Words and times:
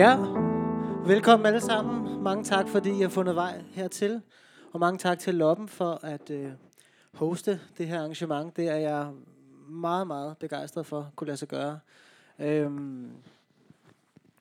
Ja, 0.00 0.16
velkommen 1.06 1.46
alle 1.46 1.60
sammen. 1.60 2.22
Mange 2.22 2.44
tak, 2.44 2.68
fordi 2.68 2.98
I 2.98 3.00
har 3.00 3.08
fundet 3.08 3.34
vej 3.34 3.62
hertil. 3.70 4.22
Og 4.72 4.80
mange 4.80 4.98
tak 4.98 5.18
til 5.18 5.34
Loppen 5.34 5.68
for 5.68 6.04
at 6.04 6.30
øh, 6.30 6.52
hoste 7.12 7.60
det 7.78 7.88
her 7.88 7.98
arrangement. 7.98 8.56
Det 8.56 8.68
er 8.68 8.76
jeg 8.76 9.12
meget, 9.68 10.06
meget 10.06 10.38
begejstret 10.38 10.86
for 10.86 10.98
at 11.00 11.16
kunne 11.16 11.26
lade 11.26 11.36
sig 11.36 11.48
gøre. 11.48 11.80
Øhm, 12.38 13.10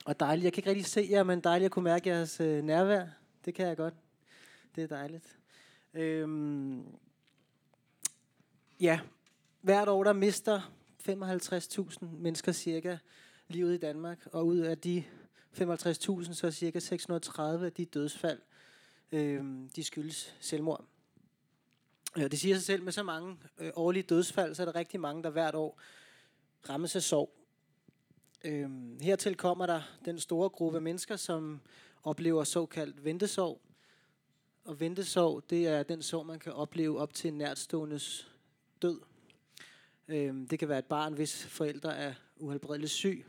og 0.05 0.19
dejligt. 0.19 0.43
Jeg 0.43 0.53
kan 0.53 0.61
ikke 0.61 0.69
rigtig 0.69 0.85
se 0.85 1.07
jer, 1.11 1.23
men 1.23 1.39
dejligt 1.39 1.65
at 1.65 1.71
kunne 1.71 1.83
mærke 1.83 2.09
jeres 2.09 2.41
øh, 2.41 2.63
nærvær. 2.63 3.05
Det 3.45 3.53
kan 3.53 3.67
jeg 3.67 3.77
godt. 3.77 3.93
Det 4.75 4.83
er 4.83 4.87
dejligt. 4.87 5.37
Øhm, 5.93 6.83
ja, 8.79 8.99
hvert 9.61 9.87
år 9.87 10.03
der 10.03 10.13
mister 10.13 10.71
55.000 11.09 12.05
mennesker 12.05 12.51
cirka 12.51 12.97
livet 13.47 13.73
i 13.73 13.77
Danmark, 13.77 14.27
og 14.31 14.47
ud 14.47 14.57
af 14.57 14.77
de 14.77 15.03
55.000, 15.53 16.33
så 16.33 16.51
cirka 16.51 16.79
630 16.79 17.65
af 17.65 17.73
de 17.73 17.85
dødsfald, 17.85 18.39
øh, 19.11 19.43
de 19.75 19.83
skyldes 19.83 20.35
selvmord. 20.39 20.85
Ja, 22.17 22.27
det 22.27 22.39
siger 22.39 22.55
sig 22.55 22.63
selv, 22.63 22.83
med 22.83 22.91
så 22.91 23.03
mange 23.03 23.37
øh, 23.57 23.71
årlige 23.75 24.03
dødsfald, 24.03 24.55
så 24.55 24.61
er 24.61 24.65
der 24.65 24.75
rigtig 24.75 24.99
mange, 24.99 25.23
der 25.23 25.29
hvert 25.29 25.55
år 25.55 25.79
rammes 26.69 26.95
af 26.95 27.01
sorg. 27.01 27.35
Øh, 28.43 28.69
hertil 29.01 29.35
kommer 29.35 29.65
der 29.65 29.81
den 30.05 30.19
store 30.19 30.49
gruppe 30.49 30.81
mennesker, 30.81 31.15
som 31.15 31.61
oplever 32.03 32.43
såkaldt 32.43 33.03
ventesorg. 33.03 33.61
Og 34.63 34.79
ventesorg, 34.79 35.49
det 35.49 35.67
er 35.67 35.83
den 35.83 36.01
sorg, 36.01 36.25
man 36.25 36.39
kan 36.39 36.53
opleve 36.53 36.99
op 36.99 37.13
til 37.13 37.27
en 37.27 37.37
nærtståendes 37.37 38.31
død. 38.81 38.99
Øh, 40.07 40.49
det 40.49 40.59
kan 40.59 40.69
være 40.69 40.79
et 40.79 40.85
barn, 40.85 41.13
hvis 41.13 41.45
forældre 41.45 41.95
er 41.95 42.13
uhelbredeligt 42.37 42.91
syg, 42.91 43.25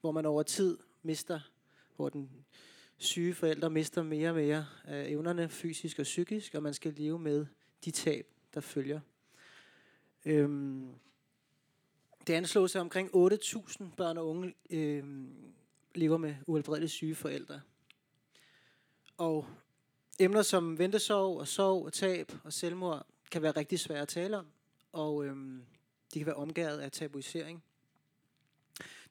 hvor 0.00 0.12
man 0.12 0.26
over 0.26 0.42
tid 0.42 0.78
mister, 1.02 1.40
hvor 1.96 2.08
den 2.08 2.30
syge 2.98 3.34
forældre 3.34 3.70
mister 3.70 4.02
mere 4.02 4.28
og 4.28 4.34
mere 4.34 4.66
af 4.84 5.08
evnerne 5.08 5.48
fysisk 5.48 5.98
og 5.98 6.02
psykisk, 6.02 6.54
og 6.54 6.62
man 6.62 6.74
skal 6.74 6.92
leve 6.92 7.18
med 7.18 7.46
de 7.84 7.90
tab, 7.90 8.26
der 8.54 8.60
følger. 8.60 9.00
Øhm, 10.24 10.88
det 12.26 12.34
anslås, 12.34 12.76
at 12.76 12.80
omkring 12.80 13.10
8.000 13.14 13.84
børn 13.96 14.18
og 14.18 14.28
unge 14.28 14.54
øhm, 14.70 15.54
lever 15.94 16.16
med 16.16 16.34
uhelbredeligt 16.46 16.92
syge 16.92 17.14
forældre. 17.14 17.60
Og 19.16 19.46
emner 20.20 20.42
som 20.42 20.78
ventesorg 20.78 21.38
og 21.38 21.48
sorg 21.48 21.84
og 21.84 21.92
tab 21.92 22.32
og 22.44 22.52
selvmord 22.52 23.06
kan 23.30 23.42
være 23.42 23.52
rigtig 23.52 23.80
svære 23.80 24.02
at 24.02 24.08
tale 24.08 24.38
om, 24.38 24.46
og 24.92 25.24
øhm, 25.24 25.64
de 26.14 26.18
kan 26.18 26.26
være 26.26 26.36
omgået 26.36 26.78
af 26.78 26.92
tabuisering. 26.92 27.64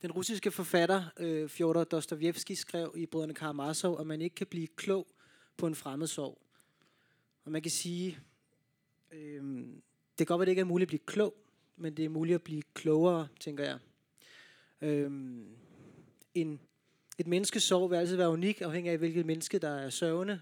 Den 0.02 0.12
russiske 0.12 0.52
forfatter 0.52 1.04
øh, 1.20 1.50
Fjodor 1.50 1.84
Dostojevski 1.84 2.56
skrev 2.56 2.94
i 2.98 3.06
Brødrene 3.06 3.34
Karamazov, 3.34 4.00
at 4.00 4.08
man 4.08 4.22
ikke 4.22 4.36
kan 4.36 4.48
blive 4.48 4.68
klog 4.68 5.08
på 5.58 5.68
en 5.68 5.76
fremmed 5.76 6.08
sorg. 6.08 6.42
Og 7.46 7.52
man 7.52 7.62
kan 7.62 7.72
sige, 7.72 8.20
øh, 9.12 9.44
det 10.18 10.18
kan 10.18 10.26
godt 10.26 10.40
være, 10.40 10.46
det 10.46 10.52
ikke 10.52 10.60
er 10.60 10.66
muligt 10.66 10.88
at 10.88 10.90
blive 10.90 11.06
klog, 11.06 11.34
men 11.78 11.98
det 11.98 12.06
er 12.06 12.10
muligt 12.10 12.36
at 12.36 12.42
blive 12.42 12.62
klogere, 12.74 13.28
tænker 13.40 13.64
jeg. 13.64 13.80
Øh, 14.82 15.12
en, 16.34 16.60
et 17.18 17.28
menneskes 17.28 17.64
sorg 17.64 17.92
vil 17.92 17.96
altid 17.96 18.16
være 18.16 18.30
unik, 18.30 18.62
afhængig 18.62 18.92
af 18.92 18.98
hvilket 18.98 19.26
menneske, 19.26 19.60
der 19.60 19.70
er 19.70 19.90
sørgende, 19.90 20.42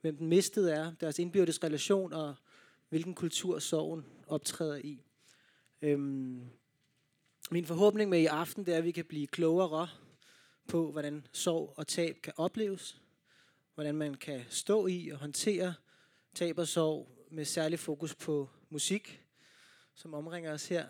hvem 0.00 0.16
den 0.16 0.26
mistede 0.26 0.72
er, 0.72 0.92
deres 1.00 1.18
indbyrdes 1.18 1.64
relation 1.64 2.12
og 2.12 2.34
hvilken 2.88 3.14
kultur 3.14 3.58
sorgen 3.58 4.04
optræder 4.26 4.76
i. 4.76 5.02
Øhm, 5.82 6.40
min 7.52 7.66
forhåbning 7.66 8.10
med 8.10 8.20
i 8.20 8.26
aften, 8.26 8.66
det 8.66 8.74
er, 8.74 8.78
at 8.78 8.84
vi 8.84 8.90
kan 8.90 9.04
blive 9.04 9.26
klogere 9.26 9.88
på, 10.68 10.92
hvordan 10.92 11.26
sorg 11.32 11.74
og 11.76 11.86
tab 11.86 12.16
kan 12.22 12.32
opleves. 12.36 13.00
Hvordan 13.74 13.94
man 13.94 14.14
kan 14.14 14.44
stå 14.48 14.86
i 14.86 15.08
og 15.08 15.18
håndtere 15.18 15.74
tab 16.34 16.58
og 16.58 16.68
sorg 16.68 17.08
med 17.30 17.44
særlig 17.44 17.78
fokus 17.78 18.14
på 18.14 18.48
musik, 18.68 19.22
som 19.94 20.14
omringer 20.14 20.52
os 20.52 20.68
her. 20.68 20.86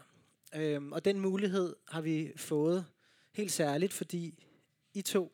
Øhm, 0.54 0.92
og 0.92 1.04
den 1.04 1.20
mulighed 1.20 1.76
har 1.88 2.00
vi 2.00 2.32
fået 2.36 2.86
helt 3.32 3.52
særligt, 3.52 3.92
fordi 3.92 4.46
I 4.94 5.02
to, 5.02 5.32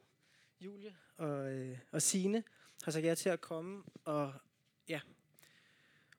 Julie 0.60 0.96
og, 1.16 1.52
øh, 1.52 1.78
og 1.92 2.02
Sine, 2.02 2.44
har 2.82 2.92
sagt 2.92 3.04
ja 3.04 3.14
til 3.14 3.28
at 3.28 3.40
komme 3.40 3.82
og, 4.04 4.32
ja, 4.88 5.00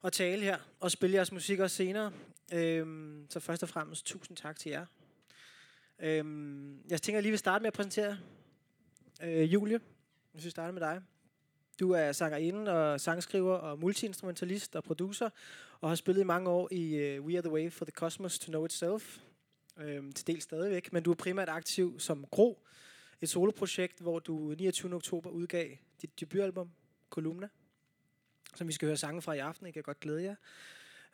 og 0.02 0.14
tale 0.14 0.42
her 0.44 0.60
og 0.80 0.92
spille 0.92 1.16
jeres 1.16 1.32
musik 1.32 1.60
også 1.60 1.76
senere. 1.76 2.12
Øhm, 2.54 3.28
så 3.30 3.40
først 3.40 3.64
og 3.64 3.70
fremmest 3.70 4.06
tusind 4.06 4.38
tak 4.38 4.60
til 4.60 4.70
jer. 4.70 4.86
Øhm, 6.00 6.82
jeg 6.90 7.02
tænker 7.02 7.22
lige, 7.22 7.32
vil 7.32 7.40
starte 7.40 7.62
med 7.62 7.68
at 7.68 7.74
præsentere 7.74 8.18
øh, 9.24 9.54
Julie. 9.54 9.80
Hvis 10.32 10.46
vi 10.46 10.50
starter 10.50 10.72
med 10.72 10.82
dig. 10.82 11.02
Du 11.80 11.92
er 11.92 12.12
sangerinde 12.12 12.72
og 12.72 13.02
sangskriver 13.02 13.54
og 13.54 13.80
multiinstrumentalist 13.80 14.76
og 14.76 14.84
producer, 14.84 15.30
og 15.82 15.90
har 15.90 15.96
spillet 15.96 16.22
i 16.22 16.26
mange 16.26 16.50
år 16.50 16.68
i 16.72 16.96
øh, 16.96 17.26
We 17.26 17.34
Are 17.34 17.42
The 17.42 17.52
Way 17.52 17.72
for 17.72 17.86
the 17.86 17.92
Cosmos 17.92 18.40
to 18.40 18.48
Know 18.48 18.66
Itself. 18.66 19.20
Øhm, 19.80 20.12
til 20.12 20.28
del 20.28 20.42
stadigvæk, 20.42 20.94
men 20.94 21.04
du 21.04 21.12
er 21.12 21.16
primært 21.16 21.50
aktiv 21.50 22.00
som 22.00 22.26
Gro, 22.32 22.66
et 23.22 23.30
soloprojekt, 23.30 24.00
hvor 24.00 24.20
du 24.20 24.56
29. 24.58 24.96
oktober 24.96 25.30
udgav 25.30 25.70
dit 26.02 26.20
debutalbum, 26.20 26.72
Kolumna, 27.10 27.50
som 28.56 28.68
vi 28.68 28.74
skal 28.74 28.86
høre 28.86 28.98
sange 28.98 29.22
fra 29.22 29.34
i 29.34 29.40
aften. 29.40 29.66
Jeg 29.66 29.74
kan 29.74 29.84
godt 29.84 30.00
glæde 30.00 30.24
jer. 30.24 30.36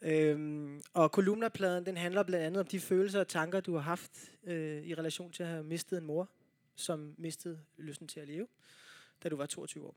Øhm, 0.04 0.82
og 0.94 1.12
kolumnapladen, 1.12 1.86
den 1.86 1.98
handler 1.98 2.24
blandt 2.24 2.46
andet 2.46 2.60
om 2.60 2.68
de 2.68 2.80
følelser 2.80 3.20
og 3.20 3.28
tanker, 3.28 3.62
du 3.62 3.74
har 3.74 3.82
haft 3.82 4.32
øh, 4.44 4.84
i 4.84 4.94
relation 4.94 5.32
til 5.32 5.44
at 5.44 5.50
have 5.50 5.64
mistet 5.64 5.98
en 5.98 6.06
mor, 6.06 6.30
som 6.76 7.16
mistede 7.18 7.60
lysten 7.78 8.08
til 8.08 8.20
at 8.20 8.28
leve, 8.28 8.48
da 9.24 9.30
du 9.30 9.36
var 9.36 9.46
22 9.46 9.86
år. 9.86 9.96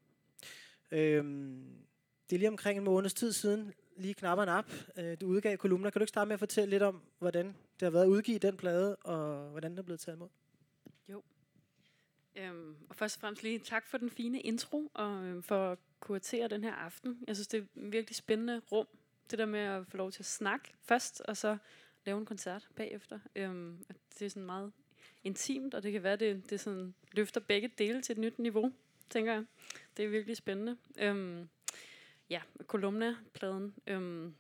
Øhm, 0.90 1.86
det 2.30 2.36
er 2.36 2.38
lige 2.38 2.48
omkring 2.48 2.78
en 2.78 2.84
måneds 2.84 3.14
tid 3.14 3.32
siden, 3.32 3.72
lige 3.96 4.14
knapper 4.14 4.52
op, 4.52 4.72
øh, 4.96 5.16
du 5.20 5.26
udgav 5.26 5.56
kolumner. 5.56 5.90
Kan 5.90 5.98
du 6.00 6.02
ikke 6.02 6.08
starte 6.08 6.28
med 6.28 6.34
at 6.34 6.38
fortælle 6.38 6.70
lidt 6.70 6.82
om, 6.82 7.02
hvordan 7.18 7.46
det 7.46 7.82
har 7.82 7.90
været 7.90 8.04
at 8.04 8.08
udgive 8.08 8.38
den 8.38 8.56
plade, 8.56 8.96
og 8.96 9.50
hvordan 9.50 9.70
den 9.70 9.78
er 9.78 9.82
blevet 9.82 10.00
taget 10.00 10.16
imod? 10.16 10.28
Jo. 11.08 11.22
Øhm, 12.36 12.76
og 12.88 12.96
først 12.96 13.16
og 13.16 13.20
fremmest 13.20 13.42
lige 13.42 13.58
tak 13.58 13.86
for 13.86 13.98
den 13.98 14.10
fine 14.10 14.40
intro, 14.40 14.90
og 14.94 15.24
øhm, 15.24 15.42
for 15.42 15.72
at 15.72 15.78
kuratere 16.00 16.48
den 16.48 16.64
her 16.64 16.72
aften. 16.72 17.18
Jeg 17.26 17.36
synes, 17.36 17.48
det 17.48 17.58
er 17.58 17.62
et 17.62 17.92
virkelig 17.92 18.16
spændende 18.16 18.62
rum, 18.72 18.86
det 19.30 19.38
der 19.38 19.46
med 19.46 19.60
at 19.60 19.86
få 19.86 19.96
lov 19.96 20.12
til 20.12 20.22
at 20.22 20.26
snakke 20.26 20.72
først, 20.82 21.20
og 21.20 21.36
så 21.36 21.56
lave 22.04 22.18
en 22.18 22.26
koncert 22.26 22.68
bagefter. 22.76 23.18
Øhm, 23.36 23.84
det 24.18 24.26
er 24.26 24.30
sådan 24.30 24.46
meget 24.46 24.72
intimt, 25.24 25.74
og 25.74 25.82
det 25.82 25.92
kan 25.92 26.02
være, 26.02 26.16
det, 26.16 26.50
det 26.50 26.60
sådan 26.60 26.94
løfter 27.12 27.40
begge 27.40 27.70
dele 27.78 28.02
til 28.02 28.12
et 28.12 28.18
nyt 28.18 28.38
niveau, 28.38 28.72
tænker 29.10 29.32
jeg. 29.32 29.44
Det 29.96 30.04
er 30.04 30.08
virkelig 30.08 30.36
spændende. 30.36 30.76
Øhm, 30.98 31.48
ja, 32.30 32.42
Kolumna-pladen. 32.66 33.74
Øhm, 33.86 34.34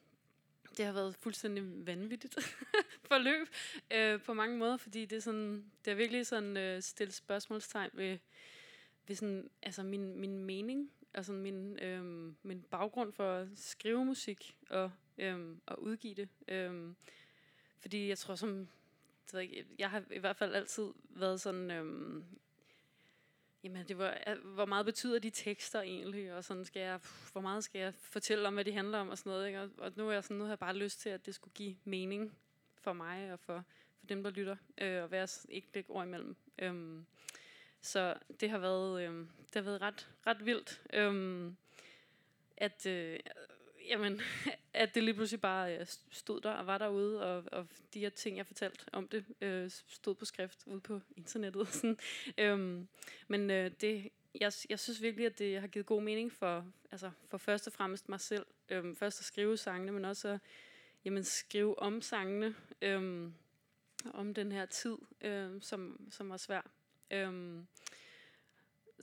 det 0.76 0.84
har 0.84 0.92
været 0.92 1.14
fuldstændig 1.14 1.86
vanvittigt 1.86 2.34
forløb 3.08 3.48
øh, 3.90 4.22
på 4.22 4.34
mange 4.34 4.58
måder, 4.58 4.76
fordi 4.76 5.04
det 5.04 5.16
er, 5.16 5.20
sådan, 5.20 5.64
det 5.84 5.90
er 5.90 5.94
virkelig 5.94 6.26
sådan 6.26 6.56
øh, 6.56 6.82
stillet 6.82 7.14
spørgsmålstegn 7.14 7.90
ved, 7.92 8.18
ved 9.06 9.16
sådan, 9.16 9.50
altså 9.62 9.82
min, 9.82 10.18
min 10.20 10.44
mening 10.44 10.90
altså 11.16 11.32
min, 11.32 11.78
øhm, 11.78 12.36
min 12.42 12.62
baggrund 12.62 13.12
for 13.12 13.32
at 13.32 13.48
skrive 13.54 14.04
musik 14.04 14.56
og, 14.70 14.92
øhm, 15.18 15.60
og 15.66 15.82
udgive 15.82 16.14
det. 16.14 16.28
Øhm, 16.48 16.96
fordi 17.78 18.08
jeg 18.08 18.18
tror 18.18 18.34
som, 18.34 18.68
jeg, 19.32 19.64
jeg 19.78 19.90
har 19.90 20.02
i 20.10 20.18
hvert 20.18 20.36
fald 20.36 20.54
altid 20.54 20.92
været 21.08 21.40
sådan, 21.40 21.70
øhm, 21.70 22.24
jamen 23.64 23.88
det 23.88 23.98
var, 23.98 24.34
hvor 24.54 24.64
meget 24.64 24.86
betyder 24.86 25.18
de 25.18 25.30
tekster 25.30 25.80
egentlig, 25.80 26.34
og 26.34 26.44
sådan 26.44 26.64
skal 26.64 26.80
jeg, 26.80 27.00
hvor 27.32 27.40
meget 27.40 27.64
skal 27.64 27.78
jeg 27.78 27.94
fortælle 27.94 28.48
om, 28.48 28.54
hvad 28.54 28.64
de 28.64 28.72
handler 28.72 28.98
om 28.98 29.08
og 29.08 29.18
sådan 29.18 29.30
noget, 29.30 29.46
ikke? 29.46 29.60
Og, 29.60 29.70
og 29.78 29.92
nu, 29.96 30.08
er 30.08 30.12
jeg 30.12 30.24
sådan, 30.24 30.36
nu 30.36 30.44
har 30.44 30.50
jeg 30.50 30.58
bare 30.58 30.76
lyst 30.76 31.00
til, 31.00 31.08
at 31.08 31.26
det 31.26 31.34
skulle 31.34 31.54
give 31.54 31.76
mening 31.84 32.38
for 32.74 32.92
mig 32.92 33.32
og 33.32 33.40
for, 33.40 33.64
for 33.98 34.06
dem, 34.06 34.22
der 34.22 34.30
lytter, 34.30 34.56
øh, 34.78 35.02
og 35.02 35.10
være 35.10 35.28
ikke 35.48 35.68
lægge 35.74 35.90
ord 35.90 36.06
imellem. 36.06 36.36
Øhm, 36.58 37.06
så 37.86 38.14
det 38.40 38.50
har 38.50 38.58
været, 38.58 39.02
øh, 39.02 39.14
det 39.18 39.54
har 39.54 39.62
været 39.62 39.82
ret, 39.82 40.08
ret 40.26 40.46
vildt, 40.46 40.82
øh, 40.92 41.52
at, 42.56 42.86
øh, 42.86 43.18
jamen, 43.88 44.20
at 44.74 44.94
det 44.94 45.02
lige 45.02 45.14
pludselig 45.14 45.40
bare 45.40 45.78
øh, 45.78 45.86
stod 46.10 46.40
der 46.40 46.50
og 46.50 46.66
var 46.66 46.78
derude, 46.78 47.22
og, 47.24 47.44
og 47.52 47.66
de 47.94 48.00
her 48.00 48.10
ting, 48.10 48.36
jeg 48.36 48.46
fortalte 48.46 48.84
om 48.92 49.08
det, 49.08 49.24
øh, 49.40 49.70
stod 49.70 50.14
på 50.14 50.24
skrift 50.24 50.62
ude 50.66 50.80
på 50.80 51.00
internettet. 51.16 51.68
Sådan. 51.68 51.98
Øh, 52.38 52.84
men 53.28 53.50
øh, 53.50 53.70
det, 53.80 54.10
jeg, 54.40 54.52
jeg 54.68 54.78
synes 54.78 55.02
virkelig, 55.02 55.26
at 55.26 55.38
det 55.38 55.60
har 55.60 55.66
givet 55.66 55.86
god 55.86 56.02
mening 56.02 56.32
for, 56.32 56.66
altså, 56.90 57.10
for 57.28 57.38
først 57.38 57.66
og 57.66 57.72
fremmest 57.72 58.08
mig 58.08 58.20
selv. 58.20 58.46
Øhm, 58.68 58.96
først 58.96 59.20
at 59.20 59.24
skrive 59.24 59.56
sangene, 59.56 59.92
men 59.92 60.04
også 60.04 60.28
at 60.28 60.40
jamen, 61.04 61.24
skrive 61.24 61.78
om 61.78 62.02
sangene, 62.02 62.54
øhm, 62.82 63.34
om 64.14 64.34
den 64.34 64.52
her 64.52 64.66
tid, 64.66 64.96
øh, 65.20 65.62
som, 65.62 66.08
som 66.10 66.30
var 66.30 66.36
svær. 66.36 66.70
Øhm, 67.10 67.66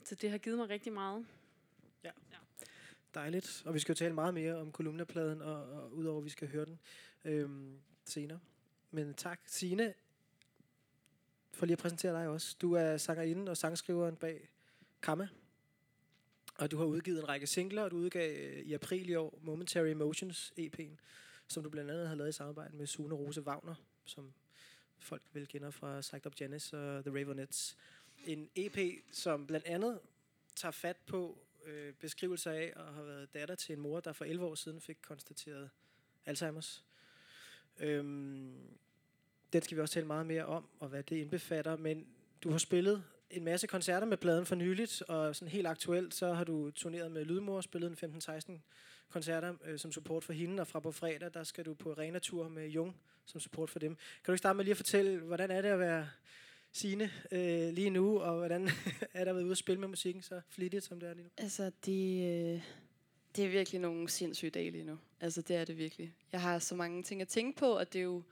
så 0.04 0.14
det 0.14 0.30
har 0.30 0.38
givet 0.38 0.58
mig 0.58 0.68
rigtig 0.68 0.92
meget. 0.92 1.26
Ja. 2.04 2.10
ja. 2.30 2.36
Dejligt. 3.14 3.62
Og 3.66 3.74
vi 3.74 3.78
skal 3.78 3.92
jo 3.92 3.96
tale 3.96 4.14
meget 4.14 4.34
mere 4.34 4.56
om 4.56 4.72
kolumnepladen, 4.72 5.42
og, 5.42 5.62
og 5.62 5.92
udover 5.92 6.18
at 6.18 6.24
vi 6.24 6.30
skal 6.30 6.48
høre 6.48 6.64
den 6.64 6.80
øhm, 7.24 7.80
senere. 8.04 8.40
Men 8.90 9.14
tak, 9.14 9.40
Signe, 9.46 9.94
for 11.52 11.66
lige 11.66 11.72
at 11.72 11.78
præsentere 11.78 12.12
dig 12.12 12.28
også. 12.28 12.56
Du 12.60 12.72
er 12.72 12.96
sangerinde 12.96 13.50
og 13.50 13.56
sangskriveren 13.56 14.16
bag 14.16 14.48
Kamma. 15.02 15.28
Og 16.58 16.70
du 16.70 16.76
har 16.76 16.84
udgivet 16.84 17.18
en 17.18 17.28
række 17.28 17.46
singler, 17.46 17.82
og 17.82 17.90
du 17.90 17.96
udgav 17.96 18.36
øh, 18.36 18.58
i 18.58 18.72
april 18.72 19.08
i 19.08 19.14
år 19.14 19.38
Momentary 19.42 19.86
Emotions 19.86 20.52
EP'en, 20.58 20.96
som 21.48 21.62
du 21.62 21.70
blandt 21.70 21.90
andet 21.90 22.08
har 22.08 22.14
lavet 22.14 22.28
i 22.28 22.32
samarbejde 22.32 22.76
med 22.76 22.86
Sune 22.86 23.14
Rose 23.14 23.42
Wagner, 23.42 23.74
som 24.04 24.32
folk 25.04 25.22
vel 25.32 25.46
kender 25.46 25.70
fra 25.70 26.00
Psyched 26.00 26.26
Up 26.26 26.40
Janice 26.40 26.78
og 26.78 27.04
The 27.04 27.18
Ravenettes. 27.18 27.76
En 28.26 28.48
EP, 28.54 28.78
som 29.12 29.46
blandt 29.46 29.66
andet 29.66 30.00
tager 30.56 30.72
fat 30.72 30.96
på 31.06 31.38
øh, 31.64 31.92
beskrivelser 31.94 32.50
af 32.50 32.72
at 32.76 32.94
have 32.94 33.06
været 33.06 33.34
datter 33.34 33.54
til 33.54 33.72
en 33.72 33.80
mor, 33.80 34.00
der 34.00 34.12
for 34.12 34.24
11 34.24 34.46
år 34.46 34.54
siden 34.54 34.80
fik 34.80 34.98
konstateret 35.02 35.70
Alzheimer's. 36.28 36.82
Øhm, 37.78 38.78
den 39.52 39.62
skal 39.62 39.76
vi 39.76 39.82
også 39.82 39.94
tale 39.94 40.06
meget 40.06 40.26
mere 40.26 40.46
om, 40.46 40.68
og 40.80 40.88
hvad 40.88 41.02
det 41.02 41.16
indbefatter, 41.16 41.76
men 41.76 42.06
du 42.42 42.50
har 42.50 42.58
spillet 42.58 43.04
en 43.30 43.44
masse 43.44 43.66
koncerter 43.66 44.06
med 44.06 44.16
pladen 44.16 44.46
for 44.46 44.54
nyligt, 44.54 45.02
og 45.02 45.36
sådan 45.36 45.52
helt 45.52 45.66
aktuelt, 45.66 46.14
så 46.14 46.32
har 46.32 46.44
du 46.44 46.70
turneret 46.70 47.12
med 47.12 47.24
Lydmor, 47.24 47.60
spillet 47.60 48.02
en 48.02 48.14
15-16 48.16 48.52
koncerter 49.14 49.54
øh, 49.64 49.78
som 49.78 49.92
support 49.92 50.24
for 50.24 50.32
hende, 50.32 50.60
og 50.60 50.66
fra 50.66 50.80
på 50.80 50.92
fredag, 50.92 51.34
der 51.34 51.44
skal 51.44 51.64
du 51.64 51.74
på 51.74 51.90
arena-tur 51.90 52.48
med 52.48 52.68
Jung 52.68 52.96
som 53.24 53.40
support 53.40 53.70
for 53.70 53.78
dem. 53.78 53.94
Kan 53.94 54.26
du 54.26 54.32
ikke 54.32 54.38
starte 54.38 54.56
med 54.56 54.64
lige 54.64 54.70
at 54.72 54.76
fortælle, 54.76 55.20
hvordan 55.20 55.50
er 55.50 55.62
det 55.62 55.68
at 55.68 55.78
være 55.78 56.08
Signe 56.72 57.10
øh, 57.32 57.72
lige 57.72 57.90
nu, 57.90 58.20
og 58.20 58.36
hvordan 58.36 58.68
er 59.18 59.24
der 59.24 59.32
været 59.32 59.44
ude 59.44 59.50
at 59.50 59.58
spille 59.58 59.80
med 59.80 59.88
musikken 59.88 60.22
så 60.22 60.40
flittigt, 60.48 60.84
som 60.84 61.00
det 61.00 61.08
er 61.08 61.14
lige 61.14 61.24
nu? 61.24 61.30
Altså, 61.36 61.70
det, 61.86 62.24
øh, 62.54 62.62
det 63.36 63.44
er 63.44 63.48
virkelig 63.48 63.80
nogle 63.80 64.08
sindssyge 64.08 64.50
dage 64.50 64.70
lige 64.70 64.84
nu. 64.84 64.98
Altså, 65.20 65.42
det 65.42 65.56
er 65.56 65.64
det 65.64 65.78
virkelig. 65.78 66.14
Jeg 66.32 66.40
har 66.40 66.58
så 66.58 66.74
mange 66.74 67.02
ting 67.02 67.20
at 67.20 67.28
tænke 67.28 67.58
på, 67.58 67.66
og 67.66 67.92
det 67.92 67.98
er 67.98 68.02
jo 68.04 68.22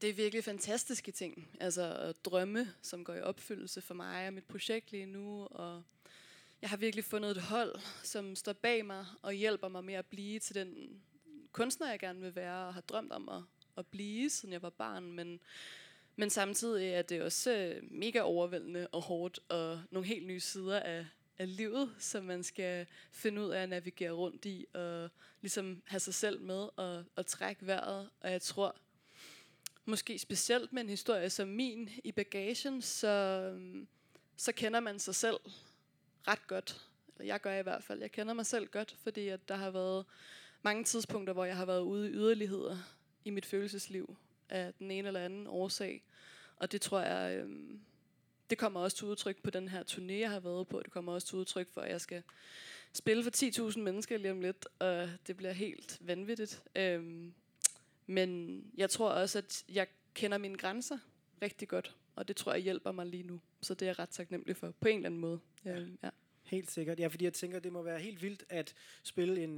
det 0.00 0.10
er 0.10 0.14
virkelig 0.14 0.44
fantastiske 0.44 1.12
ting. 1.12 1.48
Altså 1.60 2.12
drømme, 2.24 2.68
som 2.82 3.04
går 3.04 3.14
i 3.14 3.20
opfyldelse 3.20 3.80
for 3.80 3.94
mig 3.94 4.26
og 4.26 4.32
mit 4.32 4.44
projekt 4.44 4.92
lige 4.92 5.06
nu. 5.06 5.46
Og 5.50 5.82
jeg 6.62 6.70
har 6.70 6.76
virkelig 6.76 7.04
fundet 7.04 7.30
et 7.30 7.42
hold, 7.42 7.74
som 8.02 8.36
står 8.36 8.52
bag 8.52 8.86
mig 8.86 9.06
og 9.22 9.32
hjælper 9.32 9.68
mig 9.68 9.84
med 9.84 9.94
at 9.94 10.06
blive 10.06 10.38
til 10.38 10.54
den 10.54 11.02
kunstner, 11.52 11.90
jeg 11.90 11.98
gerne 11.98 12.20
vil 12.20 12.34
være 12.34 12.66
og 12.66 12.74
har 12.74 12.80
drømt 12.80 13.12
om 13.12 13.28
at, 13.28 13.42
at 13.76 13.86
blive, 13.86 14.30
siden 14.30 14.52
jeg 14.52 14.62
var 14.62 14.70
barn. 14.70 15.12
Men, 15.12 15.40
men 16.16 16.30
samtidig 16.30 16.88
er 16.88 17.02
det 17.02 17.22
også 17.22 17.52
øh, 17.52 17.82
mega 17.90 18.20
overvældende 18.20 18.86
og 18.92 19.02
hårdt 19.02 19.40
og 19.48 19.80
nogle 19.90 20.08
helt 20.08 20.26
nye 20.26 20.40
sider 20.40 20.80
af, 20.80 21.06
af 21.38 21.56
livet, 21.56 21.94
som 21.98 22.24
man 22.24 22.42
skal 22.42 22.86
finde 23.10 23.42
ud 23.42 23.50
af 23.50 23.62
at 23.62 23.68
navigere 23.68 24.10
rundt 24.10 24.44
i 24.44 24.66
og 24.74 25.10
ligesom 25.40 25.82
have 25.86 26.00
sig 26.00 26.14
selv 26.14 26.40
med 26.40 26.68
og, 26.76 27.04
og 27.16 27.26
trække 27.26 27.66
vejret. 27.66 28.10
Og 28.20 28.30
jeg 28.30 28.42
tror, 28.42 28.76
måske 29.84 30.18
specielt 30.18 30.72
med 30.72 30.82
en 30.82 30.88
historie 30.88 31.30
som 31.30 31.48
min 31.48 31.90
i 32.04 32.12
bagagen, 32.12 32.82
så, 32.82 33.58
så 34.36 34.52
kender 34.52 34.80
man 34.80 34.98
sig 34.98 35.14
selv 35.14 35.36
ret 36.28 36.46
godt. 36.46 36.80
Eller 37.08 37.24
jeg 37.24 37.40
gør 37.40 37.58
i 37.58 37.62
hvert 37.62 37.84
fald. 37.84 38.00
Jeg 38.00 38.12
kender 38.12 38.34
mig 38.34 38.46
selv 38.46 38.66
godt, 38.66 38.96
fordi 39.02 39.28
at 39.28 39.48
der 39.48 39.54
har 39.54 39.70
været 39.70 40.04
mange 40.62 40.84
tidspunkter, 40.84 41.32
hvor 41.32 41.44
jeg 41.44 41.56
har 41.56 41.64
været 41.64 41.80
ude 41.80 42.10
i 42.10 42.12
yderligheder 42.12 42.76
i 43.24 43.30
mit 43.30 43.46
følelsesliv 43.46 44.16
af 44.48 44.74
den 44.78 44.90
ene 44.90 45.08
eller 45.08 45.20
anden 45.20 45.46
årsag. 45.46 46.02
Og 46.56 46.72
det 46.72 46.80
tror 46.80 47.00
jeg, 47.00 47.36
øhm, 47.36 47.80
det 48.50 48.58
kommer 48.58 48.80
også 48.80 48.96
til 48.96 49.06
udtryk 49.06 49.42
på 49.42 49.50
den 49.50 49.68
her 49.68 49.82
turné, 49.82 50.12
jeg 50.12 50.30
har 50.30 50.40
været 50.40 50.68
på. 50.68 50.82
Det 50.82 50.92
kommer 50.92 51.12
også 51.12 51.26
til 51.26 51.38
udtryk 51.38 51.68
for, 51.74 51.80
at 51.80 51.90
jeg 51.90 52.00
skal 52.00 52.22
spille 52.92 53.24
for 53.24 53.70
10.000 53.70 53.78
mennesker 53.78 54.18
lige 54.18 54.32
om 54.32 54.40
lidt, 54.40 54.68
og 54.78 55.10
det 55.26 55.36
bliver 55.36 55.52
helt 55.52 55.98
vanvittigt. 56.00 56.62
Øhm, 56.76 57.34
men 58.06 58.60
jeg 58.76 58.90
tror 58.90 59.08
også, 59.10 59.38
at 59.38 59.64
jeg 59.68 59.86
kender 60.14 60.38
mine 60.38 60.58
grænser 60.58 60.98
rigtig 61.42 61.68
godt, 61.68 61.96
og 62.16 62.28
det 62.28 62.36
tror 62.36 62.52
jeg 62.52 62.62
hjælper 62.62 62.92
mig 62.92 63.06
lige 63.06 63.22
nu. 63.22 63.40
Så 63.62 63.74
det 63.74 63.82
er 63.82 63.90
jeg 63.90 63.98
ret 63.98 64.08
taknemmelig 64.08 64.56
for, 64.56 64.74
på 64.80 64.88
en 64.88 64.96
eller 64.96 65.06
anden 65.06 65.20
måde. 65.20 65.40
Ja, 65.64 65.78
ja. 66.02 66.10
Helt 66.42 66.70
sikkert. 66.70 67.00
Ja, 67.00 67.06
fordi 67.06 67.24
jeg 67.24 67.32
tænker, 67.32 67.58
det 67.58 67.72
må 67.72 67.82
være 67.82 67.98
helt 67.98 68.22
vildt 68.22 68.44
at 68.48 68.74
spille 69.02 69.42
en, 69.42 69.50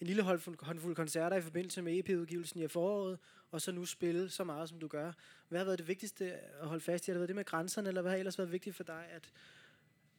en 0.00 0.06
lille 0.06 0.22
håndfuld, 0.22 0.64
håndfuld 0.64 0.96
koncerter 0.96 1.36
i 1.36 1.40
forbindelse 1.40 1.82
med 1.82 1.98
EP-udgivelsen 1.98 2.60
i 2.60 2.68
foråret, 2.68 3.18
og 3.50 3.60
så 3.60 3.72
nu 3.72 3.84
spille 3.84 4.30
så 4.30 4.44
meget, 4.44 4.68
som 4.68 4.78
du 4.78 4.86
gør. 4.88 5.12
Hvad 5.48 5.58
har 5.58 5.64
været 5.64 5.78
det 5.78 5.88
vigtigste 5.88 6.32
at 6.32 6.68
holde 6.68 6.80
fast 6.80 7.08
i? 7.08 7.10
Har 7.10 7.14
det 7.14 7.20
været 7.20 7.28
det 7.28 7.36
med 7.36 7.44
grænserne, 7.44 7.88
eller 7.88 8.02
hvad 8.02 8.10
har 8.10 8.18
ellers 8.18 8.38
været 8.38 8.52
vigtigt 8.52 8.76
for 8.76 8.84
dig 8.84 9.04
at, 9.10 9.30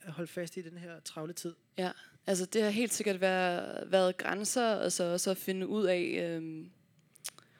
at 0.01 0.11
holde 0.11 0.31
fast 0.31 0.57
i 0.57 0.61
den 0.61 0.77
her 0.77 0.99
travle 0.99 1.33
tid? 1.33 1.55
Ja, 1.77 1.91
altså 2.27 2.45
det 2.45 2.63
har 2.63 2.69
helt 2.69 2.93
sikkert 2.93 3.21
været, 3.21 3.91
været 3.91 4.17
grænser, 4.17 4.75
og 4.75 4.91
så 4.91 5.03
også 5.03 5.31
at 5.31 5.37
finde 5.37 5.67
ud 5.67 5.85
af, 5.85 6.19
øhm, 6.23 6.71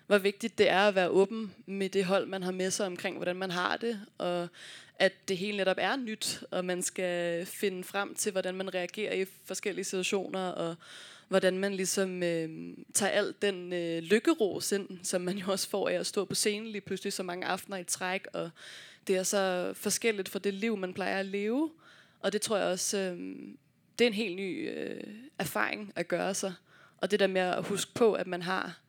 hvor 0.09 0.17
vigtigt 0.17 0.57
det 0.57 0.69
er 0.69 0.79
at 0.79 0.95
være 0.95 1.09
åben 1.09 1.56
med 1.65 1.89
det 1.89 2.06
hold, 2.06 2.25
man 2.25 2.44
har 2.44 2.51
med 2.51 2.71
sig 2.71 2.85
omkring, 2.85 3.15
hvordan 3.15 3.35
man 3.35 3.51
har 3.51 3.77
det, 3.77 4.01
og 4.17 4.47
at 4.95 5.13
det 5.27 5.38
hele 5.38 5.57
netop 5.57 5.77
er 5.79 5.95
nyt, 5.95 6.44
og 6.51 6.65
man 6.65 6.81
skal 6.81 7.45
finde 7.45 7.83
frem 7.83 8.15
til, 8.15 8.31
hvordan 8.31 8.56
man 8.56 8.73
reagerer 8.73 9.13
i 9.13 9.25
forskellige 9.45 9.85
situationer, 9.85 10.47
og 10.47 10.75
hvordan 11.27 11.57
man 11.57 11.73
ligesom 11.73 12.23
øh, 12.23 12.50
tager 12.94 13.11
alt 13.11 13.41
den 13.41 13.73
øh, 13.73 14.03
lykkeros 14.03 14.71
ind, 14.71 14.88
som 15.03 15.21
man 15.21 15.38
jo 15.38 15.51
også 15.51 15.69
får 15.69 15.89
af 15.89 15.94
at 15.94 16.06
stå 16.06 16.25
på 16.25 16.35
scenen 16.35 16.67
lige 16.67 16.81
pludselig 16.81 17.13
så 17.13 17.23
mange 17.23 17.45
aftener 17.45 17.77
i 17.77 17.83
træk, 17.83 18.27
og 18.33 18.50
det 19.07 19.17
er 19.17 19.23
så 19.23 19.73
forskelligt 19.75 20.29
fra 20.29 20.39
det 20.39 20.53
liv, 20.53 20.77
man 20.77 20.94
plejer 20.94 21.19
at 21.19 21.25
leve, 21.25 21.71
og 22.19 22.33
det 22.33 22.41
tror 22.41 22.57
jeg 22.57 22.67
også, 22.67 22.97
øh, 22.97 23.17
det 24.00 24.05
er 24.05 24.09
en 24.09 24.13
helt 24.13 24.35
ny 24.35 24.69
øh, 24.69 25.03
erfaring 25.39 25.94
at 25.95 26.07
gøre 26.07 26.33
sig, 26.33 26.53
og 26.98 27.12
det 27.12 27.19
der 27.19 27.27
med 27.27 27.41
at 27.41 27.65
huske 27.65 27.93
på, 27.93 28.13
at 28.13 28.27
man 28.27 28.41
har 28.41 28.79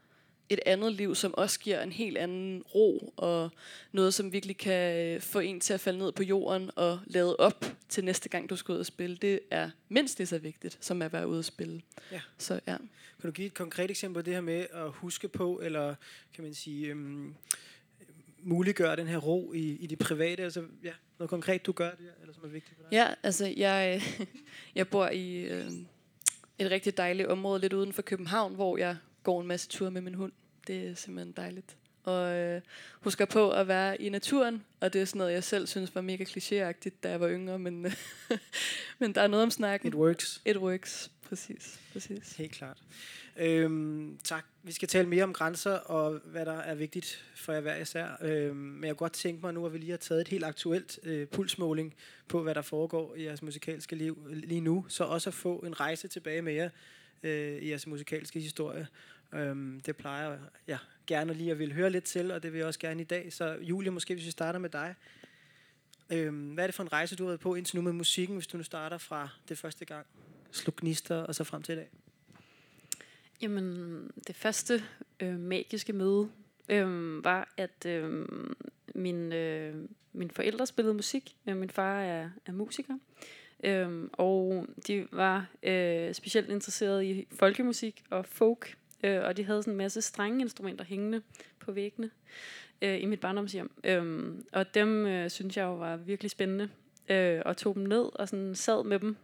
et 0.51 0.61
andet 0.67 0.93
liv, 0.93 1.15
som 1.15 1.35
også 1.35 1.61
giver 1.61 1.83
en 1.83 1.93
helt 1.93 2.19
anden 2.19 2.63
ro, 2.75 3.13
og 3.17 3.51
noget, 3.93 4.15
som 4.15 4.33
virkelig 4.33 4.57
kan 4.57 5.07
øh, 5.07 5.21
få 5.21 5.39
en 5.39 5.61
til 5.61 5.75
at 5.75 5.81
falde 5.81 5.99
ned 5.99 6.13
på 6.13 6.23
jorden 6.23 6.71
og 6.77 7.01
lade 7.07 7.37
op 7.37 7.65
til 7.89 8.05
næste 8.05 8.29
gang, 8.29 8.51
du 8.51 8.57
skal 8.57 8.73
ud 8.73 8.79
og 8.79 8.87
spille. 8.87 9.17
Det 9.17 9.41
er 9.51 9.71
mindst 9.89 10.19
lige 10.19 10.27
så 10.27 10.39
vigtigt, 10.39 10.79
som 10.81 11.03
at 11.03 11.13
være 11.13 11.29
ude 11.29 11.39
og 11.39 11.45
spille. 11.45 11.83
Ja. 12.13 12.21
Så 12.39 12.61
ja. 12.67 12.77
Kan 13.21 13.31
du 13.31 13.31
give 13.31 13.47
et 13.47 13.55
konkret 13.55 13.91
eksempel 13.91 14.23
på 14.23 14.25
det 14.25 14.35
her 14.35 14.41
med 14.41 14.67
at 14.73 14.91
huske 14.91 15.29
på, 15.29 15.61
eller 15.63 15.95
kan 16.35 16.45
man 16.45 16.55
sige, 16.55 16.87
øhm, 16.87 17.35
muliggøre 18.43 18.97
den 18.97 19.07
her 19.07 19.19
ro 19.19 19.53
i, 19.53 19.77
i 19.77 19.87
det 19.87 19.99
private? 19.99 20.43
Altså, 20.43 20.65
ja, 20.83 20.93
noget 21.19 21.31
konkret, 21.31 21.67
du 21.67 21.73
gør 21.73 21.91
det, 21.91 22.07
eller 22.21 22.35
som 22.35 22.45
er 22.45 22.49
vigtigt 22.49 22.77
for 22.77 22.83
dig? 22.83 22.93
Ja, 22.93 23.15
altså 23.23 23.55
jeg, 23.57 24.03
jeg 24.75 24.89
bor 24.89 25.09
i 25.09 25.43
øh, 25.43 25.71
et 26.59 26.71
rigtig 26.71 26.97
dejligt 26.97 27.29
område 27.29 27.61
lidt 27.61 27.73
uden 27.73 27.93
for 27.93 28.03
København, 28.03 28.55
hvor 28.55 28.77
jeg 28.77 28.97
går 29.23 29.41
en 29.41 29.47
masse 29.47 29.69
ture 29.69 29.91
med 29.91 30.01
min 30.01 30.15
hund. 30.15 30.33
Det 30.67 30.89
er 30.89 30.95
simpelthen 30.95 31.33
dejligt. 31.33 31.77
Og 32.03 32.37
øh, 32.37 32.61
husker 33.01 33.25
på 33.25 33.51
at 33.51 33.69
være 33.69 34.03
i 34.03 34.09
naturen, 34.09 34.65
og 34.81 34.93
det 34.93 35.01
er 35.01 35.05
sådan 35.05 35.19
noget, 35.19 35.33
jeg 35.33 35.45
selv 35.45 35.67
synes 35.67 35.95
var 35.95 36.01
mega 36.01 36.25
klichéagtigt, 36.25 36.95
da 37.03 37.11
jeg 37.11 37.21
var 37.21 37.29
yngre, 37.31 37.59
men, 37.59 37.87
men 38.99 39.15
der 39.15 39.21
er 39.21 39.27
noget 39.27 39.43
om 39.43 39.51
snakken. 39.51 39.89
It 39.89 39.95
works. 39.95 40.43
It 40.47 40.57
works, 40.57 41.11
præcis. 41.29 41.81
præcis. 41.93 42.37
Helt 42.37 42.53
klart. 42.53 42.79
Øhm, 43.37 44.19
tak. 44.25 44.45
Vi 44.63 44.73
skal 44.73 44.89
tale 44.89 45.09
mere 45.09 45.25
om 45.25 45.33
grænser 45.33 45.73
og 45.73 46.21
hvad 46.25 46.47
der 46.47 46.59
er 46.59 46.75
vigtigt 46.75 47.25
for 47.35 47.53
jer 47.53 47.61
hver 47.61 47.77
især. 47.77 48.09
Øhm, 48.21 48.57
men 48.57 48.85
jeg 48.85 48.91
kunne 48.91 49.05
godt 49.05 49.13
tænke 49.13 49.41
mig 49.41 49.55
nu, 49.55 49.67
at 49.67 49.73
vi 49.73 49.79
lige 49.79 49.91
har 49.91 49.97
taget 49.97 50.21
et 50.21 50.29
helt 50.29 50.45
aktuelt 50.45 50.99
øh, 51.03 51.27
pulsmåling 51.27 51.95
på, 52.29 52.43
hvad 52.43 52.55
der 52.55 52.63
foregår 52.63 53.15
i 53.15 53.25
jeres 53.25 53.43
musikalske 53.43 53.97
liv 53.97 54.27
lige 54.31 54.61
nu. 54.61 54.85
Så 54.89 55.05
også 55.05 55.31
at 55.31 55.35
få 55.35 55.59
en 55.59 55.81
rejse 55.81 56.09
tilbage 56.09 56.43
med 56.43 56.53
jer 56.53 56.71
øh, 57.23 57.63
i 57.63 57.69
jeres 57.69 57.87
musikalske 57.87 58.41
historie. 58.41 58.87
Øhm, 59.35 59.81
det 59.81 59.97
plejer 59.97 60.39
jeg 60.67 60.79
gerne 61.07 61.35
lige 61.35 61.51
at 61.51 61.59
vil 61.59 61.73
høre 61.73 61.91
lidt 61.91 62.05
til, 62.05 62.31
og 62.31 62.43
det 62.43 62.53
vil 62.53 62.59
jeg 62.59 62.67
også 62.67 62.81
gerne 62.81 63.01
i 63.01 63.05
dag. 63.05 63.33
Så 63.33 63.59
Julie, 63.63 63.91
måske 63.91 64.15
hvis 64.15 64.27
vi 64.27 64.31
starter 64.31 64.59
med 64.59 64.71
dig. 64.71 64.95
Øhm, 66.13 66.49
hvad 66.49 66.65
er 66.65 66.69
det 66.69 66.75
for 66.75 66.83
en 66.83 66.93
rejse, 66.93 67.17
du 67.17 67.23
har 67.23 67.29
været 67.29 67.41
på 67.41 67.55
indtil 67.55 67.77
nu 67.77 67.83
med 67.83 67.93
musikken, 67.93 68.37
hvis 68.37 68.47
du 68.47 68.57
nu 68.57 68.63
starter 68.63 68.99
fra 68.99 69.29
det 69.49 69.59
første 69.59 69.85
gang? 69.85 70.07
Sluk 70.51 70.77
gnister, 70.77 71.17
og 71.17 71.35
så 71.35 71.45
frem 71.45 71.63
til 71.63 71.73
i 71.73 71.77
dag. 71.77 71.91
Jamen, 73.43 74.11
det 74.27 74.37
første 74.37 74.83
øh, 75.21 75.39
magiske 75.39 75.93
møde 75.93 76.31
øh, 76.69 77.25
var, 77.25 77.53
at 77.57 77.87
øh, 77.87 78.29
min, 78.95 79.33
øh, 79.33 79.89
min 80.13 80.31
forældre 80.31 80.67
spillede 80.67 80.95
musik. 80.95 81.37
Øh, 81.47 81.57
min 81.57 81.71
far 81.71 82.01
er, 82.01 82.31
er 82.47 82.53
musiker. 82.53 82.95
Øh, 82.95 83.40
Øhm, 83.65 84.11
og 84.13 84.67
de 84.87 85.07
var 85.13 85.47
øh, 85.63 86.15
specielt 86.15 86.51
interesserede 86.51 87.07
i 87.07 87.27
folkemusik 87.33 88.03
og 88.11 88.27
folk. 88.27 88.77
Øh, 89.05 89.25
og 89.25 89.37
de 89.37 89.45
havde 89.45 89.63
sådan 89.63 89.73
en 89.73 89.79
masse 89.79 90.03
strengeinstrumenter 90.03 90.85
hængende 90.85 91.23
på 91.59 91.73
væggene 91.73 92.11
øh, 92.83 93.03
i 93.03 93.07
mit 93.07 93.21
barndomshjem. 93.21 93.71
Øhm, 93.85 94.45
og 94.53 94.75
dem 94.75 95.07
øh, 95.07 95.31
synes 95.31 95.57
jeg 95.57 95.65
jo 95.65 95.75
var 95.75 95.97
virkelig 95.97 96.31
spændende. 96.31 96.69
Øh, 97.09 97.43
og 97.45 97.57
tog 97.57 97.75
dem 97.75 97.83
ned 97.83 98.21
og 98.21 98.29
sådan 98.29 98.55
sad 98.55 98.85
med 98.85 98.99
dem 98.99 99.17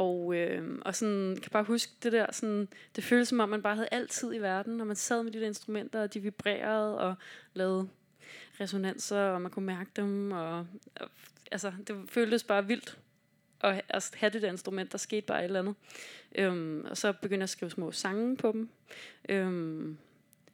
og, 0.00 0.34
øh, 0.34 0.78
og 0.82 0.94
sådan, 0.94 1.36
kan 1.42 1.50
bare 1.50 1.64
huske 1.64 1.92
det 2.02 2.12
der, 2.12 2.26
sådan, 2.32 2.68
det 2.96 3.04
føles 3.04 3.28
som 3.28 3.40
om, 3.40 3.48
man 3.48 3.62
bare 3.62 3.74
havde 3.74 3.88
altid 3.92 4.34
i 4.34 4.38
verden, 4.38 4.76
når 4.76 4.84
man 4.84 4.96
sad 4.96 5.22
med 5.22 5.32
de 5.32 5.40
der 5.40 5.46
instrumenter, 5.46 6.02
og 6.02 6.14
de 6.14 6.20
vibrerede 6.20 6.98
og 7.00 7.14
lavede 7.54 7.88
resonanser, 8.60 9.20
og 9.20 9.42
man 9.42 9.50
kunne 9.50 9.66
mærke 9.66 9.90
dem, 9.96 10.32
og, 10.32 10.66
og 11.00 11.08
altså, 11.50 11.72
det 11.86 12.10
føltes 12.10 12.44
bare 12.44 12.66
vildt 12.66 12.98
at, 13.60 13.82
at 13.88 14.10
have 14.16 14.30
det 14.30 14.42
der 14.42 14.50
instrument, 14.50 14.92
der 14.92 14.98
skete 14.98 15.26
bare 15.26 15.38
et 15.38 15.44
eller 15.44 15.58
andet. 15.58 15.74
Øhm, 16.34 16.84
og 16.84 16.96
så 16.96 17.12
begyndte 17.12 17.36
jeg 17.36 17.42
at 17.42 17.50
skrive 17.50 17.70
små 17.70 17.92
sange 17.92 18.36
på 18.36 18.52
dem. 18.52 18.68
Øhm, 19.28 19.98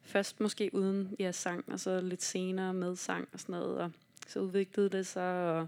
først 0.03 0.41
måske 0.41 0.71
uden 0.73 1.17
ja, 1.19 1.33
sang, 1.33 1.65
og 1.73 1.81
så 1.81 2.01
lidt 2.01 2.23
senere 2.23 2.75
med 2.75 2.97
sang 2.97 3.29
og 3.33 3.41
sådan 3.41 3.53
noget, 3.53 3.79
og 3.79 3.91
så 4.27 4.41
udviklede 4.41 4.89
det 4.89 5.07
sig, 5.07 5.53
og 5.53 5.67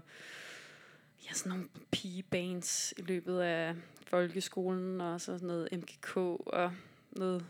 ja, 1.25 1.33
sådan 1.33 1.49
nogle 1.49 1.67
pigebands 1.91 2.93
i 2.97 3.01
løbet 3.01 3.39
af 3.39 3.75
folkeskolen, 4.07 5.01
og 5.01 5.21
så 5.21 5.25
sådan 5.25 5.47
noget 5.47 5.69
MGK 5.71 6.17
og 6.17 6.71
noget 7.11 7.45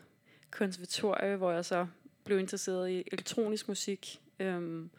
konservatorie, 0.51 1.35
hvor 1.35 1.51
jeg 1.51 1.65
så 1.65 1.87
blev 2.23 2.39
interesseret 2.39 2.89
i 2.89 3.03
elektronisk 3.11 3.67
musik. 3.67 4.21
Øhm, 4.39 4.89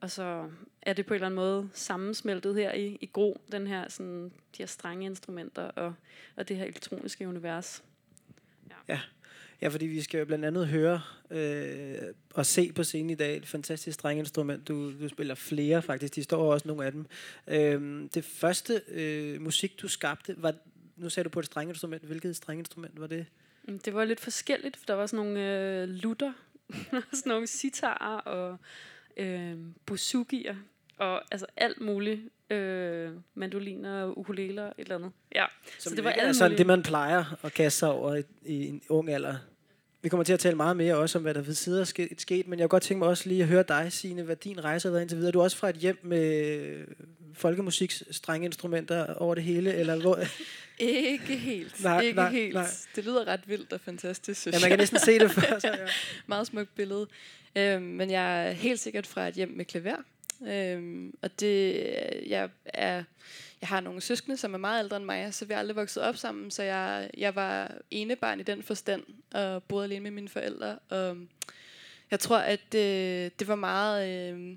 og 0.00 0.10
så 0.10 0.50
er 0.82 0.92
det 0.92 1.06
på 1.06 1.14
en 1.14 1.16
eller 1.16 1.26
anden 1.26 1.36
måde 1.36 1.68
sammensmeltet 1.74 2.54
her 2.54 2.72
i, 2.72 2.98
i 3.00 3.10
Gro, 3.12 3.40
den 3.52 3.66
her, 3.66 3.88
sådan, 3.88 4.24
de 4.24 4.58
her 4.58 4.66
strenge 4.66 5.06
instrumenter 5.06 5.62
og, 5.62 5.94
og 6.36 6.48
det 6.48 6.56
her 6.56 6.64
elektroniske 6.64 7.28
univers. 7.28 7.82
Ja, 9.62 9.68
fordi 9.68 9.86
vi 9.86 10.02
skal 10.02 10.18
jo 10.18 10.24
blandt 10.24 10.44
andet 10.44 10.66
høre 10.68 11.02
øh, 11.30 11.98
og 12.34 12.46
se 12.46 12.72
på 12.72 12.84
scenen 12.84 13.10
i 13.10 13.14
dag 13.14 13.36
et 13.36 13.46
fantastisk 13.46 13.94
strenginstrument. 13.94 14.68
Du, 14.68 14.92
du 15.00 15.08
spiller 15.08 15.34
flere 15.34 15.82
faktisk, 15.82 16.14
de 16.14 16.22
står 16.22 16.52
også 16.52 16.68
nogle 16.68 16.84
af 16.86 16.92
dem. 16.92 17.06
Øh, 17.48 18.08
det 18.14 18.24
første 18.24 18.82
øh, 18.88 19.40
musik, 19.40 19.80
du 19.82 19.88
skabte, 19.88 20.34
var, 20.38 20.54
nu 20.96 21.08
sagde 21.10 21.24
du 21.24 21.30
på 21.30 21.40
et 21.40 21.46
strenginstrument. 21.46 22.02
Hvilket 22.02 22.36
strenginstrument 22.36 23.00
var 23.00 23.06
det? 23.06 23.26
Mm, 23.68 23.78
Det 23.78 23.94
var 23.94 24.04
lidt 24.04 24.20
forskelligt, 24.20 24.76
for 24.76 24.84
der 24.86 24.94
var 24.94 25.06
sådan 25.06 25.26
nogle 25.26 25.58
øh, 25.82 25.88
lutter, 25.88 26.32
sådan 26.90 27.30
nogle 27.30 27.46
sitarer 27.46 28.20
og 28.20 28.58
øh, 29.20 29.56
buzukier, 29.86 30.56
og 30.98 31.22
altså 31.32 31.46
alt 31.56 31.80
muligt. 31.80 32.20
Øh, 32.50 33.10
mandoliner, 33.34 34.12
ukuleler, 34.16 34.66
et 34.66 34.72
eller 34.78 34.94
andet. 34.94 35.12
Ja, 35.34 35.44
Som 35.78 35.90
så 35.90 35.96
det 35.96 36.04
var 36.04 36.10
sådan 36.34 36.50
mulige. 36.50 36.58
det, 36.58 36.66
man 36.66 36.82
plejer 36.82 37.24
at 37.44 37.54
kaste 37.54 37.78
sig 37.78 37.90
over 37.90 38.14
i, 38.14 38.22
i 38.46 38.66
en 38.66 38.82
ung 38.88 39.08
alder. 39.10 39.36
Vi 40.02 40.08
kommer 40.08 40.24
til 40.24 40.32
at 40.32 40.40
tale 40.40 40.56
meget 40.56 40.76
mere 40.76 40.96
også 40.96 41.18
om, 41.18 41.22
hvad 41.22 41.34
der 41.34 41.40
ved 41.40 41.54
siden 41.54 41.80
er 41.80 41.84
sket, 41.84 42.20
sket, 42.20 42.48
men 42.48 42.58
jeg 42.58 42.64
kunne 42.64 42.68
godt 42.68 42.82
tænke 42.82 42.98
mig 42.98 43.08
også 43.08 43.28
lige 43.28 43.42
at 43.42 43.48
høre 43.48 43.64
dig, 43.68 43.92
Signe, 43.92 44.22
hvad 44.22 44.36
din 44.36 44.64
rejse 44.64 44.88
har 44.88 44.90
været 44.90 45.02
indtil 45.02 45.18
videre. 45.18 45.32
Du 45.32 45.40
er 45.40 45.44
også 45.44 45.56
fra 45.56 45.68
et 45.68 45.76
hjem 45.76 45.98
med 46.02 46.86
folkemusiks 47.34 48.04
strenge 48.10 48.44
instrumenter 48.44 49.14
over 49.14 49.34
det 49.34 49.44
hele, 49.44 49.74
eller 49.74 49.96
hvor? 50.00 50.18
Ikke 50.78 51.36
helt. 51.36 51.82
Nej, 51.82 52.00
ikke 52.00 52.16
nej, 52.16 52.30
helt. 52.30 52.54
nej. 52.54 52.66
Det 52.96 53.04
lyder 53.04 53.26
ret 53.26 53.40
vildt 53.46 53.72
og 53.72 53.80
fantastisk, 53.80 54.40
synes 54.40 54.54
Ja, 54.54 54.60
man 54.60 54.70
kan 54.70 54.78
næsten 54.78 54.98
se 54.98 55.18
det 55.18 55.30
for 55.30 55.60
sig. 55.60 55.78
Ja. 55.78 55.86
Meget 56.26 56.46
smukt 56.46 56.74
billede. 56.74 57.06
Øhm, 57.56 57.82
men 57.82 58.10
jeg 58.10 58.46
er 58.48 58.52
helt 58.52 58.80
sikkert 58.80 59.06
fra 59.06 59.28
et 59.28 59.34
hjem 59.34 59.48
med 59.56 59.64
klaver. 59.64 59.96
Øhm, 60.48 61.14
og 61.22 61.40
det, 61.40 61.74
jeg 62.26 62.48
er, 62.64 63.02
jeg 63.60 63.68
har 63.68 63.80
nogle 63.80 64.00
søskende, 64.00 64.36
som 64.36 64.54
er 64.54 64.58
meget 64.58 64.84
ældre 64.84 64.96
end 64.96 65.04
mig, 65.04 65.34
så 65.34 65.44
vi 65.44 65.52
er 65.52 65.58
aldrig 65.58 65.76
vokset 65.76 66.02
op 66.02 66.16
sammen, 66.16 66.50
så 66.50 66.62
jeg, 66.62 67.10
jeg 67.16 67.34
var 67.34 67.74
enebarn 67.90 68.40
i 68.40 68.42
den 68.42 68.62
forstand, 68.62 69.02
og 69.34 69.62
boede 69.62 69.84
alene 69.84 70.02
med 70.02 70.10
mine 70.10 70.28
forældre. 70.28 70.78
Og 70.88 71.16
jeg 72.10 72.20
tror, 72.20 72.38
at 72.38 72.74
øh, 72.74 73.30
det 73.38 73.48
var 73.48 73.54
meget 73.54 74.08
øh, 74.08 74.56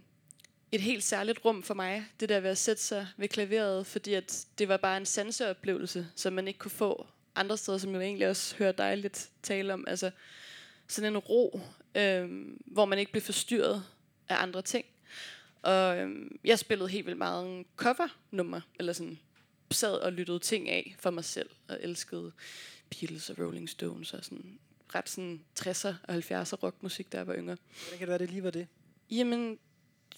et 0.72 0.82
helt 0.82 1.04
særligt 1.04 1.46
rum 1.46 1.64
for 1.64 1.74
mig, 1.74 2.06
det 2.20 2.30
der 2.30 2.40
ved 2.40 2.50
at 2.50 2.58
sætte 2.58 2.82
sig 2.82 3.08
ved 3.18 3.28
klaveret, 3.28 3.88
fordi 3.88 4.14
at 4.14 4.46
det 4.58 4.68
var 4.68 4.78
bare 4.78 4.98
en 4.98 5.06
sanseoplevelse, 5.06 6.08
som 6.16 6.34
man 6.34 6.48
ikke 6.48 6.60
kunne 6.60 6.72
få 6.72 7.08
andre 7.36 7.58
steder, 7.58 7.78
som 7.78 7.94
jeg 7.94 8.02
egentlig 8.02 8.30
også 8.30 8.56
hører 8.58 8.72
dig 8.72 8.98
lidt 8.98 9.30
tale 9.44 9.74
om. 9.74 9.86
Altså 9.88 10.12
sådan 10.88 11.14
en 11.14 11.18
ro, 11.18 11.62
øh, 11.96 12.30
hvor 12.66 12.86
man 12.86 13.00
ikke 13.00 13.12
blev 13.12 13.22
forstyrret 13.22 13.84
af 14.30 14.36
andre 14.44 14.62
ting. 14.62 14.86
Og 15.64 15.98
øhm, 15.98 16.40
jeg 16.44 16.60
spillede 16.60 16.90
helt 16.90 17.06
vildt 17.06 17.18
meget 17.18 17.66
cover-nummer, 17.76 18.62
eller 18.80 18.94
sådan 18.94 19.20
sad 19.72 19.94
og 19.94 20.14
lyttede 20.14 20.40
ting 20.40 20.70
af 20.70 20.96
for 21.00 21.10
mig 21.10 21.24
selv, 21.24 21.50
og 21.68 21.78
elskede 21.82 22.32
Beatles 22.90 23.30
og 23.30 23.40
Rolling 23.40 23.70
Stones, 23.70 24.14
og 24.14 24.24
sådan 24.24 24.60
ret 24.96 25.10
sådan 25.10 25.44
60'er 25.60 25.94
og 26.04 26.16
70'er 26.16 26.56
rockmusik, 26.64 27.12
da 27.12 27.18
jeg 27.18 27.28
var 27.28 27.36
yngre. 27.36 27.58
Hvordan 27.82 28.00
kan 28.00 28.00
det 28.00 28.08
være, 28.08 28.18
det 28.18 28.30
lige 28.30 28.44
var 28.44 28.52
det? 28.52 28.68
Jamen, 29.12 29.60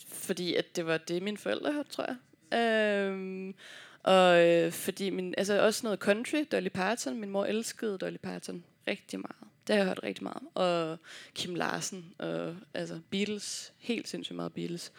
fordi 0.07 0.55
at 0.55 0.75
det 0.75 0.85
var 0.85 0.97
det, 0.97 1.23
mine 1.23 1.37
forældre 1.37 1.73
hørte, 1.73 1.89
tror 1.89 2.05
jeg. 2.05 2.17
Øhm, 2.59 3.55
og 4.03 4.47
øh, 4.47 4.71
fordi 4.71 5.09
min, 5.09 5.33
altså 5.37 5.61
også 5.61 5.81
noget 5.83 5.99
country, 5.99 6.45
Dolly 6.51 6.67
Parton. 6.67 7.19
Min 7.19 7.29
mor 7.29 7.45
elskede 7.45 7.97
Dolly 7.97 8.17
Parton 8.17 8.63
rigtig 8.87 9.19
meget. 9.19 9.51
Det 9.67 9.75
har 9.75 9.83
jeg 9.83 9.85
hørt 9.85 9.99
rigtig 10.03 10.23
meget. 10.23 10.43
Og 10.53 10.97
Kim 11.33 11.55
Larsen, 11.55 12.13
og 12.17 12.55
altså 12.73 12.99
Beatles, 13.09 13.73
helt 13.77 14.07
sindssygt 14.07 14.35
meget 14.35 14.53
Beatles. 14.53 14.91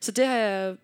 Så 0.00 0.12
det 0.12 0.26
har 0.26 0.36
jeg 0.36 0.76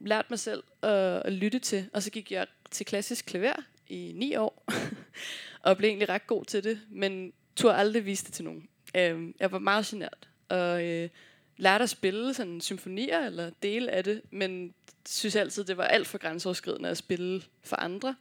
lært 0.00 0.30
mig 0.30 0.38
selv 0.38 0.62
at, 0.82 1.22
at 1.24 1.32
lytte 1.32 1.58
til. 1.58 1.88
Og 1.92 2.02
så 2.02 2.10
gik 2.10 2.32
jeg 2.32 2.46
til 2.70 2.86
klassisk 2.86 3.26
klaver 3.26 3.62
i 3.88 4.12
ni 4.14 4.36
år, 4.36 4.64
og 5.64 5.76
blev 5.76 5.88
egentlig 5.88 6.08
ret 6.08 6.26
god 6.26 6.44
til 6.44 6.64
det, 6.64 6.80
men 6.90 7.32
turde 7.56 7.74
aldrig 7.74 8.06
vise 8.06 8.24
det 8.24 8.32
til 8.32 8.44
nogen. 8.44 8.68
Øh, 8.96 9.34
jeg 9.40 9.52
var 9.52 9.58
meget 9.58 9.86
genert, 9.86 10.28
og 10.48 10.84
øh, 10.84 11.08
lærte 11.56 11.82
at 11.82 11.90
spille 11.90 12.34
sådan 12.34 12.60
symfonier 12.60 13.26
eller 13.26 13.50
dele 13.62 13.90
af 13.90 14.04
det, 14.04 14.22
men 14.30 14.74
synes 15.08 15.36
altid, 15.36 15.64
det 15.64 15.76
var 15.76 15.84
alt 15.84 16.06
for 16.06 16.18
grænseoverskridende 16.18 16.88
at 16.88 16.96
spille 16.96 17.42
for 17.62 17.76
andre. 17.76 18.16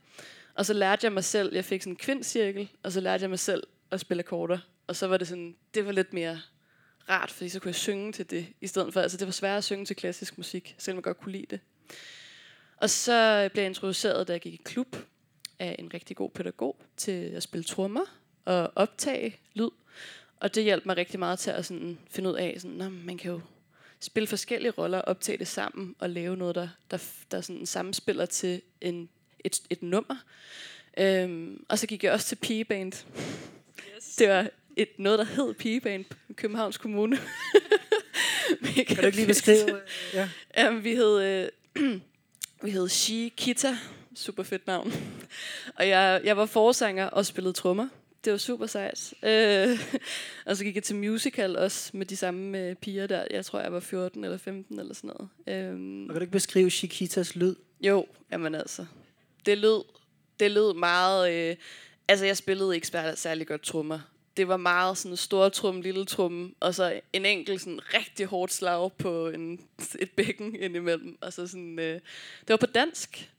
Og 0.53 0.65
så 0.65 0.73
lærte 0.73 1.05
jeg 1.05 1.13
mig 1.13 1.23
selv, 1.23 1.55
jeg 1.55 1.65
fik 1.65 1.81
sådan 1.81 1.93
en 1.93 1.97
kvindcirkel, 1.97 2.69
og 2.83 2.91
så 2.91 3.01
lærte 3.01 3.21
jeg 3.21 3.29
mig 3.29 3.39
selv 3.39 3.63
og 3.91 3.99
spille 3.99 4.23
akkorder. 4.23 4.57
Og 4.87 4.95
så 4.95 5.07
var 5.07 5.17
det 5.17 5.27
sådan, 5.27 5.55
det 5.73 5.85
var 5.85 5.91
lidt 5.91 6.13
mere 6.13 6.41
rart, 7.09 7.31
fordi 7.31 7.49
så 7.49 7.59
kunne 7.59 7.69
jeg 7.69 7.75
synge 7.75 8.11
til 8.11 8.29
det, 8.29 8.47
i 8.61 8.67
stedet 8.67 8.93
for, 8.93 9.01
altså 9.01 9.17
det 9.17 9.27
var 9.27 9.31
svært 9.31 9.57
at 9.57 9.63
synge 9.63 9.85
til 9.85 9.95
klassisk 9.95 10.37
musik, 10.37 10.75
selvom 10.77 10.97
jeg 10.97 11.03
godt 11.03 11.17
kunne 11.17 11.31
lide 11.31 11.45
det. 11.49 11.59
Og 12.77 12.89
så 12.89 13.49
blev 13.53 13.61
jeg 13.61 13.69
introduceret, 13.69 14.27
da 14.27 14.33
jeg 14.33 14.41
gik 14.41 14.53
i 14.53 14.61
klub, 14.63 14.95
af 15.61 15.75
en 15.79 15.93
rigtig 15.93 16.17
god 16.17 16.29
pædagog 16.29 16.81
til 16.97 17.11
at 17.11 17.43
spille 17.43 17.63
trommer 17.63 18.05
og 18.45 18.71
optage 18.75 19.37
lyd. 19.53 19.69
Og 20.39 20.55
det 20.55 20.63
hjalp 20.63 20.85
mig 20.85 20.97
rigtig 20.97 21.19
meget 21.19 21.39
til 21.39 21.51
at 21.51 21.65
sådan 21.65 21.99
finde 22.09 22.29
ud 22.29 22.35
af, 22.35 22.55
sådan, 22.59 22.81
at 22.81 22.91
man 22.91 23.17
kan 23.17 23.31
jo 23.31 23.41
spille 23.99 24.27
forskellige 24.27 24.71
roller, 24.71 25.01
optage 25.01 25.37
det 25.37 25.47
sammen 25.47 25.95
og 25.99 26.09
lave 26.09 26.37
noget, 26.37 26.55
der, 26.55 26.69
der, 26.91 26.97
der 27.31 27.41
sådan 27.41 27.65
samspiller 27.65 28.25
til 28.25 28.61
en, 28.81 29.09
et, 29.39 29.61
et 29.69 29.83
nummer. 29.83 30.15
Øhm, 30.97 31.65
og 31.69 31.79
så 31.79 31.87
gik 31.87 32.03
jeg 32.03 32.13
også 32.13 32.27
til 32.27 32.35
pigeband. 32.35 32.93
Det 34.19 34.29
var 34.29 34.49
et, 34.75 34.89
noget, 34.97 35.19
der 35.19 35.25
hed 35.25 35.53
pigeband 35.53 36.05
i 36.29 36.33
Københavns 36.33 36.77
Kommune. 36.77 37.17
Kan 38.87 38.97
du 38.97 39.05
ikke 39.05 39.15
lige 39.17 39.27
beskrive? 39.27 39.71
øh, 39.75 39.81
Ja. 40.13 40.29
Jamen, 40.57 40.83
vi 40.83 40.95
hed, 40.95 41.21
øh, 41.21 41.47
vi 42.63 42.69
hed 42.71 42.89
She 42.89 43.29
Kita. 43.37 43.77
Super 44.15 44.43
fedt 44.43 44.67
navn. 44.67 44.93
Og 45.75 45.87
jeg, 45.87 46.21
jeg 46.23 46.37
var 46.37 46.45
forsanger 46.45 47.05
og 47.07 47.25
spillede 47.25 47.53
trommer. 47.53 47.87
Det 48.25 48.31
var 48.31 48.37
super 48.37 48.65
sejt. 48.65 49.13
Øh, 49.23 49.79
og 50.45 50.57
så 50.57 50.63
gik 50.63 50.75
jeg 50.75 50.83
til 50.83 50.95
musical 50.95 51.57
også 51.57 51.89
med 51.93 52.05
de 52.05 52.15
samme 52.15 52.59
øh, 52.59 52.75
piger 52.75 53.07
der. 53.07 53.25
Jeg 53.31 53.45
tror, 53.45 53.59
jeg 53.59 53.73
var 53.73 53.79
14 53.79 54.23
eller 54.23 54.37
15 54.37 54.79
eller 54.79 54.93
sådan 54.93 55.11
noget. 55.17 55.29
Øhm, 55.71 56.03
Og 56.03 56.07
kan 56.09 56.15
du 56.15 56.21
ikke 56.21 56.31
beskrive 56.31 56.69
Chiquitas 56.69 57.35
lyd? 57.35 57.55
jo, 57.81 58.05
jamen 58.31 58.55
altså. 58.55 58.85
Det 59.45 59.57
lød, 59.57 59.83
det 60.39 60.51
lød 60.51 60.73
meget... 60.73 61.33
Øh, 61.33 61.55
altså, 62.11 62.25
jeg 62.25 62.37
spillede 62.37 62.75
ikke 62.75 62.87
sær- 62.87 63.15
særlig 63.15 63.47
godt 63.47 63.61
trommer. 63.61 63.99
Det 64.37 64.47
var 64.47 64.57
meget 64.57 64.97
sådan 64.97 65.17
stor 65.17 65.49
trum, 65.49 65.81
lille 65.81 66.05
trum, 66.05 66.55
og 66.59 66.75
så 66.75 66.99
en 67.13 67.25
enkelt 67.25 67.61
sådan 67.61 67.79
rigtig 67.93 68.25
hårdt 68.25 68.53
slag 68.53 68.91
på 68.97 69.29
en, 69.29 69.59
et 69.99 70.11
bækken 70.11 70.55
indimellem. 70.55 71.17
Og 71.21 71.33
så 71.33 71.47
sådan, 71.47 71.79
øh, 71.79 71.93
det 72.41 72.49
var 72.49 72.57
på 72.57 72.65
dansk. 72.65 73.29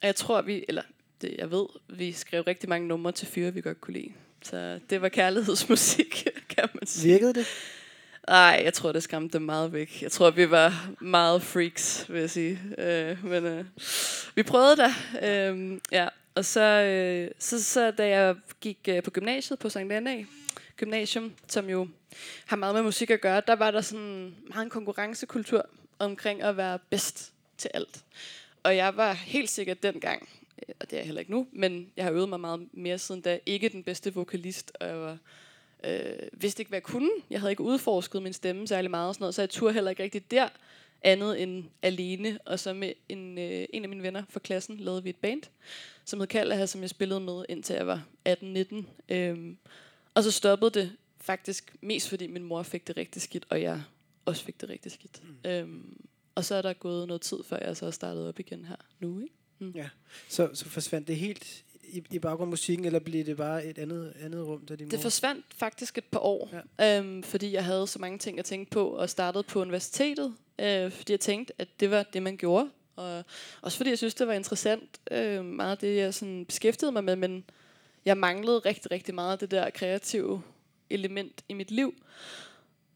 Og 0.00 0.06
jeg 0.06 0.16
tror, 0.16 0.42
vi... 0.42 0.64
Eller 0.68 0.82
det, 1.20 1.34
jeg 1.38 1.50
ved, 1.50 1.66
vi 1.88 2.12
skrev 2.12 2.42
rigtig 2.42 2.68
mange 2.68 2.88
numre 2.88 3.12
til 3.12 3.26
fyre, 3.26 3.54
vi 3.54 3.60
godt 3.60 3.80
kunne 3.80 3.94
lide. 3.94 4.12
Så 4.42 4.80
det 4.90 5.02
var 5.02 5.08
kærlighedsmusik, 5.08 6.26
kan 6.56 6.68
man 6.74 6.86
sige. 6.86 7.12
Virkede 7.12 7.34
det? 7.34 7.46
Nej, 8.28 8.60
jeg 8.64 8.74
tror, 8.74 8.92
det 8.92 9.02
skræmte 9.02 9.32
dem 9.38 9.42
meget 9.42 9.72
væk. 9.72 10.02
Jeg 10.02 10.12
tror, 10.12 10.30
vi 10.30 10.50
var 10.50 10.90
meget 11.00 11.42
freaks, 11.42 12.06
vil 12.08 12.20
jeg 12.20 12.30
sige. 12.30 12.60
Øh, 12.78 13.24
men 13.24 13.44
øh, 13.44 13.64
vi 14.34 14.42
prøvede 14.42 14.76
da. 14.76 14.90
Øh, 15.50 15.78
ja. 15.92 16.08
Og 16.38 16.44
så, 16.44 16.60
øh, 16.60 17.30
så, 17.38 17.64
så 17.64 17.90
da 17.90 18.08
jeg 18.08 18.36
gik 18.60 18.78
øh, 18.88 19.02
på 19.02 19.10
gymnasiet 19.10 19.58
på 19.58 19.68
Sankt 19.68 19.92
Anna 19.92 20.24
Gymnasium, 20.76 21.32
som 21.48 21.70
jo 21.70 21.88
har 22.46 22.56
meget 22.56 22.74
med 22.74 22.82
musik 22.82 23.10
at 23.10 23.20
gøre, 23.20 23.42
der 23.46 23.56
var 23.56 23.70
der 23.70 23.80
sådan 23.80 24.34
meget 24.48 24.64
en 24.64 24.70
konkurrencekultur 24.70 25.66
omkring 25.98 26.42
at 26.42 26.56
være 26.56 26.78
bedst 26.90 27.32
til 27.56 27.70
alt. 27.74 28.04
Og 28.62 28.76
jeg 28.76 28.96
var 28.96 29.12
helt 29.12 29.50
sikkert 29.50 29.82
dengang, 29.82 30.28
øh, 30.68 30.74
og 30.80 30.90
det 30.90 30.96
er 30.96 31.00
jeg 31.00 31.06
heller 31.06 31.20
ikke 31.20 31.32
nu, 31.32 31.46
men 31.52 31.92
jeg 31.96 32.04
har 32.04 32.12
øvet 32.12 32.28
mig 32.28 32.40
meget 32.40 32.68
mere 32.72 32.98
siden 32.98 33.20
da, 33.20 33.38
ikke 33.46 33.68
den 33.68 33.82
bedste 33.82 34.14
vokalist, 34.14 34.72
og 34.80 34.88
jeg 34.88 35.00
var 35.00 35.18
øh, 35.84 36.28
vidste 36.32 36.60
ikke, 36.60 36.68
hvad 36.68 36.76
jeg 36.76 36.82
kunne. 36.82 37.10
Jeg 37.30 37.40
havde 37.40 37.52
ikke 37.52 37.62
udforsket 37.62 38.22
min 38.22 38.32
stemme 38.32 38.68
særlig 38.68 38.90
meget, 38.90 39.08
og 39.08 39.14
sådan 39.14 39.22
noget, 39.22 39.34
så 39.34 39.42
jeg 39.42 39.50
turde 39.50 39.74
heller 39.74 39.90
ikke 39.90 40.02
rigtig 40.02 40.30
der 40.30 40.48
andet 41.02 41.42
end 41.42 41.64
alene. 41.82 42.38
Og 42.44 42.60
så 42.60 42.72
med 42.72 42.92
en, 43.08 43.38
øh, 43.38 43.66
en 43.72 43.82
af 43.82 43.88
mine 43.88 44.02
venner 44.02 44.22
fra 44.30 44.40
klassen 44.40 44.76
lavede 44.76 45.02
vi 45.02 45.10
et 45.10 45.16
band, 45.16 45.42
som 46.04 46.20
hed 46.20 46.26
Kalaha, 46.26 46.66
som 46.66 46.80
jeg 46.80 46.90
spillede 46.90 47.20
med, 47.20 47.44
indtil 47.48 47.74
jeg 47.74 47.86
var 47.86 48.06
18-19. 48.28 48.86
Øhm, 49.08 49.58
og 50.14 50.22
så 50.22 50.30
stoppede 50.30 50.70
det 50.70 50.92
faktisk 51.20 51.76
mest, 51.80 52.08
fordi 52.08 52.26
min 52.26 52.42
mor 52.42 52.62
fik 52.62 52.86
det 52.86 52.96
rigtig 52.96 53.22
skidt, 53.22 53.46
og 53.50 53.62
jeg 53.62 53.82
også 54.24 54.44
fik 54.44 54.60
det 54.60 54.68
rigtig 54.68 54.92
skidt. 54.92 55.22
Mm. 55.24 55.50
Øhm, 55.50 56.06
og 56.34 56.44
så 56.44 56.54
er 56.54 56.62
der 56.62 56.72
gået 56.72 57.08
noget 57.08 57.20
tid, 57.22 57.38
før 57.44 57.58
jeg 57.58 57.76
så 57.76 57.90
startet 57.90 58.28
op 58.28 58.38
igen 58.40 58.64
her 58.64 58.76
nu, 59.00 59.20
ikke? 59.20 59.34
Så, 60.28 60.50
så 60.54 60.64
forsvandt 60.64 61.08
det 61.08 61.16
helt 61.16 61.64
i, 61.88 62.02
i 62.10 62.18
baggrund 62.18 62.48
af 62.48 62.50
musikken, 62.50 62.86
eller 62.86 62.98
blev 62.98 63.26
det 63.26 63.36
bare 63.36 63.64
et 63.64 63.78
andet, 63.78 64.14
andet 64.20 64.46
rum, 64.46 64.66
da 64.66 64.76
din 64.76 64.86
mor... 64.86 64.90
Det 64.90 65.00
forsvandt 65.00 65.46
faktisk 65.54 65.98
et 65.98 66.04
par 66.04 66.20
år, 66.20 66.50
ja. 66.78 66.98
øhm, 66.98 67.22
fordi 67.22 67.52
jeg 67.52 67.64
havde 67.64 67.86
så 67.86 67.98
mange 67.98 68.18
ting 68.18 68.38
at 68.38 68.44
tænke 68.44 68.70
på, 68.70 68.88
og 68.88 69.10
startede 69.10 69.42
på 69.42 69.60
universitetet, 69.60 70.34
øh, 70.58 70.92
fordi 70.92 71.12
jeg 71.12 71.20
tænkte, 71.20 71.54
at 71.58 71.68
det 71.80 71.90
var 71.90 72.02
det, 72.02 72.22
man 72.22 72.36
gjorde, 72.36 72.70
Og 72.96 73.24
også 73.62 73.76
fordi 73.76 73.90
jeg 73.90 73.98
synes, 73.98 74.14
det 74.14 74.26
var 74.26 74.32
interessant, 74.32 75.00
øh, 75.10 75.44
meget 75.44 75.70
af 75.70 75.78
det, 75.78 75.96
jeg 75.96 76.14
sådan 76.14 76.46
beskæftigede 76.46 76.92
mig 76.92 77.04
med, 77.04 77.16
men 77.16 77.44
jeg 78.04 78.16
manglede 78.16 78.58
rigtig, 78.58 78.90
rigtig 78.90 79.14
meget 79.14 79.32
af 79.32 79.38
det 79.38 79.50
der 79.50 79.70
kreative 79.70 80.42
element 80.90 81.44
i 81.48 81.54
mit 81.54 81.70
liv. 81.70 81.94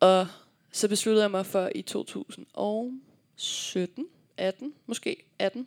Og 0.01 0.27
så 0.73 0.89
besluttede 0.89 1.23
jeg 1.23 1.31
mig 1.31 1.47
for 1.47 1.71
i 1.75 1.83
2017, 1.83 4.07
18, 4.37 4.75
måske 4.87 5.25
18, 5.39 5.67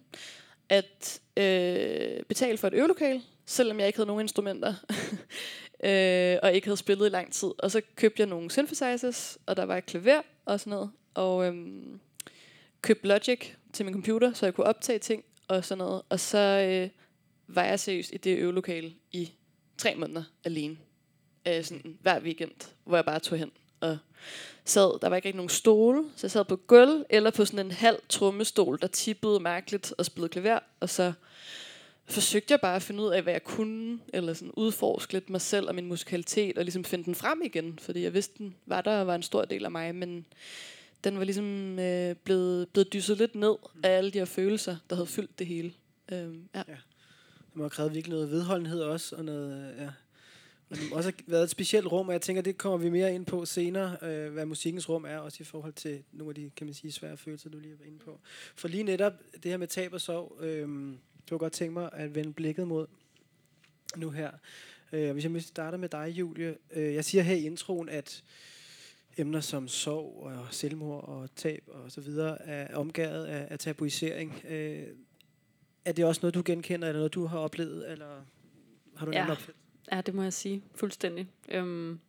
at 0.69 1.21
øh, 1.37 2.23
betale 2.23 2.57
for 2.57 2.67
et 2.67 2.73
øvelokale, 2.73 3.21
selvom 3.45 3.79
jeg 3.79 3.87
ikke 3.87 3.97
havde 3.97 4.07
nogen 4.07 4.21
instrumenter, 4.21 4.73
øh, 5.89 6.37
og 6.43 6.53
ikke 6.53 6.67
havde 6.67 6.77
spillet 6.77 7.05
i 7.05 7.09
lang 7.09 7.33
tid. 7.33 7.51
Og 7.59 7.71
så 7.71 7.81
købte 7.95 8.19
jeg 8.19 8.27
nogle 8.27 8.51
synthesizers, 8.51 9.37
og 9.45 9.57
der 9.57 9.63
var 9.63 9.77
et 9.77 9.85
klaver 9.85 10.21
og 10.45 10.59
sådan 10.59 10.71
noget, 10.71 10.91
og 11.13 11.45
øh, 11.45 11.75
købte 12.81 13.07
Logic 13.07 13.51
til 13.73 13.85
min 13.85 13.93
computer, 13.93 14.33
så 14.33 14.45
jeg 14.45 14.53
kunne 14.53 14.67
optage 14.67 14.99
ting 14.99 15.23
og 15.47 15.65
sådan 15.65 15.77
noget. 15.77 16.01
Og 16.09 16.19
så 16.19 16.37
øh, 16.37 16.89
var 17.47 17.63
jeg 17.63 17.79
seriøst 17.79 18.13
i 18.13 18.17
det 18.17 18.37
øvelokale 18.37 18.93
i 19.11 19.31
tre 19.77 19.95
måneder 19.95 20.23
alene. 20.43 20.77
Øh, 21.47 21.63
sådan 21.63 21.97
hver 22.01 22.19
weekend, 22.19 22.73
hvor 22.83 22.97
jeg 22.97 23.05
bare 23.05 23.19
tog 23.19 23.37
hen 23.37 23.51
og 23.85 23.97
sad. 24.65 24.99
Der 25.01 25.09
var 25.09 25.15
ikke 25.15 25.27
rigtig 25.27 25.37
nogen 25.37 25.49
stole, 25.49 26.03
så 26.15 26.27
jeg 26.27 26.31
sad 26.31 26.45
på 26.45 26.55
gulv 26.55 27.05
eller 27.09 27.31
på 27.31 27.45
sådan 27.45 27.65
en 27.65 27.71
halv 27.71 27.97
trummestol, 28.09 28.79
der 28.81 28.87
tippede 28.87 29.39
mærkeligt 29.39 29.93
og 29.97 30.05
spillede 30.05 30.29
klaver. 30.29 30.59
Og 30.79 30.89
så 30.89 31.13
forsøgte 32.05 32.51
jeg 32.51 32.59
bare 32.61 32.75
at 32.75 32.81
finde 32.81 33.03
ud 33.03 33.09
af, 33.09 33.21
hvad 33.21 33.33
jeg 33.33 33.43
kunne, 33.43 33.99
eller 34.13 34.33
sådan 34.33 34.51
udforske 34.51 35.13
lidt 35.13 35.29
mig 35.29 35.41
selv 35.41 35.67
og 35.67 35.75
min 35.75 35.85
musikalitet, 35.85 36.57
og 36.57 36.63
ligesom 36.63 36.83
finde 36.83 37.05
den 37.05 37.15
frem 37.15 37.41
igen, 37.45 37.79
fordi 37.81 38.03
jeg 38.03 38.13
vidste, 38.13 38.37
den 38.37 38.55
var 38.65 38.81
der 38.81 38.99
og 38.99 39.07
var 39.07 39.15
en 39.15 39.23
stor 39.23 39.45
del 39.45 39.65
af 39.65 39.71
mig, 39.71 39.95
men 39.95 40.25
den 41.03 41.17
var 41.17 41.23
ligesom 41.23 41.79
øh, 41.79 42.15
blevet, 42.15 42.69
blevet 42.69 42.93
dysset 42.93 43.17
lidt 43.17 43.35
ned 43.35 43.55
af 43.83 43.97
alle 43.97 44.11
de 44.11 44.17
her 44.17 44.25
følelser, 44.25 44.77
der 44.89 44.95
havde 44.95 45.07
fyldt 45.07 45.39
det 45.39 45.47
hele. 45.47 45.73
Øhm, 46.11 46.49
ja. 46.55 46.63
Det 46.67 47.55
må 47.55 47.63
have 47.63 47.69
krævet 47.69 47.93
virkelig 47.93 48.13
noget 48.13 48.31
vedholdenhed 48.31 48.81
også, 48.81 49.15
og 49.15 49.25
noget, 49.25 49.75
ja. 49.77 49.89
Og 50.69 50.75
det 50.77 50.89
må 50.89 50.95
også 50.95 51.09
har 51.09 51.23
været 51.27 51.43
et 51.43 51.49
specielt 51.49 51.87
rum, 51.91 52.07
og 52.07 52.13
jeg 52.13 52.21
tænker, 52.21 52.41
det 52.41 52.57
kommer 52.57 52.77
vi 52.77 52.89
mere 52.89 53.15
ind 53.15 53.25
på 53.25 53.45
senere, 53.45 53.97
øh, 54.01 54.33
hvad 54.33 54.45
musikkens 54.45 54.89
rum 54.89 55.05
er, 55.05 55.17
også 55.17 55.37
i 55.41 55.43
forhold 55.43 55.73
til 55.73 56.03
nogle 56.11 56.31
af 56.31 56.35
de, 56.35 56.51
kan 56.55 56.67
man 56.67 56.73
sige, 56.73 56.91
svære 56.91 57.17
følelser, 57.17 57.49
du 57.49 57.57
lige 57.57 57.69
har 57.69 57.77
været 57.77 57.87
inde 57.87 57.99
på. 57.99 58.19
For 58.55 58.67
lige 58.67 58.83
netop 58.83 59.13
det 59.33 59.51
her 59.51 59.57
med 59.57 59.67
tab 59.67 59.93
og 59.93 60.01
sorg, 60.01 60.37
øh, 60.41 60.67
du 60.69 60.97
kunne 61.29 61.37
godt 61.39 61.53
tænke 61.53 61.73
mig 61.73 61.89
at 61.93 62.15
vende 62.15 62.33
blikket 62.33 62.67
mod 62.67 62.87
nu 63.95 64.09
her. 64.09 64.31
Øh, 64.91 65.11
hvis 65.11 65.23
jeg 65.23 65.41
starter 65.41 65.77
med 65.77 65.89
dig, 65.89 66.07
Julie. 66.09 66.57
Øh, 66.71 66.93
jeg 66.93 67.05
siger 67.05 67.21
her 67.21 67.35
i 67.35 67.45
introen, 67.45 67.89
at 67.89 68.23
emner 69.17 69.39
som 69.41 69.67
sorg 69.67 70.23
og 70.23 70.47
selvmord 70.51 71.03
og 71.03 71.29
tab 71.35 71.63
og 71.67 71.91
så 71.91 72.01
videre 72.01 72.41
er 72.41 72.75
omgivet 72.75 73.25
af, 73.25 73.47
af 73.49 73.59
tabuisering. 73.59 74.41
Øh, 74.49 74.87
er 75.85 75.91
det 75.91 76.05
også 76.05 76.19
noget, 76.23 76.33
du 76.35 76.41
genkender, 76.45 76.87
eller 76.87 76.99
noget, 76.99 77.13
du 77.13 77.25
har 77.25 77.39
oplevet, 77.39 77.91
eller 77.91 78.25
har 78.95 79.05
du 79.05 79.11
Ja. 79.11 79.23
en 79.25 79.31
opfattelse? 79.31 79.64
Ja, 79.91 80.01
det 80.01 80.13
må 80.13 80.23
jeg 80.23 80.33
sige. 80.33 80.63
Fuldstændig. 80.75 81.27
Øhm, 81.49 81.99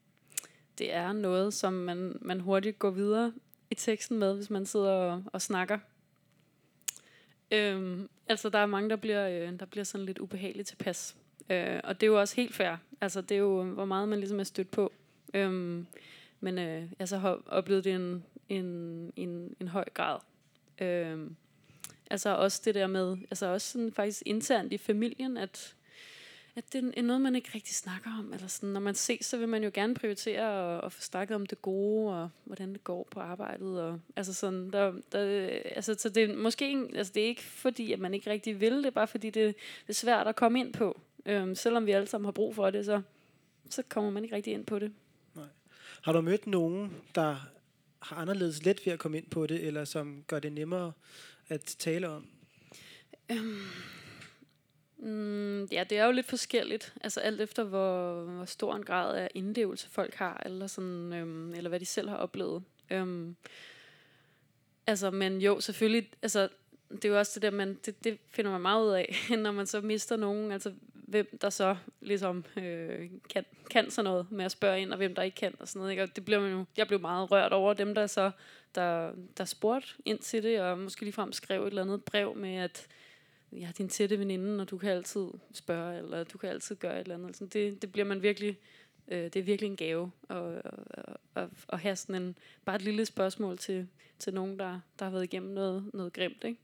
det 0.78 0.94
er 0.94 1.12
noget, 1.12 1.54
som 1.54 1.72
man, 1.72 2.18
man 2.20 2.40
hurtigt 2.40 2.78
går 2.78 2.90
videre 2.90 3.32
i 3.70 3.74
teksten 3.74 4.18
med, 4.18 4.34
hvis 4.34 4.50
man 4.50 4.66
sidder 4.66 4.90
og, 4.90 5.24
og 5.32 5.42
snakker. 5.42 5.78
Øhm, 7.50 8.08
altså, 8.28 8.48
der 8.48 8.58
er 8.58 8.66
mange, 8.66 8.90
der 8.90 8.96
bliver, 8.96 9.28
øh, 9.28 9.58
der 9.58 9.66
bliver 9.66 9.84
sådan 9.84 10.06
lidt 10.06 10.18
ubehageligt 10.18 10.68
tilpas. 10.68 11.16
Øh, 11.50 11.80
og 11.84 12.00
det 12.00 12.06
er 12.06 12.10
jo 12.10 12.20
også 12.20 12.36
helt 12.36 12.54
fair. 12.54 12.76
Altså, 13.00 13.20
det 13.20 13.34
er 13.34 13.38
jo, 13.38 13.62
hvor 13.62 13.84
meget 13.84 14.08
man 14.08 14.18
ligesom 14.18 14.40
er 14.40 14.44
stødt 14.44 14.70
på. 14.70 14.92
Øhm, 15.34 15.86
men 16.40 16.58
øh, 16.58 16.92
jeg 16.98 17.08
så 17.08 17.18
har 17.18 17.42
oplevet 17.46 17.84
det 17.84 17.94
en, 17.94 18.24
en, 18.48 18.64
en, 19.16 19.56
en 19.60 19.68
høj 19.68 19.84
grad. 19.94 20.18
Øhm, 20.80 21.36
altså 22.10 22.36
også 22.36 22.62
det 22.64 22.74
der 22.74 22.86
med, 22.86 23.16
altså 23.30 23.46
også 23.46 23.72
sådan 23.72 23.92
faktisk 23.92 24.22
internt 24.26 24.72
i 24.72 24.78
familien, 24.78 25.36
at 25.36 25.75
at 26.56 26.72
det 26.72 26.94
er 26.96 27.02
noget, 27.02 27.22
man 27.22 27.36
ikke 27.36 27.50
rigtig 27.54 27.74
snakker 27.74 28.10
om. 28.18 28.32
Eller 28.32 28.46
sådan, 28.46 28.68
når 28.68 28.80
man 28.80 28.94
ses, 28.94 29.26
så 29.26 29.36
vil 29.36 29.48
man 29.48 29.64
jo 29.64 29.70
gerne 29.74 29.94
prioritere 29.94 30.84
at, 30.84 30.92
få 30.92 31.02
snakket 31.02 31.34
om 31.34 31.46
det 31.46 31.62
gode, 31.62 32.14
og 32.14 32.30
hvordan 32.44 32.72
det 32.72 32.84
går 32.84 33.08
på 33.10 33.20
arbejdet. 33.20 33.82
Og, 33.82 34.00
altså 34.16 34.34
sådan, 34.34 34.70
der, 34.70 34.92
der, 35.12 35.48
altså, 35.64 35.94
så 35.98 36.08
det 36.08 36.30
er 36.30 36.36
måske 36.36 36.68
ikke, 36.68 36.88
altså, 36.94 37.12
det 37.12 37.22
er 37.22 37.26
ikke 37.26 37.42
fordi, 37.42 37.92
at 37.92 37.98
man 37.98 38.14
ikke 38.14 38.30
rigtig 38.30 38.60
vil 38.60 38.84
det, 38.84 38.94
bare 38.94 39.06
fordi 39.06 39.30
det, 39.30 39.56
det 39.56 39.88
er 39.88 39.92
svært 39.92 40.26
at 40.26 40.36
komme 40.36 40.60
ind 40.60 40.72
på. 40.72 41.00
Øhm, 41.26 41.54
selvom 41.54 41.86
vi 41.86 41.90
alle 41.90 42.06
sammen 42.06 42.24
har 42.24 42.32
brug 42.32 42.54
for 42.54 42.70
det, 42.70 42.84
så, 42.84 43.02
så 43.70 43.82
kommer 43.88 44.10
man 44.10 44.24
ikke 44.24 44.36
rigtig 44.36 44.52
ind 44.52 44.66
på 44.66 44.78
det. 44.78 44.92
Har 46.02 46.12
du 46.12 46.20
mødt 46.20 46.46
nogen, 46.46 46.96
der 47.14 47.36
har 47.98 48.16
anderledes 48.16 48.64
let 48.64 48.86
ved 48.86 48.92
at 48.92 48.98
komme 48.98 49.16
ind 49.18 49.30
på 49.30 49.46
det, 49.46 49.64
eller 49.66 49.84
som 49.84 50.24
gør 50.26 50.38
det 50.38 50.52
nemmere 50.52 50.92
at 51.48 51.60
tale 51.78 52.08
om? 52.08 52.26
Mm, 54.98 55.64
ja, 55.64 55.84
det 55.90 55.98
er 55.98 56.04
jo 56.04 56.12
lidt 56.12 56.26
forskelligt. 56.26 56.94
Altså 57.00 57.20
alt 57.20 57.40
efter, 57.40 57.64
hvor, 57.64 58.22
hvor 58.22 58.44
stor 58.44 58.74
en 58.74 58.84
grad 58.84 59.16
af 59.16 59.28
indlevelse 59.34 59.88
folk 59.88 60.14
har, 60.14 60.42
eller, 60.46 60.66
sådan, 60.66 61.12
øhm, 61.12 61.54
eller 61.54 61.68
hvad 61.68 61.80
de 61.80 61.86
selv 61.86 62.08
har 62.08 62.16
oplevet. 62.16 62.62
Øhm, 62.90 63.36
altså, 64.86 65.10
men 65.10 65.40
jo, 65.40 65.60
selvfølgelig, 65.60 66.10
altså, 66.22 66.48
det 66.90 67.04
er 67.04 67.08
jo 67.08 67.18
også 67.18 67.32
det 67.34 67.42
der, 67.42 67.50
man, 67.50 67.78
det, 67.86 68.04
det 68.04 68.18
finder 68.30 68.50
man 68.50 68.60
meget 68.60 68.84
ud 68.84 68.90
af, 68.90 69.14
når 69.44 69.52
man 69.52 69.66
så 69.66 69.80
mister 69.80 70.16
nogen, 70.16 70.52
altså 70.52 70.72
hvem 71.06 71.38
der 71.40 71.50
så 71.50 71.76
ligesom 72.00 72.44
øh, 72.56 73.10
kan, 73.30 73.44
kan 73.70 73.90
sådan 73.90 74.04
noget 74.04 74.26
med 74.30 74.44
at 74.44 74.52
spørge 74.52 74.80
ind, 74.80 74.90
og 74.90 74.96
hvem 74.96 75.14
der 75.14 75.22
ikke 75.22 75.34
kan, 75.34 75.54
og 75.60 75.68
sådan 75.68 75.80
noget. 75.80 75.90
Ikke? 75.90 76.02
Og 76.02 76.16
det 76.16 76.24
blev 76.24 76.40
man 76.40 76.52
jo, 76.52 76.64
jeg 76.76 76.86
blev 76.86 77.00
meget 77.00 77.30
rørt 77.30 77.52
over 77.52 77.74
dem, 77.74 77.94
der 77.94 78.06
så, 78.06 78.30
der, 78.74 79.12
der 79.38 79.44
spurgte 79.44 79.88
ind 80.04 80.18
til 80.18 80.42
det, 80.42 80.60
og 80.60 80.78
måske 80.78 81.02
ligefrem 81.02 81.32
skrev 81.32 81.62
et 81.62 81.66
eller 81.66 81.82
andet 81.82 82.04
brev 82.04 82.36
med, 82.36 82.56
at 82.56 82.86
jeg 83.52 83.68
er 83.68 83.72
din 83.72 83.88
tætte 83.88 84.18
veninde, 84.18 84.60
og 84.62 84.70
du 84.70 84.78
kan 84.78 84.90
altid 84.90 85.26
spørge, 85.52 85.98
eller 85.98 86.24
du 86.24 86.38
kan 86.38 86.50
altid 86.50 86.76
gøre 86.76 86.94
et 86.94 87.00
eller 87.00 87.14
andet. 87.14 87.36
Sådan, 87.36 87.48
det, 87.48 87.82
det 87.82 87.92
bliver 87.92 88.04
man 88.04 88.22
virkelig, 88.22 88.58
øh, 89.08 89.24
det 89.24 89.36
er 89.36 89.42
virkelig 89.42 89.70
en 89.70 89.76
gave 89.76 90.10
at, 90.28 90.62
at, 90.90 91.16
at, 91.34 91.48
at 91.68 91.78
have 91.78 91.96
sådan 91.96 92.22
en, 92.22 92.38
bare 92.64 92.76
et 92.76 92.82
lille 92.82 93.06
spørgsmål 93.06 93.58
til, 93.58 93.88
til 94.18 94.34
nogen, 94.34 94.58
der, 94.58 94.80
der 94.98 95.04
har 95.04 95.12
været 95.12 95.24
igennem 95.24 95.54
noget, 95.54 95.90
noget 95.94 96.12
grimt, 96.12 96.44
ikke? 96.44 96.60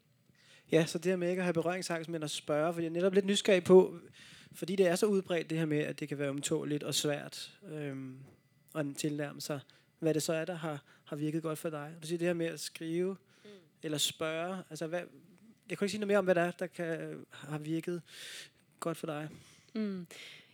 Ja, 0.73 0.87
så 0.87 0.99
det 0.99 1.13
her 1.13 1.17
med 1.17 1.31
ikke 1.31 1.41
at 1.41 1.45
have 1.45 1.55
berøringsangst, 1.55 2.11
men 2.11 2.23
at 2.23 2.31
spørge, 2.31 2.73
fordi 2.73 2.85
jeg 2.85 2.91
er 2.91 2.95
netop 2.95 3.15
lidt 3.15 3.27
nysgerrig 3.27 3.65
på, 3.65 3.99
fordi 4.55 4.77
det 4.77 4.87
er 4.87 4.97
så 4.97 5.07
udbredt 5.07 5.51
det 5.51 5.59
her 5.59 5.67
med, 5.67 5.79
at 5.79 6.01
det 6.01 6.09
kan 6.09 6.19
være 6.19 6.31
umtåligt 6.31 6.83
og 6.83 6.95
svært 6.95 7.59
øhm, 7.73 8.19
at 8.75 8.87
tilnærme 8.97 9.41
sig, 9.41 9.61
hvad 9.99 10.15
det 10.15 10.23
så 10.23 10.33
er, 10.33 10.45
der 10.45 10.55
har, 10.55 10.83
har 11.05 11.17
virket 11.17 11.43
godt 11.43 11.59
for 11.59 11.71
dig. 11.71 11.95
Du 12.03 12.07
siger 12.07 12.19
det 12.19 12.27
her 12.27 12.35
med 12.35 12.47
at 12.47 12.61
skrive, 12.61 13.17
mm. 13.45 13.51
eller 13.83 13.99
spørge, 13.99 14.63
altså 14.71 14.87
hvad, 14.87 15.03
jeg 15.71 15.79
kan 15.79 15.85
ikke 15.85 15.91
sige 15.91 16.01
noget 16.01 16.09
mere 16.09 16.19
om, 16.19 16.25
hvad 16.25 16.35
der 16.35 16.43
er, 16.43 16.51
der 16.51 16.67
kan 16.67 17.25
har 17.31 17.59
virket 17.59 18.03
godt 18.81 18.97
for 18.97 19.07
dig. 19.07 19.29
Mm. 19.75 20.07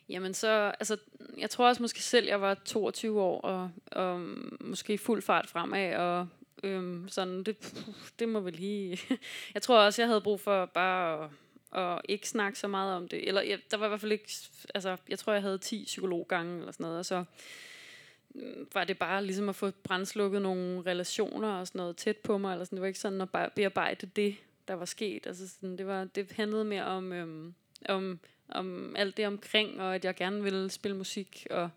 Jamen 0.08 0.34
så, 0.34 0.48
altså, 0.80 0.96
jeg 1.38 1.50
tror 1.50 1.68
også 1.68 1.82
måske 1.82 2.02
selv, 2.02 2.26
jeg 2.26 2.40
var 2.40 2.54
22 2.54 3.20
år, 3.20 3.40
og, 3.40 3.70
og 3.92 4.20
måske 4.60 4.98
fuld 4.98 5.22
fart 5.22 5.48
fremad, 5.48 5.94
og 5.94 6.28
øhm, 6.62 7.08
sådan, 7.08 7.42
det, 7.42 7.84
det 8.18 8.28
må 8.28 8.40
vel 8.40 8.52
lige... 8.52 9.00
jeg 9.54 9.62
tror 9.62 9.78
også, 9.80 10.02
jeg 10.02 10.08
havde 10.08 10.20
brug 10.20 10.40
for 10.40 10.66
bare 10.66 11.30
at, 11.72 11.82
at 11.82 12.00
ikke 12.08 12.28
snakke 12.28 12.58
så 12.58 12.68
meget 12.68 12.96
om 12.96 13.08
det. 13.08 13.28
Eller 13.28 13.40
jeg, 13.40 13.58
der 13.70 13.76
var 13.76 13.86
i 13.86 13.88
hvert 13.88 14.00
fald 14.00 14.12
ikke... 14.12 14.32
Altså, 14.74 14.96
jeg 15.08 15.18
tror, 15.18 15.32
jeg 15.32 15.42
havde 15.42 15.58
10 15.58 15.84
psykologgange 15.84 16.58
eller 16.58 16.72
sådan 16.72 16.84
noget, 16.84 16.98
og 16.98 17.06
så 17.06 17.24
mm, 18.34 18.68
var 18.74 18.84
det 18.84 18.98
bare 18.98 19.24
ligesom 19.24 19.48
at 19.48 19.56
få 19.56 19.70
brændslukket 19.82 20.42
nogle 20.42 20.82
relationer 20.86 21.48
og 21.48 21.66
sådan 21.66 21.78
noget 21.78 21.96
tæt 21.96 22.16
på 22.16 22.38
mig, 22.38 22.52
eller 22.52 22.64
sådan. 22.64 22.76
det 22.76 22.80
var 22.80 22.86
ikke 22.86 22.98
sådan 22.98 23.20
at 23.20 23.52
bearbejde 23.54 24.06
det, 24.06 24.36
der 24.68 24.74
var 24.74 24.84
sket. 24.84 25.26
Altså 25.26 25.48
sådan, 25.48 25.78
det, 25.78 25.86
var, 25.86 26.04
det 26.04 26.32
handlede 26.32 26.64
mere 26.64 26.84
om, 26.84 27.12
øhm, 27.12 27.54
om, 27.88 28.20
om 28.48 28.96
alt 28.96 29.16
det 29.16 29.26
omkring, 29.26 29.80
og 29.80 29.94
at 29.94 30.04
jeg 30.04 30.14
gerne 30.14 30.42
ville 30.42 30.70
spille 30.70 30.96
musik, 30.96 31.46
og 31.50 31.70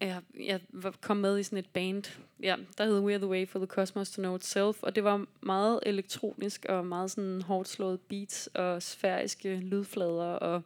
jeg, 0.00 0.22
jeg 0.40 0.60
kom 1.00 1.16
med 1.16 1.38
i 1.38 1.42
sådan 1.42 1.58
et 1.58 1.68
band, 1.68 2.02
ja, 2.42 2.56
der 2.78 2.84
hed 2.84 3.00
We 3.00 3.12
Are 3.12 3.18
The 3.18 3.28
Way 3.28 3.48
for 3.48 3.58
the 3.58 3.66
Cosmos 3.66 4.10
to 4.10 4.22
Know 4.22 4.36
Itself, 4.36 4.82
og 4.82 4.94
det 4.94 5.04
var 5.04 5.26
meget 5.40 5.80
elektronisk, 5.86 6.66
og 6.68 6.86
meget 6.86 7.10
sådan 7.10 7.42
hårdt 7.42 7.68
slået 7.68 8.00
beats, 8.00 8.46
og 8.46 8.82
sfæriske 8.82 9.56
lydflader, 9.56 10.32
og 10.32 10.62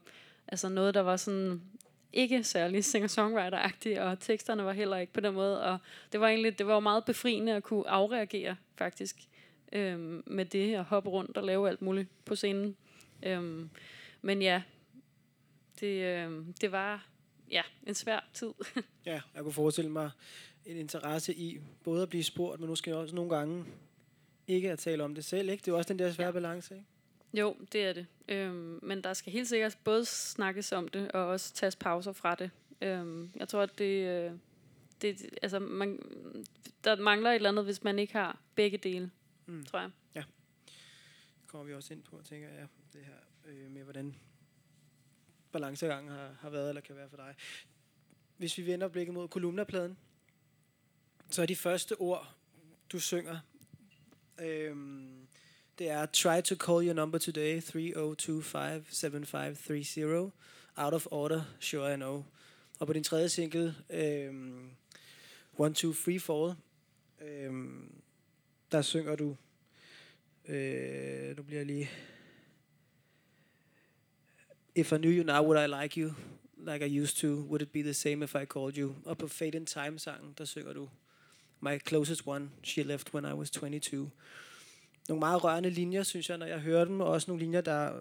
altså 0.49 0.69
noget, 0.69 0.95
der 0.95 1.01
var 1.01 1.17
sådan 1.17 1.63
ikke 2.13 2.45
særlig 2.45 2.85
singer-songwriter-agtigt, 2.85 4.01
og 4.01 4.21
teksterne 4.21 4.65
var 4.65 4.73
heller 4.73 4.97
ikke 4.97 5.13
på 5.13 5.21
den 5.21 5.35
måde, 5.35 5.63
og 5.63 5.79
det 6.13 6.21
var 6.21 6.29
egentlig, 6.29 6.59
det 6.59 6.67
var 6.67 6.81
meget 6.81 7.05
befriende 7.05 7.55
at 7.55 7.63
kunne 7.63 7.89
afreagere, 7.89 8.57
faktisk, 8.77 9.17
øhm, 9.73 10.23
med 10.27 10.45
det, 10.45 10.79
og 10.79 10.85
hoppe 10.85 11.11
rundt 11.11 11.37
og 11.37 11.45
lave 11.45 11.69
alt 11.69 11.83
muligt 11.83 12.09
på 12.25 12.35
scenen. 12.35 12.77
Øhm, 13.23 13.71
men 14.23 14.43
ja, 14.43 14.63
det, 15.81 16.05
øhm, 16.05 16.55
det 16.61 16.73
var 16.73 17.07
ja, 17.51 17.63
en 17.87 17.95
svær 17.95 18.29
tid. 18.35 18.53
Ja, 19.07 19.21
jeg 19.35 19.43
kunne 19.43 19.53
forestille 19.53 19.91
mig 19.91 20.11
en 20.65 20.77
interesse 20.77 21.35
i 21.35 21.61
både 21.85 22.03
at 22.03 22.09
blive 22.09 22.25
spurgt, 22.25 22.61
men 22.61 22.69
måske 22.69 22.97
også 22.97 23.15
nogle 23.15 23.37
gange 23.37 23.65
ikke 24.47 24.71
at 24.71 24.79
tale 24.79 25.05
om 25.05 25.15
det 25.15 25.25
selv. 25.25 25.49
Ikke? 25.49 25.61
Det 25.61 25.69
er 25.69 25.73
jo 25.73 25.79
også 25.79 25.89
den 25.89 25.99
der 25.99 26.13
svære 26.13 26.27
ja. 26.27 26.33
balance. 26.33 26.75
Ikke? 26.75 26.87
Jo, 27.35 27.57
det 27.73 27.85
er 27.85 27.93
det. 27.93 28.07
Øhm, 28.29 28.79
men 28.83 29.05
der 29.05 29.13
skal 29.13 29.33
helt 29.33 29.49
sikkert 29.49 29.79
både 29.85 30.05
snakkes 30.05 30.73
om 30.73 30.89
det, 30.89 31.13
og 31.13 31.27
også 31.27 31.55
tages 31.55 31.77
pauser 31.77 32.13
fra 32.13 32.35
det. 32.35 32.51
Øhm, 32.83 33.31
jeg 33.37 33.49
tror, 33.49 33.63
at 33.63 33.79
det, 33.79 34.07
øh, 34.07 34.33
det 35.03 35.27
altså, 35.43 35.59
man, 35.59 36.03
der 36.85 36.97
mangler 36.97 37.31
et 37.31 37.35
eller 37.35 37.49
andet, 37.49 37.65
hvis 37.65 37.85
man 37.85 37.99
ikke 37.99 38.13
har 38.13 38.41
begge 38.55 38.79
dele, 38.79 39.11
Mm. 39.47 39.65
tror 39.65 39.81
jeg. 39.81 39.91
Det 41.41 41.47
kommer 41.47 41.67
vi 41.67 41.75
også 41.75 41.95
ind 41.95 42.03
på, 42.03 42.23
tænker 42.25 42.49
jeg, 42.49 42.69
det 42.93 43.05
her 43.05 43.15
øh, 43.45 43.71
med, 43.71 43.83
hvordan 43.83 44.17
balancegangen 45.53 46.13
har, 46.13 46.37
har 46.41 46.51
været 46.51 46.69
eller 46.69 46.81
kan 46.81 46.97
være 46.97 47.09
for 47.09 47.17
dig. 47.17 47.35
Hvis 48.37 48.59
vi 48.59 48.67
vender 48.67 48.89
blikket 48.89 49.15
mod 49.15 49.29
kolumnapladen, 49.29 49.99
så 51.31 51.43
er 51.43 51.47
de 51.47 51.57
første 51.57 52.01
ord, 52.01 52.35
du 52.93 53.01
synger, 53.01 53.39
øh, 54.41 54.77
det 55.79 55.89
er 55.89 56.07
Try 56.07 56.41
to 56.41 56.55
call 56.55 56.87
your 56.87 56.95
number 56.95 57.19
today, 57.19 57.61
3025-7530. 57.61 60.31
Out 60.77 60.95
of 60.95 61.07
order, 61.11 61.43
sure 61.61 61.95
I 61.95 61.97
know. 61.97 62.25
Og 62.79 62.87
på 62.87 62.93
din 62.93 63.05
tredje 63.05 63.29
single, 63.29 63.75
øhm, 63.91 64.71
One, 65.59 65.75
Two, 65.75 65.93
Free, 65.93 66.21
Fall, 66.21 66.55
øhm, 67.21 67.96
der 68.73 68.83
synger 68.83 69.17
du, 69.17 69.37
øh, 70.49 71.37
nu 71.37 71.43
bliver 71.43 71.59
jeg 71.59 71.67
lige, 71.67 71.91
If 74.75 74.93
I 74.93 74.97
knew 74.97 75.11
you 75.11 75.23
now, 75.23 75.43
would 75.43 75.65
I 75.65 75.83
like 75.83 76.01
you 76.01 76.13
like 76.59 76.87
I 76.87 77.01
used 77.01 77.17
to? 77.17 77.29
Would 77.29 77.63
it 77.63 77.73
be 77.73 77.83
the 77.83 77.95
same 77.95 78.25
if 78.25 78.35
I 78.35 78.45
called 78.45 78.77
you? 78.79 78.95
Og 79.05 79.19
på 79.19 79.29
Fade 79.29 79.57
in 79.57 79.67
Time-sangen, 79.67 80.35
der 80.39 80.45
synger 80.45 80.73
du, 80.73 80.89
My 81.61 81.79
closest 81.87 82.27
one, 82.27 82.51
she 82.63 82.83
left 82.83 83.15
when 83.15 83.25
I 83.25 83.33
was 83.33 83.51
22 83.51 84.11
nogle 85.09 85.19
meget 85.19 85.45
rørende 85.45 85.71
linjer, 85.71 86.03
synes 86.03 86.31
jeg, 86.31 86.39
når 86.39 86.47
jeg 86.47 86.61
hører 86.61 86.85
dem, 86.85 87.01
og 87.01 87.07
også 87.07 87.31
nogle 87.31 87.43
linjer, 87.43 87.61
der 87.61 87.93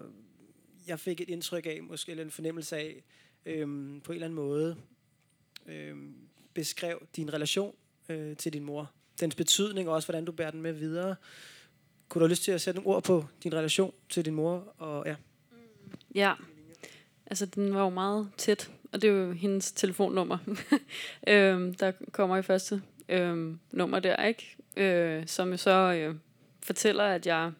jeg 0.86 1.00
fik 1.00 1.20
et 1.20 1.28
indtryk 1.28 1.66
af, 1.66 1.82
måske 1.82 2.10
eller 2.10 2.24
en 2.24 2.30
fornemmelse 2.30 2.76
af, 2.76 3.04
øhm, 3.46 4.00
på 4.00 4.12
en 4.12 4.14
eller 4.14 4.26
anden 4.26 4.36
måde, 4.36 4.76
øhm, 5.66 6.14
beskrev 6.54 7.06
din 7.16 7.32
relation 7.32 7.74
øh, 8.08 8.36
til 8.36 8.52
din 8.52 8.64
mor. 8.64 8.92
Dens 9.20 9.34
betydning, 9.34 9.88
og 9.88 9.94
også 9.94 10.08
hvordan 10.08 10.24
du 10.24 10.32
bærer 10.32 10.50
den 10.50 10.62
med 10.62 10.72
videre. 10.72 11.16
Kunne 12.08 12.20
du 12.20 12.24
have 12.24 12.30
lyst 12.30 12.42
til 12.42 12.52
at 12.52 12.60
sætte 12.60 12.80
nogle 12.80 12.96
ord 12.96 13.02
på 13.02 13.24
din 13.42 13.54
relation 13.54 13.92
til 14.08 14.24
din 14.24 14.34
mor? 14.34 14.74
Og, 14.78 15.06
ja. 15.06 15.14
Ja, 16.14 16.34
altså 17.26 17.46
den 17.46 17.74
var 17.74 17.82
jo 17.82 17.90
meget 17.90 18.28
tæt, 18.36 18.70
og 18.92 19.02
det 19.02 19.10
er 19.10 19.12
jo 19.12 19.32
hendes 19.32 19.72
telefonnummer, 19.72 20.38
øhm, 21.28 21.74
der 21.74 21.92
kommer 22.12 22.36
i 22.36 22.42
første 22.42 22.82
øhm, 23.08 23.58
nummer 23.72 23.98
der, 23.98 24.26
ikke? 24.26 24.56
Øh, 24.76 25.26
som 25.26 25.56
så 25.56 25.70
øh, 25.70 26.14
fortæller, 26.62 27.04
at 27.04 27.26
jeg, 27.26 27.52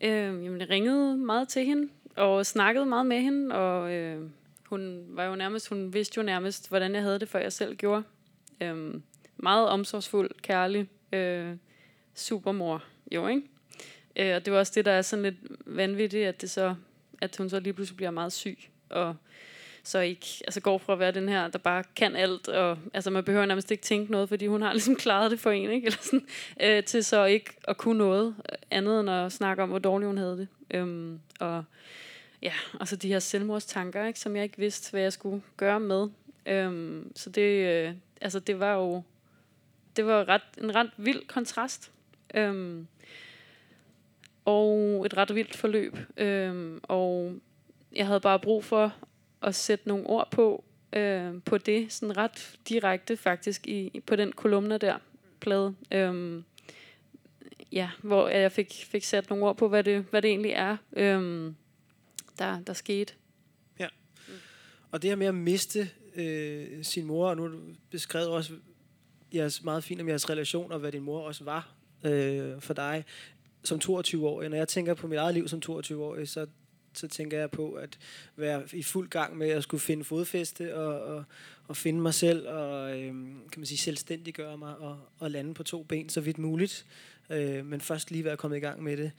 øh, 0.00 0.10
jamen, 0.44 0.60
jeg 0.60 0.70
ringede 0.70 1.16
meget 1.16 1.48
til 1.48 1.66
hende, 1.66 1.88
og 2.16 2.46
snakkede 2.46 2.86
meget 2.86 3.06
med 3.06 3.20
hende, 3.20 3.54
og 3.54 3.92
øh, 3.92 4.30
hun 4.66 5.04
var 5.08 5.24
jo 5.24 5.34
nærmest, 5.34 5.68
hun 5.68 5.92
vidste 5.92 6.18
jo 6.18 6.22
nærmest, 6.22 6.68
hvordan 6.68 6.94
jeg 6.94 7.02
havde 7.02 7.18
det, 7.18 7.28
før 7.28 7.38
jeg 7.38 7.52
selv 7.52 7.76
gjorde. 7.76 8.02
Øh, 8.60 8.94
meget 9.42 9.68
omsorgsfuld, 9.68 10.30
kærlig, 10.42 10.88
øh, 11.12 11.56
supermor, 12.14 12.84
jo, 13.12 13.28
ikke? 13.28 13.42
Øh, 14.16 14.36
og 14.36 14.44
det 14.44 14.52
var 14.52 14.58
også 14.58 14.72
det, 14.74 14.84
der 14.84 14.92
er 14.92 15.02
sådan 15.02 15.22
lidt 15.22 15.36
vanvittigt, 15.66 16.26
at, 16.26 16.40
det 16.40 16.50
så, 16.50 16.74
at 17.20 17.36
hun 17.36 17.50
så 17.50 17.60
lige 17.60 17.72
pludselig 17.72 17.96
bliver 17.96 18.10
meget 18.10 18.32
syg, 18.32 18.58
og 18.88 19.16
så 19.82 19.98
ikke 19.98 20.26
altså 20.46 20.60
går 20.60 20.78
fra 20.78 20.92
at 20.92 20.98
være 20.98 21.12
den 21.12 21.28
her, 21.28 21.48
der 21.48 21.58
bare 21.58 21.84
kan 21.96 22.16
alt, 22.16 22.48
og 22.48 22.78
altså 22.94 23.10
man 23.10 23.24
behøver 23.24 23.46
nærmest 23.46 23.70
ikke 23.70 23.82
tænke 23.82 24.12
noget, 24.12 24.28
fordi 24.28 24.46
hun 24.46 24.62
har 24.62 24.72
ligesom 24.80 24.96
klaret 24.96 25.30
det 25.30 25.40
for 25.40 25.50
en, 25.50 25.70
ikke? 25.70 25.86
Eller 25.86 25.98
sådan, 26.00 26.26
øh, 26.62 26.84
til 26.84 27.04
så 27.04 27.24
ikke 27.24 27.50
at 27.68 27.76
kunne 27.76 27.98
noget 27.98 28.34
andet 28.70 29.00
end 29.00 29.10
at 29.10 29.32
snakke 29.32 29.62
om, 29.62 29.68
hvor 29.68 29.78
dårligt 29.78 30.06
hun 30.06 30.18
havde 30.18 30.36
det. 30.36 30.48
Øhm, 30.70 31.20
og 31.40 31.64
ja, 32.42 32.52
og 32.80 32.88
så 32.88 32.96
de 32.96 33.08
her 33.08 33.18
selvmordstanker, 33.18 34.06
ikke, 34.06 34.20
som 34.20 34.36
jeg 34.36 34.44
ikke 34.44 34.58
vidste, 34.58 34.90
hvad 34.90 35.02
jeg 35.02 35.12
skulle 35.12 35.42
gøre 35.56 35.80
med. 35.80 36.08
Øhm, 36.46 37.12
så 37.16 37.30
det, 37.30 37.66
øh, 37.66 37.92
altså 38.20 38.40
det 38.40 38.60
var 38.60 38.74
jo, 38.74 39.02
det 40.00 40.08
var 40.08 40.28
ret, 40.28 40.42
en 40.58 40.74
ret 40.74 40.90
vild 40.96 41.26
kontrast. 41.26 41.92
Øhm, 42.34 42.86
og 44.44 45.06
et 45.06 45.16
ret 45.16 45.34
vildt 45.34 45.56
forløb. 45.56 45.96
Øhm, 46.16 46.80
og 46.82 47.34
jeg 47.92 48.06
havde 48.06 48.20
bare 48.20 48.38
brug 48.38 48.64
for 48.64 48.94
at 49.42 49.54
sætte 49.54 49.88
nogle 49.88 50.06
ord 50.06 50.30
på, 50.30 50.64
øh, 50.92 51.34
på 51.44 51.58
det, 51.58 51.92
sådan 51.92 52.16
ret 52.16 52.58
direkte 52.68 53.16
faktisk, 53.16 53.66
i, 53.66 54.02
på 54.06 54.16
den 54.16 54.32
kolumne 54.32 54.78
der, 54.78 54.98
plade. 55.40 55.74
Øhm, 55.90 56.44
ja, 57.72 57.90
hvor 58.02 58.28
jeg 58.28 58.52
fik, 58.52 58.72
fik 58.86 59.04
sat 59.04 59.30
nogle 59.30 59.44
ord 59.44 59.56
på, 59.56 59.68
hvad 59.68 59.84
det, 59.84 60.06
hvad 60.10 60.22
det 60.22 60.28
egentlig 60.28 60.52
er, 60.52 60.76
øhm, 60.92 61.54
der, 62.38 62.60
der 62.60 62.72
skete. 62.72 63.14
Ja. 63.78 63.88
Og 64.90 65.02
det 65.02 65.10
her 65.10 65.16
med 65.16 65.26
at 65.26 65.34
miste 65.34 65.90
øh, 66.14 66.84
sin 66.84 67.06
mor, 67.06 67.28
og 67.28 67.36
nu 67.36 67.50
beskrev 67.90 68.30
også 68.30 68.52
jeres, 69.34 69.62
meget 69.62 69.84
fint 69.84 70.00
om 70.00 70.08
jeres 70.08 70.30
relation, 70.30 70.72
og 70.72 70.78
hvad 70.78 70.92
din 70.92 71.02
mor 71.02 71.20
også 71.20 71.44
var 71.44 71.74
øh, 72.04 72.60
for 72.60 72.74
dig 72.74 73.04
som 73.62 73.78
22-årig. 73.84 74.48
Når 74.48 74.56
jeg 74.56 74.68
tænker 74.68 74.94
på 74.94 75.06
mit 75.06 75.18
eget 75.18 75.34
liv 75.34 75.48
som 75.48 75.62
22-årig, 75.66 76.28
så 76.28 76.46
så 76.92 77.08
tænker 77.08 77.38
jeg 77.38 77.50
på 77.50 77.72
at 77.72 77.98
være 78.36 78.62
i 78.72 78.82
fuld 78.82 79.08
gang 79.08 79.36
med 79.36 79.48
at 79.48 79.62
skulle 79.62 79.80
finde 79.80 80.04
fodfæste 80.04 80.76
og, 80.76 81.00
og, 81.02 81.24
og 81.68 81.76
finde 81.76 82.00
mig 82.00 82.14
selv 82.14 82.48
og 82.48 83.00
øhm, 83.00 83.48
kan 83.52 83.60
man 83.60 83.66
sige 83.66 83.78
selvstændiggøre 83.78 84.58
mig 84.58 84.76
og, 84.76 84.98
og 85.18 85.30
lande 85.30 85.54
på 85.54 85.62
to 85.62 85.82
ben 85.82 86.08
så 86.08 86.20
vidt 86.20 86.38
muligt. 86.38 86.86
Øh, 87.30 87.66
men 87.66 87.80
først 87.80 88.10
lige 88.10 88.24
være 88.24 88.36
kommet 88.36 88.56
i 88.56 88.60
gang 88.60 88.82
med 88.82 88.96
det. 88.96 89.10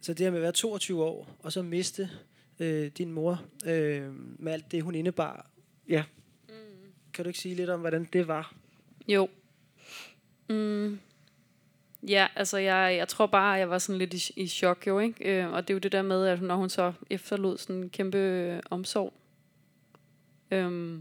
Så 0.00 0.14
det 0.14 0.24
her 0.26 0.30
med 0.30 0.38
at 0.38 0.42
være 0.42 0.52
22 0.52 1.04
år 1.04 1.28
og 1.42 1.52
så 1.52 1.62
miste 1.62 2.10
øh, 2.58 2.90
din 2.98 3.12
mor 3.12 3.42
øh, 3.66 4.12
med 4.38 4.52
alt 4.52 4.72
det 4.72 4.82
hun 4.82 4.94
indebar. 4.94 5.50
Ja. 5.88 6.04
Mm. 6.48 6.54
Kan 7.12 7.24
du 7.24 7.28
ikke 7.28 7.40
sige 7.40 7.54
lidt 7.54 7.70
om 7.70 7.80
hvordan 7.80 8.08
det 8.12 8.28
var? 8.28 8.54
Jo. 9.08 9.28
Mm. 10.48 10.98
Ja, 12.08 12.26
altså 12.36 12.58
jeg, 12.58 12.96
jeg 12.98 13.08
tror 13.08 13.26
bare, 13.26 13.54
at 13.54 13.60
jeg 13.60 13.70
var 13.70 13.78
sådan 13.78 13.98
lidt 13.98 14.14
i, 14.14 14.32
i 14.36 14.46
chok 14.48 14.86
jo, 14.86 14.98
ikke? 14.98 15.42
Øh, 15.42 15.52
og 15.52 15.68
det 15.68 15.70
er 15.70 15.74
jo 15.74 15.78
det 15.78 15.92
der 15.92 16.02
med, 16.02 16.26
at 16.26 16.42
når 16.42 16.56
hun 16.56 16.68
så 16.68 16.92
efterlod 17.10 17.58
sådan 17.58 17.76
en 17.76 17.90
kæmpe 17.90 18.18
øh, 18.18 18.60
omsorg, 18.70 19.12
øh, 20.50 20.98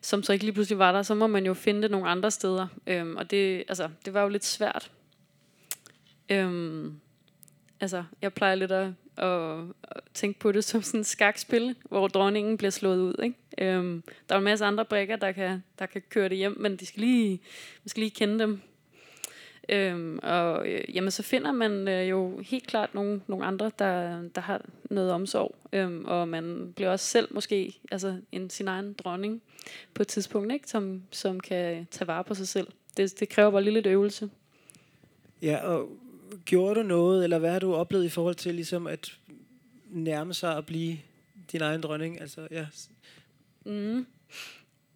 som 0.00 0.22
så 0.22 0.32
ikke 0.32 0.44
lige 0.44 0.54
pludselig 0.54 0.78
var 0.78 0.92
der, 0.92 1.02
så 1.02 1.14
må 1.14 1.26
man 1.26 1.46
jo 1.46 1.54
finde 1.54 1.82
det 1.82 1.90
nogle 1.90 2.08
andre 2.08 2.30
steder. 2.30 2.66
Øh, 2.86 3.14
og 3.16 3.30
det, 3.30 3.64
altså, 3.68 3.88
det 4.04 4.14
var 4.14 4.22
jo 4.22 4.28
lidt 4.28 4.44
svært. 4.44 4.90
Øh, 6.28 6.84
altså, 7.80 8.04
jeg 8.22 8.32
plejer 8.32 8.54
lidt 8.54 8.72
at, 8.72 8.92
at, 9.16 9.58
at 9.82 10.00
tænke 10.14 10.38
på 10.38 10.52
det 10.52 10.64
som 10.64 10.82
sådan 10.82 11.00
et 11.00 11.06
skakspil, 11.06 11.74
hvor 11.88 12.08
dronningen 12.08 12.56
bliver 12.56 12.70
slået 12.70 13.00
ud, 13.00 13.14
ikke? 13.22 13.36
Øhm, 13.58 14.02
der 14.28 14.34
er 14.34 14.38
en 14.38 14.44
masse 14.44 14.64
andre 14.64 14.84
brækker, 14.84 15.16
der 15.16 15.32
kan, 15.32 15.62
der 15.78 15.86
kan 15.86 16.02
køre 16.08 16.28
det 16.28 16.36
hjem, 16.36 16.56
men 16.60 16.76
de 16.76 16.86
skal 16.86 17.00
lige, 17.00 17.40
man 17.84 17.88
skal 17.88 18.00
lige 18.00 18.10
kende 18.10 18.38
dem. 18.38 18.60
Øhm, 19.68 20.18
og 20.22 20.68
øh, 20.68 20.94
jamen, 20.94 21.10
så 21.10 21.22
finder 21.22 21.52
man 21.52 21.88
øh, 21.88 22.10
jo 22.10 22.38
helt 22.38 22.66
klart 22.66 22.94
nogle, 22.94 23.20
nogle 23.26 23.44
andre, 23.44 23.70
der, 23.78 24.22
der 24.34 24.40
har 24.40 24.62
noget 24.90 25.12
omsorg. 25.12 25.54
Øhm, 25.72 26.04
og 26.04 26.28
man 26.28 26.72
bliver 26.76 26.90
også 26.90 27.06
selv 27.06 27.28
måske 27.30 27.76
altså 27.92 28.16
en, 28.32 28.50
sin 28.50 28.68
egen 28.68 28.92
dronning 28.92 29.42
på 29.94 30.02
et 30.02 30.08
tidspunkt, 30.08 30.52
ikke? 30.52 30.70
Som, 30.70 31.02
som 31.10 31.40
kan 31.40 31.86
tage 31.90 32.08
vare 32.08 32.24
på 32.24 32.34
sig 32.34 32.48
selv. 32.48 32.66
Det, 32.96 33.20
det 33.20 33.28
kræver 33.28 33.50
bare 33.50 33.62
lige 33.62 33.74
lidt 33.74 33.86
øvelse. 33.86 34.30
Ja, 35.42 35.56
og 35.56 35.88
gjorde 36.44 36.74
du 36.74 36.82
noget, 36.82 37.24
eller 37.24 37.38
hvad 37.38 37.52
har 37.52 37.58
du 37.58 37.74
oplevet 37.74 38.04
i 38.04 38.08
forhold 38.08 38.34
til 38.34 38.54
ligesom 38.54 38.86
at 38.86 39.18
nærme 39.90 40.34
sig 40.34 40.56
at 40.56 40.66
blive 40.66 40.98
din 41.52 41.60
egen 41.60 41.80
dronning? 41.80 42.20
Altså, 42.20 42.48
ja. 42.50 42.66
Mm 43.64 44.06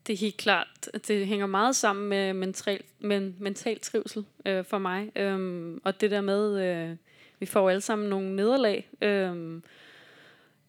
det 0.09 0.15
er 0.15 0.19
helt 0.19 0.37
klart. 0.37 0.91
Det 1.09 1.27
hænger 1.27 1.47
meget 1.47 1.77
sammen 1.77 2.09
med 2.09 2.33
mental, 2.33 2.83
med 2.99 3.33
mental 3.39 3.81
trivsel 3.81 4.25
øh, 4.47 4.65
for 4.65 4.79
mig. 4.79 5.13
Øhm, 5.17 5.81
og 5.85 6.01
det 6.01 6.11
der 6.11 6.21
med, 6.21 6.63
øh, 6.63 6.97
vi 7.39 7.47
får 7.47 7.71
alle 7.71 7.81
sammen 7.81 8.09
nogle 8.09 8.37
nederlag. 8.37 8.89
Øh, 9.03 9.63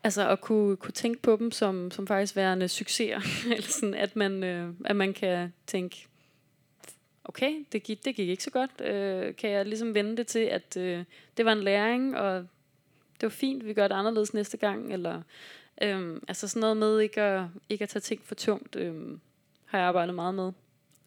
altså 0.03 0.29
at 0.29 0.41
kunne, 0.41 0.77
kunne 0.77 0.91
tænke 0.91 1.21
på 1.21 1.35
dem 1.39 1.51
som, 1.51 1.91
som 1.91 2.07
faktisk 2.07 2.35
værende 2.35 2.67
succeser. 2.67 3.19
Eller 3.55 3.67
sådan, 3.67 3.93
at 3.93 4.15
man, 4.15 4.43
øh, 4.43 4.73
at 4.85 4.95
man 4.95 5.13
kan 5.13 5.53
tænke, 5.67 6.07
okay, 7.29 7.65
det 7.71 7.83
gik, 7.83 8.05
det 8.05 8.15
gik 8.15 8.29
ikke 8.29 8.43
så 8.43 8.51
godt. 8.51 8.81
Øh, 8.81 9.35
kan 9.35 9.49
jeg 9.49 9.65
ligesom 9.65 9.93
vende 9.93 10.17
det 10.17 10.27
til, 10.27 10.39
at 10.39 10.77
øh, 10.77 11.03
det 11.37 11.45
var 11.45 11.51
en 11.51 11.63
læring, 11.63 12.17
og 12.17 12.39
det 13.13 13.23
var 13.23 13.29
fint, 13.29 13.65
vi 13.65 13.73
gør 13.73 13.87
det 13.87 13.95
anderledes 13.95 14.33
næste 14.33 14.57
gang. 14.57 14.93
Eller 14.93 15.21
øh, 15.81 16.21
altså 16.27 16.47
sådan 16.47 16.59
noget 16.59 16.77
med 16.77 16.99
ikke 16.99 17.21
at, 17.21 17.45
ikke 17.69 17.83
at 17.83 17.89
tage 17.89 18.01
ting 18.01 18.21
for 18.25 18.35
tungt. 18.35 18.75
øh, 18.75 19.17
har 19.65 19.77
jeg 19.77 19.87
arbejdet 19.87 20.15
meget 20.15 20.35
med. 20.35 20.51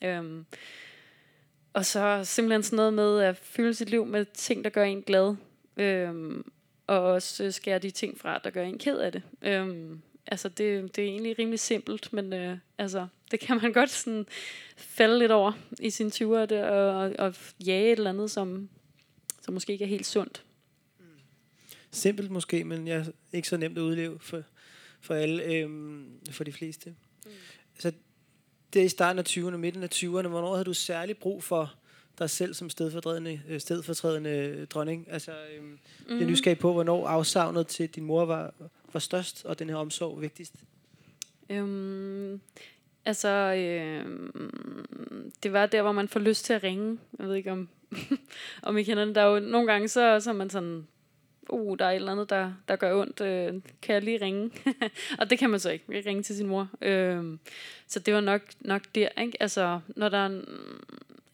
Øh, 0.03 0.45
og 1.73 1.87
så 1.87 2.21
simpelthen 2.25 2.63
sådan 2.63 2.77
noget 2.77 2.95
med 2.95 3.21
at 3.21 3.37
fylde 3.37 3.75
sit 3.75 3.91
liv 3.91 4.07
med 4.07 4.25
ting, 4.25 4.65
der 4.65 4.71
gør 4.71 4.85
en 4.85 5.03
glad. 5.03 5.35
Øhm, 5.77 6.53
og 6.87 7.03
også 7.03 7.51
skære 7.51 7.79
de 7.79 7.91
ting 7.91 8.19
fra, 8.19 8.39
der 8.45 8.51
gør 8.51 8.63
en 8.63 8.79
ked 8.79 8.99
af 8.99 9.13
det. 9.13 9.23
Øhm, 9.43 10.03
altså 10.27 10.49
det, 10.49 10.97
det 10.97 11.05
er 11.05 11.09
egentlig 11.09 11.39
rimelig 11.39 11.61
simpelt, 11.61 12.13
men 12.13 12.33
øh, 12.33 12.59
altså, 12.79 13.07
det 13.31 13.41
kan 13.41 13.61
man 13.63 13.73
godt 13.81 13.91
sådan 13.91 14.27
falde 14.77 15.19
lidt 15.19 15.33
over 15.33 15.53
i 15.81 15.91
sin 15.91 16.11
ture 16.11 16.47
det, 16.47 16.65
og, 16.65 17.13
og 17.19 17.35
jage 17.67 17.93
et 17.93 17.97
eller 17.97 18.11
andet, 18.11 18.31
som, 18.31 18.69
som 19.43 19.55
måske 19.55 19.73
ikke 19.73 19.85
er 19.85 19.89
helt 19.89 20.07
sundt. 20.07 20.45
Simpelt 21.91 22.31
måske, 22.31 22.65
men 22.65 22.87
ja, 22.89 23.05
ikke 23.33 23.49
så 23.49 23.57
nemt 23.57 23.79
at 23.79 23.83
udleve 23.83 24.19
for, 24.21 24.43
for 25.01 25.15
alle, 25.15 25.45
øhm, 25.45 26.07
for 26.31 26.45
de 26.45 26.53
fleste. 26.53 26.95
Mm. 27.25 27.31
Så 27.79 27.93
det 28.73 28.81
er 28.81 28.87
i 28.87 28.89
starten 28.89 29.19
af 29.19 29.25
20'erne, 29.29 29.57
midten 29.57 29.83
af 29.83 29.89
20'erne. 29.95 30.29
Hvornår 30.29 30.53
havde 30.53 30.65
du 30.65 30.75
særlig 30.75 31.17
brug 31.17 31.45
for 31.45 31.75
dig 32.19 32.31
selv 32.31 32.55
som 32.55 32.71
stedfortrædende, 32.71 33.41
øh, 33.49 33.61
stedfortrædende 33.61 34.67
dronning? 34.71 35.07
Altså, 35.11 35.33
øhm, 35.57 35.65
mm. 35.67 35.79
jeg 36.09 36.15
er 36.15 36.21
Mhm. 36.21 36.31
nysgerrig 36.31 36.59
på, 36.59 36.73
hvornår 36.73 37.07
afsavnet 37.07 37.67
til 37.67 37.89
din 37.89 38.05
mor 38.05 38.25
var, 38.25 38.55
var 38.95 39.01
størst, 39.01 39.45
og 39.45 39.59
den 39.59 39.69
her 39.69 39.77
omsorg 39.77 40.21
vigtigst. 40.21 40.55
Øhm, 41.51 42.41
altså, 43.05 43.29
øhm, 43.29 45.33
det 45.43 45.53
var 45.53 45.67
der, 45.67 45.83
hvor 45.83 45.93
man 45.93 46.09
får 46.09 46.21
lyst 46.21 46.45
til 46.45 46.53
at 46.53 46.63
ringe. 46.63 46.99
Jeg 47.19 47.29
ved 47.29 47.35
ikke, 47.35 47.53
om, 47.53 47.69
om 48.63 48.79
I 48.79 48.83
kender 48.83 49.05
det. 49.05 49.15
Der 49.15 49.21
er 49.21 49.27
jo 49.27 49.41
nogle 49.41 49.73
gange, 49.73 49.89
så, 49.89 50.21
så 50.21 50.31
er 50.31 50.35
man 50.35 50.51
sådan, 50.51 50.87
uh, 51.49 51.79
der 51.79 51.85
er 51.85 51.91
et 51.91 51.97
eller 51.97 52.13
andet, 52.13 52.31
der, 52.31 52.53
der 52.69 52.77
gør 52.77 53.01
ondt. 53.01 53.21
Øh, 53.21 53.63
kan 53.83 53.95
jeg 53.95 54.03
lige 54.03 54.25
ringe? 54.25 54.51
og 55.19 55.31
det 55.31 55.39
kan 55.39 55.51
man 55.51 55.61
så 55.61 55.71
ikke. 55.71 55.85
Jeg 55.89 56.03
kan 56.03 56.11
ringe 56.11 56.23
til 56.23 56.37
sin 56.37 56.47
mor. 56.47 56.69
Øhm, 56.83 57.39
så 57.87 58.01
det 58.01 58.15
var 58.15 58.21
nok, 58.21 58.43
nok 58.61 58.83
der, 58.95 59.09
ikke? 59.23 59.43
Altså, 59.43 59.81
når 59.89 60.09
der 60.09 60.19
er 60.19 60.41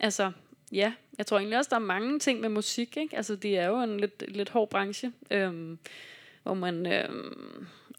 altså, 0.00 0.32
ja, 0.72 0.92
jeg 1.18 1.26
tror 1.26 1.38
egentlig 1.38 1.58
også, 1.58 1.68
der 1.68 1.76
er 1.76 1.80
mange 1.80 2.18
ting 2.18 2.40
med 2.40 2.48
musik, 2.48 2.96
ikke? 2.96 3.16
Altså, 3.16 3.36
det 3.36 3.58
er 3.58 3.66
jo 3.66 3.82
en 3.82 4.00
lidt, 4.00 4.24
lidt 4.28 4.48
hård 4.48 4.70
branche, 4.70 5.12
øhm, 5.30 5.78
hvor 6.48 6.54
man, 6.54 6.86
øh, 6.86 7.08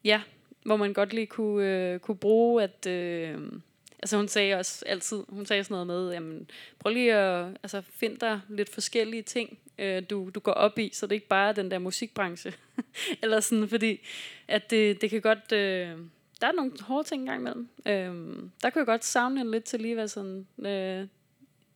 ja, 0.03 0.21
hvor 0.63 0.77
man 0.77 0.93
godt 0.93 1.13
lige 1.13 1.27
kunne, 1.27 1.93
øh, 1.93 1.99
kunne 1.99 2.17
bruge, 2.17 2.63
at... 2.63 2.85
Øh, 2.87 3.51
altså 3.99 4.17
hun 4.17 4.27
sagde 4.27 4.55
også 4.55 4.85
altid, 4.85 5.23
hun 5.29 5.45
sagde 5.45 5.63
sådan 5.63 5.73
noget 5.73 5.87
med, 5.87 6.13
jamen, 6.13 6.49
prøv 6.79 6.93
lige 6.93 7.13
at 7.13 7.57
altså, 7.63 7.81
finde 7.81 8.17
dig 8.17 8.41
lidt 8.49 8.69
forskellige 8.69 9.21
ting, 9.23 9.59
øh, 9.77 10.03
du, 10.09 10.29
du 10.35 10.39
går 10.39 10.51
op 10.51 10.79
i, 10.79 10.89
så 10.93 11.07
det 11.07 11.15
ikke 11.15 11.27
bare 11.27 11.49
er 11.49 11.53
den 11.53 11.71
der 11.71 11.79
musikbranche. 11.79 12.53
Eller 13.23 13.39
sådan, 13.39 13.67
fordi 13.67 13.99
at 14.47 14.69
det, 14.69 15.01
det 15.01 15.09
kan 15.09 15.21
godt... 15.21 15.51
Øh, 15.51 15.97
der 16.41 16.47
er 16.47 16.51
nogle 16.51 16.71
hårde 16.81 17.07
ting 17.07 17.21
engang 17.21 17.39
imellem. 17.41 17.67
Øh, 17.85 18.49
der 18.63 18.69
kunne 18.69 18.79
jeg 18.79 18.85
godt 18.85 19.05
savne 19.05 19.37
hende 19.37 19.51
lidt 19.51 19.63
til 19.63 19.79
lige 19.79 19.91
at 19.91 19.97
være 19.97 20.07
sådan... 20.07 20.47
Øh, 20.59 21.07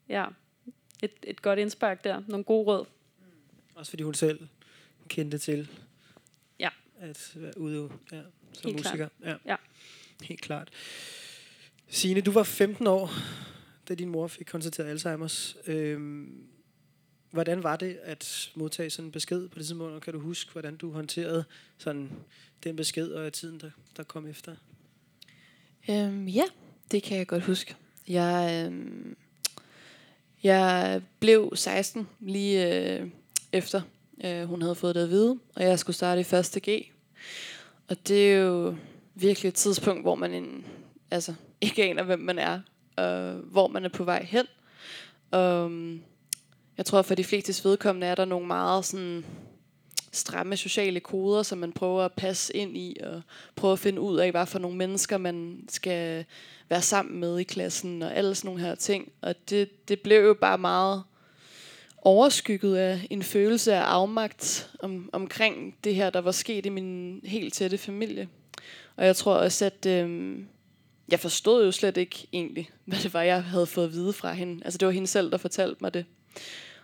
ja, 0.09 0.25
et, 1.03 1.11
et 1.23 1.41
godt 1.41 1.59
indspark 1.59 2.03
der. 2.03 2.21
Nogle 2.27 2.43
gode 2.43 2.65
råd. 2.65 2.85
Også 3.75 3.89
fordi 3.89 4.03
hun 4.03 4.13
selv 4.13 4.39
kendte 5.07 5.37
til 5.37 5.69
at 7.03 7.31
være 7.35 7.57
ude 7.57 7.89
ja, 8.11 8.21
som 8.53 8.71
Helt 8.71 8.81
klart. 8.81 8.93
musiker. 8.93 9.07
Ja. 9.23 9.35
Ja. 9.45 9.55
Helt 10.23 10.41
klart. 10.41 10.69
Signe, 11.87 12.21
du 12.21 12.31
var 12.31 12.43
15 12.43 12.87
år, 12.87 13.11
da 13.89 13.93
din 13.95 14.09
mor 14.09 14.27
fik 14.27 14.45
konstateret 14.45 15.05
Alzheimer's. 15.05 15.71
Øhm, 15.71 16.43
hvordan 17.31 17.63
var 17.63 17.75
det 17.75 17.99
at 18.03 18.51
modtage 18.55 18.89
sådan 18.89 19.05
en 19.05 19.11
besked 19.11 19.47
på 19.49 19.59
det 19.59 19.65
tidspunkt? 19.65 19.93
Og 19.93 20.01
kan 20.01 20.13
du 20.13 20.19
huske, 20.19 20.51
hvordan 20.51 20.75
du 20.75 20.91
håndterede 20.91 21.45
sådan 21.77 22.11
den 22.63 22.75
besked 22.75 23.07
og 23.11 23.33
tiden, 23.33 23.59
der, 23.59 23.69
der 23.97 24.03
kom 24.03 24.27
efter? 24.27 24.55
Øhm, 25.89 26.27
ja, 26.27 26.43
det 26.91 27.03
kan 27.03 27.17
jeg 27.17 27.27
godt 27.27 27.43
huske. 27.43 27.75
Jeg, 28.07 28.65
øhm, 28.67 29.17
jeg 30.43 31.01
blev 31.19 31.51
16 31.55 32.07
lige 32.19 32.83
øh, 32.99 33.09
efter 33.51 33.81
øh, 34.23 34.43
hun 34.43 34.61
havde 34.61 34.75
fået 34.75 34.95
det 34.95 35.03
at 35.03 35.09
vide, 35.09 35.39
og 35.55 35.63
jeg 35.63 35.79
skulle 35.79 35.95
starte 35.95 36.21
i 36.21 36.23
første 36.23 36.59
G. 36.59 36.92
Og 37.87 38.07
det 38.07 38.33
er 38.33 38.37
jo 38.37 38.75
virkelig 39.15 39.49
et 39.49 39.55
tidspunkt, 39.55 40.03
hvor 40.03 40.15
man 40.15 40.33
en, 40.33 40.65
altså, 41.11 41.33
ikke 41.61 41.83
aner, 41.83 42.03
hvem 42.03 42.19
man 42.19 42.39
er, 42.39 42.59
og 42.95 43.33
hvor 43.33 43.67
man 43.67 43.85
er 43.85 43.89
på 43.89 44.03
vej 44.03 44.23
hen. 44.23 44.45
Og, 45.31 45.71
jeg 46.77 46.85
tror, 46.85 47.01
for 47.01 47.15
de 47.15 47.23
fleste 47.23 47.69
vedkommende 47.69 48.07
er 48.07 48.15
der 48.15 48.25
nogle 48.25 48.47
meget 48.47 48.85
sådan, 48.85 49.25
stramme 50.13 50.57
sociale 50.57 50.99
koder, 50.99 51.43
som 51.43 51.57
man 51.57 51.71
prøver 51.71 52.05
at 52.05 52.13
passe 52.13 52.55
ind 52.55 52.77
i, 52.77 52.97
og 53.03 53.21
prøve 53.55 53.73
at 53.73 53.79
finde 53.79 54.01
ud 54.01 54.17
af, 54.17 54.31
hvad 54.31 54.45
for 54.45 54.59
nogle 54.59 54.77
mennesker 54.77 55.17
man 55.17 55.65
skal 55.69 56.25
være 56.69 56.81
sammen 56.81 57.19
med 57.19 57.39
i 57.39 57.43
klassen, 57.43 58.01
og 58.01 58.15
alle 58.15 58.35
sådan 58.35 58.47
nogle 58.47 58.61
her 58.61 58.75
ting. 58.75 59.11
Og 59.21 59.49
det, 59.49 59.87
det 59.87 59.99
blev 59.99 60.25
jo 60.25 60.33
bare 60.33 60.57
meget 60.57 61.03
overskygget 62.05 62.75
af 62.75 63.07
en 63.09 63.23
følelse 63.23 63.73
af 63.73 63.81
afmagt 63.81 64.69
om, 64.79 65.09
omkring 65.13 65.75
det 65.83 65.95
her, 65.95 66.09
der 66.09 66.21
var 66.21 66.31
sket 66.31 66.65
i 66.65 66.69
min 66.69 67.21
helt 67.23 67.53
tætte 67.53 67.77
familie. 67.77 68.27
Og 68.95 69.05
jeg 69.05 69.15
tror 69.15 69.33
også, 69.33 69.65
at 69.65 69.85
øh, 69.85 70.37
jeg 71.09 71.19
forstod 71.19 71.65
jo 71.65 71.71
slet 71.71 71.97
ikke 71.97 72.27
egentlig, 72.33 72.69
hvad 72.85 72.97
det 73.03 73.13
var, 73.13 73.21
jeg 73.21 73.43
havde 73.43 73.65
fået 73.65 73.85
at 73.85 73.93
vide 73.93 74.13
fra 74.13 74.33
hende. 74.33 74.61
Altså 74.65 74.77
det 74.77 74.85
var 74.85 74.91
hende 74.91 75.07
selv, 75.07 75.31
der 75.31 75.37
fortalte 75.37 75.77
mig 75.81 75.93
det. 75.93 76.05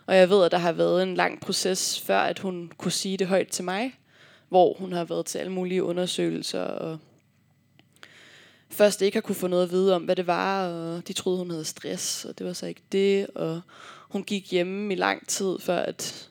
Og 0.06 0.16
jeg 0.16 0.30
ved, 0.30 0.44
at 0.44 0.50
der 0.50 0.58
har 0.58 0.72
været 0.72 1.02
en 1.02 1.14
lang 1.14 1.40
proces, 1.40 2.00
før 2.00 2.18
at 2.18 2.38
hun 2.38 2.72
kunne 2.78 2.92
sige 2.92 3.16
det 3.16 3.26
højt 3.26 3.48
til 3.48 3.64
mig, 3.64 3.94
hvor 4.48 4.74
hun 4.78 4.92
har 4.92 5.04
været 5.04 5.26
til 5.26 5.38
alle 5.38 5.52
mulige 5.52 5.82
undersøgelser, 5.82 6.62
og 6.62 6.98
først 8.70 9.02
ikke 9.02 9.16
har 9.16 9.20
kunne 9.20 9.34
få 9.34 9.46
noget 9.46 9.62
at 9.62 9.70
vide 9.70 9.94
om, 9.94 10.02
hvad 10.02 10.16
det 10.16 10.26
var, 10.26 10.68
og 10.68 11.08
de 11.08 11.12
troede, 11.12 11.38
hun 11.38 11.50
havde 11.50 11.64
stress, 11.64 12.24
og 12.24 12.38
det 12.38 12.46
var 12.46 12.52
så 12.52 12.66
ikke 12.66 12.82
det, 12.92 13.26
og 13.34 13.60
hun 14.10 14.22
gik 14.24 14.50
hjemme 14.50 14.92
i 14.92 14.96
lang 14.96 15.26
tid, 15.26 15.58
før 15.58 15.78
at, 15.78 16.28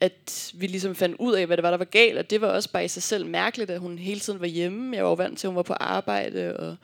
at 0.00 0.52
vi 0.54 0.66
ligesom 0.66 0.94
fandt 0.94 1.16
ud 1.18 1.34
af, 1.34 1.46
hvad 1.46 1.56
det 1.56 1.62
var, 1.62 1.70
der 1.70 1.78
var 1.78 1.84
galt, 1.84 2.18
og 2.18 2.30
det 2.30 2.40
var 2.40 2.48
også 2.48 2.72
bare 2.72 2.84
i 2.84 2.88
sig 2.88 3.02
selv 3.02 3.26
mærkeligt, 3.26 3.70
at 3.70 3.80
hun 3.80 3.98
hele 3.98 4.20
tiden 4.20 4.40
var 4.40 4.46
hjemme. 4.46 4.96
Jeg 4.96 5.04
var 5.04 5.10
jo 5.10 5.14
vant 5.14 5.38
til, 5.38 5.46
at 5.46 5.50
hun 5.50 5.56
var 5.56 5.62
på 5.62 5.72
arbejde, 5.72 6.56
og 6.56 6.76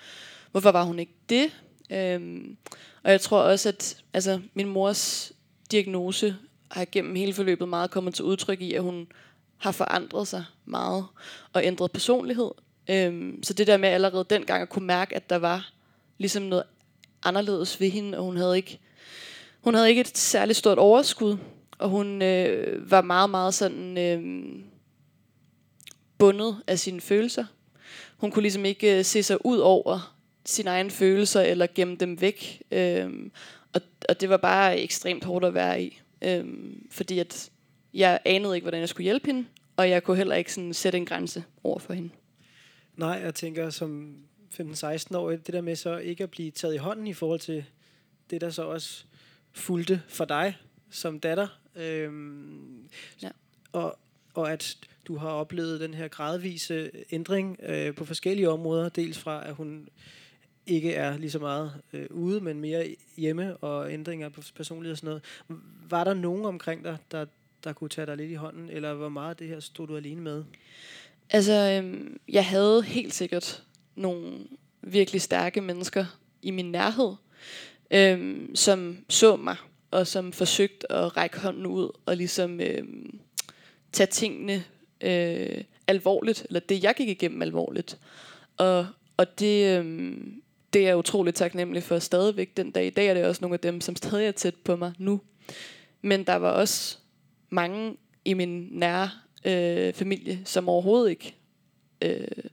hvorfor 0.51 0.71
var 0.71 0.85
hun 0.85 0.99
ikke 0.99 1.15
det? 1.29 1.51
Øhm, 1.91 2.57
og 3.03 3.11
jeg 3.11 3.21
tror 3.21 3.41
også, 3.41 3.69
at 3.69 3.97
altså, 4.13 4.41
min 4.55 4.69
mors 4.69 5.33
diagnose 5.71 6.37
har 6.71 6.87
gennem 6.93 7.15
hele 7.15 7.35
forløbet 7.35 7.69
meget 7.69 7.91
kommet 7.91 8.15
til 8.15 8.25
udtryk 8.25 8.61
i, 8.61 8.75
at 8.75 8.83
hun 8.83 9.07
har 9.57 9.73
forandret 9.73 10.29
sig 10.29 10.45
meget 10.65 11.07
og 11.53 11.65
ændret 11.65 11.93
personlighed. 11.93 12.51
Øhm, 12.91 13.43
så 13.43 13.53
det 13.53 13.67
der 13.67 13.77
med 13.77 13.89
allerede 13.89 14.27
dengang 14.31 14.63
at 14.63 14.69
kunne 14.69 14.87
mærke, 14.87 15.17
at 15.17 15.31
der 15.31 15.37
var 15.37 15.73
ligesom 16.19 16.43
noget 16.43 16.65
anderledes 17.23 17.81
ved 17.81 17.91
hende, 17.91 18.19
og 18.19 18.25
hun 18.25 18.37
havde 18.37 18.57
ikke, 18.57 18.79
hun 19.63 19.75
havde 19.75 19.89
ikke 19.89 20.01
et 20.01 20.19
særligt 20.19 20.59
stort 20.59 20.79
overskud, 20.79 21.37
og 21.79 21.89
hun 21.89 22.23
øh, 22.23 22.91
var 22.91 23.03
meget, 23.03 23.31
meget 23.31 23.55
sådan 23.55 23.99
øh, 23.99 24.45
bundet 26.19 26.57
af 26.67 26.79
sine 26.79 27.01
følelser. 27.01 27.45
Hun 28.17 28.31
kunne 28.31 28.43
ligesom 28.43 28.65
ikke 28.65 28.99
øh, 28.99 29.05
se 29.05 29.23
sig 29.23 29.47
ud 29.47 29.59
over 29.59 30.17
sine 30.45 30.71
egne 30.71 30.91
følelser 30.91 31.41
eller 31.41 31.67
gemme 31.75 31.97
dem 31.97 32.21
væk. 32.21 32.63
Øh, 32.71 33.31
og, 33.73 33.81
og 34.09 34.21
det 34.21 34.29
var 34.29 34.37
bare 34.37 34.79
ekstremt 34.79 35.25
hårdt 35.25 35.45
at 35.45 35.55
være 35.55 35.83
i. 35.83 36.01
Øh, 36.23 36.45
fordi 36.91 37.19
at 37.19 37.51
jeg 37.95 38.21
anede 38.25 38.55
ikke, 38.55 38.65
hvordan 38.65 38.81
jeg 38.81 38.89
skulle 38.89 39.05
hjælpe 39.05 39.27
hende, 39.27 39.45
og 39.77 39.91
jeg 39.91 40.03
kunne 40.03 40.17
heller 40.17 40.35
ikke 40.35 40.53
sådan 40.53 40.75
sætte 40.75 40.99
en 40.99 41.07
grænse 41.07 41.45
over 41.65 41.79
for 41.79 41.93
hende. 41.93 42.11
Nej, 42.97 43.21
jeg 43.25 43.35
tænker 43.35 43.71
som 43.71 44.17
15-16 44.61 45.17
år, 45.17 45.31
det 45.31 45.53
der 45.53 45.61
med 45.61 45.77
så 45.77 45.97
ikke 45.97 46.25
at 46.25 46.31
blive 46.31 46.51
taget 46.51 46.75
i 46.75 46.79
hånden 46.79 47.07
i 47.07 47.13
forhold 47.13 47.41
til 47.41 47.65
det, 48.31 48.41
der 48.41 48.51
så 48.51 48.63
også 48.63 49.05
fulgte 49.53 50.03
for 50.09 50.25
dig 50.25 50.57
som 50.91 51.21
datter. 51.21 51.49
Øhm, 51.77 52.89
Ja. 53.23 53.31
og, 53.73 53.99
og 54.35 54.53
at 54.53 54.77
du 55.09 55.17
har 55.17 55.29
oplevet 55.31 55.81
den 55.81 55.95
her 55.95 56.09
gradvise 56.09 56.91
ændring 57.11 57.59
øh, 57.63 57.95
på 57.95 58.05
forskellige 58.05 58.51
områder. 58.51 58.89
Dels 58.89 59.19
fra, 59.19 59.49
at 59.49 59.55
hun 59.55 59.89
ikke 60.67 60.95
er 60.95 61.19
lige 61.19 61.31
så 61.31 61.39
meget 61.39 61.73
øh, 61.93 62.07
ude, 62.11 62.41
men 62.41 62.61
mere 62.61 62.95
hjemme, 63.17 63.57
og 63.57 63.93
ændringer 63.93 64.29
på 64.29 64.43
personlighed 64.57 64.93
og 64.93 64.99
sådan 64.99 65.07
noget. 65.09 65.23
Var 65.89 66.05
der 66.05 66.15
nogen 66.15 66.45
omkring 66.45 66.85
dig, 66.85 66.99
der, 67.11 67.27
der 67.65 67.73
kunne 67.73 67.91
tage 67.91 68.07
dig 68.07 68.17
lidt 68.17 68.31
i 68.31 68.35
hånden, 68.35 68.69
eller 68.71 68.95
hvor 68.95 69.09
meget 69.09 69.31
af 69.31 69.37
det 69.37 69.49
her 69.49 69.61
stod 69.61 69.87
du 69.87 69.97
alene 69.97 70.21
med? 70.21 70.45
Altså, 71.31 71.53
øhm, 71.53 72.21
jeg 72.29 72.47
havde 72.47 72.83
helt 72.83 73.15
sikkert 73.15 73.63
nogle 73.95 74.39
virkelig 74.83 75.21
stærke 75.23 75.61
mennesker 75.61 76.05
i 76.43 76.51
min 76.51 76.71
nærhed, 76.71 77.15
øhm, 77.93 78.57
som 78.57 78.97
så 79.09 79.37
mig, 79.37 79.57
og 79.91 80.07
som 80.07 80.33
forsøgte 80.33 80.93
at 80.93 81.17
række 81.17 81.39
hånden 81.39 81.67
ud, 81.67 81.91
og 82.07 82.17
ligesom 82.17 82.61
øhm, 82.61 83.21
tage 83.93 84.07
tingene 84.07 84.65
øh, 85.01 85.65
alvorligt, 85.87 86.47
eller 86.47 86.61
det 86.61 86.83
jeg 86.83 86.95
gik 86.95 87.09
igennem 87.09 87.43
alvorligt. 87.43 87.99
Og, 88.57 88.87
og 89.17 89.39
det, 89.39 89.79
øhm, 89.79 90.43
det 90.73 90.83
er 90.83 90.87
jeg 90.87 90.97
utroligt 90.97 91.37
taknemmelig 91.37 91.83
for 91.83 91.99
stadigvæk 91.99 92.57
den 92.57 92.71
dag 92.71 92.87
i 92.87 92.91
dag, 92.91 93.07
er 93.07 93.15
det 93.15 93.25
også 93.25 93.41
nogle 93.41 93.55
af 93.55 93.61
dem, 93.61 93.81
som 93.81 93.97
stadig 93.97 94.27
er 94.27 94.33
tæt 94.33 94.55
på 94.55 94.77
mig 94.77 94.93
nu. 94.99 95.21
Men 96.03 96.25
der 96.25 96.37
var 96.37 96.51
også 96.51 96.99
mange 97.51 97.97
i 98.25 98.35
min 98.35 98.69
nære 98.71 99.11
øh, 99.45 99.93
familie, 99.93 100.43
som 100.45 100.69
overhovedet 100.69 101.11
ikke, 101.11 101.35
øh, 102.03 102.45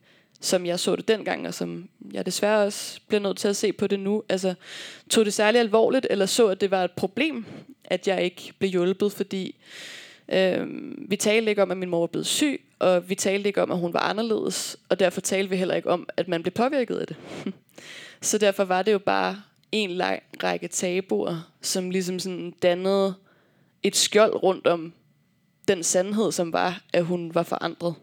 som 0.41 0.65
jeg 0.65 0.79
så 0.79 0.95
det 0.95 1.07
dengang, 1.07 1.47
og 1.47 1.53
som 1.53 1.89
jeg 2.11 2.25
desværre 2.25 2.65
også 2.65 2.99
bliver 3.07 3.21
nødt 3.21 3.37
til 3.37 3.47
at 3.47 3.55
se 3.55 3.73
på 3.73 3.87
det 3.87 3.99
nu, 3.99 4.23
altså 4.29 4.53
tog 5.09 5.25
det 5.25 5.33
særligt 5.33 5.59
alvorligt, 5.59 6.07
eller 6.09 6.25
så, 6.25 6.47
at 6.47 6.61
det 6.61 6.71
var 6.71 6.83
et 6.83 6.91
problem, 6.91 7.45
at 7.83 8.07
jeg 8.07 8.23
ikke 8.23 8.53
blev 8.59 8.71
hjulpet, 8.71 9.11
fordi 9.11 9.55
øh, 10.31 10.67
vi 11.09 11.15
talte 11.15 11.49
ikke 11.49 11.61
om, 11.61 11.71
at 11.71 11.77
min 11.77 11.89
mor 11.89 11.99
var 11.99 12.07
blevet 12.07 12.27
syg, 12.27 12.61
og 12.79 13.09
vi 13.09 13.15
talte 13.15 13.47
ikke 13.49 13.61
om, 13.61 13.71
at 13.71 13.77
hun 13.77 13.93
var 13.93 13.99
anderledes, 13.99 14.77
og 14.89 14.99
derfor 14.99 15.21
talte 15.21 15.49
vi 15.49 15.55
heller 15.55 15.75
ikke 15.75 15.89
om, 15.89 16.09
at 16.17 16.27
man 16.27 16.43
blev 16.43 16.53
påvirket 16.53 16.95
af 16.95 17.07
det. 17.07 17.15
så 18.21 18.37
derfor 18.37 18.63
var 18.63 18.81
det 18.81 18.91
jo 18.91 18.99
bare 18.99 19.41
en 19.71 19.91
lang 19.91 20.23
række 20.43 20.67
tabuer, 20.67 21.51
som 21.61 21.89
ligesom 21.89 22.19
sådan 22.19 22.51
dannede 22.51 23.13
et 23.83 23.95
skjold 23.95 24.43
rundt 24.43 24.67
om 24.67 24.93
den 25.67 25.83
sandhed, 25.83 26.31
som 26.31 26.53
var, 26.53 26.81
at 26.93 27.05
hun 27.05 27.35
var 27.35 27.43
forandret. 27.43 27.95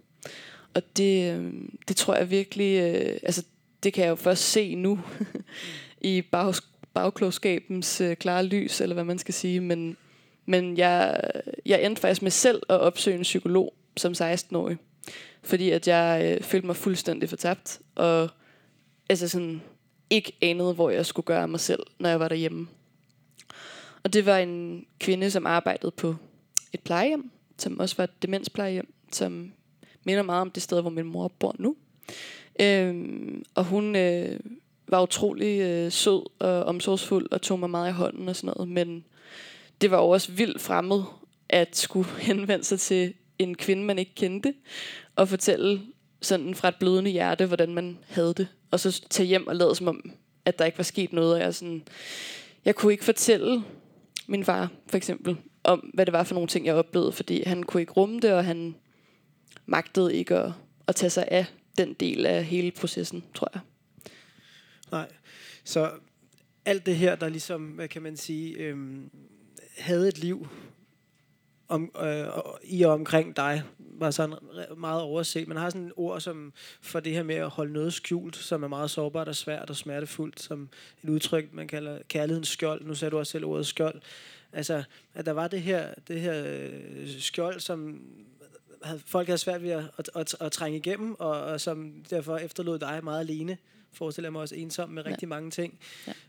Og 0.77 0.83
det, 0.97 1.33
øh, 1.33 1.53
det 1.89 1.97
tror 1.97 2.15
jeg 2.15 2.31
virkelig, 2.31 2.81
øh, 2.81 3.19
altså 3.23 3.45
det 3.83 3.93
kan 3.93 4.05
jeg 4.05 4.11
jo 4.11 4.15
først 4.15 4.43
se 4.43 4.75
nu 4.75 5.01
i 6.01 6.23
bag, 6.23 6.55
bagklogskabens 6.95 8.01
øh, 8.01 8.17
klare 8.17 8.47
lys, 8.47 8.81
eller 8.81 8.95
hvad 8.95 9.05
man 9.05 9.19
skal 9.19 9.35
sige, 9.35 9.61
men, 9.61 9.97
men 10.47 10.79
jeg, 10.79 11.21
jeg 11.67 11.85
endte 11.85 12.01
faktisk 12.01 12.23
med 12.23 12.31
selv 12.31 12.62
at 12.69 12.81
opsøge 12.81 13.17
en 13.17 13.23
psykolog 13.23 13.75
som 13.97 14.12
16-årig, 14.12 14.77
fordi 15.43 15.71
at 15.71 15.89
jeg 15.89 16.23
øh, 16.25 16.43
følte 16.43 16.67
mig 16.67 16.77
fuldstændig 16.77 17.29
fortabt, 17.29 17.81
og 17.95 18.29
altså 19.09 19.29
sådan, 19.29 19.62
ikke 20.11 20.33
anede, 20.43 20.75
hvor 20.75 20.91
jeg 20.91 21.07
skulle 21.07 21.27
gøre 21.27 21.49
mig 21.49 21.61
selv, 21.61 21.83
når 21.99 22.09
jeg 22.09 22.21
var 22.21 22.29
derhjemme. 22.29 22.69
Og 24.05 24.12
det 24.12 24.27
var 24.27 24.39
en 24.39 24.87
kvinde, 25.01 25.31
som 25.31 25.47
arbejdede 25.47 25.91
på 25.91 26.15
et 26.73 26.81
plejehjem, 26.81 27.31
som 27.59 27.81
også 27.81 27.97
var 27.97 28.05
et 28.05 28.23
demensplejehjem, 28.23 28.95
som 29.12 29.53
minder 30.07 30.23
meget 30.23 30.40
om 30.40 30.51
det 30.51 30.62
sted, 30.62 30.81
hvor 30.81 30.90
min 30.90 31.07
mor 31.07 31.29
bor 31.29 31.55
nu. 31.59 31.77
Øhm, 32.61 33.45
og 33.55 33.64
hun 33.64 33.97
øh, 33.97 34.40
var 34.88 35.03
utrolig 35.03 35.61
øh, 35.61 35.92
sød 35.92 36.23
og 36.40 36.64
omsorgsfuld 36.64 37.27
og 37.31 37.42
tog 37.42 37.59
mig 37.59 37.71
meget 37.71 37.90
i 37.90 37.92
hånden 37.92 38.29
og 38.29 38.37
sådan 38.37 38.53
noget. 38.57 38.69
Men 38.69 39.05
det 39.81 39.90
var 39.90 39.99
jo 39.99 40.09
også 40.09 40.33
vildt 40.33 40.61
fremmed 40.61 41.03
at 41.49 41.77
skulle 41.77 42.09
henvende 42.29 42.64
sig 42.64 42.81
til 42.81 43.14
en 43.38 43.55
kvinde, 43.55 43.85
man 43.85 43.99
ikke 43.99 44.14
kendte, 44.14 44.55
og 45.16 45.29
fortælle 45.29 45.81
sådan 46.23 46.55
fra 46.55 46.69
et 46.69 46.77
blødende 46.77 47.11
hjerte, 47.11 47.47
hvordan 47.47 47.75
man 47.75 47.99
havde 48.07 48.35
det. 48.35 48.49
Og 48.71 48.81
så 48.81 49.03
tage 49.11 49.27
hjem 49.27 49.47
og 49.47 49.57
lade 49.57 49.75
som 49.75 49.88
om, 49.88 50.11
at 50.45 50.59
der 50.59 50.64
ikke 50.64 50.79
var 50.79 50.85
sket 50.85 51.12
noget. 51.12 51.35
Og 51.35 51.40
jeg, 51.40 51.55
sådan, 51.55 51.83
jeg 52.64 52.75
kunne 52.75 52.92
ikke 52.92 53.05
fortælle 53.05 53.62
min 54.27 54.45
far, 54.45 54.71
for 54.87 54.97
eksempel, 54.97 55.37
om 55.64 55.90
hvad 55.95 56.07
det 56.07 56.12
var 56.12 56.23
for 56.23 56.35
nogle 56.35 56.49
ting, 56.49 56.66
jeg 56.66 56.75
oplevede, 56.75 57.12
fordi 57.12 57.42
han 57.47 57.62
kunne 57.62 57.81
ikke 57.81 57.92
rumme 57.92 58.21
det, 58.21 58.33
og 58.33 58.45
han 58.45 58.75
magtede 59.67 60.15
ikke 60.15 60.37
at, 60.37 60.53
at 60.87 60.97
tage 60.97 61.11
sig 61.11 61.29
af 61.31 61.47
den 61.79 61.93
del 61.93 62.27
af 62.27 62.45
hele 62.45 62.71
processen, 62.71 63.25
tror 63.35 63.51
jeg. 63.55 63.61
Nej. 64.91 65.09
Så 65.65 65.91
alt 66.65 66.87
det 66.87 66.97
her, 66.97 67.17
der 67.17 67.29
ligesom, 67.29 67.63
hvad 67.63 67.89
kan 67.89 68.03
man 68.03 68.17
sige, 68.17 68.57
øhm, 68.57 69.11
havde 69.79 70.09
et 70.09 70.19
liv 70.19 70.49
om, 71.69 71.91
øh, 72.03 72.27
i 72.65 72.83
og 72.83 72.93
omkring 72.93 73.37
dig, 73.37 73.63
var 73.79 74.11
sådan 74.11 74.37
meget 74.77 75.03
overset. 75.03 75.49
Man 75.49 75.57
har 75.57 75.71
sådan 75.71 75.87
et 75.87 75.93
ord 75.97 76.21
som 76.21 76.53
for 76.81 77.01
det 77.01 77.13
her 77.13 77.23
med 77.23 77.35
at 77.35 77.49
holde 77.49 77.73
noget 77.73 77.93
skjult, 77.93 78.37
som 78.37 78.63
er 78.63 78.69
meget 78.69 78.91
sårbart 78.91 79.29
og 79.29 79.37
svært 79.37 79.71
og 79.71 79.77
smertefuldt, 79.77 80.41
som 80.41 80.69
et 81.03 81.09
udtryk, 81.09 81.53
man 81.53 81.69
kalder 81.69 81.99
kærlighedens 82.09 82.49
skjold. 82.49 82.85
Nu 82.85 82.95
sagde 82.95 83.11
du 83.11 83.19
også 83.19 83.31
selv 83.31 83.45
ordet 83.45 83.67
skjold. 83.67 84.01
Altså, 84.53 84.83
at 85.15 85.27
der 85.27 85.33
var 85.33 85.49
det 85.49 85.63
her, 85.63 85.95
det 86.09 86.21
her 86.21 86.45
øh, 86.47 87.09
skjold, 87.09 87.61
som 87.61 88.01
havde, 88.87 89.03
folk 89.07 89.27
havde 89.27 89.38
svært 89.38 89.62
ved 89.62 89.70
at, 89.70 89.85
at, 89.99 90.11
at, 90.14 90.37
at 90.40 90.53
trænge 90.53 90.79
igennem, 90.79 91.14
og, 91.18 91.40
og 91.40 91.61
som 91.61 92.05
derfor 92.11 92.37
efterlod 92.37 92.79
dig 92.79 93.01
meget 93.05 93.20
alene. 93.20 93.59
Forestiller 93.92 94.27
jeg 94.27 94.33
mig 94.33 94.42
også 94.42 94.55
ensom 94.55 94.90
med 94.90 95.07
rigtig 95.07 95.22
ja. 95.22 95.29
mange 95.29 95.51
ting. 95.51 95.79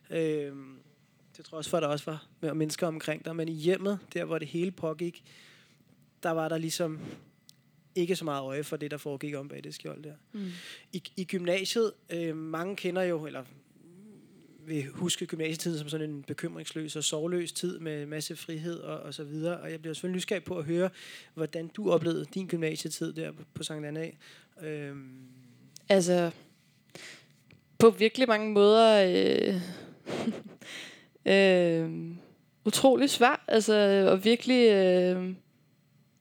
Ja. 0.09 0.45
Øhm, 0.45 0.79
det 1.37 1.45
tror 1.45 1.55
jeg 1.55 1.57
også 1.57 1.69
for, 1.69 1.77
at 1.77 1.81
der 1.81 1.87
også 1.87 2.05
var 2.05 2.25
med 2.39 2.53
mennesker 2.53 2.87
omkring 2.87 3.25
dig. 3.25 3.35
Men 3.35 3.47
i 3.47 3.53
hjemmet, 3.53 3.99
der 4.13 4.25
hvor 4.25 4.37
det 4.37 4.47
hele 4.47 4.71
pågik, 4.71 5.23
der 6.23 6.29
var 6.29 6.49
der 6.49 6.57
ligesom 6.57 6.99
ikke 7.95 8.15
så 8.15 8.25
meget 8.25 8.41
øje 8.41 8.63
for 8.63 8.77
det, 8.77 8.91
der 8.91 8.97
foregik 8.97 9.35
om 9.35 9.49
bag 9.49 9.63
det 9.63 9.73
skjold 9.73 10.03
der. 10.03 10.13
Mm. 10.31 10.51
I, 10.93 11.03
I 11.17 11.23
gymnasiet, 11.23 11.91
øh, 12.09 12.37
mange 12.37 12.75
kender 12.75 13.01
jo, 13.01 13.25
eller 13.25 13.43
vil 14.67 14.87
huske 14.93 15.25
gymnasietiden 15.25 15.79
som 15.79 15.89
sådan 15.89 16.09
en 16.09 16.23
bekymringsløs 16.23 16.95
og 16.95 17.03
sorgløs 17.03 17.51
tid 17.51 17.79
med 17.79 18.05
masse 18.05 18.35
frihed 18.35 18.79
og, 18.79 18.99
og 18.99 19.13
så 19.13 19.23
videre. 19.23 19.57
Og 19.57 19.71
jeg 19.71 19.81
bliver 19.81 19.93
selvfølgelig 19.93 20.17
nysgerrig 20.17 20.43
på 20.43 20.57
at 20.57 20.65
høre, 20.65 20.89
hvordan 21.33 21.67
du 21.67 21.91
oplevede 21.91 22.25
din 22.33 22.47
gymnasietid 22.47 23.13
der 23.13 23.31
på 23.53 23.63
Sankt 23.63 23.85
Anna. 23.85 24.11
Øhm. 24.61 25.19
Altså, 25.89 26.31
på 27.79 27.89
virkelig 27.89 28.27
mange 28.27 28.51
måder 28.51 29.03
øh, 29.07 29.61
øh, 31.33 32.15
utrolig 32.65 33.09
svært, 33.09 33.39
altså, 33.47 34.07
og 34.11 34.25
virkelig, 34.25 34.71
øh, 34.71 35.33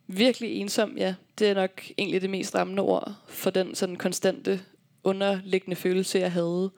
virkelig 0.06 0.50
ensom, 0.50 0.98
ja. 0.98 1.14
Det 1.38 1.48
er 1.48 1.54
nok 1.54 1.84
egentlig 1.98 2.22
det 2.22 2.30
mest 2.30 2.54
rammende 2.54 2.82
ord 2.82 3.12
for 3.28 3.50
den 3.50 3.74
sådan 3.74 3.96
konstante 3.96 4.60
underliggende 5.04 5.76
følelse, 5.76 6.18
jeg 6.18 6.32
havde. 6.32 6.70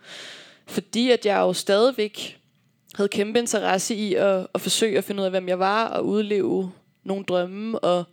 Fordi 0.69 1.11
at 1.11 1.27
jeg 1.27 1.39
jo 1.39 1.53
stadigvæk 1.53 2.39
havde 2.95 3.09
kæmpe 3.09 3.39
interesse 3.39 3.95
i 3.95 4.15
at, 4.15 4.47
at 4.55 4.61
forsøge 4.61 4.99
at 4.99 5.05
finde 5.05 5.21
ud 5.21 5.25
af, 5.25 5.31
hvem 5.31 5.49
jeg 5.49 5.59
var, 5.59 5.89
og 5.89 6.07
udleve 6.07 6.73
nogle 7.05 7.25
drømme, 7.25 7.79
og 7.79 8.05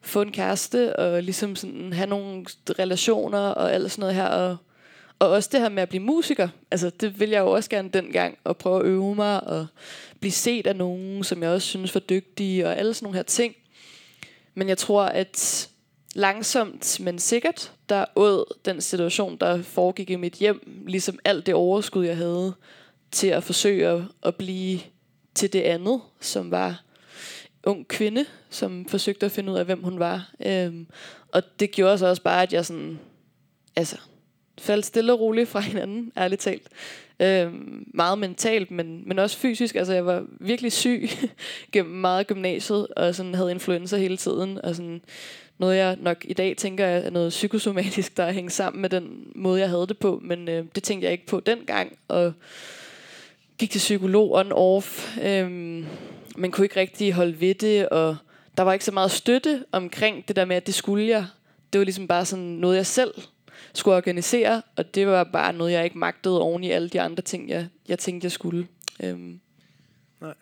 få 0.00 0.22
en 0.22 0.32
kæreste, 0.32 0.96
og 0.96 1.22
ligesom 1.22 1.56
sådan 1.56 1.92
have 1.92 2.08
nogle 2.08 2.44
relationer, 2.78 3.38
og 3.38 3.72
alt 3.72 3.90
sådan 3.90 4.00
noget 4.00 4.14
her, 4.14 4.26
og, 4.26 4.56
og 5.18 5.28
også 5.30 5.48
det 5.52 5.60
her 5.60 5.68
med 5.68 5.82
at 5.82 5.88
blive 5.88 6.02
musiker, 6.02 6.48
altså 6.70 6.90
det 6.90 7.20
vil 7.20 7.30
jeg 7.30 7.40
jo 7.40 7.50
også 7.50 7.70
gerne 7.70 7.88
dengang, 7.88 8.38
og 8.44 8.56
prøve 8.56 8.80
at 8.80 8.86
øve 8.86 9.14
mig, 9.14 9.44
og 9.44 9.66
blive 10.20 10.32
set 10.32 10.66
af 10.66 10.76
nogen, 10.76 11.24
som 11.24 11.42
jeg 11.42 11.50
også 11.50 11.68
synes 11.68 11.94
var 11.94 12.00
dygtige, 12.00 12.66
og 12.66 12.76
alle 12.76 12.94
sådan 12.94 13.06
nogle 13.06 13.18
her 13.18 13.22
ting. 13.22 13.54
Men 14.54 14.68
jeg 14.68 14.78
tror, 14.78 15.02
at 15.02 15.68
langsomt, 16.14 17.00
men 17.00 17.18
sikkert, 17.18 17.72
der 17.88 18.04
åd 18.16 18.58
den 18.64 18.80
situation, 18.80 19.36
der 19.36 19.62
foregik 19.62 20.10
i 20.10 20.16
mit 20.16 20.34
hjem, 20.34 20.84
ligesom 20.86 21.18
alt 21.24 21.46
det 21.46 21.54
overskud, 21.54 22.06
jeg 22.06 22.16
havde, 22.16 22.54
til 23.10 23.26
at 23.26 23.44
forsøge 23.44 23.88
at, 23.88 24.02
at 24.22 24.36
blive 24.36 24.80
til 25.34 25.52
det 25.52 25.60
andet, 25.60 26.00
som 26.20 26.50
var 26.50 26.82
ung 27.64 27.88
kvinde, 27.88 28.24
som 28.50 28.86
forsøgte 28.86 29.26
at 29.26 29.32
finde 29.32 29.52
ud 29.52 29.58
af, 29.58 29.64
hvem 29.64 29.82
hun 29.82 29.98
var. 29.98 30.30
Øhm, 30.46 30.86
og 31.32 31.42
det 31.60 31.70
gjorde 31.70 31.98
så 31.98 32.06
også 32.06 32.22
bare, 32.22 32.42
at 32.42 32.52
jeg 32.52 32.66
sådan, 32.66 32.98
altså, 33.76 33.96
faldt 34.58 34.86
stille 34.86 35.12
og 35.12 35.20
roligt 35.20 35.48
fra 35.48 35.60
hinanden, 35.70 36.12
ærligt 36.16 36.40
talt. 36.40 36.68
Øhm, 37.20 37.84
meget 37.94 38.18
mentalt, 38.18 38.70
men, 38.70 39.08
men 39.08 39.18
også 39.18 39.38
fysisk. 39.38 39.74
Altså, 39.74 39.92
jeg 39.92 40.06
var 40.06 40.26
virkelig 40.40 40.72
syg 40.72 41.08
gennem 41.72 41.94
meget 41.94 42.26
gymnasiet, 42.26 42.86
og 42.86 43.14
sådan 43.14 43.34
havde 43.34 43.50
influenza 43.50 43.96
hele 43.96 44.16
tiden, 44.16 44.64
og 44.64 44.76
sådan 44.76 45.02
noget, 45.62 45.76
jeg 45.76 45.96
nok 46.00 46.24
i 46.24 46.32
dag 46.32 46.56
tænker 46.56 46.86
er 46.86 47.10
noget 47.10 47.30
psykosomatisk, 47.30 48.16
der 48.16 48.24
er 48.24 48.32
hængt 48.32 48.52
sammen 48.52 48.82
med 48.82 48.90
den 48.90 49.32
måde, 49.34 49.60
jeg 49.60 49.68
havde 49.68 49.86
det 49.86 49.98
på. 49.98 50.20
Men 50.22 50.48
øh, 50.48 50.64
det 50.74 50.82
tænkte 50.82 51.04
jeg 51.04 51.12
ikke 51.12 51.26
på 51.26 51.40
dengang, 51.40 51.98
og 52.08 52.32
gik 53.58 53.70
til 53.70 53.78
psykolog 53.78 54.40
on-off, 54.40 55.20
øh, 55.22 55.50
men 56.36 56.50
kunne 56.50 56.64
ikke 56.64 56.80
rigtig 56.80 57.12
holde 57.12 57.40
ved 57.40 57.54
det, 57.54 57.88
og 57.88 58.16
der 58.56 58.62
var 58.62 58.72
ikke 58.72 58.84
så 58.84 58.92
meget 58.92 59.10
støtte 59.10 59.64
omkring 59.72 60.28
det 60.28 60.36
der 60.36 60.44
med, 60.44 60.56
at 60.56 60.66
det 60.66 60.74
skulle 60.74 61.06
jeg. 61.06 61.26
Det 61.72 61.78
var 61.78 61.84
ligesom 61.84 62.08
bare 62.08 62.24
sådan 62.24 62.44
noget, 62.44 62.76
jeg 62.76 62.86
selv 62.86 63.14
skulle 63.74 63.96
organisere, 63.96 64.62
og 64.76 64.94
det 64.94 65.06
var 65.06 65.24
bare 65.24 65.52
noget, 65.52 65.72
jeg 65.72 65.84
ikke 65.84 65.98
magtede 65.98 66.40
oven 66.40 66.64
i 66.64 66.70
alle 66.70 66.88
de 66.88 67.00
andre 67.00 67.22
ting, 67.22 67.48
jeg, 67.48 67.66
jeg 67.88 67.98
tænkte, 67.98 68.24
jeg 68.24 68.32
skulle. 68.32 68.66
Øhm. 69.02 69.40
Nej. 70.20 70.34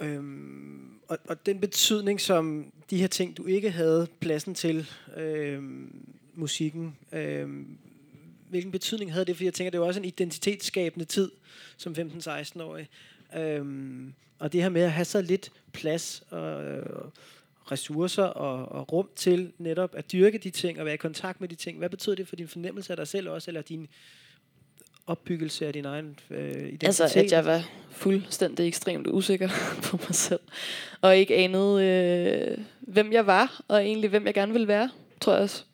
Øhm, 0.00 0.83
og, 1.14 1.20
og 1.28 1.46
den 1.46 1.60
betydning, 1.60 2.20
som 2.20 2.72
de 2.90 2.98
her 2.98 3.06
ting, 3.06 3.36
du 3.36 3.46
ikke 3.46 3.70
havde 3.70 4.06
pladsen 4.20 4.54
til, 4.54 4.90
øh, 5.16 5.62
musikken, 6.34 6.96
øh, 7.12 7.48
hvilken 8.48 8.72
betydning 8.72 9.12
havde 9.12 9.24
det? 9.24 9.36
For 9.36 9.44
jeg 9.44 9.54
tænker, 9.54 9.70
det 9.70 9.80
var 9.80 9.86
også 9.86 10.00
en 10.00 10.04
identitetsskabende 10.04 11.04
tid 11.04 11.30
som 11.76 11.92
15-16-årig. 11.92 12.88
Øh, 13.36 13.64
og 14.38 14.52
det 14.52 14.62
her 14.62 14.68
med 14.68 14.82
at 14.82 14.92
have 14.92 15.04
så 15.04 15.22
lidt 15.22 15.52
plads 15.72 16.22
og 16.30 16.64
øh, 16.64 16.86
ressourcer 17.72 18.22
og, 18.22 18.72
og 18.72 18.92
rum 18.92 19.08
til 19.16 19.52
netop 19.58 19.94
at 19.94 20.12
dyrke 20.12 20.38
de 20.38 20.50
ting 20.50 20.78
og 20.78 20.84
være 20.84 20.94
i 20.94 20.96
kontakt 20.96 21.40
med 21.40 21.48
de 21.48 21.54
ting. 21.54 21.78
Hvad 21.78 21.90
betyder 21.90 22.16
det 22.16 22.28
for 22.28 22.36
din 22.36 22.48
fornemmelse 22.48 22.92
af 22.92 22.96
dig 22.96 23.08
selv 23.08 23.28
også, 23.28 23.50
eller 23.50 23.62
din 23.62 23.88
opbyggelse 25.06 25.66
af 25.66 25.72
din 25.72 25.84
egen 25.84 26.18
øh, 26.30 26.38
identitet? 26.48 26.84
Altså, 26.84 27.18
at 27.18 27.32
jeg 27.32 27.44
var 27.44 27.68
fuldstændig 27.90 28.68
ekstremt 28.68 29.06
usikker 29.06 29.48
på 29.84 29.96
mig 29.96 30.14
selv. 30.14 30.40
Og 31.00 31.16
ikke 31.16 31.36
anede, 31.36 31.84
øh, 31.84 32.64
hvem 32.80 33.12
jeg 33.12 33.26
var, 33.26 33.62
og 33.68 33.84
egentlig 33.84 34.10
hvem 34.10 34.26
jeg 34.26 34.34
gerne 34.34 34.52
ville 34.52 34.68
være, 34.68 34.90
tror 35.20 35.32
jeg 35.32 35.42
også. 35.42 35.64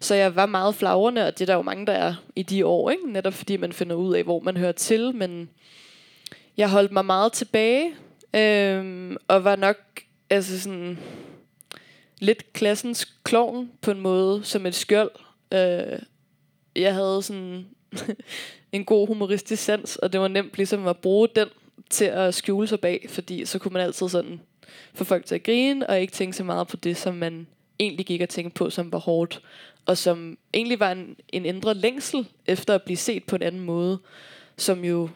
Så 0.00 0.14
jeg 0.14 0.36
var 0.36 0.46
meget 0.46 0.74
flagrende, 0.74 1.26
og 1.26 1.38
det 1.38 1.40
er 1.40 1.46
der 1.46 1.54
jo 1.54 1.62
mange, 1.62 1.86
der 1.86 1.92
er 1.92 2.14
i 2.36 2.42
de 2.42 2.66
år, 2.66 2.90
ikke? 2.90 3.12
netop 3.12 3.34
fordi 3.34 3.56
man 3.56 3.72
finder 3.72 3.96
ud 3.96 4.14
af, 4.14 4.24
hvor 4.24 4.40
man 4.40 4.56
hører 4.56 4.72
til. 4.72 5.14
Men 5.14 5.50
jeg 6.56 6.70
holdt 6.70 6.92
mig 6.92 7.04
meget 7.04 7.32
tilbage, 7.32 7.94
øh, 8.34 9.16
og 9.28 9.44
var 9.44 9.56
nok 9.56 9.76
altså 10.30 10.60
sådan, 10.60 10.98
lidt 12.20 12.52
klassens 12.52 13.04
klovn 13.24 13.70
på 13.80 13.90
en 13.90 14.00
måde, 14.00 14.44
som 14.44 14.66
et 14.66 14.74
skjold. 14.74 15.10
Øh, 15.52 15.98
jeg 16.76 16.94
havde 16.94 17.22
sådan 17.22 17.66
en 18.72 18.84
god 18.84 19.06
humoristisk 19.06 19.62
sans, 19.62 19.96
og 19.96 20.12
det 20.12 20.20
var 20.20 20.28
nemt 20.28 20.56
ligesom 20.56 20.86
at 20.86 20.96
bruge 20.96 21.28
den 21.36 21.48
til 21.90 22.04
at 22.04 22.34
skjule 22.34 22.66
sig 22.66 22.80
bag, 22.80 23.06
fordi 23.08 23.44
så 23.44 23.58
kunne 23.58 23.72
man 23.72 23.82
altid 23.82 24.08
sådan 24.08 24.40
få 24.94 25.04
folk 25.04 25.26
til 25.26 25.34
at 25.34 25.42
grine, 25.42 25.90
og 25.90 26.00
ikke 26.00 26.12
tænke 26.12 26.36
så 26.36 26.44
meget 26.44 26.68
på 26.68 26.76
det, 26.76 26.96
som 26.96 27.14
man 27.14 27.46
egentlig 27.78 28.06
gik 28.06 28.20
og 28.20 28.28
tænkte 28.28 28.58
på, 28.58 28.70
som 28.70 28.92
var 28.92 28.98
hårdt, 28.98 29.42
og 29.86 29.98
som 29.98 30.38
egentlig 30.54 30.80
var 30.80 30.92
en, 30.92 31.16
en 31.28 31.46
ændret 31.46 31.76
længsel 31.76 32.26
efter 32.46 32.74
at 32.74 32.82
blive 32.82 32.96
set 32.96 33.24
på 33.24 33.36
en 33.36 33.42
anden 33.42 33.60
måde, 33.60 33.98
som 34.56 34.84
jo, 34.84 35.08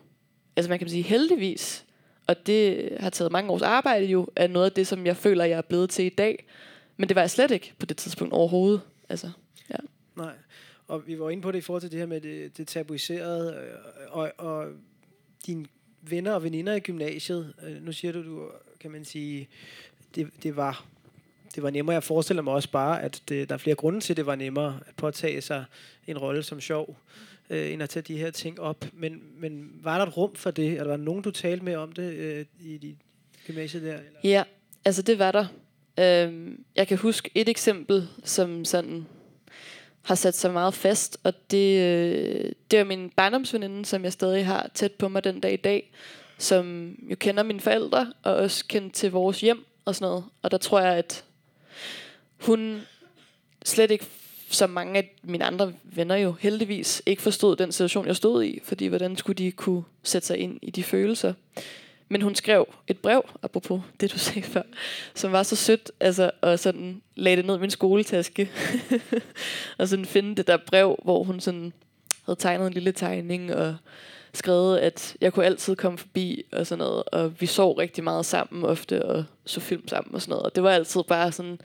altså 0.56 0.68
man 0.70 0.78
kan 0.78 0.88
sige 0.88 1.02
heldigvis, 1.02 1.84
og 2.26 2.46
det 2.46 2.88
har 3.00 3.10
taget 3.10 3.32
mange 3.32 3.50
års 3.50 3.62
arbejde 3.62 4.04
jo, 4.04 4.28
er 4.36 4.46
noget 4.46 4.66
af 4.66 4.72
det, 4.72 4.86
som 4.86 5.06
jeg 5.06 5.16
føler, 5.16 5.44
jeg 5.44 5.58
er 5.58 5.62
blevet 5.62 5.90
til 5.90 6.04
i 6.04 6.08
dag, 6.08 6.44
men 6.96 7.08
det 7.08 7.14
var 7.14 7.22
jeg 7.22 7.30
slet 7.30 7.50
ikke 7.50 7.72
på 7.78 7.86
det 7.86 7.96
tidspunkt 7.96 8.34
overhovedet. 8.34 8.80
Altså, 9.08 9.30
ja. 9.70 9.76
Nej. 10.16 10.32
Og 10.92 11.06
vi 11.06 11.18
var 11.18 11.30
inde 11.30 11.42
på 11.42 11.52
det 11.52 11.58
i 11.58 11.60
forhold 11.60 11.80
til 11.80 11.90
det 11.90 11.98
her 11.98 12.06
med 12.06 12.20
det, 12.20 12.56
det 12.56 12.68
tabuiserede, 12.68 13.54
øh, 13.54 13.76
og, 14.10 14.32
og 14.38 14.68
din 15.46 15.66
venner 16.02 16.32
og 16.32 16.42
veninder 16.42 16.74
i 16.74 16.80
gymnasiet. 16.80 17.54
Øh, 17.66 17.84
nu 17.84 17.92
siger 17.92 18.12
du, 18.12 18.24
du 18.24 18.50
kan 18.80 18.90
man 18.90 19.04
sige, 19.04 19.48
det, 20.14 20.30
det 20.42 20.56
var 20.56 20.84
det 21.54 21.62
var 21.62 21.70
nemmere. 21.70 21.94
Jeg 21.94 22.02
forestiller 22.02 22.42
mig 22.42 22.52
også 22.52 22.70
bare, 22.70 23.02
at 23.02 23.22
det, 23.28 23.48
der 23.48 23.54
er 23.54 23.58
flere 23.58 23.76
grunde 23.76 24.00
til, 24.00 24.12
at 24.12 24.16
det 24.16 24.26
var 24.26 24.34
nemmere 24.34 24.80
at 24.86 24.94
påtage 24.96 25.40
sig 25.40 25.64
en 26.06 26.18
rolle 26.18 26.42
som 26.42 26.60
sjov, 26.60 26.96
øh, 27.50 27.72
end 27.72 27.82
at 27.82 27.88
tage 27.88 28.02
de 28.02 28.18
her 28.18 28.30
ting 28.30 28.60
op. 28.60 28.84
Men, 28.92 29.22
men 29.36 29.70
var 29.82 29.98
der 29.98 30.06
et 30.06 30.16
rum 30.16 30.34
for 30.34 30.50
det? 30.50 30.68
Eller 30.68 30.84
var 30.84 30.96
der 30.96 31.04
nogen, 31.04 31.22
du 31.22 31.30
talte 31.30 31.64
med 31.64 31.76
om 31.76 31.92
det 31.92 32.12
øh, 32.12 32.44
i 32.60 32.78
dit 32.78 32.96
gymnasie 33.46 33.80
der? 33.80 33.94
Eller? 33.94 34.20
Ja, 34.24 34.42
altså 34.84 35.02
det 35.02 35.18
var 35.18 35.32
der. 35.32 35.46
Øhm, 35.98 36.64
jeg 36.76 36.88
kan 36.88 36.98
huske 36.98 37.30
et 37.34 37.48
eksempel, 37.48 38.08
som 38.24 38.64
sådan 38.64 39.06
har 40.02 40.14
sat 40.14 40.36
sig 40.36 40.52
meget 40.52 40.74
fast, 40.74 41.18
og 41.22 41.50
det, 41.50 41.80
øh, 41.80 42.52
det 42.70 42.78
er 42.78 42.84
min 42.84 43.10
barndomsveninde, 43.16 43.84
som 43.84 44.04
jeg 44.04 44.12
stadig 44.12 44.46
har 44.46 44.70
tæt 44.74 44.92
på 44.92 45.08
mig 45.08 45.24
den 45.24 45.40
dag 45.40 45.52
i 45.52 45.56
dag, 45.56 45.92
som 46.38 46.94
jo 47.10 47.16
kender 47.16 47.42
mine 47.42 47.60
forældre, 47.60 48.12
og 48.22 48.34
også 48.34 48.64
kendt 48.66 48.94
til 48.94 49.10
vores 49.10 49.40
hjem 49.40 49.64
og 49.84 49.94
sådan 49.94 50.08
noget. 50.08 50.24
Og 50.42 50.50
der 50.50 50.58
tror 50.58 50.80
jeg, 50.80 50.96
at 50.96 51.24
hun 52.40 52.82
slet 53.64 53.90
ikke, 53.90 54.06
som 54.50 54.70
mange 54.70 54.98
af 54.98 55.14
mine 55.22 55.44
andre 55.44 55.72
venner 55.82 56.16
jo 56.16 56.32
heldigvis, 56.32 57.02
ikke 57.06 57.22
forstod 57.22 57.56
den 57.56 57.72
situation, 57.72 58.06
jeg 58.06 58.16
stod 58.16 58.44
i, 58.44 58.60
fordi 58.64 58.86
hvordan 58.86 59.16
skulle 59.16 59.36
de 59.44 59.52
kunne 59.52 59.82
sætte 60.02 60.26
sig 60.26 60.38
ind 60.38 60.58
i 60.62 60.70
de 60.70 60.82
følelser. 60.82 61.34
Men 62.12 62.22
hun 62.22 62.34
skrev 62.34 62.74
et 62.88 62.98
brev, 62.98 63.24
apropos 63.42 63.80
det 64.00 64.12
du 64.12 64.18
sagde 64.28 64.42
før, 64.42 64.62
som 65.14 65.32
var 65.32 65.42
så 65.42 65.56
sødt, 65.56 65.90
altså, 66.00 66.30
og 66.40 66.58
sådan 66.58 67.02
lagde 67.14 67.36
det 67.36 67.46
ned 67.46 67.56
i 67.56 67.60
min 67.60 67.70
skoletaske. 67.70 68.50
og 69.78 69.88
sådan 69.88 70.04
finde 70.04 70.36
det 70.36 70.46
der 70.46 70.56
brev, 70.56 70.98
hvor 71.04 71.22
hun 71.22 71.40
sådan 71.40 71.72
havde 72.26 72.38
tegnet 72.38 72.66
en 72.66 72.72
lille 72.72 72.92
tegning, 72.92 73.54
og 73.54 73.76
skrevet, 74.34 74.78
at 74.78 75.16
jeg 75.20 75.32
kunne 75.32 75.46
altid 75.46 75.76
komme 75.76 75.98
forbi 75.98 76.42
og 76.52 76.66
sådan 76.66 76.84
noget, 76.84 77.02
og 77.12 77.40
vi 77.40 77.46
sov 77.46 77.72
rigtig 77.72 78.04
meget 78.04 78.26
sammen 78.26 78.64
ofte, 78.64 79.04
og 79.04 79.24
så 79.44 79.60
film 79.60 79.88
sammen 79.88 80.14
og 80.14 80.22
sådan 80.22 80.32
noget. 80.32 80.46
Og 80.46 80.54
det 80.54 80.62
var 80.62 80.70
altid 80.70 81.02
bare 81.08 81.32
sådan 81.32 81.60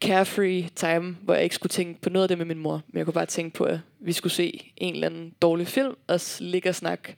carefree 0.00 0.68
time, 0.76 1.16
hvor 1.22 1.34
jeg 1.34 1.42
ikke 1.42 1.54
skulle 1.54 1.70
tænke 1.70 2.00
på 2.00 2.10
noget 2.10 2.24
af 2.24 2.28
det 2.28 2.38
med 2.38 2.46
min 2.46 2.58
mor, 2.58 2.82
men 2.88 2.98
jeg 2.98 3.06
kunne 3.06 3.14
bare 3.14 3.26
tænke 3.26 3.56
på, 3.56 3.64
at 3.64 3.78
vi 4.00 4.12
skulle 4.12 4.32
se 4.32 4.72
en 4.76 4.94
eller 4.94 5.06
anden 5.06 5.34
dårlig 5.42 5.66
film, 5.66 5.94
og 6.06 6.20
ligge 6.40 6.68
og 6.68 6.74
snakke 6.74 7.16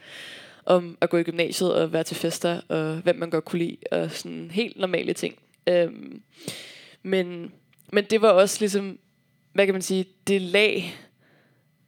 om 0.66 0.98
at 1.00 1.10
gå 1.10 1.16
i 1.16 1.22
gymnasiet 1.22 1.74
og 1.74 1.92
være 1.92 2.04
til 2.04 2.16
fester, 2.16 2.60
og 2.68 2.96
hvem 2.96 3.16
man 3.16 3.30
godt 3.30 3.44
kunne 3.44 3.58
lide, 3.58 3.76
og 3.92 4.10
sådan 4.10 4.50
helt 4.50 4.76
normale 4.76 5.12
ting. 5.12 5.38
Øhm, 5.66 6.22
men, 7.02 7.52
men 7.92 8.04
det 8.04 8.22
var 8.22 8.30
også 8.30 8.56
ligesom, 8.60 8.98
hvad 9.52 9.66
kan 9.66 9.74
man 9.74 9.82
sige, 9.82 10.04
det 10.26 10.42
lag 10.42 10.94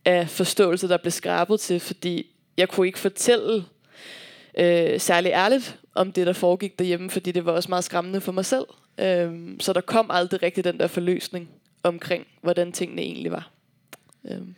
af 0.04 0.28
forståelse, 0.28 0.88
der 0.88 0.96
blev 0.96 1.10
skrabet 1.10 1.60
til, 1.60 1.80
fordi 1.80 2.26
jeg 2.56 2.68
kunne 2.68 2.86
ikke 2.86 2.98
fortælle 2.98 3.64
øh, 4.58 5.00
særlig 5.00 5.30
ærligt 5.30 5.78
om 5.94 6.12
det, 6.12 6.26
der 6.26 6.32
foregik 6.32 6.78
derhjemme, 6.78 7.10
fordi 7.10 7.32
det 7.32 7.44
var 7.44 7.52
også 7.52 7.68
meget 7.68 7.84
skræmmende 7.84 8.20
for 8.20 8.32
mig 8.32 8.44
selv. 8.44 8.64
Øhm, 8.98 9.60
så 9.60 9.72
der 9.72 9.80
kom 9.80 10.10
aldrig 10.10 10.42
rigtig 10.42 10.64
den 10.64 10.78
der 10.78 10.86
forløsning 10.86 11.48
omkring, 11.82 12.26
hvordan 12.42 12.72
tingene 12.72 13.02
egentlig 13.02 13.32
var. 13.32 13.50
Øhm. 14.30 14.54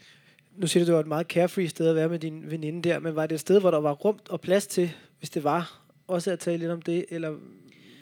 Nu 0.59 0.67
siger 0.67 0.85
du, 0.85 0.87
det 0.87 0.95
var 0.95 1.01
et 1.01 1.07
meget 1.07 1.27
carefree 1.27 1.69
sted 1.69 1.89
at 1.89 1.97
være 1.97 2.09
med 2.09 2.19
din 2.19 2.51
veninde 2.51 2.89
der, 2.89 2.99
men 2.99 3.17
var 3.17 3.27
det 3.27 3.35
et 3.35 3.41
sted, 3.41 3.61
hvor 3.61 3.71
der 3.71 3.81
var 3.81 3.93
rum 3.93 4.19
og 4.29 4.41
plads 4.41 4.67
til, 4.67 4.91
hvis 5.19 5.31
det 5.31 5.45
var, 5.45 5.81
også 6.07 6.31
at 6.31 6.39
tale 6.39 6.59
lidt 6.59 6.71
om 6.71 6.83
det, 6.83 7.05
eller 7.09 7.35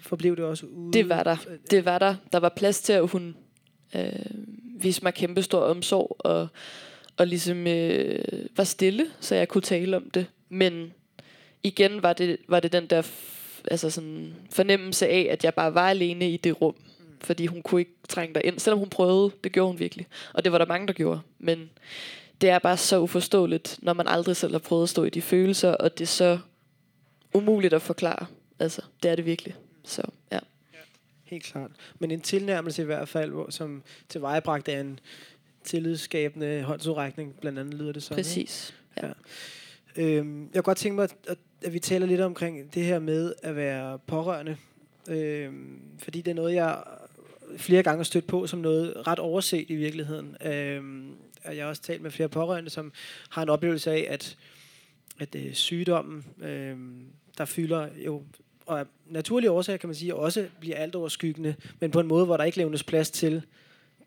forblev 0.02 0.36
det 0.36 0.44
også 0.44 0.66
ude? 0.66 0.92
Det 0.92 1.08
var 1.08 1.22
der. 1.22 1.36
Det 1.70 1.84
var 1.84 1.98
der. 1.98 2.14
Der 2.32 2.38
var 2.38 2.52
plads 2.56 2.80
til, 2.80 2.92
at 2.92 3.08
hun 3.08 3.36
øh, 3.96 4.12
viste 4.80 5.02
mig 5.04 5.14
kæmpe 5.14 5.42
stor 5.42 5.60
omsorg, 5.60 6.16
og 6.18 6.48
og 7.16 7.26
ligesom 7.26 7.66
øh, 7.66 8.18
var 8.56 8.64
stille, 8.64 9.06
så 9.20 9.34
jeg 9.34 9.48
kunne 9.48 9.62
tale 9.62 9.96
om 9.96 10.10
det. 10.10 10.26
Men 10.48 10.92
igen 11.62 12.02
var 12.02 12.12
det, 12.12 12.36
var 12.48 12.60
det 12.60 12.72
den 12.72 12.86
der 12.86 13.02
altså 13.70 13.90
sådan 13.90 14.34
fornemmelse 14.50 15.08
af, 15.08 15.28
at 15.30 15.44
jeg 15.44 15.54
bare 15.54 15.74
var 15.74 15.88
alene 15.90 16.30
i 16.30 16.36
det 16.36 16.60
rum. 16.62 16.74
Fordi 17.20 17.46
hun 17.46 17.62
kunne 17.62 17.80
ikke 17.80 17.94
trænge 18.08 18.34
dig 18.34 18.44
ind, 18.44 18.58
selvom 18.58 18.78
hun 18.78 18.88
prøvede. 18.88 19.30
Det 19.44 19.52
gjorde 19.52 19.68
hun 19.68 19.78
virkelig. 19.78 20.06
Og 20.32 20.44
det 20.44 20.52
var 20.52 20.58
der 20.58 20.66
mange, 20.66 20.86
der 20.86 20.92
gjorde. 20.92 21.20
Men 21.38 21.70
det 22.40 22.50
er 22.50 22.58
bare 22.58 22.76
så 22.76 23.00
uforståeligt, 23.00 23.78
når 23.82 23.92
man 23.92 24.08
aldrig 24.08 24.36
selv 24.36 24.52
har 24.52 24.58
prøvet 24.58 24.82
at 24.82 24.88
stå 24.88 25.04
i 25.04 25.10
de 25.10 25.22
følelser, 25.22 25.70
og 25.70 25.98
det 25.98 26.04
er 26.04 26.08
så 26.08 26.38
umuligt 27.34 27.74
at 27.74 27.82
forklare. 27.82 28.26
Altså, 28.58 28.82
det 29.02 29.10
er 29.10 29.16
det 29.16 29.26
virkelig. 29.26 29.54
Så, 29.84 30.02
ja. 30.32 30.38
Helt 31.24 31.44
klart. 31.44 31.70
Men 31.98 32.10
en 32.10 32.20
tilnærmelse 32.20 32.82
i 32.82 32.84
hvert 32.84 33.08
fald, 33.08 33.30
hvor, 33.30 33.50
som 33.50 33.82
tilvejebragt 34.08 34.68
af 34.68 34.80
en 34.80 35.00
tillidsskabende 35.64 36.62
håndsudrækning, 36.62 37.34
blandt 37.40 37.58
andet 37.58 37.74
lyder 37.74 37.92
det 37.92 38.02
sådan. 38.02 38.16
Præcis. 38.16 38.74
Ja. 38.96 39.06
Ja. 39.06 39.12
Øhm, 39.96 40.42
jeg 40.42 40.52
kunne 40.54 40.62
godt 40.62 40.78
tænke 40.78 40.96
mig, 40.96 41.08
at, 41.28 41.38
at 41.62 41.72
vi 41.72 41.78
taler 41.78 42.06
lidt 42.06 42.20
omkring 42.20 42.74
det 42.74 42.84
her 42.84 42.98
med 42.98 43.32
at 43.42 43.56
være 43.56 43.98
pårørende. 43.98 44.56
Øhm, 45.08 45.80
fordi 45.98 46.20
det 46.20 46.30
er 46.30 46.34
noget, 46.34 46.54
jeg 46.54 46.82
flere 47.56 47.82
gange 47.82 47.96
har 47.96 48.04
stødt 48.04 48.26
på 48.26 48.46
som 48.46 48.58
noget 48.58 49.06
ret 49.06 49.18
overset 49.18 49.70
i 49.70 49.74
virkeligheden. 49.74 50.36
Øhm, 50.44 51.14
og 51.46 51.56
jeg 51.56 51.64
har 51.64 51.68
også 51.68 51.82
talt 51.82 52.02
med 52.02 52.10
flere 52.10 52.28
pårørende, 52.28 52.70
som 52.70 52.92
har 53.30 53.42
en 53.42 53.48
oplevelse 53.48 53.90
af, 53.90 54.06
at, 54.10 54.36
at 55.18 55.34
øh, 55.34 55.54
sygdommen, 55.54 56.24
øh, 56.42 56.76
der 57.38 57.44
fylder 57.44 57.88
jo 58.06 58.22
og 58.66 58.80
af 58.80 58.86
naturlige 59.06 59.50
årsager, 59.50 59.76
kan 59.76 59.88
man 59.88 59.94
sige, 59.94 60.14
også 60.14 60.48
bliver 60.60 60.76
alt 60.76 60.94
overskyggende, 60.94 61.54
men 61.80 61.90
på 61.90 62.00
en 62.00 62.06
måde, 62.06 62.24
hvor 62.24 62.36
der 62.36 62.44
ikke 62.44 62.58
levnes 62.58 62.82
plads 62.82 63.10
til 63.10 63.42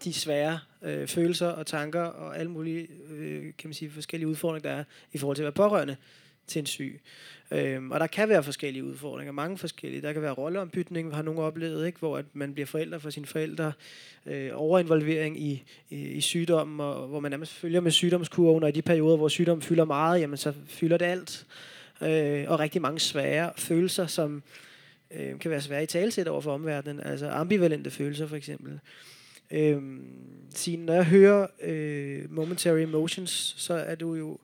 de 0.04 0.14
svære 0.14 0.60
øh, 0.82 1.08
følelser 1.08 1.48
og 1.48 1.68
tanker 1.68 2.02
og 2.02 2.40
alle 2.40 2.52
mulige 2.52 2.88
øh, 3.10 3.42
kan 3.58 3.68
man 3.68 3.74
sige, 3.74 3.92
forskellige 3.92 4.28
udfordringer, 4.28 4.70
der 4.70 4.78
er 4.78 4.84
i 5.14 5.18
forhold 5.18 5.36
til 5.36 5.44
at 5.44 5.46
være 5.46 5.70
pårørende 5.70 5.98
til 6.50 6.60
en 6.60 6.66
syg. 6.66 7.02
Øhm, 7.52 7.92
og 7.92 8.00
der 8.00 8.08
kan 8.08 8.30
være 8.30 8.44
forskellige 8.44 8.84
udfordringer, 8.84 9.32
mange 9.32 9.58
forskellige. 9.58 10.02
Der 10.02 10.14
kan 10.14 10.22
være 10.22 10.32
rolleombytning, 10.32 11.16
har 11.16 11.22
nogen 11.22 11.40
oplevet, 11.40 11.88
ikke? 11.88 12.00
hvor 12.00 12.18
at 12.18 12.26
man 12.34 12.54
bliver 12.54 12.68
forældre 12.68 13.00
for 13.00 13.10
sine 13.10 13.26
forældre, 13.26 13.72
øh, 14.26 14.52
overinvolvering 14.54 15.42
i, 15.42 15.64
i, 15.90 15.96
i 15.96 16.22
sygdommen, 16.22 16.80
og 16.80 17.08
hvor 17.08 17.20
man 17.20 17.32
nærmest 17.32 17.54
følger 17.54 17.82
med 17.82 17.92
sygdomskurven, 17.92 18.64
og 18.64 18.70
i 18.70 18.72
de 18.72 18.82
perioder, 18.82 19.18
hvor 19.18 19.28
sygdommen 19.28 19.62
fylder 19.62 19.86
meget, 19.86 20.22
jamen 20.22 20.38
så 20.38 20.54
fylder 20.68 20.98
det 20.98 21.06
alt. 21.06 21.46
Øh, 22.02 22.46
og 22.48 22.60
rigtig 22.60 22.82
mange 22.82 23.00
svære 23.00 23.52
følelser, 23.58 24.08
som 24.08 24.44
øh, 25.12 25.40
kan 25.40 25.52
være 25.52 25.62
svære 25.62 25.84
i 25.84 25.86
talsæt 25.86 26.28
over 26.28 26.42
for 26.42 26.54
omverdenen, 26.54 27.00
altså 27.00 27.30
ambivalente 27.30 27.92
følelser 27.92 28.28
for 28.28 28.36
eksempel. 28.36 28.80
Øh, 29.52 29.82
Signe, 30.56 30.86
når 30.86 30.94
jeg 30.94 31.06
hører 31.06 31.48
øh, 31.62 32.32
Momentary 32.32 32.80
Emotions, 32.80 33.54
så 33.58 33.74
er 33.74 33.96
du 33.96 34.16
jo, 34.16 34.38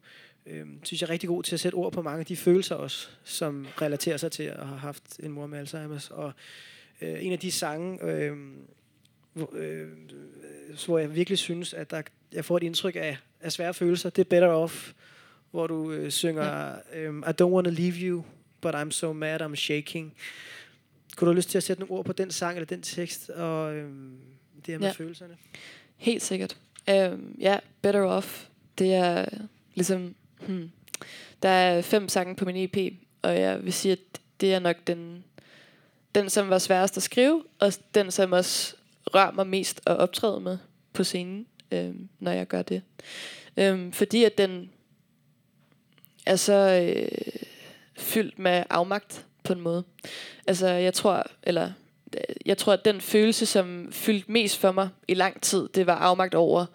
øh, 0.46 0.66
synes 0.84 1.02
jeg, 1.02 1.10
rigtig 1.10 1.30
god 1.30 1.44
til 1.44 1.56
at 1.56 1.60
sætte 1.60 1.76
ord 1.76 1.92
på 1.92 2.02
mange 2.02 2.20
af 2.20 2.26
de 2.26 2.36
følelser 2.36 2.76
også, 2.76 3.08
som 3.24 3.68
relaterer 3.82 4.18
sig 4.18 4.32
til 4.32 4.44
at 4.44 4.68
have 4.68 4.80
haft 4.80 5.20
en 5.20 5.32
mor 5.32 5.48
med 5.48 5.62
Alzheimer's. 5.62 6.14
Og 6.14 6.34
øh, 7.02 7.26
en 7.26 7.32
af 7.32 7.40
de 7.40 7.52
sange, 7.52 8.04
øh, 8.04 8.38
hvor, 9.34 9.50
øh, 9.56 9.88
hvor 10.86 10.98
jeg 11.00 11.16
virkelig 11.16 11.38
synes, 11.38 11.74
at 11.74 11.92
der, 11.92 12.02
jeg 12.32 12.46
får 12.46 12.58
et 12.58 12.64
indtryk 12.64 12.96
af, 12.96 13.18
af 13.42 13.52
svære 13.52 13.74
følelser, 13.74 14.10
det 14.10 14.22
er 14.22 14.30
Better 14.30 14.48
Off, 14.48 14.94
hvor 15.52 15.68
du 15.68 15.92
øh, 15.92 16.12
synger 16.12 16.44
ja. 16.94 17.00
øh, 17.00 17.16
I 17.20 17.42
don't 17.42 17.46
want 17.46 17.66
to 17.66 17.72
leave 17.72 17.94
you, 17.96 18.24
but 18.62 18.76
I'm 18.76 18.92
so 18.92 19.14
mad, 19.14 19.42
I'm 19.42 19.56
shaking. 19.56 20.14
Kunne 21.16 21.26
du 21.26 21.32
have 21.32 21.38
lyst 21.38 21.50
til 21.50 21.58
at 21.58 21.64
sætte 21.64 21.80
nogle 21.82 21.94
ord 21.94 22.06
på 22.06 22.14
den 22.14 22.32
sang 22.32 22.56
eller 22.58 22.66
den 22.66 22.82
tekst, 22.82 23.30
og... 23.30 23.76
Øh, 23.76 23.92
det 24.66 24.74
her 24.74 24.80
med 24.80 24.88
Ja. 24.88 24.94
følelserne? 24.94 25.38
Helt 25.98 26.22
sikkert. 26.22 26.58
Um, 26.92 27.36
ja, 27.40 27.60
Better 27.82 28.02
Off. 28.02 28.46
Det 28.78 28.94
er 28.94 29.26
ligesom... 29.76 30.16
Hmm, 30.46 30.72
der 31.42 31.50
er 31.50 31.82
fem 31.82 32.10
sange 32.10 32.36
på 32.36 32.46
min 32.46 32.56
EP, 32.56 32.94
og 33.22 33.40
jeg 33.40 33.64
vil 33.64 33.74
sige, 33.74 33.92
at 33.92 34.00
det 34.42 34.54
er 34.54 34.60
nok 34.60 34.76
den, 34.88 35.24
den 36.16 36.30
som 36.30 36.50
var 36.50 36.58
sværest 36.58 36.98
at 36.98 37.04
skrive, 37.04 37.44
og 37.60 37.74
den, 37.96 38.12
som 38.12 38.32
også 38.32 38.76
rører 39.06 39.32
mig 39.32 39.48
mest 39.48 39.82
at 39.86 39.98
optræde 39.98 40.40
med 40.40 40.58
på 40.94 41.04
scenen, 41.04 41.48
øh, 41.72 41.96
når 42.20 42.32
jeg 42.32 42.48
gør 42.48 42.62
det. 42.62 42.82
Øh, 43.58 43.94
fordi 43.94 44.24
at 44.24 44.38
den 44.38 44.70
er 46.26 46.36
så 46.36 46.94
øh, 46.94 47.42
fyldt 47.98 48.40
med 48.40 48.64
afmagt 48.70 49.26
på 49.44 49.54
en 49.54 49.62
måde. 49.62 49.84
Altså, 50.48 50.68
jeg 50.68 50.94
tror, 50.94 51.24
eller 51.44 51.72
øh, 52.14 52.36
jeg 52.46 52.58
tror, 52.58 52.74
at 52.74 52.86
den 52.86 53.02
følelse, 53.02 53.46
som 53.46 53.92
fyldte 53.92 54.32
mest 54.32 54.58
for 54.58 54.72
mig 54.72 54.90
i 55.08 55.14
lang 55.14 55.42
tid, 55.42 55.70
det 55.76 55.88
var 55.88 55.96
afmagt 55.96 56.36
over 56.36 56.66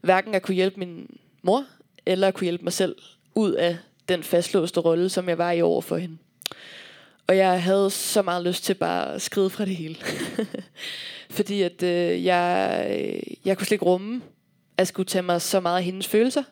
hverken 0.00 0.34
at 0.34 0.42
kunne 0.42 0.54
hjælpe 0.54 0.80
min 0.80 1.18
mor, 1.42 1.64
eller 2.08 2.30
kunne 2.30 2.44
hjælpe 2.44 2.64
mig 2.64 2.72
selv 2.72 2.96
ud 3.34 3.52
af 3.52 3.76
den 4.08 4.22
fastlåste 4.22 4.80
rolle, 4.80 5.08
som 5.08 5.28
jeg 5.28 5.38
var 5.38 5.52
i 5.52 5.62
over 5.62 5.80
for 5.80 5.96
hende. 5.96 6.16
Og 7.26 7.36
jeg 7.36 7.62
havde 7.62 7.90
så 7.90 8.22
meget 8.22 8.44
lyst 8.44 8.64
til 8.64 8.74
bare 8.74 9.14
at 9.14 9.22
skride 9.22 9.50
fra 9.50 9.64
det 9.64 9.76
hele. 9.76 9.96
Fordi 11.30 11.62
at 11.62 11.82
øh, 11.82 12.24
jeg, 12.24 12.86
øh, 12.90 13.22
jeg 13.44 13.56
kunne 13.56 13.66
slet 13.66 13.74
ikke 13.74 13.84
rumme 13.84 14.22
at 14.76 14.88
skulle 14.88 15.06
tage 15.06 15.22
mig 15.22 15.42
så 15.42 15.60
meget 15.60 15.76
af 15.76 15.84
hendes 15.84 16.06
følelser, 16.06 16.42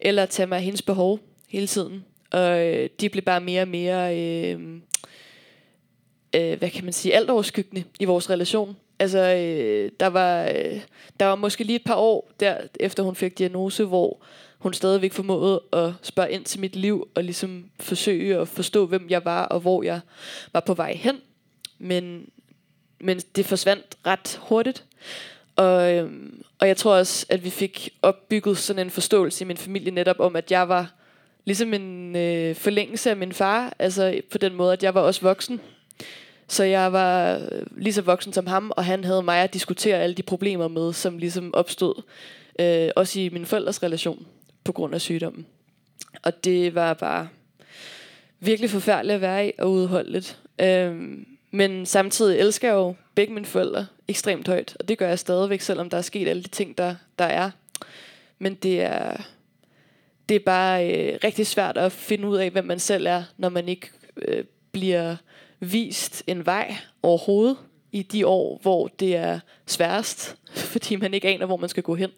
eller 0.00 0.26
tage 0.26 0.46
mig 0.46 0.56
af 0.56 0.62
hendes 0.62 0.82
behov 0.82 1.20
hele 1.48 1.66
tiden. 1.66 2.04
Og 2.30 2.66
øh, 2.66 2.88
de 3.00 3.08
blev 3.08 3.22
bare 3.22 3.40
mere 3.40 3.62
og 3.62 3.68
mere... 3.68 4.18
Øh, 4.18 4.60
øh, 6.34 6.58
hvad 6.58 6.70
kan 6.70 6.84
man 6.84 6.92
sige, 6.92 7.14
alt 7.14 7.30
overskyggende 7.30 7.84
i 8.00 8.04
vores 8.04 8.30
relation. 8.30 8.76
Altså, 8.98 9.18
øh, 9.18 9.90
der, 10.00 10.06
var, 10.06 10.42
øh, 10.42 10.80
der 11.20 11.26
var 11.26 11.34
måske 11.34 11.64
lige 11.64 11.76
et 11.76 11.84
par 11.84 11.96
år, 11.96 12.30
der, 12.40 12.56
efter 12.80 13.02
hun 13.02 13.16
fik 13.16 13.38
diagnose, 13.38 13.84
hvor 13.84 14.22
hun 14.62 14.74
stadigvæk 14.74 15.12
formåede 15.12 15.62
at 15.72 15.92
spørge 16.02 16.30
ind 16.30 16.44
til 16.44 16.60
mit 16.60 16.76
liv, 16.76 17.08
og 17.14 17.24
ligesom 17.24 17.64
forsøge 17.80 18.38
at 18.38 18.48
forstå, 18.48 18.86
hvem 18.86 19.06
jeg 19.10 19.24
var, 19.24 19.44
og 19.44 19.60
hvor 19.60 19.82
jeg 19.82 20.00
var 20.52 20.60
på 20.60 20.74
vej 20.74 20.92
hen. 20.94 21.16
Men, 21.78 22.26
men 23.00 23.20
det 23.36 23.46
forsvandt 23.46 23.96
ret 24.06 24.40
hurtigt. 24.42 24.84
Og, 25.56 25.94
øhm, 25.94 26.42
og 26.58 26.68
jeg 26.68 26.76
tror 26.76 26.94
også, 26.94 27.26
at 27.28 27.44
vi 27.44 27.50
fik 27.50 27.88
opbygget 28.02 28.58
sådan 28.58 28.86
en 28.86 28.90
forståelse 28.90 29.44
i 29.44 29.46
min 29.46 29.56
familie 29.56 29.90
netop 29.90 30.20
om, 30.20 30.36
at 30.36 30.50
jeg 30.50 30.68
var 30.68 30.92
ligesom 31.44 31.74
en 31.74 32.16
øh, 32.16 32.54
forlængelse 32.54 33.10
af 33.10 33.16
min 33.16 33.32
far. 33.32 33.72
Altså 33.78 34.20
på 34.30 34.38
den 34.38 34.54
måde, 34.54 34.72
at 34.72 34.82
jeg 34.82 34.94
var 34.94 35.00
også 35.00 35.20
voksen. 35.20 35.60
Så 36.48 36.64
jeg 36.64 36.92
var 36.92 37.34
øh, 37.34 37.66
lige 37.76 37.92
så 37.92 38.02
voksen 38.02 38.32
som 38.32 38.46
ham, 38.46 38.72
og 38.76 38.84
han 38.84 39.04
havde 39.04 39.22
mig 39.22 39.42
at 39.42 39.54
diskutere 39.54 39.96
alle 39.96 40.14
de 40.14 40.22
problemer 40.22 40.68
med, 40.68 40.92
som 40.92 41.18
ligesom 41.18 41.54
opstod. 41.54 42.02
Øh, 42.58 42.88
også 42.96 43.20
i 43.20 43.28
min 43.28 43.46
forældres 43.46 43.82
relation 43.82 44.26
på 44.64 44.72
grund 44.72 44.94
af 44.94 45.00
sygdommen. 45.00 45.46
Og 46.22 46.44
det 46.44 46.74
var 46.74 46.94
bare 46.94 47.28
virkelig 48.40 48.70
forfærdeligt 48.70 49.14
at 49.14 49.20
være 49.20 49.48
i 49.48 49.52
og 49.58 49.70
udholdeligt. 49.70 50.38
Øhm, 50.60 51.26
men 51.50 51.86
samtidig 51.86 52.38
elsker 52.38 52.68
jeg 52.68 52.74
jo 52.74 52.94
begge 53.14 53.34
mine 53.34 53.46
forældre 53.46 53.86
ekstremt 54.08 54.48
højt, 54.48 54.76
og 54.80 54.88
det 54.88 54.98
gør 54.98 55.08
jeg 55.08 55.18
stadigvæk, 55.18 55.60
selvom 55.60 55.90
der 55.90 55.96
er 55.96 56.02
sket 56.02 56.28
alle 56.28 56.42
de 56.42 56.48
ting, 56.48 56.78
der, 56.78 56.94
der 57.18 57.24
er. 57.24 57.50
Men 58.38 58.54
det 58.54 58.82
er, 58.82 59.16
det 60.28 60.34
er 60.34 60.44
bare 60.46 60.90
øh, 60.90 61.18
rigtig 61.24 61.46
svært 61.46 61.78
at 61.78 61.92
finde 61.92 62.28
ud 62.28 62.36
af, 62.36 62.50
hvem 62.50 62.64
man 62.64 62.78
selv 62.78 63.06
er, 63.06 63.22
når 63.36 63.48
man 63.48 63.68
ikke 63.68 63.90
øh, 64.16 64.44
bliver 64.72 65.16
vist 65.60 66.22
en 66.26 66.46
vej 66.46 66.76
overhovedet 67.02 67.56
i 67.92 68.02
de 68.02 68.26
år, 68.26 68.58
hvor 68.62 68.88
det 68.88 69.16
er 69.16 69.40
sværest, 69.66 70.36
fordi 70.72 70.96
man 70.96 71.14
ikke 71.14 71.28
aner, 71.28 71.46
hvor 71.46 71.56
man 71.56 71.68
skal 71.68 71.82
gå 71.82 71.94
hen. 71.94 72.10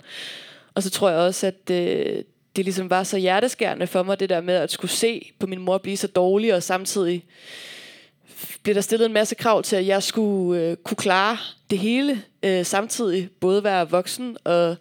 Og 0.74 0.82
så 0.82 0.90
tror 0.90 1.10
jeg 1.10 1.18
også, 1.18 1.46
at 1.46 1.70
øh, 1.70 2.24
det 2.56 2.64
ligesom 2.64 2.90
var 2.90 3.02
så 3.02 3.16
hjerteskærende 3.16 3.86
for 3.86 4.02
mig, 4.02 4.20
det 4.20 4.28
der 4.28 4.40
med 4.40 4.54
at 4.54 4.70
skulle 4.70 4.90
se 4.90 5.32
på 5.38 5.46
min 5.46 5.60
mor 5.60 5.78
blive 5.78 5.96
så 5.96 6.06
dårlig, 6.06 6.54
og 6.54 6.62
samtidig 6.62 7.24
blev 8.62 8.74
der 8.74 8.80
stillet 8.80 9.06
en 9.06 9.12
masse 9.12 9.34
krav 9.34 9.62
til, 9.62 9.76
at 9.76 9.86
jeg 9.86 10.02
skulle 10.02 10.62
øh, 10.62 10.76
kunne 10.76 10.96
klare 10.96 11.38
det 11.70 11.78
hele, 11.78 12.22
øh, 12.42 12.64
samtidig 12.64 13.28
både 13.40 13.64
være 13.64 13.90
voksen 13.90 14.36
og 14.44 14.76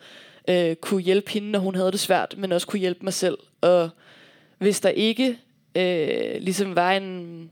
øh, 0.48 0.76
kunne 0.76 1.02
hjælpe 1.02 1.32
hende, 1.32 1.52
når 1.52 1.60
hun 1.60 1.76
havde 1.76 1.92
det 1.92 2.00
svært, 2.00 2.36
men 2.38 2.52
også 2.52 2.68
kunne 2.68 2.80
hjælpe 2.80 3.04
mig 3.04 3.14
selv. 3.14 3.38
Og 3.62 3.90
hvis 4.58 4.80
der 4.80 4.90
ikke 4.90 5.38
øh, 5.76 6.42
ligesom 6.42 6.76
var 6.76 6.92
en, 6.92 7.50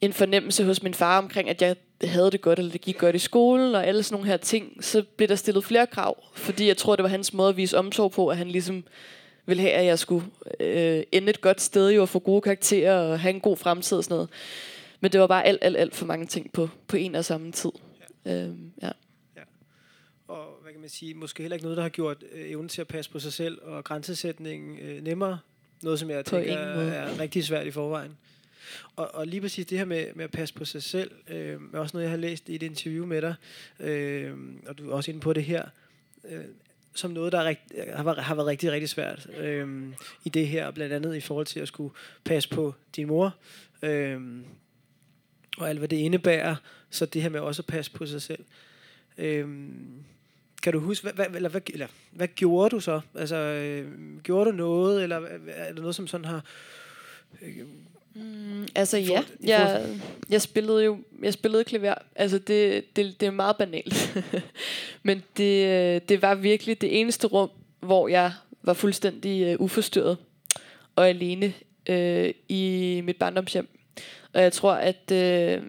en 0.00 0.12
fornemmelse 0.12 0.64
hos 0.64 0.82
min 0.82 0.94
far 0.94 1.18
omkring, 1.18 1.50
at 1.50 1.62
jeg 1.62 1.76
havde 2.02 2.30
det 2.30 2.40
godt, 2.40 2.58
eller 2.58 2.72
det 2.72 2.80
gik 2.80 2.98
godt 2.98 3.16
i 3.16 3.18
skolen, 3.18 3.74
og 3.74 3.86
alle 3.86 4.02
sådan 4.02 4.14
nogle 4.14 4.30
her 4.30 4.36
ting, 4.36 4.84
så 4.84 5.04
blev 5.16 5.28
der 5.28 5.34
stillet 5.34 5.64
flere 5.64 5.86
krav, 5.86 6.24
fordi 6.34 6.66
jeg 6.66 6.76
tror, 6.76 6.96
det 6.96 7.02
var 7.02 7.08
hans 7.08 7.32
måde 7.32 7.48
at 7.48 7.56
vise 7.56 7.78
omsorg 7.78 8.12
på, 8.12 8.28
at 8.28 8.36
han 8.36 8.48
ligesom 8.48 8.84
ville 9.46 9.60
have, 9.60 9.72
at 9.72 9.84
jeg 9.84 9.98
skulle 9.98 10.26
øh, 10.60 11.02
ende 11.12 11.30
et 11.30 11.40
godt 11.40 11.60
sted 11.60 11.90
jo, 11.90 12.02
og 12.02 12.08
få 12.08 12.18
gode 12.18 12.40
karakterer, 12.40 13.00
og 13.00 13.20
have 13.20 13.34
en 13.34 13.40
god 13.40 13.56
fremtid 13.56 13.98
og 13.98 14.04
sådan 14.04 14.14
noget. 14.14 14.28
Men 15.00 15.12
det 15.12 15.20
var 15.20 15.26
bare 15.26 15.44
alt, 15.44 15.58
alt, 15.62 15.76
alt 15.76 15.94
for 15.94 16.06
mange 16.06 16.26
ting 16.26 16.52
på, 16.52 16.68
på 16.86 16.96
en 16.96 17.14
og 17.14 17.24
samme 17.24 17.52
tid. 17.52 17.70
Ja. 18.26 18.32
Øhm, 18.32 18.72
ja. 18.82 18.90
Og 20.28 20.58
hvad 20.62 20.72
kan 20.72 20.80
man 20.80 20.90
sige, 20.90 21.14
måske 21.14 21.42
heller 21.42 21.54
ikke 21.54 21.64
noget, 21.64 21.76
der 21.76 21.82
har 21.82 21.90
gjort 21.90 22.24
øh, 22.32 22.50
evnen 22.50 22.68
til 22.68 22.80
at 22.80 22.88
passe 22.88 23.10
på 23.10 23.18
sig 23.18 23.32
selv 23.32 23.58
og 23.62 23.84
grænsesætningen 23.84 24.78
øh, 24.78 25.02
nemmere. 25.02 25.38
Noget, 25.82 25.98
som 25.98 26.10
jeg 26.10 26.24
På 26.24 26.30
tænker 26.30 26.54
er 26.54 27.20
rigtig 27.20 27.44
svært 27.44 27.66
i 27.66 27.70
forvejen. 27.70 28.16
Og, 28.96 29.14
og 29.14 29.26
lige 29.26 29.40
præcis 29.40 29.66
det 29.66 29.78
her 29.78 29.84
med, 29.84 30.06
med 30.14 30.24
at 30.24 30.30
passe 30.30 30.54
på 30.54 30.64
sig 30.64 30.82
selv, 30.82 31.10
øh, 31.28 31.60
er 31.72 31.78
også 31.78 31.96
noget, 31.96 32.04
jeg 32.04 32.10
har 32.10 32.18
læst 32.18 32.48
i 32.48 32.54
et 32.54 32.62
interview 32.62 33.06
med 33.06 33.22
dig, 33.22 33.34
øh, 33.80 34.32
og 34.66 34.78
du 34.78 34.90
er 34.90 34.94
også 34.94 35.10
inde 35.10 35.20
på 35.20 35.32
det 35.32 35.44
her, 35.44 35.64
øh, 36.30 36.44
som 36.94 37.10
noget, 37.10 37.32
der 37.32 37.38
er 37.38 37.44
rigt, 37.44 37.60
har, 37.94 38.20
har 38.20 38.34
været 38.34 38.46
rigtig, 38.46 38.72
rigtig 38.72 38.88
svært 38.88 39.26
øh, 39.38 39.88
i 40.24 40.28
det 40.28 40.48
her, 40.48 40.70
blandt 40.70 40.94
andet 40.94 41.16
i 41.16 41.20
forhold 41.20 41.46
til 41.46 41.60
at 41.60 41.68
skulle 41.68 41.94
passe 42.24 42.48
på 42.48 42.74
din 42.96 43.06
mor, 43.06 43.34
øh, 43.82 44.20
og 45.58 45.68
alt, 45.68 45.78
hvad 45.78 45.88
det 45.88 45.96
indebærer, 45.96 46.56
så 46.90 47.06
det 47.06 47.22
her 47.22 47.28
med 47.28 47.40
også 47.40 47.62
at 47.62 47.66
passe 47.66 47.90
på 47.90 48.06
sig 48.06 48.22
selv. 48.22 48.44
Øh, 49.18 49.48
kan 50.62 50.72
du 50.72 50.80
huske, 50.80 51.02
hvad, 51.02 51.12
hvad, 51.12 51.36
eller, 51.36 51.48
hvad, 51.48 51.60
eller, 51.72 51.86
hvad 52.10 52.28
gjorde 52.28 52.70
du 52.70 52.80
så? 52.80 53.00
Altså, 53.14 53.36
øh, 53.36 54.20
gjorde 54.22 54.50
du 54.50 54.56
noget, 54.56 55.02
eller 55.02 55.16
er 55.46 55.72
der 55.72 55.80
noget, 55.80 55.94
som 55.94 56.06
sådan 56.06 56.24
har... 56.24 56.44
Øh, 57.42 57.66
Mm, 58.14 58.68
altså 58.74 58.98
ja, 58.98 59.22
i 59.40 59.48
jeg, 59.48 59.86
jeg 60.30 60.42
spillede 60.42 60.84
jo 60.84 60.98
jeg 61.22 61.32
spillede 61.32 61.64
klaver. 61.64 61.94
Altså 62.16 62.38
det, 62.38 62.84
det, 62.96 63.20
det 63.20 63.26
er 63.26 63.30
meget 63.30 63.56
banalt. 63.56 64.18
Men 65.02 65.22
det, 65.36 65.66
øh, 65.66 66.00
det 66.08 66.22
var 66.22 66.34
virkelig 66.34 66.80
det 66.80 67.00
eneste 67.00 67.26
rum, 67.26 67.50
hvor 67.80 68.08
jeg 68.08 68.32
var 68.62 68.72
fuldstændig 68.72 69.54
uh, 69.54 69.64
uforstyrret 69.64 70.16
og 70.96 71.08
alene 71.08 71.52
uh, 71.90 72.30
i 72.48 73.00
mit 73.04 73.16
barndomshjem. 73.16 73.68
Og 74.32 74.42
jeg 74.42 74.52
tror, 74.52 74.72
at 74.72 75.12
uh, 75.12 75.64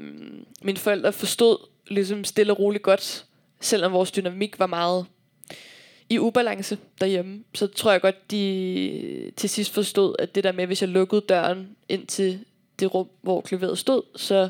mine 0.62 0.78
forældre 0.78 1.14
forstod 1.14 1.68
ligesom 1.88 2.24
stille 2.24 2.54
og 2.54 2.60
roligt 2.60 2.84
godt, 2.84 3.26
selvom 3.62 3.91
vores 3.91 4.12
dynamik 4.12 4.60
var 4.60 4.68
meget 4.68 5.06
i 6.10 6.20
ubalance 6.20 6.78
derhjemme, 7.01 7.43
så 7.56 7.68
tror 7.68 7.91
jeg 7.91 8.01
godt, 8.01 8.32
de 8.32 9.32
til 9.38 9.49
sidst 9.49 9.74
forstod, 9.74 10.16
at 10.20 10.36
det 10.36 10.43
der 10.43 10.51
med, 10.51 10.68
hvis 10.68 10.82
jeg 10.82 10.89
lukkede 10.89 11.22
døren 11.22 11.76
ind 11.89 12.08
til 12.08 12.39
det 12.80 12.93
rum, 12.93 13.10
hvor 13.22 13.41
klaveret 13.41 13.78
stod, 13.78 14.01
så 14.16 14.49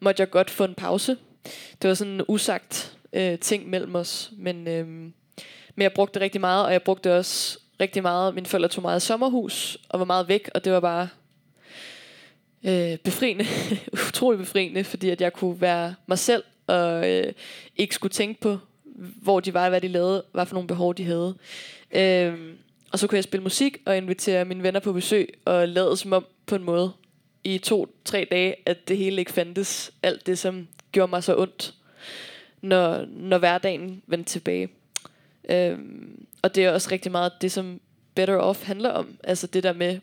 måtte 0.00 0.20
jeg 0.20 0.30
godt 0.30 0.50
få 0.50 0.64
en 0.64 0.74
pause. 0.74 1.16
Det 1.82 1.88
var 1.88 1.94
sådan 1.94 2.12
en 2.12 2.22
usagt 2.28 2.96
øh, 3.12 3.38
ting 3.38 3.70
mellem 3.70 3.94
os, 3.94 4.30
men, 4.36 4.68
øh, 4.68 4.86
men 4.86 5.82
jeg 5.82 5.92
brugte 5.92 6.14
det 6.14 6.22
rigtig 6.22 6.40
meget, 6.40 6.66
og 6.66 6.72
jeg 6.72 6.82
brugte 6.82 7.08
det 7.08 7.18
også 7.18 7.58
rigtig 7.80 8.02
meget. 8.02 8.34
Mine 8.34 8.46
forældre 8.46 8.68
tog 8.68 8.82
meget 8.82 9.02
sommerhus, 9.02 9.78
og 9.88 9.98
var 9.98 10.04
meget 10.04 10.28
væk, 10.28 10.50
og 10.54 10.64
det 10.64 10.72
var 10.72 10.80
bare 10.80 11.08
øh, 12.64 12.98
befriende, 12.98 13.44
utrolig 14.08 14.38
befriende, 14.38 14.84
fordi 14.84 15.10
at 15.10 15.20
jeg 15.20 15.32
kunne 15.32 15.60
være 15.60 15.94
mig 16.06 16.18
selv, 16.18 16.44
og 16.66 17.10
øh, 17.10 17.32
ikke 17.76 17.94
skulle 17.94 18.12
tænke 18.12 18.40
på, 18.40 18.58
hvor 18.96 19.40
de 19.40 19.54
var, 19.54 19.68
hvad 19.68 19.80
de 19.80 19.88
lavede, 19.88 20.24
hvad 20.32 20.46
for 20.46 20.54
nogle 20.54 20.66
behov 20.66 20.94
de 20.94 21.04
havde. 21.04 21.34
Øhm, 21.90 22.58
og 22.92 22.98
så 22.98 23.06
kunne 23.06 23.16
jeg 23.16 23.24
spille 23.24 23.42
musik 23.42 23.78
og 23.86 23.96
invitere 23.96 24.44
mine 24.44 24.62
venner 24.62 24.80
på 24.80 24.92
besøg 24.92 25.34
og 25.44 25.68
lade 25.68 25.96
som 25.96 26.12
om 26.12 26.26
på 26.46 26.54
en 26.54 26.64
måde 26.64 26.92
i 27.44 27.58
to-tre 27.58 28.26
dage, 28.30 28.54
at 28.66 28.88
det 28.88 28.96
hele 28.96 29.20
ikke 29.20 29.32
fandtes. 29.32 29.92
Alt 30.02 30.26
det, 30.26 30.38
som 30.38 30.68
gjorde 30.92 31.10
mig 31.10 31.24
så 31.24 31.36
ondt, 31.36 31.74
når, 32.60 33.04
når 33.08 33.38
hverdagen 33.38 34.02
vendte 34.06 34.30
tilbage. 34.30 34.68
Øhm, 35.50 36.26
og 36.42 36.54
det 36.54 36.64
er 36.64 36.72
også 36.72 36.88
rigtig 36.92 37.12
meget 37.12 37.32
det, 37.40 37.52
som 37.52 37.80
Better 38.14 38.36
Off 38.36 38.64
handler 38.64 38.90
om. 38.90 39.18
Altså 39.24 39.46
det 39.46 39.62
der 39.62 39.72
med, 39.72 39.98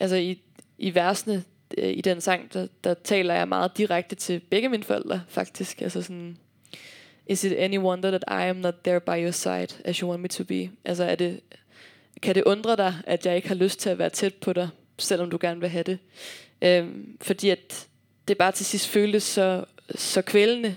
altså 0.00 0.16
i, 0.16 0.42
i 0.78 0.94
versene 0.94 1.44
øh, 1.78 1.92
i 1.92 2.00
den 2.00 2.20
sang, 2.20 2.52
der, 2.52 2.66
der 2.84 2.94
taler 2.94 3.34
jeg 3.34 3.48
meget 3.48 3.78
direkte 3.78 4.16
til 4.16 4.40
begge 4.40 4.68
mine 4.68 4.84
forældre, 4.84 5.22
faktisk. 5.28 5.82
Altså 5.82 6.02
sådan, 6.02 6.38
Is 7.26 7.44
it 7.44 7.52
any 7.52 7.78
wonder 7.78 8.10
that 8.10 8.24
I 8.28 8.48
am 8.48 8.56
not 8.56 8.74
there 8.84 9.00
by 9.00 9.22
your 9.22 9.30
side, 9.30 9.68
as 9.84 9.96
you 9.96 10.08
want 10.08 10.22
me 10.22 10.28
to 10.28 10.44
be? 10.44 10.70
Altså, 10.84 11.04
er 11.04 11.14
det, 11.14 11.40
kan 12.22 12.34
det 12.34 12.44
undre 12.44 12.76
dig, 12.76 12.94
at 13.06 13.26
jeg 13.26 13.36
ikke 13.36 13.48
har 13.48 13.54
lyst 13.54 13.80
til 13.80 13.90
at 13.90 13.98
være 13.98 14.10
tæt 14.10 14.34
på 14.34 14.52
dig, 14.52 14.68
selvom 14.98 15.30
du 15.30 15.38
gerne 15.40 15.60
vil 15.60 15.68
have 15.68 15.82
det? 15.82 15.98
Øhm, 16.62 17.16
fordi 17.20 17.48
at 17.48 17.88
det 18.28 18.38
bare 18.38 18.52
til 18.52 18.66
sidst 18.66 18.88
føltes 18.88 19.22
så, 19.22 19.64
så 19.94 20.22
kvælende, 20.22 20.76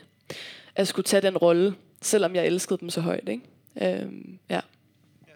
at 0.76 0.88
skulle 0.88 1.04
tage 1.04 1.22
den 1.22 1.38
rolle, 1.38 1.76
selvom 2.02 2.36
jeg 2.36 2.46
elskede 2.46 2.80
dem 2.80 2.90
så 2.90 3.02
højt, 3.02 3.30
ikke? 3.30 3.44
Øhm, 3.82 4.40
ja. 4.50 4.62
ja. 5.28 5.34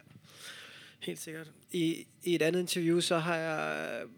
Helt 0.99 1.19
sikkert. 1.19 1.51
I, 1.71 2.05
I 2.23 2.35
et 2.35 2.41
andet 2.41 2.59
interview, 2.59 2.99
så 2.99 3.17
har 3.17 3.35
jeg 3.35 4.01
øh, 4.01 4.09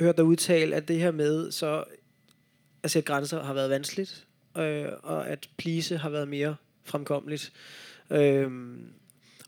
hørt 0.00 0.16
dig 0.16 0.24
udtale, 0.24 0.76
at 0.76 0.88
det 0.88 0.98
her 0.98 1.10
med 1.10 1.52
så 1.52 1.76
altså, 1.76 1.96
at 2.82 2.90
sætte 2.90 3.06
grænser 3.06 3.42
har 3.42 3.54
været 3.54 3.70
vanskeligt, 3.70 4.25
øh, 4.58 4.88
og 5.02 5.28
at 5.28 5.48
plise 5.56 5.96
har 5.96 6.10
været 6.10 6.28
mere 6.28 6.56
fremkommeligt. 6.84 7.52
Øhm, 8.10 8.92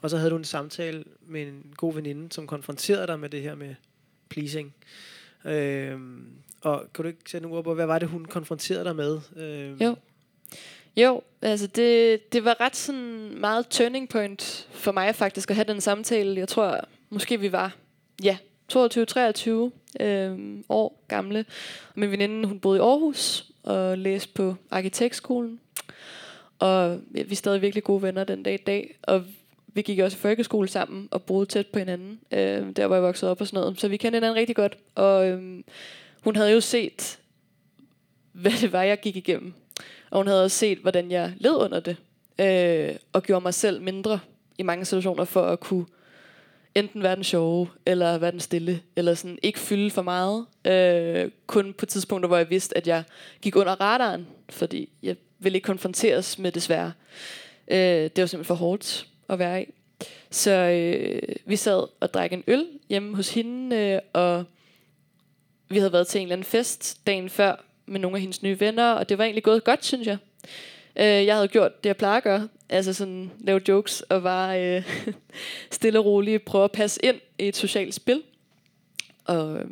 og 0.02 0.11
så 0.11 0.16
havde 0.16 0.30
du 0.30 0.36
en 0.36 0.44
samtale 0.44 1.04
med 1.26 1.42
en 1.42 1.74
god 1.76 1.94
veninde, 1.94 2.32
som 2.32 2.46
konfronterede 2.46 3.06
dig 3.06 3.20
med 3.20 3.28
det 3.28 3.42
her 3.42 3.54
med 3.54 3.74
pleasing. 4.28 4.74
Øhm, 5.44 6.26
og 6.61 6.86
kan 6.94 7.02
du 7.02 7.09
ikke 7.09 7.20
sætte 7.30 7.42
nogle 7.42 7.59
ord 7.59 7.64
på, 7.64 7.74
hvad 7.74 7.86
var 7.86 7.98
det, 7.98 8.09
hun 8.09 8.24
konfronterede 8.24 8.84
dig 8.84 8.96
med? 8.96 9.20
Øhm, 9.36 9.76
Jo. 9.76 9.96
Jo, 10.96 11.22
altså 11.42 11.66
det, 11.66 12.32
det 12.32 12.44
var 12.44 12.61
ret 12.61 12.76
sådan 12.76 13.40
meget 13.40 13.66
turning 13.68 14.09
point 14.09 14.68
for 14.72 14.92
mig 14.92 15.14
faktisk 15.14 15.50
at 15.50 15.56
have 15.56 15.64
den 15.68 15.80
samtale. 15.80 16.40
Jeg 16.40 16.48
tror, 16.48 16.80
måske 17.11 17.40
vi 17.40 17.52
var, 17.52 17.76
ja, 18.22 18.38
22-23 18.72 19.50
øh, 20.00 20.38
år 20.68 21.04
gamle. 21.09 21.44
Og 21.88 22.00
min 22.00 22.11
veninde, 22.11 22.48
hun 22.48 22.61
boede 22.61 22.78
i 22.78 22.80
Aarhus 22.80 23.47
og 23.62 23.98
læste 23.98 24.28
på 24.34 24.54
arkitektskolen. 24.70 25.61
Og 26.59 27.00
ja, 27.14 27.22
vi 27.22 27.32
er 27.32 27.36
stadig 27.36 27.62
virkelig 27.62 27.84
gode 27.84 28.02
venner 28.02 28.24
den 28.24 28.42
dag 28.42 28.54
i 28.54 28.62
dag. 28.66 28.94
Og 29.02 29.24
vi 29.66 29.82
gik 29.82 29.98
også 29.98 30.16
i 30.16 30.20
folkeskole 30.20 30.68
sammen 30.68 31.09
og 31.11 31.22
boede 31.22 31.46
tæt 31.46 31.66
på 31.66 31.78
hinanden. 31.78 32.20
Øh, 32.32 32.76
der 32.76 32.86
hvor 32.86 32.96
jeg 32.96 33.02
voksede 33.02 33.30
op 33.30 33.40
og 33.40 33.46
sådan 33.46 33.61
noget. 33.61 33.80
Så 33.80 33.88
vi 33.88 33.96
kendte 33.96 34.16
hinanden 34.16 34.40
rigtig 34.40 34.56
godt. 34.56 34.78
Og 34.94 35.28
øh, 35.28 35.62
hun 36.20 36.36
havde 36.36 36.52
jo 36.52 36.61
set, 36.61 37.18
hvad 38.32 38.52
det 38.61 38.72
var, 38.72 38.82
jeg 38.82 39.00
gik 39.00 39.16
igennem. 39.16 39.54
Og 40.11 40.18
hun 40.18 40.26
havde 40.26 40.44
også 40.44 40.56
set, 40.56 40.78
hvordan 40.78 41.11
jeg 41.11 41.34
led 41.38 41.54
under 41.54 41.80
det. 41.80 41.96
Øh, 42.38 42.96
og 43.12 43.22
gjorde 43.22 43.42
mig 43.42 43.54
selv 43.54 43.82
mindre 43.82 44.20
i 44.59 44.62
mange 44.62 44.84
situationer 44.84 45.24
for 45.24 45.42
at 45.42 45.61
kunne 45.61 45.86
enten 46.74 47.02
være 47.02 47.16
den 47.16 47.24
sjove, 47.24 47.68
eller 47.86 48.18
være 48.18 48.30
den 48.30 48.40
stille, 48.40 48.82
eller 48.96 49.14
sådan 49.14 49.38
ikke 49.42 49.58
fylde 49.58 49.90
for 49.90 50.02
meget. 50.02 50.46
Øh, 50.64 51.30
kun 51.46 51.72
på 51.72 51.86
tidspunkter, 51.86 52.26
hvor 52.26 52.36
jeg 52.36 52.50
vidste, 52.50 52.76
at 52.76 52.86
jeg 52.86 53.02
gik 53.42 53.56
under 53.56 53.80
radaren, 53.80 54.26
fordi 54.50 54.88
jeg 55.02 55.16
ville 55.38 55.56
ikke 55.56 55.66
konfronteres 55.66 56.38
med 56.38 56.52
desværre. 56.52 56.92
Øh, 57.68 57.78
det 57.78 58.18
var 58.18 58.26
simpelthen 58.26 58.44
for 58.44 58.54
hårdt 58.54 59.06
at 59.28 59.38
være 59.38 59.62
i. 59.62 59.66
Så 60.30 60.50
øh, 60.50 61.22
vi 61.44 61.56
sad 61.56 61.86
og 62.00 62.14
drak 62.14 62.32
en 62.32 62.44
øl 62.46 62.66
hjemme 62.88 63.16
hos 63.16 63.34
hende, 63.34 63.76
øh, 63.76 64.00
og 64.12 64.44
vi 65.68 65.78
havde 65.78 65.92
været 65.92 66.06
til 66.06 66.18
en 66.18 66.22
eller 66.22 66.32
anden 66.32 66.44
fest 66.44 67.06
dagen 67.06 67.30
før 67.30 67.64
med 67.86 68.00
nogle 68.00 68.16
af 68.16 68.20
hendes 68.20 68.42
nye 68.42 68.60
venner, 68.60 68.92
og 68.92 69.08
det 69.08 69.18
var 69.18 69.24
egentlig 69.24 69.44
gået 69.44 69.64
godt, 69.64 69.84
synes 69.84 70.06
jeg. 70.06 70.16
Øh, 70.96 71.26
jeg 71.26 71.34
havde 71.34 71.48
gjort 71.48 71.84
det, 71.84 71.88
jeg 71.88 71.96
plejer 71.96 72.16
at 72.16 72.22
gøre, 72.22 72.48
altså 72.68 72.92
sådan 72.92 73.30
lave 73.40 73.60
jokes 73.68 74.00
og 74.00 74.22
bare 74.22 74.76
øh, 74.76 75.04
stille 75.70 75.98
og 75.98 76.04
roligt 76.04 76.44
prøve 76.44 76.64
at 76.64 76.72
passe 76.72 77.04
ind 77.04 77.20
i 77.38 77.48
et 77.48 77.56
socialt 77.56 77.94
spil. 77.94 78.22
Og 79.24 79.56
øh, 79.56 79.64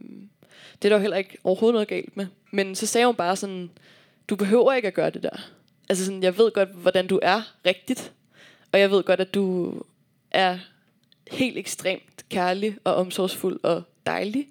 det 0.83 0.85
er 0.85 0.89
der 0.89 0.97
jo 0.97 1.01
heller 1.01 1.17
ikke 1.17 1.39
overhovedet 1.45 1.75
noget 1.75 1.89
galt 1.89 2.17
med. 2.17 2.27
Men 2.51 2.75
så 2.75 2.87
sagde 2.87 3.07
hun 3.07 3.15
bare 3.15 3.37
sådan, 3.37 3.71
du 4.29 4.37
behøver 4.37 4.73
ikke 4.73 4.89
at 4.89 4.95
gøre 4.95 5.11
det 5.11 5.23
der. 5.23 5.51
Altså 5.89 6.05
sådan, 6.05 6.23
jeg 6.23 6.39
ved 6.39 6.51
godt, 6.51 6.69
hvordan 6.69 7.07
du 7.07 7.21
er 7.23 7.43
rigtigt. 7.67 8.13
Og 8.73 8.81
jeg 8.81 8.91
ved 8.91 9.03
godt, 9.03 9.21
at 9.21 9.35
du 9.35 9.75
er 10.31 10.59
helt 11.31 11.59
ekstremt 11.59 12.25
kærlig 12.31 12.77
og 12.85 12.95
omsorgsfuld 12.95 13.61
og 13.63 13.83
dejlig. 14.07 14.49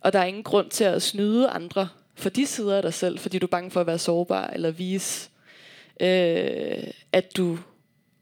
Og 0.00 0.12
der 0.12 0.18
er 0.18 0.24
ingen 0.24 0.42
grund 0.42 0.70
til 0.70 0.84
at 0.84 1.02
snyde 1.02 1.48
andre 1.48 1.88
for 2.14 2.28
de 2.28 2.46
sider 2.46 2.76
af 2.76 2.82
dig 2.82 2.94
selv, 2.94 3.18
fordi 3.18 3.38
du 3.38 3.46
er 3.46 3.50
bange 3.50 3.70
for 3.70 3.80
at 3.80 3.86
være 3.86 3.98
sårbar 3.98 4.46
eller 4.46 4.70
vise, 4.70 5.30
øh, 6.00 6.84
at 7.12 7.36
du 7.36 7.58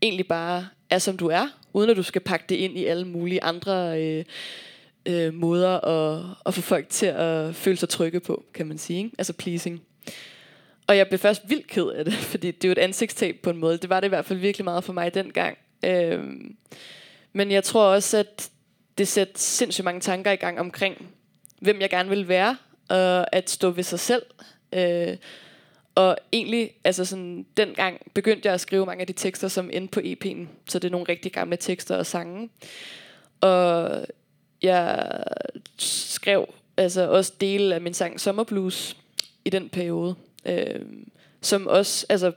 egentlig 0.03 0.28
bare 0.28 0.68
er, 0.90 0.99
som 0.99 1.16
du 1.16 1.26
er, 1.26 1.49
uden 1.72 1.90
at 1.90 1.96
du 1.96 2.03
skal 2.03 2.20
pakke 2.20 2.44
det 2.49 2.55
ind 2.55 2.78
i 2.78 2.84
alle 2.84 3.05
mulige 3.05 3.42
andre 3.42 4.03
øh, 4.03 4.24
øh, 5.07 5.34
måder 5.34 5.80
at, 5.80 6.24
at 6.46 6.55
få 6.55 6.61
folk 6.61 6.88
til 6.88 7.07
at 7.07 7.55
føle 7.55 7.76
sig 7.76 7.88
trygge 7.88 8.20
på, 8.20 8.44
kan 8.55 8.66
man 8.66 8.78
sige. 8.78 8.99
Ikke? 8.99 9.11
Altså 9.18 9.32
pleasing. 9.32 9.82
Og 10.86 10.96
jeg 10.96 11.09
blev 11.09 11.18
først 11.18 11.42
vildt 11.49 11.66
ked 11.66 11.86
af 11.86 12.05
det, 12.05 12.14
fordi 12.32 12.51
det 12.51 12.64
er 12.64 12.68
jo 12.68 12.72
et 12.72 12.78
ansigtstab 12.78 13.36
på 13.42 13.51
en 13.51 13.57
måde. 13.57 13.78
Det 13.78 13.90
var 13.90 14.01
det 14.01 14.07
i 14.07 14.09
hvert 14.09 14.24
fald 14.24 14.38
virkelig 14.38 14.64
meget 14.64 14.84
for 14.84 14.92
mig 14.92 15.14
dengang. 15.14 15.59
Øh, 15.84 16.24
men 17.32 17.51
jeg 17.51 17.64
tror 17.64 17.84
også, 17.84 18.16
at 18.16 18.51
det 18.99 19.09
sætter 19.09 19.34
sindssygt 19.36 19.84
mange 19.84 20.01
tanker 20.01 20.30
i 20.30 20.36
gang 20.36 20.61
omkring, 20.61 21.09
hvem 21.61 21.80
jeg 21.80 21.90
gerne 21.90 22.09
vil 22.09 22.28
være, 22.28 22.57
og 22.88 23.34
at 23.34 23.51
stå 23.51 23.70
ved 23.70 23.84
sig 23.84 24.01
selv. 24.01 24.22
Øh, 24.72 25.16
og 25.99 26.16
egentlig, 26.32 26.70
altså 26.84 27.05
sådan, 27.05 27.46
dengang 27.57 28.01
begyndte 28.14 28.46
jeg 28.46 28.55
at 28.55 28.61
skrive 28.61 28.86
mange 28.86 29.01
af 29.01 29.07
de 29.07 29.12
tekster, 29.12 29.49
som 29.49 29.70
endte 29.72 29.92
på 29.92 30.01
EP'en. 30.01 30.46
Så 30.68 30.78
det 30.78 30.88
er 30.88 30.92
nogle 30.92 31.07
rigtig 31.09 31.32
gamle 31.32 31.57
tekster 31.57 31.96
og 31.96 32.07
sange. 32.07 32.51
Og 33.40 33.90
jeg 34.62 35.12
skrev 35.78 36.55
altså 36.76 37.11
også 37.11 37.32
dele 37.40 37.74
af 37.74 37.80
min 37.80 37.94
sang 37.94 38.20
Sommerblues 38.20 38.96
i 39.44 39.51
den 39.51 39.68
periode. 39.68 40.14
Øh, 40.46 40.80
som 41.40 41.66
også, 41.66 42.07
altså 42.09 42.32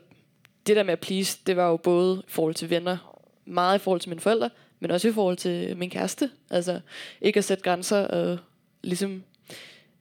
det 0.68 0.76
der 0.76 0.84
med 0.84 0.93
at 0.93 0.99
please, 0.99 1.39
det 1.47 1.55
var 1.55 1.70
jo 1.70 1.78
både 1.78 2.24
i 2.28 2.32
forhold 2.32 2.55
til 2.55 2.70
venner, 2.70 3.22
meget 3.45 3.80
i 3.80 3.82
forhold 3.82 4.01
til 4.01 4.09
mine 4.09 4.22
forældre, 4.22 4.49
men 4.80 4.91
også 4.91 5.07
i 5.07 5.14
forhold 5.14 5.38
til 5.38 5.78
min 5.78 5.89
kæreste. 5.89 6.32
Altså 6.49 6.80
ikke 7.22 7.38
at 7.38 7.43
sætte 7.43 7.64
grænser 7.64 8.07
og 8.07 8.38
ligesom 8.84 9.24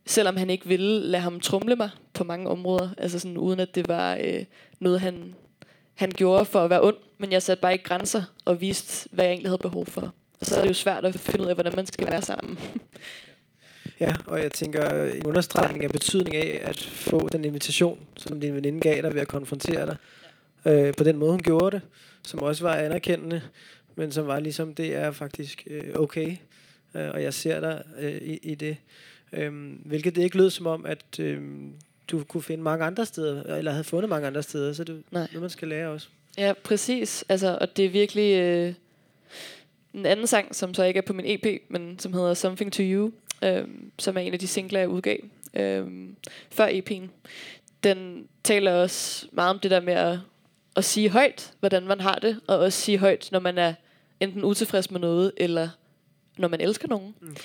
selvom 0.06 0.36
han 0.36 0.50
ikke 0.50 0.68
ville 0.68 1.00
lade 1.00 1.22
ham 1.22 1.40
trumle 1.40 1.76
mig 1.76 1.90
på 2.14 2.24
mange 2.24 2.48
områder, 2.48 2.88
altså 2.98 3.18
sådan 3.18 3.36
uden 3.36 3.60
at 3.60 3.74
det 3.74 3.88
var 3.88 4.18
øh, 4.24 4.44
noget, 4.80 5.00
han, 5.00 5.34
han 5.94 6.10
gjorde 6.10 6.44
for 6.44 6.60
at 6.60 6.70
være 6.70 6.82
ond, 6.82 6.96
men 7.18 7.32
jeg 7.32 7.42
satte 7.42 7.60
bare 7.60 7.72
ikke 7.72 7.84
grænser 7.84 8.22
og 8.44 8.60
viste, 8.60 9.08
hvad 9.12 9.24
jeg 9.24 9.32
egentlig 9.32 9.50
havde 9.50 9.62
behov 9.62 9.86
for. 9.86 10.14
Og 10.40 10.46
så 10.46 10.56
er 10.56 10.60
det 10.60 10.68
jo 10.68 10.74
svært 10.74 11.04
at 11.04 11.14
finde 11.14 11.44
ud 11.44 11.48
af, 11.48 11.54
hvordan 11.54 11.76
man 11.76 11.86
skal 11.86 12.06
være 12.06 12.22
sammen. 12.22 12.58
Ja, 14.00 14.14
og 14.26 14.42
jeg 14.42 14.52
tænker, 14.52 15.04
en 15.04 15.26
understregning 15.26 15.84
af 15.84 15.90
betydning 15.90 16.36
af 16.36 16.60
at 16.64 16.80
få 16.80 17.28
den 17.28 17.44
invitation, 17.44 17.98
som 18.16 18.40
din 18.40 18.54
veninde 18.54 18.80
gav 18.80 19.02
dig 19.02 19.14
ved 19.14 19.20
at 19.20 19.28
konfrontere 19.28 19.86
dig, 19.86 19.96
øh, 20.64 20.94
på 20.94 21.04
den 21.04 21.16
måde, 21.16 21.30
hun 21.30 21.42
gjorde 21.42 21.70
det, 21.70 21.82
som 22.24 22.42
også 22.42 22.64
var 22.64 22.74
anerkendende, 22.74 23.42
men 23.94 24.12
som 24.12 24.26
var 24.26 24.40
ligesom, 24.40 24.74
det 24.74 24.94
er 24.94 25.10
faktisk 25.10 25.66
øh, 25.70 25.94
okay, 25.94 26.36
øh, 26.94 27.10
og 27.10 27.22
jeg 27.22 27.34
ser 27.34 27.60
dig 27.60 27.82
øh, 27.98 28.12
i, 28.12 28.38
i 28.42 28.54
det. 28.54 28.76
Øhm, 29.32 29.80
hvilket 29.84 30.16
det 30.16 30.22
ikke 30.22 30.36
lød 30.36 30.50
som 30.50 30.66
om, 30.66 30.86
at 30.86 31.20
øhm, 31.20 31.72
du 32.10 32.24
kunne 32.24 32.42
finde 32.42 32.62
mange 32.62 32.84
andre 32.84 33.06
steder, 33.06 33.56
eller 33.56 33.70
havde 33.70 33.84
fundet 33.84 34.08
mange 34.08 34.26
andre 34.26 34.42
steder, 34.42 34.72
så 34.72 34.84
det 34.84 34.94
er 34.96 35.02
noget, 35.10 35.40
man 35.40 35.50
skal 35.50 35.68
lære 35.68 35.88
også. 35.88 36.08
Ja, 36.38 36.52
præcis. 36.64 37.24
Altså, 37.28 37.58
og 37.60 37.76
det 37.76 37.84
er 37.84 37.88
virkelig 37.90 38.40
øh, 38.40 38.74
en 39.94 40.06
anden 40.06 40.26
sang, 40.26 40.54
som 40.54 40.74
så 40.74 40.84
ikke 40.84 40.98
er 40.98 41.02
på 41.02 41.12
min 41.12 41.26
EP, 41.26 41.62
men 41.68 41.98
som 41.98 42.12
hedder 42.12 42.34
Something 42.34 42.72
to 42.72 42.82
You, 42.82 43.12
øh, 43.44 43.64
som 43.98 44.16
er 44.16 44.20
en 44.20 44.32
af 44.32 44.38
de 44.38 44.46
singler, 44.46 44.80
jeg 44.80 44.88
udgav 44.88 45.18
øh, 45.54 45.86
før 46.50 46.68
EP'en. 46.68 47.08
Den 47.84 48.28
taler 48.44 48.72
også 48.72 49.26
meget 49.32 49.50
om 49.50 49.58
det 49.58 49.70
der 49.70 49.80
med 49.80 49.92
at, 49.92 50.18
at 50.76 50.84
sige 50.84 51.08
højt, 51.10 51.52
hvordan 51.60 51.86
man 51.86 52.00
har 52.00 52.14
det, 52.14 52.40
og 52.46 52.58
også 52.58 52.80
sige 52.80 52.98
højt, 52.98 53.28
når 53.32 53.40
man 53.40 53.58
er 53.58 53.74
enten 54.20 54.44
utilfreds 54.44 54.90
med 54.90 55.00
noget, 55.00 55.32
eller 55.36 55.68
når 56.36 56.48
man 56.48 56.60
elsker 56.60 56.88
nogen. 56.88 57.14
Mm, 57.20 57.36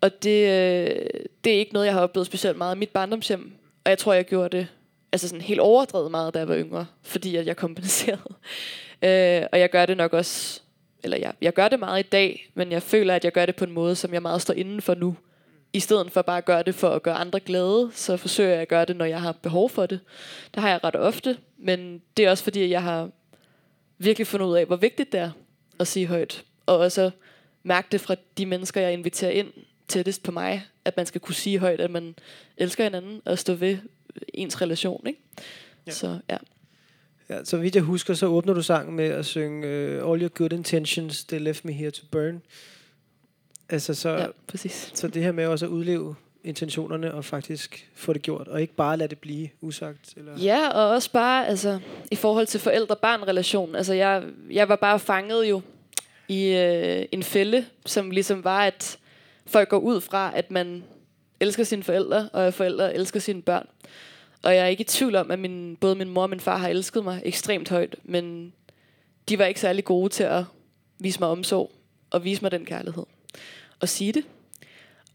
og 0.00 0.22
det, 0.22 0.48
øh, 0.48 1.06
det 1.44 1.54
er 1.54 1.58
ikke 1.58 1.72
noget, 1.72 1.86
jeg 1.86 1.94
har 1.94 2.00
oplevet 2.00 2.26
specielt 2.26 2.58
meget 2.58 2.76
i 2.76 2.78
mit 2.78 2.90
barndomshjem. 2.90 3.52
Og 3.84 3.90
jeg 3.90 3.98
tror, 3.98 4.12
jeg 4.12 4.24
gjorde 4.24 4.56
det 4.56 4.66
altså 5.12 5.28
sådan 5.28 5.42
helt 5.42 5.60
overdrevet 5.60 6.10
meget, 6.10 6.34
da 6.34 6.38
jeg 6.38 6.48
var 6.48 6.56
yngre, 6.56 6.86
fordi 7.02 7.36
at 7.36 7.46
jeg 7.46 7.56
kompenserede. 7.56 8.34
øh, 9.02 9.42
og 9.52 9.60
jeg 9.60 9.70
gør 9.70 9.86
det 9.86 9.96
nok 9.96 10.12
også, 10.12 10.60
eller 11.02 11.16
jeg, 11.16 11.32
jeg 11.40 11.54
gør 11.54 11.68
det 11.68 11.78
meget 11.78 12.06
i 12.06 12.08
dag, 12.08 12.50
men 12.54 12.72
jeg 12.72 12.82
føler, 12.82 13.14
at 13.14 13.24
jeg 13.24 13.32
gør 13.32 13.46
det 13.46 13.56
på 13.56 13.64
en 13.64 13.72
måde, 13.72 13.96
som 13.96 14.12
jeg 14.12 14.22
meget 14.22 14.42
står 14.42 14.54
inden 14.54 14.82
for 14.82 14.94
nu. 14.94 15.16
I 15.72 15.80
stedet 15.80 16.12
for 16.12 16.22
bare 16.22 16.38
at 16.38 16.44
gøre 16.44 16.62
det 16.62 16.74
for 16.74 16.88
at 16.88 17.02
gøre 17.02 17.14
andre 17.14 17.40
glade, 17.40 17.90
så 17.92 18.16
forsøger 18.16 18.50
jeg 18.50 18.60
at 18.60 18.68
gøre 18.68 18.84
det, 18.84 18.96
når 18.96 19.04
jeg 19.04 19.20
har 19.20 19.32
behov 19.32 19.70
for 19.70 19.86
det. 19.86 20.00
Det 20.54 20.62
har 20.62 20.70
jeg 20.70 20.84
ret 20.84 20.96
ofte, 20.96 21.36
men 21.58 22.02
det 22.16 22.24
er 22.24 22.30
også 22.30 22.44
fordi, 22.44 22.70
jeg 22.70 22.82
har 22.82 23.10
virkelig 23.98 24.26
fundet 24.26 24.46
ud 24.46 24.56
af, 24.56 24.66
hvor 24.66 24.76
vigtigt 24.76 25.12
det 25.12 25.20
er 25.20 25.30
at 25.80 25.86
sige 25.86 26.06
højt. 26.06 26.44
Og 26.66 26.78
også 26.78 27.10
mærke 27.62 27.88
det 27.92 28.00
fra 28.00 28.16
de 28.38 28.46
mennesker, 28.46 28.80
jeg 28.80 28.92
inviterer 28.92 29.30
ind 29.30 29.52
tættest 29.88 30.22
på 30.22 30.32
mig, 30.32 30.66
at 30.84 30.96
man 30.96 31.06
skal 31.06 31.20
kunne 31.20 31.34
sige 31.34 31.58
højt, 31.58 31.80
at 31.80 31.90
man 31.90 32.14
elsker 32.56 32.84
hinanden 32.84 33.22
og 33.24 33.38
stå 33.38 33.54
ved 33.54 33.78
ens 34.34 34.60
relation. 34.62 35.06
Ikke? 35.06 35.20
Ja. 35.86 35.92
Så 35.92 36.18
ja. 36.30 36.36
Ja, 37.28 37.44
så 37.44 37.56
vidt 37.56 37.74
jeg 37.74 37.82
husker, 37.82 38.14
så 38.14 38.26
åbner 38.26 38.54
du 38.54 38.62
sangen 38.62 38.96
med 38.96 39.04
at 39.04 39.26
synge 39.26 39.66
uh, 39.66 40.12
All 40.12 40.22
your 40.22 40.28
good 40.28 40.52
intentions, 40.52 41.24
they 41.24 41.40
left 41.40 41.64
me 41.64 41.72
here 41.72 41.90
to 41.90 42.02
burn. 42.10 42.42
Altså 43.68 43.94
så, 43.94 44.10
ja, 44.10 44.26
præcis. 44.46 44.90
så 44.94 45.08
det 45.08 45.22
her 45.22 45.32
med 45.32 45.46
også 45.46 45.66
at 45.66 45.70
udleve 45.70 46.14
intentionerne 46.44 47.14
og 47.14 47.24
faktisk 47.24 47.90
få 47.94 48.12
det 48.12 48.22
gjort, 48.22 48.48
og 48.48 48.60
ikke 48.60 48.74
bare 48.74 48.96
lade 48.96 49.08
det 49.08 49.18
blive 49.18 49.48
usagt? 49.60 50.14
Eller? 50.16 50.38
Ja, 50.38 50.68
og 50.68 50.88
også 50.88 51.10
bare 51.12 51.46
altså, 51.46 51.80
i 52.10 52.16
forhold 52.16 52.46
til 52.46 52.60
forældre-barn-relation. 52.60 53.74
Altså 53.74 53.94
jeg, 53.94 54.24
jeg 54.50 54.68
var 54.68 54.76
bare 54.76 54.98
fanget 54.98 55.48
jo 55.48 55.62
i 56.28 56.48
øh, 56.48 57.04
en 57.12 57.22
fælde, 57.22 57.66
som 57.86 58.10
ligesom 58.10 58.44
var, 58.44 58.60
at 58.60 58.98
folk 59.46 59.68
går 59.68 59.78
ud 59.78 60.00
fra, 60.00 60.32
at 60.34 60.50
man 60.50 60.84
elsker 61.40 61.64
sine 61.64 61.82
forældre, 61.82 62.28
og 62.32 62.46
at 62.46 62.54
forældre 62.54 62.94
elsker 62.94 63.20
sine 63.20 63.42
børn. 63.42 63.66
Og 64.42 64.54
jeg 64.54 64.62
er 64.62 64.66
ikke 64.66 64.80
i 64.80 64.84
tvivl 64.84 65.16
om, 65.16 65.30
at 65.30 65.38
min, 65.38 65.76
både 65.80 65.94
min 65.94 66.08
mor 66.08 66.22
og 66.22 66.30
min 66.30 66.40
far 66.40 66.56
har 66.56 66.68
elsket 66.68 67.04
mig 67.04 67.22
ekstremt 67.24 67.68
højt, 67.68 67.96
men 68.04 68.52
de 69.28 69.38
var 69.38 69.44
ikke 69.44 69.60
særlig 69.60 69.84
gode 69.84 70.08
til 70.08 70.24
at 70.24 70.44
vise 70.98 71.20
mig 71.20 71.28
omsorg, 71.28 71.72
og 72.10 72.24
vise 72.24 72.42
mig 72.42 72.50
den 72.50 72.64
kærlighed. 72.64 73.04
Og 73.80 73.88
sige 73.88 74.12
det. 74.12 74.24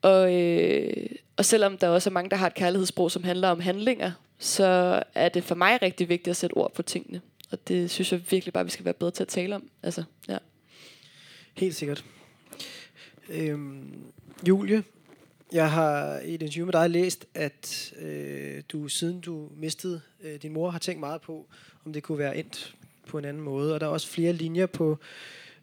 Og, 0.01 0.33
øh, 0.33 1.05
og 1.37 1.45
selvom 1.45 1.77
der 1.77 1.87
også 1.87 2.09
er 2.09 2.11
mange, 2.11 2.29
der 2.29 2.35
har 2.35 2.47
et 2.47 2.53
kærlighedssprog, 2.53 3.11
som 3.11 3.23
handler 3.23 3.47
om 3.47 3.59
handlinger, 3.59 4.11
så 4.39 5.03
er 5.15 5.29
det 5.29 5.43
for 5.43 5.55
mig 5.55 5.81
rigtig 5.81 6.09
vigtigt 6.09 6.31
at 6.31 6.37
sætte 6.37 6.53
ord 6.53 6.73
på 6.73 6.81
tingene. 6.81 7.21
Og 7.51 7.67
det 7.67 7.91
synes 7.91 8.11
jeg 8.11 8.31
virkelig 8.31 8.53
bare, 8.53 8.63
vi 8.63 8.71
skal 8.71 8.85
være 8.85 8.93
bedre 8.93 9.11
til 9.11 9.23
at 9.23 9.27
tale 9.27 9.55
om. 9.55 9.69
Altså, 9.83 10.03
ja. 10.27 10.37
Helt 11.53 11.75
sikkert. 11.75 12.05
Øhm, 13.29 14.03
Julie, 14.47 14.83
jeg 15.51 15.71
har 15.71 16.19
i 16.19 16.33
et 16.33 16.41
interview 16.41 16.65
med 16.65 16.73
dig 16.73 16.89
læst, 16.89 17.25
at 17.33 17.93
øh, 18.01 18.61
du 18.69 18.87
siden 18.87 19.21
du 19.21 19.49
mistede 19.55 20.01
øh, 20.23 20.41
din 20.41 20.53
mor, 20.53 20.69
har 20.69 20.79
tænkt 20.79 20.99
meget 20.99 21.21
på, 21.21 21.47
om 21.85 21.93
det 21.93 22.03
kunne 22.03 22.17
være 22.17 22.37
endt 22.37 22.75
på 23.07 23.17
en 23.17 23.25
anden 23.25 23.43
måde. 23.43 23.73
Og 23.73 23.79
der 23.79 23.85
er 23.85 23.91
også 23.91 24.07
flere 24.07 24.33
linjer 24.33 24.65
på, 24.65 24.97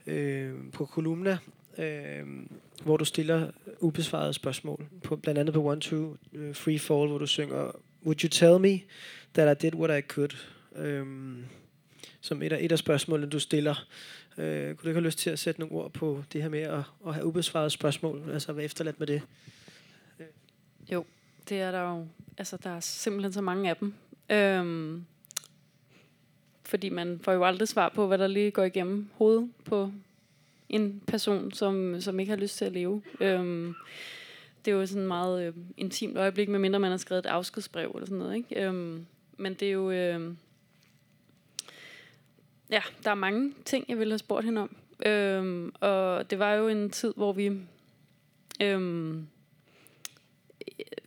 øh, 0.07 0.55
på 0.73 0.85
kolumna, 0.85 1.39
øh, 1.79 2.27
hvor 2.83 2.97
du 2.97 3.05
stiller 3.05 3.51
ubesvarede 3.81 4.33
spørgsmål. 4.33 4.87
På, 5.03 5.17
blandt 5.17 5.39
andet 5.39 5.55
på 5.55 5.65
One 5.65 5.81
Two 5.81 6.17
øh, 6.35 6.55
Free 6.55 6.79
Fall, 6.79 7.09
hvor 7.09 7.19
du 7.19 7.27
synger 7.27 7.73
Would 8.05 8.25
you 8.25 8.29
tell 8.29 8.59
me 8.59 8.81
that 9.35 9.57
I 9.57 9.67
did 9.67 9.75
what 9.75 9.99
I 9.99 10.07
could? 10.09 10.37
Øh, 10.77 11.07
som 12.21 12.43
et 12.43 12.53
af, 12.53 12.59
et 12.61 12.73
af 12.73 12.79
spørgsmålene, 12.79 13.31
du 13.31 13.39
stiller. 13.39 13.87
Øh, 14.39 14.75
kunne 14.75 14.83
du 14.83 14.89
ikke 14.89 15.01
have 15.01 15.07
lyst 15.07 15.19
til 15.19 15.31
at 15.31 15.39
sætte 15.39 15.61
nogle 15.61 15.75
ord 15.75 15.93
på 15.93 16.25
det 16.33 16.43
her 16.43 16.49
med 16.49 16.61
at, 16.61 16.83
at 17.07 17.15
have 17.15 17.27
ubesvarede 17.27 17.71
spørgsmål? 17.71 18.31
Altså, 18.33 18.53
være 18.53 18.65
efterladt 18.65 18.99
med 18.99 19.07
det? 19.07 19.23
Øh. 20.21 20.27
Jo, 20.93 21.05
det 21.49 21.61
er 21.61 21.71
der 21.71 21.81
jo. 21.81 22.07
Altså, 22.39 22.57
der 22.57 22.71
er 22.71 22.81
simpelthen 22.81 23.33
så 23.33 23.41
mange 23.41 23.71
af 23.71 23.77
dem. 23.77 23.95
Øhm, 24.31 25.05
fordi 26.65 26.89
man 26.89 27.21
får 27.23 27.33
jo 27.33 27.45
aldrig 27.45 27.69
svar 27.69 27.89
på, 27.89 28.07
hvad 28.07 28.19
der 28.19 28.27
lige 28.27 28.51
går 28.51 28.65
igennem 28.65 29.09
hovedet 29.15 29.51
på 29.65 29.93
en 30.69 31.03
person, 31.07 31.53
som, 31.53 32.01
som 32.01 32.21
ikke 32.21 32.31
har 32.31 32.37
lyst 32.37 32.57
til 32.57 32.65
at 32.65 32.73
leve. 32.73 33.03
Øhm, 33.21 33.75
det 34.65 34.71
er 34.71 34.77
jo 34.77 34.87
sådan 34.87 35.03
et 35.03 35.09
meget 35.09 35.47
øh, 35.47 35.55
intimt 35.77 36.17
øjeblik, 36.17 36.49
medmindre 36.49 36.81
man 36.81 36.91
har 36.91 36.99
skrevet 36.99 37.27
et 37.27 37.29
afskedsbrev 37.29 37.91
eller 37.95 38.07
sådan 38.07 38.19
noget. 38.19 38.37
Ikke? 38.37 38.67
Øhm, 38.67 39.07
men 39.37 39.55
det 39.55 39.69
er 39.69 39.73
jo... 39.73 39.91
Øh, 39.91 40.35
ja, 42.71 42.83
der 43.05 43.11
er 43.11 43.15
mange 43.15 43.55
ting, 43.65 43.85
jeg 43.89 43.99
ville 43.99 44.13
have 44.13 44.19
spurgt 44.19 44.45
hende 44.45 44.61
om. 44.61 44.77
Øhm, 45.07 45.73
og 45.81 46.31
det 46.31 46.39
var 46.39 46.53
jo 46.55 46.69
en 46.69 46.91
tid, 46.91 47.13
hvor 47.17 47.33
vi 47.33 47.53
øhm, 48.63 49.27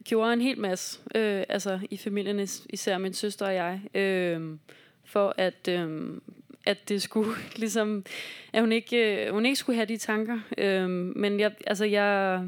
gjorde 0.03 0.33
en 0.33 0.41
hel 0.41 0.59
masse, 0.59 0.99
øh, 1.15 1.43
altså 1.49 1.79
i 1.89 1.97
familien, 1.97 2.39
især 2.69 2.97
min 2.97 3.13
søster 3.13 3.45
og 3.45 3.53
jeg, 3.53 3.81
øh, 3.95 4.57
for 5.05 5.33
at, 5.37 5.67
øh, 5.69 6.17
at 6.65 6.89
det 6.89 7.01
skulle 7.01 7.31
ligesom, 7.55 8.05
at 8.53 8.61
hun 8.61 8.71
ikke, 8.71 9.25
øh, 9.25 9.33
hun 9.33 9.45
ikke 9.45 9.55
skulle 9.55 9.75
have 9.75 9.85
de 9.85 9.97
tanker. 9.97 10.39
Øh, 10.57 10.89
men 10.89 11.39
jeg, 11.39 11.51
altså 11.67 11.85
jeg 11.85 12.41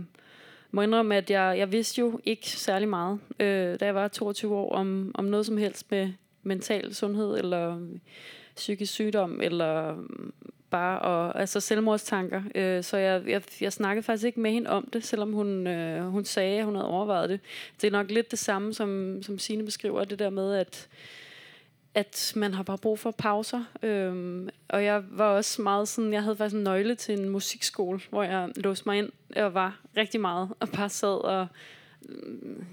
må 0.72 0.82
indrømme, 0.82 1.16
at 1.16 1.30
jeg, 1.30 1.56
jeg 1.58 1.72
vidste 1.72 2.00
jo 2.00 2.20
ikke 2.24 2.50
særlig 2.50 2.90
meget, 2.90 3.20
øh, 3.40 3.80
da 3.80 3.86
jeg 3.86 3.96
var 3.96 4.08
22 4.08 4.56
år, 4.56 4.72
om, 4.72 5.12
om 5.16 5.26
noget 5.26 5.46
som 5.46 5.58
helst 5.58 5.92
med 5.92 6.12
mental 6.44 6.96
sundhed, 6.96 7.38
eller 7.38 7.88
psykisk 8.56 8.94
sygdom, 8.94 9.42
eller 9.42 9.96
mm, 9.96 10.34
bare 10.70 11.00
og, 11.00 11.40
altså 11.40 11.60
selvmordstanker. 11.60 12.42
Øh, 12.56 12.84
så 12.84 12.98
jeg, 12.98 13.24
jeg, 13.28 13.42
jeg 13.62 13.74
snakkede 13.74 14.04
faktisk 14.04 14.26
ikke 14.26 14.40
med 14.40 14.52
hende 14.52 14.70
om 14.70 14.90
det, 14.94 15.06
selvom 15.06 15.34
hun, 15.34 15.68
øh, 15.68 16.08
hun 16.10 16.26
sagde, 16.26 16.60
at 16.60 16.66
hun 16.66 16.76
havde 16.76 16.88
overvejet 16.88 17.30
det. 17.30 17.40
Det 17.82 17.88
er 17.88 17.92
nok 17.92 18.12
lidt 18.12 18.32
det 18.32 18.40
samme, 18.40 18.74
som, 18.74 19.20
som 19.24 19.40
Signe 19.40 19.66
beskriver, 19.66 20.04
det 20.04 20.20
der 20.20 20.30
med, 20.30 20.56
at 20.56 20.90
at 21.96 22.34
man 22.36 22.54
har 22.54 22.64
bare 22.64 22.78
brug 22.78 23.00
for 23.00 23.12
pauser. 23.12 23.64
Øhm, 23.84 24.50
og 24.68 24.84
jeg 24.84 25.04
var 25.10 25.26
også 25.26 25.62
meget 25.62 25.88
sådan, 25.88 26.14
jeg 26.14 26.24
havde 26.24 26.36
faktisk 26.36 26.56
en 26.56 26.64
nøgle 26.64 26.96
til 26.96 27.20
en 27.20 27.30
musikskole, 27.30 28.00
hvor 28.10 28.24
jeg 28.24 28.50
låste 28.56 28.90
mig 28.90 28.98
ind 28.98 29.10
og 29.36 29.54
var 29.54 29.80
rigtig 29.98 30.22
meget, 30.22 30.50
og 30.60 30.70
bare 30.70 30.90
sad 30.90 31.24
og 31.24 31.48
mm, 32.02 32.66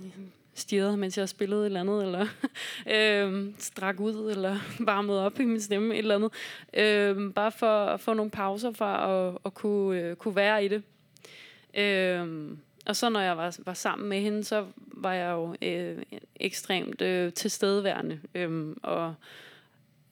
stirrede, 0.54 0.96
mens 0.96 1.18
jeg 1.18 1.28
spillede 1.28 1.60
et 1.60 1.66
eller 1.66 1.80
andet, 1.80 2.02
eller 2.02 2.26
øh, 2.96 3.52
strak 3.58 4.00
ud, 4.00 4.30
eller 4.30 4.58
varmede 4.90 5.24
op 5.24 5.40
i 5.40 5.44
min 5.44 5.60
stemme, 5.60 5.94
et 5.94 5.98
eller 5.98 6.14
andet. 6.14 6.32
Øh, 6.74 7.34
bare 7.34 7.52
for 7.52 7.84
at 7.84 8.00
få 8.00 8.14
nogle 8.14 8.30
pauser 8.30 8.72
for 8.72 8.84
at, 8.84 9.38
at 9.44 9.54
kunne, 9.54 10.00
øh, 10.00 10.16
kunne 10.16 10.36
være 10.36 10.64
i 10.64 10.68
det. 10.68 10.82
Øh, 11.74 12.56
og 12.86 12.96
så 12.96 13.08
når 13.08 13.20
jeg 13.20 13.36
var, 13.36 13.58
var 13.64 13.74
sammen 13.74 14.08
med 14.08 14.20
hende, 14.20 14.44
så 14.44 14.66
var 14.76 15.12
jeg 15.12 15.32
jo 15.32 15.54
øh, 15.62 16.02
ekstremt 16.36 17.02
øh, 17.02 17.32
tilstedeværende, 17.32 18.20
øh, 18.34 18.76
og, 18.82 19.14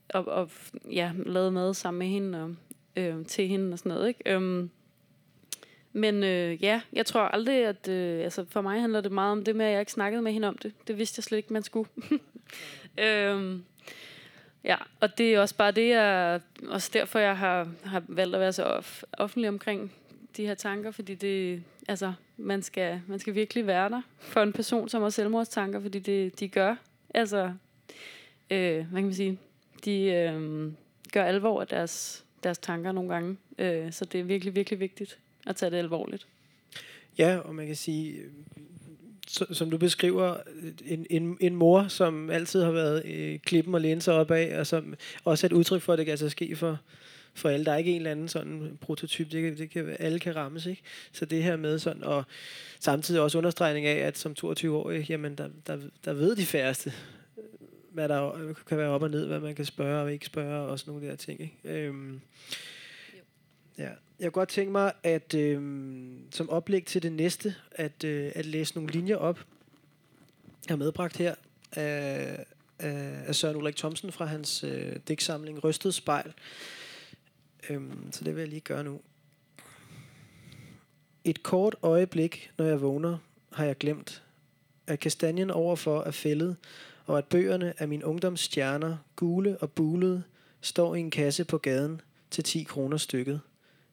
og, 0.09 0.29
og 0.29 0.51
ja, 0.93 1.13
lavede 1.27 1.51
mad 1.51 1.75
sammen 1.75 1.99
med 1.99 2.07
hende, 2.07 2.43
og 2.43 2.55
øh, 2.97 3.27
til 3.27 3.49
hende 3.49 3.73
og 3.73 3.79
sådan 3.79 3.93
noget, 3.93 4.09
ikke? 4.09 4.35
Øh, 4.35 4.69
men 5.93 6.25
øh, 6.25 6.65
ja, 6.65 6.81
jeg 6.93 7.07
tror 7.07 7.21
aldrig, 7.21 7.67
at... 7.67 7.89
Øh, 7.89 8.25
altså 8.25 8.45
for 8.49 8.61
mig 8.61 8.81
handler 8.81 9.01
det 9.01 9.13
meget 9.13 9.33
om 9.33 9.45
det 9.45 9.57
med, 9.57 9.67
at 9.67 9.73
jeg 9.73 9.81
ikke 9.81 9.93
snakkede 9.93 10.23
med 10.23 10.33
hende 10.33 10.49
om 10.49 10.59
det. 10.59 10.73
Det 10.89 10.99
vidste 10.99 11.19
jeg 11.19 11.25
slet 11.25 11.39
ikke, 11.39 11.53
man 11.53 11.63
skulle. 11.63 11.91
øhm, 13.05 13.65
ja, 14.65 14.77
og 15.01 15.19
det 15.19 15.35
er 15.35 15.41
også 15.41 15.55
bare 15.55 15.71
det, 15.71 15.89
jeg... 15.89 16.41
Også 16.69 16.91
derfor, 16.93 17.19
jeg 17.19 17.37
har, 17.37 17.69
har 17.85 18.03
valgt 18.09 18.35
at 18.35 18.41
være 18.41 18.53
så 18.53 18.63
off, 18.63 19.03
offentlig 19.13 19.49
omkring 19.49 19.93
de 20.37 20.47
her 20.47 20.55
tanker, 20.55 20.91
fordi 20.91 21.15
det... 21.15 21.63
Altså, 21.89 22.13
man 22.37 22.63
skal, 22.63 23.01
man 23.07 23.19
skal 23.19 23.35
virkelig 23.35 23.67
være 23.67 23.89
der 23.89 24.03
for 24.19 24.43
en 24.43 24.53
person, 24.53 24.89
som 24.89 25.03
har 25.03 25.11
selvmordstanker, 25.11 25.81
fordi 25.81 25.99
det, 25.99 26.41
de 26.41 26.49
gør. 26.49 26.77
Altså, 27.15 27.53
øh, 28.51 28.77
hvad 28.77 29.01
kan 29.01 29.05
man 29.05 29.15
sige? 29.15 29.39
De 29.85 30.03
øh, 30.03 30.73
gør 31.13 31.25
alvor 31.25 31.61
af 31.61 31.67
deres, 31.67 32.25
deres 32.43 32.59
tanker 32.59 32.93
nogle 32.93 33.15
gange. 33.15 33.37
Øh, 33.59 33.93
så 33.93 34.05
det 34.05 34.21
er 34.21 34.25
virkelig, 34.25 34.55
virkelig 34.55 34.81
vigtigt 34.81 35.19
at 35.47 35.57
tage 35.57 35.71
det 35.71 35.77
alvorligt. 35.77 36.27
Ja, 37.19 37.39
og 37.39 37.55
man 37.55 37.67
kan 37.67 37.77
sige, 37.77 38.17
som 39.29 39.71
du 39.71 39.79
beskriver, 39.79 40.37
en, 40.85 41.07
en, 41.11 41.37
en 41.41 41.55
mor, 41.55 41.89
som 41.89 42.31
altid 42.31 42.63
har 42.63 42.71
været 42.71 43.05
øh, 43.05 43.39
klippen 43.39 43.75
og 43.75 43.81
læne 43.81 44.03
sig 44.03 44.15
op 44.15 44.31
af, 44.31 44.59
og 44.59 44.67
som 44.67 44.95
også 45.25 45.47
er 45.47 45.49
et 45.49 45.55
udtryk 45.55 45.83
for, 45.83 45.93
at 45.93 45.99
det 45.99 46.07
kan 46.07 46.11
altså 46.11 46.29
ske 46.29 46.57
for, 46.57 46.79
for 47.35 47.49
alle. 47.49 47.65
Der 47.65 47.73
er 47.73 47.77
ikke 47.77 47.91
en 47.91 47.97
eller 47.97 48.11
anden 48.11 48.29
sådan 48.29 48.79
prototyp, 48.81 49.33
det 49.33 49.43
kan, 49.43 49.59
det 49.59 49.71
kan, 49.71 49.97
alle 49.99 50.19
kan 50.19 50.37
rammes, 50.37 50.67
ikke? 50.67 50.83
Så 51.13 51.25
det 51.25 51.43
her 51.43 51.57
med 51.57 51.79
sådan, 51.79 52.05
og 52.05 52.25
samtidig 52.81 53.21
også 53.21 53.39
understregning 53.39 53.87
af, 53.87 54.07
at 54.07 54.19
som 54.19 54.35
22-årig, 54.45 55.11
jamen 55.11 55.35
der, 55.35 55.49
der, 55.67 55.79
der 56.05 56.13
ved 56.13 56.37
de 56.37 56.47
færreste, 56.47 56.93
hvad 57.93 58.09
der 58.09 58.55
kan 58.67 58.79
være 58.79 58.89
op 58.89 59.03
og 59.03 59.11
ned, 59.11 59.27
hvad 59.27 59.41
man 59.41 59.55
kan 59.55 59.65
spørge 59.65 60.03
og 60.03 60.13
ikke 60.13 60.27
spørge, 60.27 60.69
og 60.69 60.79
sådan 60.79 60.95
nogle 60.95 61.09
der 61.09 61.17
ting, 61.17 61.41
ikke? 61.41 61.57
Øhm, 61.65 62.21
ja. 63.79 63.91
Jeg 64.19 64.33
kunne 64.33 64.41
godt 64.41 64.49
tænke 64.49 64.73
mig, 64.73 64.93
at 65.03 65.35
øh, 65.35 65.63
som 66.31 66.51
oplæg 66.51 66.87
til 66.87 67.03
det 67.03 67.13
næste, 67.13 67.55
at, 67.71 68.05
øh, 68.05 68.33
at 68.35 68.47
læse 68.47 68.75
nogle 68.75 68.91
linjer 68.91 69.17
op. 69.17 69.39
Jeg 70.69 70.73
har 70.73 70.77
medbragt 70.77 71.17
her 71.17 71.35
af, 71.73 72.45
af, 72.79 73.23
af 73.27 73.35
Søren 73.35 73.57
Ulrik 73.57 73.77
Thomsen 73.77 74.13
fra 74.13 74.25
hans 74.25 74.65
øh, 74.65 74.97
digtsamling 75.09 75.65
Rystet 75.65 75.95
Spejl. 75.95 76.33
Øhm, 77.71 78.13
så 78.13 78.25
det 78.25 78.35
vil 78.35 78.41
jeg 78.41 78.49
lige 78.49 78.61
gøre 78.61 78.85
nu. 78.85 79.01
Et 81.25 81.43
kort 81.43 81.77
øjeblik, 81.83 82.51
når 82.59 82.65
jeg 82.65 82.81
vågner, 82.81 83.19
har 83.53 83.65
jeg 83.65 83.79
glemt, 83.79 84.23
at 84.87 85.01
kastanjen 85.01 85.51
overfor 85.51 86.03
er 86.03 86.11
fældet, 86.11 86.57
og 87.07 87.19
at 87.19 87.25
bøgerne 87.25 87.75
af 87.79 87.89
min 87.89 88.05
ungdoms 88.05 88.41
stjerner, 88.41 88.97
gule 89.17 89.59
og 89.61 89.73
bulede, 89.73 90.23
står 90.61 90.95
i 90.95 91.01
en 91.01 91.11
kasse 91.11 91.45
på 91.45 91.59
gaden 91.59 92.01
til 92.31 92.45
10 92.45 92.63
kroner 92.63 92.97
stykket. 92.97 93.41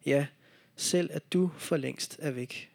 Ja, 0.06 0.28
selv 0.76 1.10
at 1.14 1.34
du 1.34 1.52
for 1.58 1.78
længst 1.78 2.18
er 2.22 2.32
væk. 2.32 2.72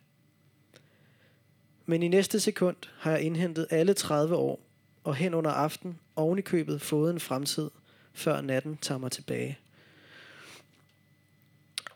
Men 1.87 2.03
i 2.03 2.09
næste 2.09 2.41
sekund 2.41 2.77
har 2.99 3.11
jeg 3.11 3.23
indhentet 3.23 3.67
alle 3.71 3.95
30 3.95 4.37
år, 4.37 4.61
og 5.05 5.17
hen 5.17 5.35
under 5.35 5.51
aften 5.51 5.99
oven 6.17 6.39
i 6.39 6.43
købet 6.43 6.81
fået 6.81 7.13
en 7.13 7.21
fremtid, 7.21 7.71
før 8.13 8.41
natten 8.41 8.77
tager 8.77 8.99
mig 8.99 9.11
tilbage. 9.13 9.59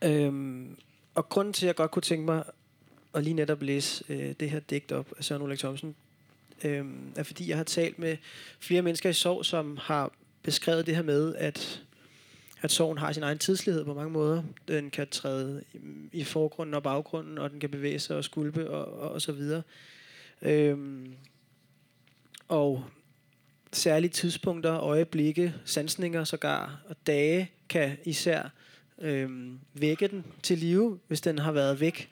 Øhm, 0.03 0.79
og 1.15 1.29
grunden 1.29 1.55
til, 1.55 1.67
at 1.67 1.69
jeg 1.69 1.75
godt 1.75 1.91
kunne 1.91 2.03
tænke 2.03 2.25
mig 2.25 2.45
at 3.15 3.25
lige 3.25 3.35
netop 3.35 3.63
læse 3.63 4.05
øh, 4.09 4.35
det 4.41 4.51
her 4.51 4.61
digt 4.61 4.93
op 4.93 5.13
af 5.19 5.25
Søren 5.25 5.43
Ulrik 5.43 5.59
Thomsen, 5.59 5.95
øh, 6.65 6.87
er 7.17 7.23
fordi 7.23 7.49
jeg 7.49 7.57
har 7.57 7.65
talt 7.65 7.99
med 7.99 8.17
flere 8.61 8.83
mennesker 8.83 9.11
i 9.11 9.13
sorg, 9.13 9.45
som 9.45 9.77
har 9.83 10.13
beskrevet 10.43 10.87
det 10.87 10.97
her 10.97 11.03
med, 11.03 11.35
at 11.35 11.84
at 12.65 12.71
sorgen 12.71 12.99
har 12.99 13.13
sin 13.13 13.23
egen 13.23 13.39
tidslighed 13.39 13.85
på 13.85 13.95
mange 13.95 14.11
måder. 14.11 14.43
Den 14.69 14.91
kan 14.91 15.09
træde 15.09 15.65
i 16.13 16.25
forgrunden 16.25 16.75
og 16.75 16.83
baggrunden, 16.83 17.39
og 17.39 17.51
den 17.51 17.61
kan 17.61 17.71
bevæge 17.71 17.99
sig 17.99 18.17
og 18.17 18.25
skulpe 18.25 18.71
og, 18.71 19.01
og, 19.01 19.11
og 19.11 19.23
så 19.23 19.33
videre. 19.33 19.63
Øhm, 20.43 21.15
og 22.49 22.85
særlige 23.73 24.11
tidspunkter, 24.11 24.81
øjeblikke, 24.81 25.55
sansninger 25.65 26.25
sågar 26.25 26.83
og 26.89 26.97
dage 27.07 27.51
kan 27.69 27.97
især 28.05 28.53
øhm, 28.99 29.59
vække 29.75 30.09
den 30.09 30.25
til 30.43 30.59
live, 30.59 30.99
hvis 31.09 31.21
den 31.21 31.39
har 31.39 31.53
været 31.53 31.81
væk. 31.81 32.11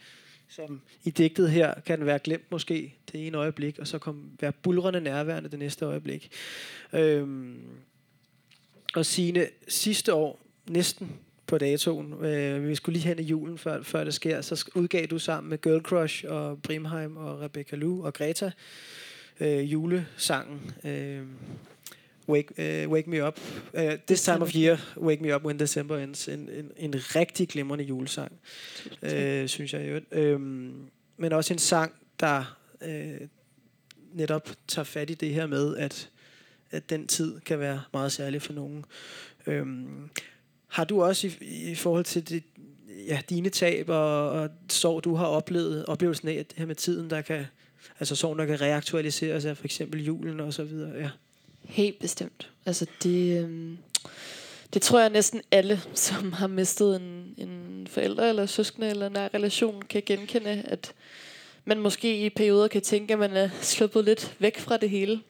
Som 0.48 0.80
i 1.05 1.11
digtet 1.11 1.50
her 1.50 1.74
kan 1.80 1.98
den 1.98 2.07
være 2.07 2.18
glemt 2.18 2.50
måske 2.50 2.94
det 3.12 3.26
ene 3.26 3.38
øjeblik, 3.38 3.78
og 3.78 3.86
så 3.86 3.98
kom, 3.98 4.30
være 4.40 4.53
bulrende 4.53 5.00
nærværende 5.00 5.50
det 5.50 5.59
næste 5.59 5.84
øjeblik. 5.84 6.30
Øhm, 6.92 7.61
og 8.97 9.07
sine 9.07 9.47
sidste 9.68 10.14
år, 10.14 10.40
næsten 10.70 11.12
på 11.47 11.59
datoen, 11.59 12.24
øh, 12.24 12.68
vi 12.68 12.74
skulle 12.74 12.99
lige 12.99 13.09
hen 13.09 13.18
i 13.18 13.22
julen, 13.22 13.59
før, 13.59 13.82
før 13.82 14.05
det 14.05 14.14
sker, 14.14 14.40
så 14.40 14.70
udgav 14.74 15.07
du 15.07 15.18
sammen 15.18 15.51
med 15.51 15.59
Girl 15.59 15.82
Crush 15.82 16.24
og 16.28 16.62
Brimheim 16.62 17.16
og 17.16 17.40
Rebecca 17.40 17.76
Lu 17.76 18.05
og 18.05 18.14
Greta 18.14 18.51
øh, 19.40 19.72
julesangen 19.72 20.70
øh, 20.84 21.22
Wake, 22.28 22.84
uh, 22.84 22.93
Wake 22.93 23.11
Me 23.11 23.26
Up. 23.26 23.40
Uh, 23.74 23.80
this 24.07 24.22
time 24.22 24.43
of 24.43 24.55
year, 24.55 24.76
Wake 24.97 25.22
Me 25.22 25.34
Up 25.34 25.45
When 25.45 25.59
December 25.59 25.99
Ends. 25.99 26.28
En, 26.28 26.49
en, 26.49 26.70
en 26.76 26.95
rigtig 26.95 27.49
glimrende 27.49 27.84
julesang, 27.84 28.32
uh, 29.03 29.47
synes 29.47 29.72
jeg 29.72 30.05
jo. 30.12 30.34
Uh, 30.34 30.40
men 31.16 31.32
også 31.32 31.55
en 31.55 31.59
sang, 31.59 31.93
der 32.20 32.59
uh, 32.80 33.26
netop 34.12 34.51
tager 34.68 34.84
fat 34.84 35.11
i 35.11 35.14
det 35.14 35.34
her 35.34 35.47
med, 35.47 35.76
at, 35.76 36.11
at 36.73 36.91
den 36.91 37.07
tid 37.07 37.41
kan 37.41 37.59
være 37.59 37.83
meget 37.93 38.12
særlig 38.12 38.43
for 38.43 38.53
nogen. 38.53 38.85
Øhm, 39.47 40.11
har 40.68 40.85
du 40.85 41.03
også 41.03 41.27
i, 41.27 41.70
i 41.70 41.75
forhold 41.75 42.05
til 42.05 42.29
det, 42.29 42.43
ja, 43.07 43.20
dine 43.31 43.49
tab 43.49 43.89
og, 43.89 44.31
og 44.31 44.51
sorg, 44.68 45.05
du 45.05 45.14
har 45.14 45.27
oplevet, 45.27 45.87
oplevelsen 45.87 46.29
af, 46.29 46.35
at 46.35 46.51
det 46.51 46.59
her 46.59 46.66
med 46.66 46.75
tiden, 46.75 47.11
der 47.11 47.20
kan, 47.20 47.45
altså 48.01 48.16
sorg, 48.16 48.39
der 48.39 48.47
kan 48.47 48.61
reaktualiseres 48.61 49.45
af 49.45 49.57
for 49.57 49.64
eksempel 49.64 50.05
julen 50.05 50.41
og 50.41 50.55
så 50.55 50.64
videre, 50.64 50.99
ja. 50.99 51.11
Helt 51.64 51.99
bestemt. 51.99 52.51
Altså 52.66 52.87
det, 53.03 53.43
øhm, 53.45 53.79
det 54.75 54.83
tror 54.83 55.01
jeg 55.01 55.11
næsten 55.11 55.43
alle, 55.51 55.81
som 55.95 56.33
har 56.33 56.47
mistet 56.47 56.97
en, 56.97 57.35
en 57.37 57.87
forælder 57.91 58.29
eller 58.29 58.47
søskende 58.47 58.91
eller 58.91 59.07
en 59.07 59.12
nær 59.12 59.29
relation, 59.35 59.83
kan 59.83 60.03
genkende, 60.07 60.62
at 60.64 60.95
man 61.64 61.79
måske 61.79 62.25
i 62.25 62.31
perioder 62.31 62.68
kan 62.68 62.83
tænke, 62.83 63.12
at 63.12 63.18
man 63.18 63.31
er 63.31 63.49
sluppet 63.61 64.05
lidt 64.05 64.37
væk 64.39 64.59
fra 64.59 64.77
det 64.77 64.91
hele. 64.91 65.20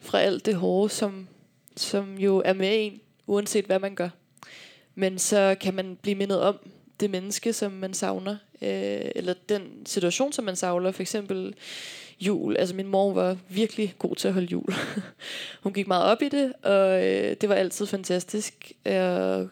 Fra 0.00 0.20
alt 0.20 0.46
det 0.46 0.54
hårde, 0.54 0.88
som, 0.88 1.28
som 1.76 2.18
jo 2.18 2.42
er 2.44 2.52
med 2.52 2.70
en, 2.72 3.00
uanset 3.26 3.64
hvad 3.64 3.78
man 3.78 3.94
gør. 3.94 4.08
Men 4.94 5.18
så 5.18 5.56
kan 5.60 5.74
man 5.74 5.98
blive 6.02 6.14
mindet 6.14 6.40
om 6.40 6.58
det 7.00 7.10
menneske, 7.10 7.52
som 7.52 7.72
man 7.72 7.94
savner, 7.94 8.36
øh, 8.62 9.10
eller 9.14 9.34
den 9.48 9.86
situation, 9.86 10.32
som 10.32 10.44
man 10.44 10.56
savner. 10.56 10.92
For 10.92 11.02
eksempel 11.02 11.54
jul. 12.20 12.56
Altså 12.56 12.74
min 12.74 12.86
mor 12.86 13.12
var 13.12 13.36
virkelig 13.48 13.94
god 13.98 14.16
til 14.16 14.28
at 14.28 14.34
holde 14.34 14.48
jul. 14.52 14.74
Hun 15.62 15.72
gik 15.72 15.88
meget 15.88 16.04
op 16.04 16.22
i 16.22 16.28
det, 16.28 16.52
og 16.62 17.06
øh, 17.06 17.36
det 17.40 17.48
var 17.48 17.54
altid 17.54 17.86
fantastisk. 17.86 18.72
Øh, 18.86 19.46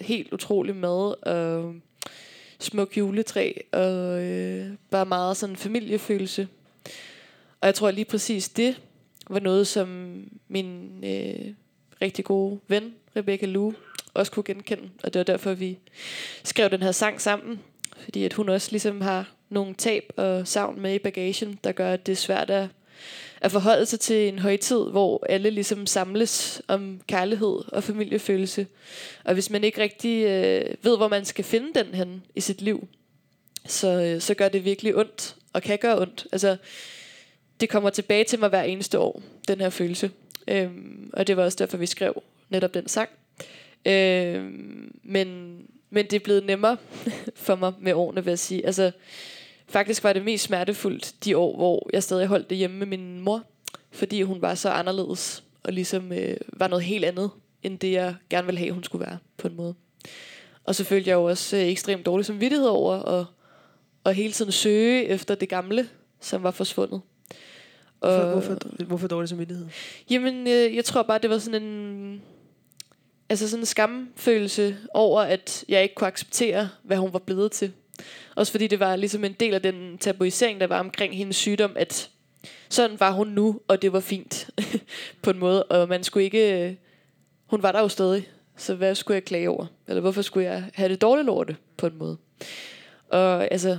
helt 0.00 0.32
utrolig 0.32 0.76
mad, 0.76 1.26
og 1.26 1.74
smuk 2.58 2.96
juletræ, 2.96 3.52
og 3.72 4.22
øh, 4.22 4.66
bare 4.90 5.06
meget 5.06 5.36
sådan 5.36 5.56
familiefølelse. 5.56 6.48
Og 7.60 7.66
jeg 7.66 7.74
tror 7.74 7.90
lige 7.90 8.04
præcis 8.04 8.48
det 8.48 8.80
var 9.30 9.40
noget, 9.40 9.66
som 9.66 10.18
min 10.48 11.00
øh, 11.04 11.54
rigtig 12.02 12.24
gode 12.24 12.60
ven, 12.68 12.94
Rebecca 13.16 13.46
Lou, 13.46 13.74
også 14.14 14.32
kunne 14.32 14.44
genkende. 14.44 14.90
Og 15.02 15.12
det 15.12 15.18
var 15.18 15.24
derfor, 15.24 15.54
vi 15.54 15.78
skrev 16.44 16.70
den 16.70 16.82
her 16.82 16.92
sang 16.92 17.20
sammen. 17.20 17.60
Fordi 17.96 18.24
at 18.24 18.32
hun 18.32 18.48
også 18.48 18.68
ligesom 18.70 19.00
har 19.00 19.32
nogle 19.48 19.74
tab 19.74 20.12
og 20.16 20.48
savn 20.48 20.80
med 20.80 20.94
i 20.94 20.98
bagagen, 20.98 21.58
der 21.64 21.72
gør, 21.72 21.92
at 21.92 22.06
det 22.06 22.12
er 22.12 22.16
svært 22.16 22.50
at, 22.50 22.68
at 23.40 23.52
forholde 23.52 23.86
sig 23.86 24.00
til 24.00 24.28
en 24.28 24.38
højtid, 24.38 24.90
hvor 24.90 25.26
alle 25.28 25.50
ligesom 25.50 25.86
samles 25.86 26.62
om 26.68 27.00
kærlighed 27.06 27.72
og 27.72 27.84
familiefølelse. 27.84 28.66
Og 29.24 29.34
hvis 29.34 29.50
man 29.50 29.64
ikke 29.64 29.80
rigtig 29.80 30.24
øh, 30.24 30.74
ved, 30.82 30.96
hvor 30.96 31.08
man 31.08 31.24
skal 31.24 31.44
finde 31.44 31.80
den 31.80 31.94
hen 31.94 32.22
i 32.34 32.40
sit 32.40 32.62
liv, 32.62 32.88
så, 33.66 33.88
øh, 33.88 34.20
så 34.20 34.34
gør 34.34 34.48
det 34.48 34.64
virkelig 34.64 34.96
ondt, 34.96 35.36
og 35.52 35.62
kan 35.62 35.78
gøre 35.78 36.00
ondt. 36.00 36.26
Altså, 36.32 36.56
det 37.62 37.70
kommer 37.70 37.90
tilbage 37.90 38.24
til 38.24 38.40
mig 38.40 38.48
hver 38.48 38.62
eneste 38.62 38.98
år, 38.98 39.22
den 39.48 39.60
her 39.60 39.70
følelse. 39.70 40.10
Øhm, 40.48 41.10
og 41.12 41.26
det 41.26 41.36
var 41.36 41.44
også 41.44 41.56
derfor, 41.58 41.76
vi 41.76 41.86
skrev 41.86 42.22
netop 42.48 42.74
den 42.74 42.88
sang. 42.88 43.10
Øhm, 43.86 44.96
men, 45.02 45.58
men 45.90 46.04
det 46.04 46.12
er 46.12 46.20
blevet 46.20 46.44
nemmere 46.44 46.76
for 47.34 47.54
mig 47.54 47.72
med 47.80 47.92
årene, 47.92 48.24
vil 48.24 48.30
jeg 48.30 48.38
sige. 48.38 48.66
Altså, 48.66 48.90
faktisk 49.68 50.04
var 50.04 50.12
det 50.12 50.24
mest 50.24 50.44
smertefuldt 50.44 51.14
de 51.24 51.36
år, 51.36 51.56
hvor 51.56 51.90
jeg 51.92 52.02
stadig 52.02 52.26
holdt 52.26 52.50
det 52.50 52.58
hjemme 52.58 52.78
med 52.78 52.86
min 52.86 53.20
mor, 53.20 53.42
fordi 53.90 54.22
hun 54.22 54.42
var 54.42 54.54
så 54.54 54.70
anderledes, 54.70 55.44
og 55.62 55.72
ligesom 55.72 56.12
øh, 56.12 56.36
var 56.48 56.68
noget 56.68 56.84
helt 56.84 57.04
andet, 57.04 57.30
end 57.62 57.78
det 57.78 57.92
jeg 57.92 58.14
gerne 58.30 58.46
ville 58.46 58.58
have, 58.58 58.72
hun 58.72 58.84
skulle 58.84 59.06
være, 59.06 59.18
på 59.36 59.48
en 59.48 59.56
måde. 59.56 59.74
Og 60.64 60.74
så 60.74 60.84
følte 60.84 61.10
jeg 61.10 61.14
jo 61.14 61.24
også 61.24 61.56
øh, 61.56 61.62
ekstremt 61.62 62.06
dårlig 62.06 62.26
samvittighed 62.26 62.66
over, 62.66 62.96
og, 62.96 63.26
og 64.04 64.14
hele 64.14 64.32
tiden 64.32 64.52
søge 64.52 65.06
efter 65.06 65.34
det 65.34 65.48
gamle, 65.48 65.88
som 66.20 66.42
var 66.42 66.50
forsvundet. 66.50 67.00
Hvorfor, 68.02 68.30
hvorfor, 68.30 68.84
hvorfor 68.84 69.08
dårlig 69.08 69.28
samvittighed? 69.28 69.66
Jamen, 70.10 70.46
øh, 70.46 70.76
jeg 70.76 70.84
tror 70.84 71.02
bare, 71.02 71.18
det 71.18 71.30
var 71.30 71.38
sådan 71.38 71.62
en... 71.62 72.22
Altså 73.28 73.48
sådan 73.48 73.62
en 73.62 73.66
skamfølelse 73.66 74.76
over, 74.94 75.20
at 75.20 75.64
jeg 75.68 75.82
ikke 75.82 75.94
kunne 75.94 76.06
acceptere, 76.06 76.68
hvad 76.82 76.96
hun 76.96 77.12
var 77.12 77.18
blevet 77.18 77.52
til. 77.52 77.72
Også 78.36 78.52
fordi 78.52 78.66
det 78.66 78.80
var 78.80 78.96
ligesom 78.96 79.24
en 79.24 79.32
del 79.32 79.54
af 79.54 79.62
den 79.62 79.98
tabuisering, 79.98 80.60
der 80.60 80.66
var 80.66 80.80
omkring 80.80 81.16
hendes 81.16 81.36
sygdom, 81.36 81.72
at 81.76 82.10
sådan 82.68 83.00
var 83.00 83.10
hun 83.10 83.28
nu, 83.28 83.60
og 83.68 83.82
det 83.82 83.92
var 83.92 84.00
fint 84.00 84.50
på 85.22 85.30
en 85.30 85.38
måde. 85.38 85.64
Og 85.64 85.88
man 85.88 86.04
skulle 86.04 86.24
ikke... 86.24 86.68
Øh, 86.68 86.74
hun 87.46 87.62
var 87.62 87.72
der 87.72 87.80
jo 87.80 87.88
stadig, 87.88 88.28
så 88.56 88.74
hvad 88.74 88.94
skulle 88.94 89.14
jeg 89.14 89.24
klage 89.24 89.50
over? 89.50 89.66
Eller 89.88 90.00
hvorfor 90.00 90.22
skulle 90.22 90.46
jeg 90.50 90.64
have 90.74 90.88
det 90.88 91.00
dårligt 91.00 91.28
over 91.28 91.44
det 91.44 91.56
på 91.76 91.86
en 91.86 91.98
måde? 91.98 92.16
Og 93.08 93.52
altså, 93.52 93.78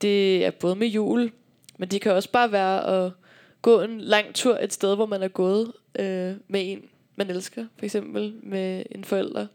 det 0.00 0.44
er 0.44 0.50
både 0.50 0.76
med 0.76 0.86
jul, 0.86 1.32
men 1.78 1.88
det 1.88 2.00
kan 2.00 2.12
også 2.12 2.30
bare 2.30 2.52
være 2.52 3.04
at 3.04 3.12
gå 3.62 3.80
en 3.80 4.00
lang 4.00 4.34
tur 4.34 4.56
et 4.56 4.72
sted, 4.72 4.94
hvor 4.94 5.06
man 5.06 5.22
er 5.22 5.28
gået 5.28 5.72
øh, 5.98 6.34
med 6.48 6.72
en, 6.72 6.84
man 7.16 7.30
elsker, 7.30 7.66
for 7.76 7.84
eksempel 7.84 8.34
med 8.42 8.82
en 8.90 9.04
forælder. 9.04 9.46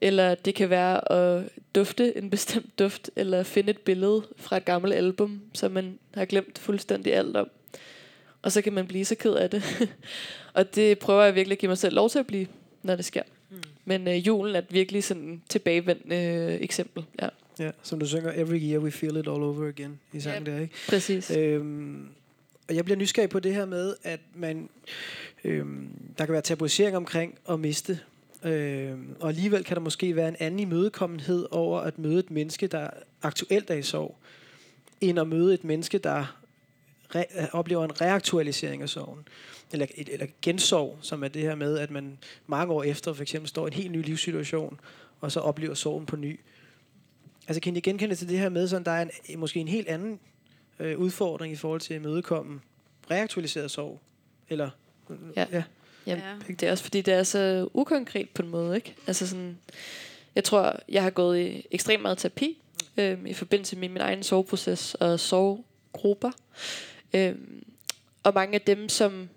Eller 0.00 0.34
det 0.34 0.54
kan 0.54 0.70
være 0.70 1.12
at 1.12 1.48
dufte 1.74 2.18
en 2.18 2.30
bestemt 2.30 2.78
duft, 2.78 3.10
eller 3.16 3.42
finde 3.42 3.70
et 3.70 3.78
billede 3.78 4.22
fra 4.36 4.56
et 4.56 4.64
gammelt 4.64 4.94
album, 4.94 5.40
som 5.52 5.72
man 5.72 5.98
har 6.14 6.24
glemt 6.24 6.58
fuldstændig 6.58 7.14
alt 7.14 7.36
om. 7.36 7.50
Og 8.42 8.52
så 8.52 8.62
kan 8.62 8.72
man 8.72 8.86
blive 8.86 9.04
så 9.04 9.14
ked 9.14 9.34
af 9.34 9.50
det. 9.50 9.62
og 10.54 10.74
det 10.74 10.98
prøver 10.98 11.22
jeg 11.22 11.34
virkelig 11.34 11.54
at 11.54 11.60
give 11.60 11.68
mig 11.68 11.78
selv 11.78 11.94
lov 11.94 12.10
til 12.10 12.18
at 12.18 12.26
blive, 12.26 12.46
når 12.82 12.96
det 12.96 13.04
sker. 13.04 13.22
Mm. 13.50 13.56
Men 13.84 14.08
øh, 14.08 14.26
julen 14.26 14.54
er 14.54 14.58
et 14.58 14.72
virkelig 14.72 15.04
sådan 15.04 15.42
tilbagevendende 15.48 16.16
øh, 16.16 16.60
eksempel. 16.60 17.04
Ja. 17.22 17.28
ja, 17.58 17.70
som 17.82 17.98
du 18.00 18.06
synger, 18.06 18.32
Every 18.36 18.58
year 18.60 18.78
we 18.78 18.90
feel 18.90 19.16
it 19.16 19.28
all 19.28 19.42
over 19.42 19.68
again 19.68 20.00
i 20.12 20.20
sangen 20.20 20.46
yep. 20.46 20.54
der, 20.54 20.60
ikke? 20.60 20.74
Præcis. 20.88 21.30
Øhm, 21.30 22.08
og 22.68 22.74
jeg 22.74 22.84
bliver 22.84 22.98
nysgerrig 22.98 23.30
på 23.30 23.40
det 23.40 23.54
her 23.54 23.66
med, 23.66 23.94
at 24.02 24.20
man, 24.34 24.68
øh, 25.44 25.66
der 26.18 26.24
kan 26.24 26.32
være 26.32 26.42
tabuisering 26.42 26.96
omkring 26.96 27.38
at 27.50 27.60
miste. 27.60 28.00
Øh, 28.44 28.98
og 29.20 29.28
alligevel 29.28 29.64
kan 29.64 29.76
der 29.76 29.82
måske 29.82 30.16
være 30.16 30.28
en 30.28 30.36
anden 30.38 30.60
imødekommenhed 30.60 31.46
over 31.50 31.80
at 31.80 31.98
møde 31.98 32.18
et 32.18 32.30
menneske, 32.30 32.66
der 32.66 32.90
aktuelt 33.22 33.70
er 33.70 33.74
i 33.74 33.82
sorg, 33.82 34.16
end 35.00 35.18
at 35.18 35.28
møde 35.28 35.54
et 35.54 35.64
menneske, 35.64 35.98
der 35.98 36.36
re- 37.14 37.40
øh, 37.40 37.48
oplever 37.52 37.84
en 37.84 38.00
reaktualisering 38.00 38.82
af 38.82 38.88
sorgen. 38.88 39.28
Eller, 39.72 39.86
et, 39.94 40.08
eller 40.08 40.26
gensorg, 40.42 40.98
som 41.00 41.24
er 41.24 41.28
det 41.28 41.42
her 41.42 41.54
med, 41.54 41.78
at 41.78 41.90
man 41.90 42.18
mange 42.46 42.72
år 42.72 42.82
efter 42.82 43.12
for 43.12 43.22
eksempel 43.22 43.48
står 43.48 43.66
i 43.66 43.68
en 43.68 43.72
helt 43.72 43.90
ny 43.90 44.02
livssituation, 44.02 44.80
og 45.20 45.32
så 45.32 45.40
oplever 45.40 45.74
sorgen 45.74 46.06
på 46.06 46.16
ny. 46.16 46.40
Altså 47.48 47.60
kan 47.60 47.76
I 47.76 47.80
genkende 47.80 48.14
til 48.14 48.28
det 48.28 48.38
her 48.38 48.48
med, 48.48 48.72
at 48.72 48.86
der 48.86 48.92
er 48.92 49.08
en, 49.28 49.38
måske 49.38 49.60
en 49.60 49.68
helt 49.68 49.88
anden 49.88 50.20
øh, 50.78 50.98
udfordring 50.98 51.52
i 51.52 51.56
forhold 51.56 51.80
til 51.80 51.94
at 51.94 52.02
mødekomme 52.02 52.60
reaktualiseret 53.10 53.70
sorg? 53.70 54.00
Eller, 54.48 54.70
ja. 55.36 55.46
ja. 55.52 55.62
Jamen, 56.06 56.24
ja. 56.48 56.54
det 56.54 56.62
er 56.62 56.70
også 56.70 56.84
fordi, 56.84 57.00
det 57.00 57.14
er 57.14 57.22
så 57.22 57.68
ukonkret 57.74 58.30
på 58.30 58.42
en 58.42 58.48
måde, 58.48 58.76
ikke? 58.76 58.94
Altså 59.06 59.26
sådan, 59.26 59.58
jeg 60.34 60.44
tror, 60.44 60.76
jeg 60.88 61.02
har 61.02 61.10
gået 61.10 61.40
i 61.40 61.66
ekstremt 61.70 62.02
meget 62.02 62.18
terapi 62.18 62.58
øh, 62.96 63.18
i 63.26 63.34
forbindelse 63.34 63.76
med 63.76 63.88
min 63.88 64.00
egen 64.00 64.22
soveproces 64.22 64.94
og 64.94 65.20
sovegrupper. 65.20 66.30
Øh, 67.14 67.34
og 68.22 68.34
mange 68.34 68.54
af 68.54 68.60
dem, 68.60 68.88
som 68.88 69.28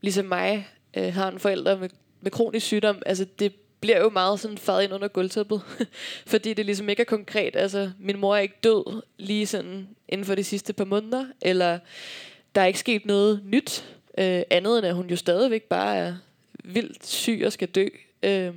ligesom 0.00 0.24
mig 0.24 0.68
øh, 0.96 1.14
har 1.14 1.30
en 1.30 1.38
forælder 1.38 1.78
med, 1.78 1.88
med 2.20 2.30
kronisk 2.30 2.66
sygdom, 2.66 3.02
altså 3.06 3.26
det 3.38 3.52
bliver 3.84 4.00
jo 4.00 4.10
meget 4.10 4.40
sådan 4.40 4.58
fadet 4.58 4.82
ind 4.82 4.92
under 4.92 5.08
gulvtæppet. 5.08 5.62
fordi 6.32 6.54
det 6.54 6.66
ligesom 6.66 6.88
ikke 6.88 7.00
er 7.00 7.04
konkret. 7.04 7.56
Altså, 7.56 7.90
min 7.98 8.18
mor 8.18 8.36
er 8.36 8.40
ikke 8.40 8.58
død 8.62 9.02
lige 9.18 9.46
sådan 9.46 9.88
inden 10.08 10.24
for 10.24 10.34
de 10.34 10.44
sidste 10.44 10.72
par 10.72 10.84
måneder, 10.84 11.26
eller 11.42 11.78
der 12.54 12.60
er 12.60 12.66
ikke 12.66 12.78
sket 12.78 13.06
noget 13.06 13.40
nyt, 13.44 13.84
øh, 14.18 14.42
andet 14.50 14.78
end 14.78 14.86
at 14.86 14.94
hun 14.94 15.10
jo 15.10 15.16
stadigvæk 15.16 15.62
bare 15.62 15.96
er 15.96 16.14
vildt 16.64 17.06
syg 17.06 17.42
og 17.46 17.52
skal 17.52 17.68
dø. 17.68 17.88
Øh, 18.22 18.54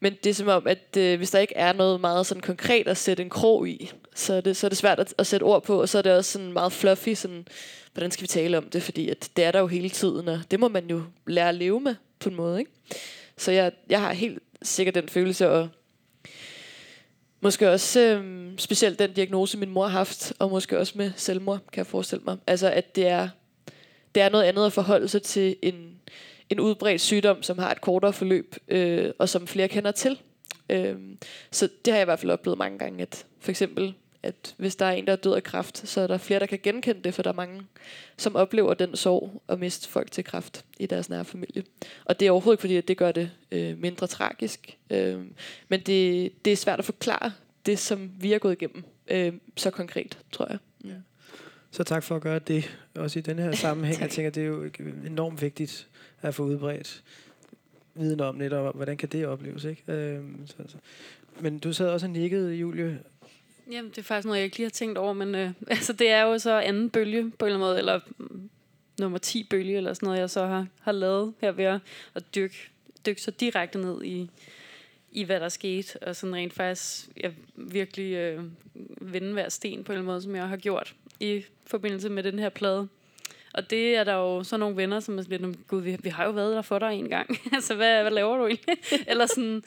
men 0.00 0.14
det 0.24 0.30
er 0.30 0.34
som 0.34 0.48
om, 0.48 0.66
at 0.66 0.96
øh, 0.96 1.16
hvis 1.16 1.30
der 1.30 1.38
ikke 1.38 1.56
er 1.56 1.72
noget 1.72 2.00
meget 2.00 2.26
sådan 2.26 2.40
konkret 2.40 2.88
at 2.88 2.96
sætte 2.96 3.22
en 3.22 3.30
krog 3.30 3.68
i, 3.68 3.90
så 4.14 4.34
er 4.34 4.40
det, 4.40 4.56
så 4.56 4.66
er 4.66 4.68
det 4.68 4.78
svært 4.78 4.98
at, 4.98 5.14
at 5.18 5.26
sætte 5.26 5.44
ord 5.44 5.62
på, 5.62 5.80
og 5.80 5.88
så 5.88 5.98
er 5.98 6.02
det 6.02 6.12
også 6.12 6.32
sådan 6.32 6.52
meget 6.52 6.72
fluffy, 6.72 7.14
sådan, 7.14 7.46
hvordan 7.92 8.10
skal 8.10 8.22
vi 8.22 8.28
tale 8.28 8.58
om 8.58 8.70
det, 8.70 8.82
fordi 8.82 9.08
at 9.08 9.28
det 9.36 9.44
er 9.44 9.50
der 9.50 9.60
jo 9.60 9.66
hele 9.66 9.90
tiden, 9.90 10.28
og 10.28 10.40
det 10.50 10.60
må 10.60 10.68
man 10.68 10.90
jo 10.90 11.02
lære 11.26 11.48
at 11.48 11.54
leve 11.54 11.80
med 11.80 11.94
på 12.18 12.28
en 12.28 12.34
måde. 12.34 12.58
Ikke? 12.58 12.70
Så 13.38 13.52
jeg, 13.52 13.72
jeg 13.88 14.00
har 14.00 14.12
helt 14.12 14.38
sikkert 14.62 14.94
den 14.94 15.08
følelse, 15.08 15.50
og 15.50 15.68
måske 17.40 17.70
også 17.70 18.00
øh, 18.00 18.52
specielt 18.58 18.98
den 18.98 19.12
diagnose, 19.12 19.58
min 19.58 19.70
mor 19.70 19.86
har 19.86 19.98
haft, 19.98 20.32
og 20.38 20.50
måske 20.50 20.78
også 20.78 20.92
med 20.96 21.12
selvmord, 21.16 21.58
kan 21.72 21.78
jeg 21.78 21.86
forestille 21.86 22.24
mig. 22.24 22.36
Altså, 22.46 22.70
at 22.70 22.96
det 22.96 23.06
er, 23.06 23.28
det 24.14 24.22
er 24.22 24.28
noget 24.28 24.44
andet 24.44 24.66
at 24.66 24.72
forholde 24.72 25.08
sig 25.08 25.22
til 25.22 25.56
en, 25.62 26.00
en 26.50 26.60
udbredt 26.60 27.00
sygdom, 27.00 27.42
som 27.42 27.58
har 27.58 27.70
et 27.70 27.80
kortere 27.80 28.12
forløb, 28.12 28.56
øh, 28.68 29.10
og 29.18 29.28
som 29.28 29.46
flere 29.46 29.68
kender 29.68 29.90
til. 29.90 30.18
Øh, 30.70 30.96
så 31.50 31.68
det 31.84 31.92
har 31.92 31.98
jeg 31.98 32.04
i 32.04 32.10
hvert 32.10 32.18
fald 32.18 32.32
oplevet 32.32 32.58
mange 32.58 32.78
gange, 32.78 33.02
at 33.02 33.26
for 33.40 33.50
eksempel 33.50 33.94
at 34.22 34.54
hvis 34.56 34.76
der 34.76 34.86
er 34.86 34.92
en, 34.92 35.06
der 35.06 35.12
er 35.12 35.16
død 35.16 35.34
af 35.34 35.42
kræft, 35.42 35.88
så 35.88 36.00
er 36.00 36.06
der 36.06 36.18
flere, 36.18 36.40
der 36.40 36.46
kan 36.46 36.58
genkende 36.62 37.00
det, 37.04 37.14
for 37.14 37.22
der 37.22 37.30
er 37.30 37.34
mange, 37.34 37.62
som 38.16 38.36
oplever 38.36 38.74
den 38.74 38.96
sorg 38.96 39.42
at 39.48 39.58
miste 39.58 39.88
folk 39.88 40.10
til 40.10 40.24
kræft 40.24 40.64
i 40.78 40.86
deres 40.86 41.08
nære 41.08 41.24
familie. 41.24 41.64
Og 42.04 42.20
det 42.20 42.26
er 42.26 42.30
overhovedet 42.30 42.56
ikke 42.56 42.60
fordi, 42.60 42.76
at 42.76 42.88
det 42.88 42.96
gør 42.96 43.12
det 43.12 43.30
øh, 43.50 43.78
mindre 43.78 44.06
tragisk, 44.06 44.76
øh, 44.90 45.20
men 45.68 45.80
det, 45.80 46.32
det 46.44 46.52
er 46.52 46.56
svært 46.56 46.78
at 46.78 46.84
forklare 46.84 47.32
det, 47.66 47.78
som 47.78 48.10
vi 48.20 48.30
har 48.30 48.38
gået 48.38 48.52
igennem, 48.52 48.84
øh, 49.08 49.32
så 49.56 49.70
konkret, 49.70 50.18
tror 50.32 50.46
jeg. 50.50 50.58
Mm. 50.80 50.90
Ja. 50.90 50.94
Så 51.70 51.84
tak 51.84 52.02
for 52.02 52.16
at 52.16 52.22
gøre 52.22 52.38
det, 52.38 52.78
også 52.94 53.18
i 53.18 53.22
den 53.22 53.38
her 53.38 53.52
sammenhæng. 53.66 54.00
jeg 54.00 54.10
tænker, 54.10 54.30
det 54.30 54.42
er 54.42 54.46
jo 54.46 54.70
enormt 55.06 55.42
vigtigt 55.42 55.88
at 56.22 56.34
få 56.34 56.42
udbredt 56.42 57.02
viden 57.98 58.20
om 58.20 58.34
netop, 58.34 58.74
hvordan 58.74 58.96
kan 58.96 59.08
det 59.08 59.26
opleves, 59.26 59.64
ikke? 59.64 59.92
Øh, 59.92 60.22
så, 60.46 60.54
så. 60.66 60.76
Men 61.40 61.58
du 61.58 61.72
sad 61.72 61.88
også 61.88 62.06
og 62.06 62.10
nikkede, 62.10 62.54
Julie, 62.54 62.98
Jamen, 63.70 63.90
det 63.90 63.98
er 63.98 64.02
faktisk 64.02 64.26
noget, 64.26 64.38
jeg 64.38 64.44
ikke 64.44 64.56
lige 64.56 64.66
har 64.66 64.70
tænkt 64.70 64.98
over, 64.98 65.12
men 65.12 65.34
øh, 65.34 65.50
altså, 65.76 65.92
det 65.92 66.08
er 66.10 66.22
jo 66.22 66.38
så 66.38 66.58
anden 66.58 66.90
bølge 66.90 67.30
på 67.38 67.44
en 67.44 67.52
eller 67.52 67.56
anden 67.56 67.58
måde, 67.58 67.78
eller 67.78 68.00
mm, 68.18 68.50
nummer 68.98 69.18
10 69.18 69.44
bølge, 69.44 69.76
eller 69.76 69.94
sådan 69.94 70.06
noget, 70.06 70.20
jeg 70.20 70.30
så 70.30 70.46
har, 70.46 70.66
har 70.80 70.92
lavet 70.92 71.34
her 71.40 71.52
ved 71.52 71.64
at, 71.64 71.80
at 72.14 72.34
dykke, 72.34 72.70
dykke 73.06 73.22
så 73.22 73.30
direkte 73.30 73.78
ned 73.78 74.04
i, 74.04 74.30
i, 75.12 75.24
hvad 75.24 75.40
der 75.40 75.48
skete, 75.48 76.02
og 76.02 76.16
sådan 76.16 76.34
rent 76.34 76.52
faktisk 76.52 77.08
jeg 77.16 77.32
virkelig 77.54 78.12
øh, 78.12 78.44
vende 79.00 79.32
hver 79.32 79.48
sten 79.48 79.84
på 79.84 79.92
en 79.92 79.94
eller 79.94 80.00
anden 80.00 80.12
måde, 80.12 80.22
som 80.22 80.36
jeg 80.36 80.48
har 80.48 80.56
gjort 80.56 80.94
i 81.20 81.44
forbindelse 81.66 82.08
med 82.08 82.22
den 82.22 82.38
her 82.38 82.48
plade 82.48 82.88
og 83.54 83.70
det 83.70 83.96
er 83.96 84.04
der 84.04 84.14
jo 84.14 84.42
så 84.44 84.56
nogle 84.56 84.76
venner, 84.76 85.00
som 85.00 85.18
er 85.18 85.22
sådan 85.22 85.40
lidt, 85.40 85.66
gud, 85.68 85.82
vi, 85.82 85.96
vi 86.02 86.08
har 86.08 86.24
jo 86.24 86.30
været 86.30 86.56
der 86.56 86.62
for 86.62 86.78
dig 86.78 86.92
en 86.92 87.08
gang. 87.08 87.38
altså, 87.56 87.74
hvad, 87.74 88.02
hvad 88.02 88.10
laver 88.10 88.36
du 88.36 88.46
egentlig? 88.46 88.76
Eller 89.10 89.26
sådan, 89.26 89.62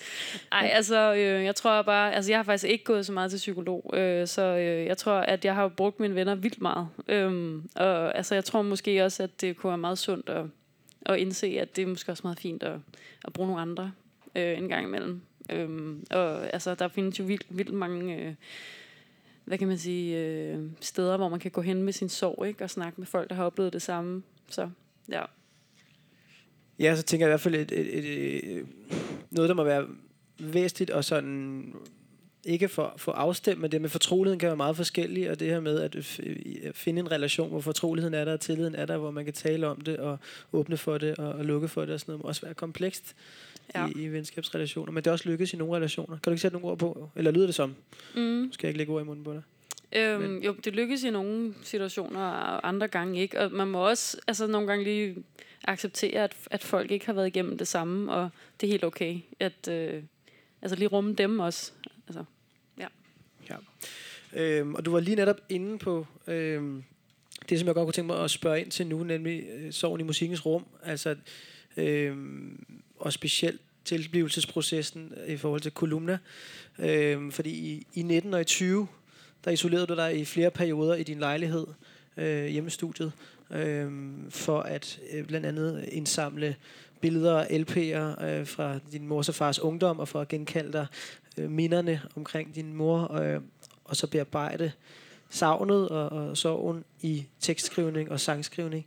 ej, 0.51 0.69
altså, 0.73 1.13
øh, 1.13 1.43
jeg 1.43 1.55
tror 1.55 1.81
bare, 1.81 2.13
altså, 2.13 2.31
jeg 2.31 2.37
har 2.37 2.43
faktisk 2.43 2.71
ikke 2.71 2.83
gået 2.83 3.05
så 3.05 3.11
meget 3.13 3.31
til 3.31 3.37
psykolog, 3.37 3.93
øh, 3.93 4.27
så 4.27 4.41
øh, 4.41 4.85
jeg 4.85 4.97
tror, 4.97 5.13
at 5.13 5.45
jeg 5.45 5.55
har 5.55 5.67
brugt 5.67 5.99
mine 5.99 6.15
venner 6.15 6.35
vildt 6.35 6.61
meget. 6.61 6.87
Øh, 7.07 7.61
og 7.75 8.17
altså, 8.17 8.35
jeg 8.35 8.45
tror 8.45 8.61
måske 8.61 9.05
også, 9.05 9.23
at 9.23 9.41
det 9.41 9.57
kunne 9.57 9.69
være 9.69 9.77
meget 9.77 9.97
sundt 9.97 10.29
at, 10.29 10.45
at 11.05 11.17
indse, 11.17 11.47
at 11.47 11.75
det 11.75 11.81
er 11.81 11.87
måske 11.87 12.11
også 12.11 12.21
meget 12.23 12.39
fint 12.39 12.63
at, 12.63 12.75
at 13.25 13.33
bruge 13.33 13.47
nogle 13.47 13.61
andre 13.61 13.91
øh, 14.35 14.57
en 14.57 14.69
gang 14.69 14.87
imellem. 14.87 15.21
Øh, 15.49 15.95
og 16.11 16.53
altså, 16.53 16.75
der 16.75 16.87
findes 16.87 17.19
jo 17.19 17.23
vildt, 17.23 17.45
vildt 17.49 17.73
mange... 17.73 18.15
Øh, 18.15 18.33
hvad 19.51 19.57
kan 19.57 19.67
man 19.67 19.77
sige, 19.77 20.17
øh, 20.17 20.59
steder, 20.81 21.17
hvor 21.17 21.29
man 21.29 21.39
kan 21.39 21.51
gå 21.51 21.61
hen 21.61 21.83
med 21.83 21.93
sin 21.93 22.09
sorg, 22.09 22.47
ikke? 22.47 22.63
Og 22.63 22.69
snakke 22.69 23.01
med 23.01 23.07
folk, 23.07 23.29
der 23.29 23.35
har 23.35 23.43
oplevet 23.43 23.73
det 23.73 23.81
samme. 23.81 24.23
Så, 24.49 24.69
ja. 25.09 25.21
Ja, 26.79 26.95
så 26.95 27.03
tænker 27.03 27.25
jeg 27.25 27.29
i 27.29 27.31
hvert 27.31 27.41
fald 27.41 27.55
et, 27.55 27.71
et, 27.71 27.97
et, 27.97 28.57
et, 28.57 28.65
noget, 29.31 29.49
der 29.49 29.55
må 29.55 29.63
være 29.63 29.87
væsentligt 30.39 30.89
og 30.89 31.05
sådan 31.05 31.73
ikke 32.43 32.67
for, 32.67 32.93
for 32.97 33.11
afstemt, 33.11 33.61
men 33.61 33.71
det 33.71 33.81
med 33.81 33.89
fortroligheden 33.89 34.39
kan 34.39 34.47
være 34.47 34.57
meget 34.57 34.75
forskellig, 34.75 35.31
og 35.31 35.39
det 35.39 35.47
her 35.47 35.59
med 35.59 35.79
at 35.79 35.95
øh, 35.95 36.73
finde 36.73 36.99
en 36.99 37.11
relation, 37.11 37.49
hvor 37.49 37.61
fortroligheden 37.61 38.13
er 38.13 38.25
der, 38.25 38.33
og 38.33 38.39
tilliden 38.39 38.75
er 38.75 38.85
der, 38.85 38.97
hvor 38.97 39.11
man 39.11 39.25
kan 39.25 39.33
tale 39.33 39.67
om 39.67 39.81
det, 39.81 39.97
og 39.97 40.19
åbne 40.53 40.77
for 40.77 40.97
det, 40.97 41.17
og, 41.17 41.33
og 41.33 41.45
lukke 41.45 41.67
for 41.67 41.81
det, 41.81 41.93
og 41.93 41.99
sådan 41.99 42.11
noget, 42.11 42.23
må 42.23 42.27
også 42.27 42.41
være 42.41 42.53
komplekst 42.53 43.15
ja. 43.75 43.87
i, 43.87 43.91
i 43.91 44.07
venskabsrelationer. 44.07 44.91
Men 44.91 45.03
det 45.03 45.07
er 45.07 45.11
også 45.11 45.29
lykkes 45.29 45.53
i 45.53 45.57
nogle 45.57 45.75
relationer. 45.75 46.15
Kan 46.17 46.21
du 46.25 46.31
ikke 46.31 46.41
sætte 46.41 46.57
nogle 46.57 46.71
ord 46.71 46.79
på? 46.79 47.09
Eller 47.15 47.31
lyder 47.31 47.45
det 47.45 47.55
som? 47.55 47.75
Mm. 48.15 48.49
Skal 48.51 48.67
jeg 48.67 48.69
ikke 48.69 48.77
lægge 48.77 48.93
ord 48.93 49.01
i 49.01 49.05
munden 49.05 49.23
på 49.23 49.33
dig? 49.33 49.41
Øhm, 49.95 50.37
jo, 50.37 50.53
det 50.53 50.75
lykkes 50.75 51.03
i 51.03 51.09
nogle 51.09 51.53
situationer, 51.63 52.19
og 52.19 52.67
andre 52.67 52.87
gange 52.87 53.21
ikke. 53.21 53.39
Og 53.39 53.51
man 53.51 53.67
må 53.67 53.89
også 53.89 54.17
altså, 54.27 54.47
nogle 54.47 54.67
gange 54.67 54.83
lige 54.83 55.23
acceptere, 55.63 56.23
at, 56.23 56.35
at 56.51 56.63
folk 56.63 56.91
ikke 56.91 57.05
har 57.05 57.13
været 57.13 57.27
igennem 57.27 57.57
det 57.57 57.67
samme, 57.67 58.11
og 58.11 58.29
det 58.61 58.67
er 58.67 58.71
helt 58.71 58.83
okay. 58.83 59.19
At 59.39 59.67
øh, 59.67 60.03
altså 60.61 60.75
lige 60.75 60.87
rumme 60.87 61.13
dem 61.13 61.39
også. 61.39 61.71
Altså, 62.07 62.23
ja. 62.79 62.87
ja. 63.49 63.55
Øhm, 64.33 64.75
og 64.75 64.85
du 64.85 64.91
var 64.91 64.99
lige 64.99 65.15
netop 65.15 65.41
inde 65.49 65.77
på 65.77 66.07
øhm, 66.27 66.83
det, 67.49 67.59
som 67.59 67.67
jeg 67.67 67.75
godt 67.75 67.85
kunne 67.85 67.93
tænke 67.93 68.13
mig 68.13 68.23
at 68.23 68.31
spørge 68.31 68.61
ind 68.61 68.71
til 68.71 68.87
nu, 68.87 69.03
nemlig 69.03 69.43
øh, 69.53 69.73
sorgen 69.73 70.01
i 70.01 70.03
musikkens 70.03 70.45
rum. 70.45 70.65
Altså, 70.83 71.15
øhm, 71.77 72.83
og 73.01 73.13
specielt 73.13 73.61
tilblivelsesprocessen 73.85 75.13
i 75.27 75.37
forhold 75.37 75.61
til 75.61 75.71
kolumna. 75.71 76.17
Øhm, 76.79 77.31
fordi 77.31 77.49
i, 77.49 77.87
i 77.93 78.01
19 78.01 78.33
og 78.33 78.41
i 78.41 78.43
20, 78.43 78.87
der 79.45 79.51
isolerede 79.51 79.87
du 79.87 79.95
dig 79.95 80.19
i 80.19 80.25
flere 80.25 80.51
perioder 80.51 80.95
i 80.95 81.03
din 81.03 81.19
lejlighed, 81.19 81.67
øh, 82.17 82.45
hjemmestudiet, 82.45 83.11
øh, 83.51 83.91
for 84.29 84.59
at 84.59 84.99
øh, 85.11 85.25
blandt 85.25 85.45
andet 85.45 85.85
indsamle 85.91 86.55
billeder 87.01 87.33
og 87.33 87.45
LP'er 87.45 88.23
øh, 88.23 88.47
fra 88.47 88.79
din 88.91 89.07
mors 89.07 89.29
og 89.29 89.35
fars 89.35 89.59
ungdom, 89.59 89.99
og 89.99 90.07
for 90.07 90.21
at 90.21 90.27
genkalde 90.27 90.73
dig 90.73 90.85
øh, 91.37 91.49
minderne 91.49 92.01
omkring 92.15 92.55
din 92.55 92.73
mor, 92.73 93.13
øh, 93.13 93.41
og 93.85 93.95
så 93.95 94.07
bearbejde 94.07 94.71
savnet 95.29 95.89
og, 95.89 96.09
og 96.09 96.37
sorgen 96.37 96.83
i 97.01 97.25
tekstskrivning 97.39 98.11
og 98.11 98.19
sangskrivning. 98.19 98.85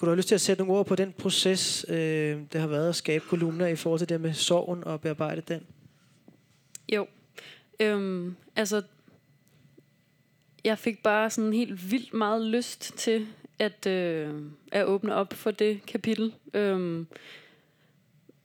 Kunne 0.00 0.06
du 0.06 0.10
have 0.10 0.16
lyst 0.16 0.28
til 0.28 0.34
at 0.34 0.40
sætte 0.40 0.62
nogle 0.62 0.78
ord 0.78 0.86
på 0.86 0.96
den 0.96 1.12
proces, 1.12 1.86
øh, 1.88 2.38
det 2.52 2.60
har 2.60 2.66
været 2.66 2.88
at 2.88 2.96
skabe 2.96 3.24
kolumner 3.28 3.66
i 3.66 3.76
forhold 3.76 3.98
til 3.98 4.08
det 4.08 4.20
med 4.20 4.32
sorgen 4.34 4.84
og 4.84 5.00
bearbejde 5.00 5.40
den? 5.40 5.66
Jo. 6.92 7.06
Øhm, 7.80 8.36
altså, 8.56 8.82
jeg 10.64 10.78
fik 10.78 11.02
bare 11.02 11.30
sådan 11.30 11.52
helt 11.52 11.90
vildt 11.90 12.14
meget 12.14 12.46
lyst 12.46 12.92
til 12.96 13.26
at, 13.58 13.86
øh, 13.86 14.34
at 14.72 14.84
åbne 14.84 15.14
op 15.14 15.32
for 15.32 15.50
det 15.50 15.86
kapitel. 15.86 16.34
Øhm, 16.54 17.06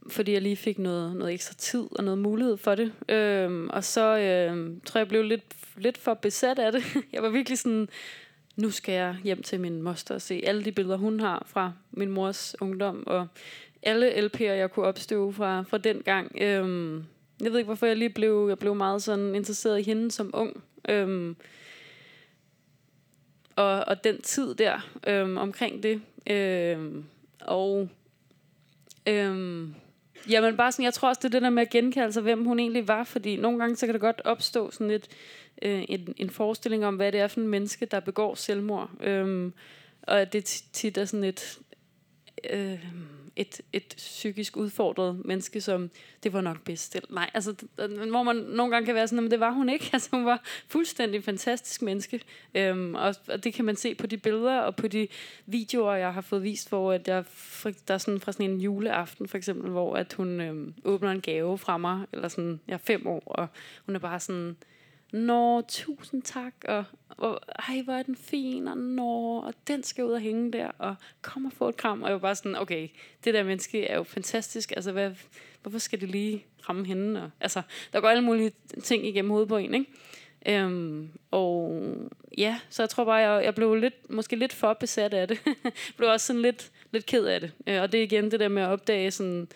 fordi 0.09 0.31
jeg 0.31 0.41
lige 0.41 0.55
fik 0.55 0.79
noget, 0.79 1.15
noget 1.15 1.33
ekstra 1.33 1.53
tid 1.57 1.87
og 1.91 2.03
noget 2.03 2.17
mulighed 2.17 2.57
for 2.57 2.75
det. 2.75 2.93
Øhm, 3.09 3.69
og 3.69 3.83
så 3.83 4.01
øh, 4.01 4.71
tror 4.85 4.99
jeg, 4.99 5.05
jeg 5.05 5.07
blev 5.07 5.23
lidt, 5.23 5.55
lidt 5.77 5.97
for 5.97 6.13
besat 6.13 6.59
af 6.59 6.71
det. 6.71 6.83
Jeg 7.13 7.23
var 7.23 7.29
virkelig 7.29 7.57
sådan, 7.59 7.89
nu 8.55 8.71
skal 8.71 8.93
jeg 8.93 9.17
hjem 9.23 9.43
til 9.43 9.59
min 9.59 9.81
moster 9.81 10.15
og 10.15 10.21
se 10.21 10.41
alle 10.45 10.65
de 10.65 10.71
billeder, 10.71 10.97
hun 10.97 11.19
har 11.19 11.43
fra 11.45 11.73
min 11.91 12.09
mors 12.09 12.55
ungdom, 12.61 13.07
og 13.07 13.27
alle 13.83 14.27
LP'er, 14.27 14.43
jeg 14.43 14.71
kunne 14.71 14.85
opstøve 14.85 15.33
fra, 15.33 15.61
fra 15.61 15.77
den 15.77 16.01
gang. 16.01 16.31
Øhm, 16.41 17.05
jeg 17.41 17.51
ved 17.51 17.57
ikke, 17.57 17.65
hvorfor 17.65 17.85
jeg 17.85 17.97
lige 17.97 18.09
blev, 18.09 18.45
jeg 18.49 18.59
blev 18.59 18.75
meget 18.75 19.03
sådan 19.03 19.35
interesseret 19.35 19.79
i 19.79 19.83
hende 19.83 20.11
som 20.11 20.31
ung. 20.33 20.63
Øhm, 20.89 21.35
og, 23.55 23.83
og 23.87 24.03
den 24.03 24.21
tid 24.21 24.55
der 24.55 24.89
øhm, 25.07 25.37
omkring 25.37 25.83
det. 25.83 26.01
Øhm, 26.27 27.05
og 27.41 27.89
øhm, 29.07 29.75
jamen 30.29 30.57
bare 30.57 30.71
sådan, 30.71 30.85
jeg 30.85 30.93
tror 30.93 31.09
også, 31.09 31.19
det 31.19 31.25
er 31.25 31.31
det 31.31 31.41
der 31.41 31.49
med 31.49 31.61
at 31.61 31.69
genkalde 31.69 32.13
sig, 32.13 32.23
hvem 32.23 32.45
hun 32.45 32.59
egentlig 32.59 32.87
var, 32.87 33.03
fordi 33.03 33.35
nogle 33.35 33.59
gange, 33.59 33.75
så 33.75 33.85
kan 33.85 33.93
det 33.93 34.01
godt 34.01 34.21
opstå 34.25 34.71
sådan 34.71 34.91
et, 34.91 35.07
øh, 35.61 35.83
en, 35.89 36.13
en 36.17 36.29
forestilling 36.29 36.85
om, 36.85 36.95
hvad 36.95 37.11
det 37.11 37.19
er 37.19 37.27
for 37.27 37.39
en 37.39 37.47
menneske, 37.47 37.85
der 37.85 37.99
begår 37.99 38.35
selvmord. 38.35 38.89
Øhm, 38.99 39.53
og 40.01 40.21
at 40.21 40.33
det 40.33 40.45
tit 40.73 40.97
er 40.97 41.05
sådan 41.05 41.23
et... 41.23 41.59
Øh, 42.49 42.85
et, 43.35 43.61
et 43.73 43.93
psykisk 43.97 44.57
udfordret 44.57 45.25
menneske, 45.25 45.61
som 45.61 45.89
det 46.23 46.33
var 46.33 46.41
nok 46.41 46.61
bedst. 46.61 46.97
Nej, 47.09 47.29
altså, 47.33 47.55
hvor 48.09 48.23
man 48.23 48.35
nogle 48.35 48.73
gange 48.73 48.85
kan 48.85 48.95
være 48.95 49.07
sådan, 49.07 49.23
men 49.23 49.31
det 49.31 49.39
var 49.39 49.51
hun 49.51 49.69
ikke. 49.69 49.89
Altså, 49.93 50.09
hun 50.11 50.25
var 50.25 50.41
fuldstændig 50.67 51.23
fantastisk 51.23 51.81
menneske. 51.81 52.21
Øhm, 52.55 52.95
og, 52.95 53.15
og 53.27 53.43
det 53.43 53.53
kan 53.53 53.65
man 53.65 53.75
se 53.75 53.95
på 53.95 54.07
de 54.07 54.17
billeder 54.17 54.59
og 54.59 54.75
på 54.75 54.87
de 54.87 55.07
videoer, 55.45 55.95
jeg 55.95 56.13
har 56.13 56.21
fået 56.21 56.43
vist, 56.43 56.69
hvor 56.69 56.93
at 56.93 57.07
jeg, 57.07 57.23
der 57.87 57.93
er 57.93 57.97
sådan 57.97 58.19
fra 58.19 58.31
sådan 58.31 58.49
en 58.49 58.61
juleaften, 58.61 59.27
for 59.27 59.37
eksempel, 59.37 59.71
hvor 59.71 59.95
at 59.95 60.13
hun 60.13 60.41
øhm, 60.41 60.73
åbner 60.83 61.11
en 61.11 61.21
gave 61.21 61.57
fra 61.57 61.77
mig, 61.77 62.05
eller 62.13 62.27
sådan, 62.27 62.59
jeg 62.67 62.73
er 62.73 62.77
fem 62.77 63.07
år, 63.07 63.23
og 63.25 63.47
hun 63.85 63.95
er 63.95 63.99
bare 63.99 64.19
sådan, 64.19 64.55
Nå, 65.15 65.61
tusind 65.67 66.21
tak, 66.21 66.53
og, 66.67 66.83
og 67.09 67.39
ej, 67.69 67.81
hvor 67.81 67.93
er 67.93 68.03
den 68.03 68.15
fin, 68.15 68.67
og 68.67 68.77
nå, 68.77 69.41
og 69.41 69.53
den 69.67 69.83
skal 69.83 70.05
ud 70.05 70.11
og 70.11 70.19
hænge 70.19 70.51
der, 70.51 70.71
og 70.77 70.95
kom 71.21 71.45
og 71.45 71.51
få 71.51 71.69
et 71.69 71.77
kram. 71.77 72.01
Og 72.01 72.07
jeg 72.07 72.13
var 72.13 72.19
bare 72.19 72.35
sådan, 72.35 72.55
okay, 72.55 72.87
det 73.23 73.33
der 73.33 73.43
menneske 73.43 73.87
er 73.87 73.95
jo 73.95 74.03
fantastisk, 74.03 74.71
altså 74.71 74.91
hvad, 74.91 75.11
hvorfor 75.61 75.79
skal 75.79 76.01
det 76.01 76.09
lige 76.09 76.45
ramme 76.69 76.85
hende? 76.85 77.23
Og, 77.23 77.31
altså, 77.39 77.61
der 77.93 78.01
går 78.01 78.07
alle 78.07 78.23
mulige 78.23 78.51
ting 78.83 79.07
igennem 79.07 79.31
hovedet 79.31 79.49
på 79.49 79.57
en, 79.57 79.73
ikke? 79.73 79.91
Øhm, 80.45 81.09
og 81.31 81.81
ja, 82.37 82.59
så 82.69 82.81
jeg 82.83 82.89
tror 82.89 83.05
bare, 83.05 83.15
jeg, 83.15 83.43
jeg 83.43 83.55
blev 83.55 83.75
lidt, 83.75 84.09
måske 84.09 84.35
lidt 84.35 84.53
for 84.53 84.73
besat 84.73 85.13
af 85.13 85.27
det. 85.27 85.39
blev 85.97 86.09
også 86.09 86.25
sådan 86.25 86.41
lidt, 86.41 86.71
lidt 86.91 87.05
ked 87.05 87.25
af 87.25 87.41
det. 87.41 87.51
Øh, 87.67 87.81
og 87.81 87.91
det 87.91 87.99
er 87.99 88.03
igen 88.03 88.31
det 88.31 88.39
der 88.39 88.47
med 88.47 88.61
at 88.61 88.69
opdage 88.69 89.11
sådan, 89.11 89.47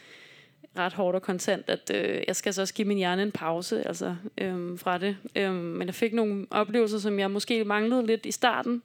ret 0.78 0.94
hårdt 0.94 1.16
og 1.16 1.22
kontant, 1.22 1.70
at 1.70 1.92
øh, 1.94 2.24
jeg 2.28 2.36
skal 2.36 2.54
så 2.54 2.62
også 2.62 2.74
give 2.74 2.88
min 2.88 2.98
hjerne 2.98 3.24
en 3.24 3.32
pause 3.32 3.88
altså, 3.88 4.16
øh, 4.38 4.80
fra 4.80 4.98
det. 4.98 5.18
Øh, 5.36 5.54
men 5.54 5.88
jeg 5.88 5.96
fik 5.96 6.14
nogle 6.14 6.46
oplevelser, 6.52 7.00
som 7.00 7.20
jeg 7.20 7.32
måske 7.32 7.64
manglede 7.64 8.06
lidt 8.06 8.26
i 8.26 8.32
starten. 8.32 8.84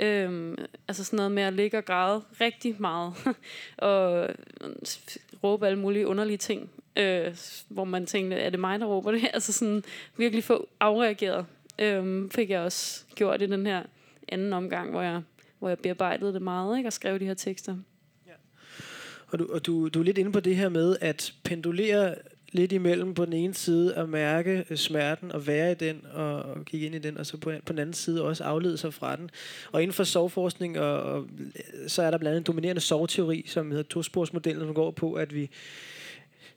Øh, 0.00 0.58
altså 0.88 1.04
sådan 1.04 1.16
noget 1.16 1.32
med 1.32 1.42
at 1.42 1.52
ligge 1.52 1.78
og 1.78 1.84
græde 1.84 2.22
rigtig 2.40 2.76
meget. 2.78 3.12
og 3.78 4.28
råbe 5.44 5.66
alle 5.66 5.78
mulige 5.78 6.06
underlige 6.06 6.36
ting. 6.36 6.70
Øh, 6.96 7.36
hvor 7.68 7.84
man 7.84 8.06
tænkte, 8.06 8.36
er 8.36 8.50
det 8.50 8.60
mig, 8.60 8.80
der 8.80 8.86
råber 8.86 9.10
det? 9.10 9.28
altså 9.34 9.52
sådan 9.52 9.84
virkelig 10.16 10.44
få 10.44 10.68
afreageret. 10.80 11.46
Øh, 11.78 12.30
fik 12.30 12.50
jeg 12.50 12.60
også 12.60 13.04
gjort 13.14 13.42
i 13.42 13.46
den 13.46 13.66
her 13.66 13.82
anden 14.28 14.52
omgang, 14.52 14.90
hvor 14.90 15.02
jeg, 15.02 15.22
hvor 15.58 15.68
jeg 15.68 15.78
bearbejdede 15.78 16.32
det 16.32 16.42
meget 16.42 16.76
ikke? 16.76 16.88
og 16.88 16.92
skrev 16.92 17.20
de 17.20 17.26
her 17.26 17.34
tekster. 17.34 17.76
Og, 19.28 19.38
du, 19.38 19.46
og 19.52 19.66
du, 19.66 19.88
du 19.88 20.00
er 20.00 20.04
lidt 20.04 20.18
inde 20.18 20.32
på 20.32 20.40
det 20.40 20.56
her 20.56 20.68
med 20.68 20.96
at 21.00 21.34
pendulere 21.44 22.14
lidt 22.52 22.72
imellem 22.72 23.14
på 23.14 23.24
den 23.24 23.32
ene 23.32 23.54
side 23.54 23.94
at 23.94 24.08
mærke 24.08 24.64
øh, 24.70 24.76
smerten 24.76 25.32
og 25.32 25.46
være 25.46 25.72
i 25.72 25.74
den 25.74 26.06
og, 26.12 26.42
og 26.42 26.64
kigge 26.64 26.86
ind 26.86 26.94
i 26.94 26.98
den, 26.98 27.18
og 27.18 27.26
så 27.26 27.36
på, 27.36 27.52
på 27.66 27.72
den 27.72 27.78
anden 27.78 27.94
side 27.94 28.24
også 28.24 28.44
aflede 28.44 28.78
sig 28.78 28.94
fra 28.94 29.16
den. 29.16 29.30
Og 29.72 29.82
inden 29.82 29.94
for 29.94 30.04
sovforskning, 30.04 30.78
og, 30.78 31.02
og, 31.02 31.26
så 31.86 32.02
er 32.02 32.10
der 32.10 32.18
blandt 32.18 32.36
andet 32.36 32.40
en 32.40 32.46
dominerende 32.46 32.80
sovteori, 32.80 33.44
som 33.46 33.70
hedder 33.70 33.84
tosporsmodellen, 33.84 34.66
som 34.66 34.74
går 34.74 34.90
på, 34.90 35.12
at 35.12 35.34
vi, 35.34 35.50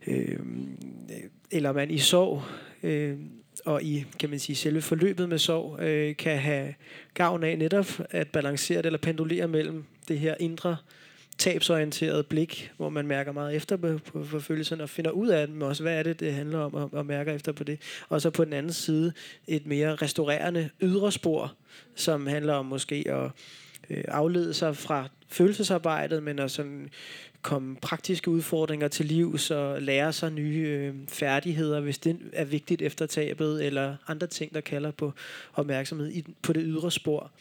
øh, 0.08 0.40
eller 1.52 1.72
man 1.72 1.92
i 1.92 1.98
sov, 1.98 2.44
øh, 2.84 3.18
og 3.66 3.84
i 3.84 4.06
kan 4.20 4.30
man 4.30 4.40
sige, 4.40 4.56
selve 4.56 4.82
forløbet 4.82 5.30
med 5.30 5.38
sorg, 5.38 5.80
øh, 5.82 6.16
kan 6.16 6.38
have 6.38 6.74
gavn 7.14 7.44
af 7.44 7.58
netop 7.58 8.00
at 8.10 8.28
balancere 8.28 8.78
det, 8.78 8.86
eller 8.86 9.00
pendulere 9.00 9.48
mellem 9.48 9.84
det 10.08 10.20
her 10.20 10.36
indre 10.40 10.78
tabsorienteret 11.42 12.26
blik, 12.26 12.72
hvor 12.78 12.90
man 12.90 13.08
mærker 13.08 13.32
meget 13.32 13.56
efter 13.56 13.78
på, 13.78 14.24
på, 14.24 14.40
følelserne 14.40 14.84
og 14.84 14.90
finder 14.90 15.12
ud 15.12 15.28
af 15.28 15.48
dem 15.48 15.62
også, 15.62 15.84
hvad 15.84 16.00
er 16.00 16.04
det, 16.04 16.20
det 16.20 16.34
handler 16.34 16.60
om, 16.60 16.74
og, 16.74 16.90
og 16.94 17.06
mærker 17.06 17.34
efter 17.34 17.52
på 17.52 17.64
det. 17.64 17.80
Og 18.10 18.22
så 18.22 18.30
på 18.30 18.46
den 18.46 18.54
anden 18.54 18.74
side 18.74 19.14
et 19.48 19.66
mere 19.66 19.96
restaurerende 19.96 20.70
ydre 20.82 21.12
spor, 21.12 21.54
som 21.96 22.28
handler 22.28 22.54
om 22.54 22.66
måske 22.66 23.06
at 23.08 23.32
øh, 23.90 24.04
aflede 24.08 24.54
sig 24.54 24.78
fra 24.78 25.10
følelsesarbejdet, 25.28 26.24
men 26.24 26.40
at 26.40 26.52
sådan 26.52 26.90
komme 27.42 27.76
praktiske 27.76 28.32
udfordringer 28.32 28.88
til 28.88 29.06
livs 29.06 29.42
så 29.42 29.80
lære 29.80 30.14
sig 30.14 30.32
nye 30.32 30.68
øh, 30.68 30.96
færdigheder, 31.08 31.80
hvis 31.80 31.98
det 31.98 32.18
er 32.34 32.46
vigtigt 32.46 32.82
efter 32.82 33.06
tabet, 33.06 33.66
eller 33.66 33.96
andre 34.08 34.28
ting, 34.28 34.54
der 34.54 34.62
kalder 34.62 34.92
på 34.92 35.14
opmærksomhed 35.54 36.12
i, 36.12 36.26
på 36.42 36.54
det 36.54 36.64
ydre 36.66 36.92
spor. 36.92 37.32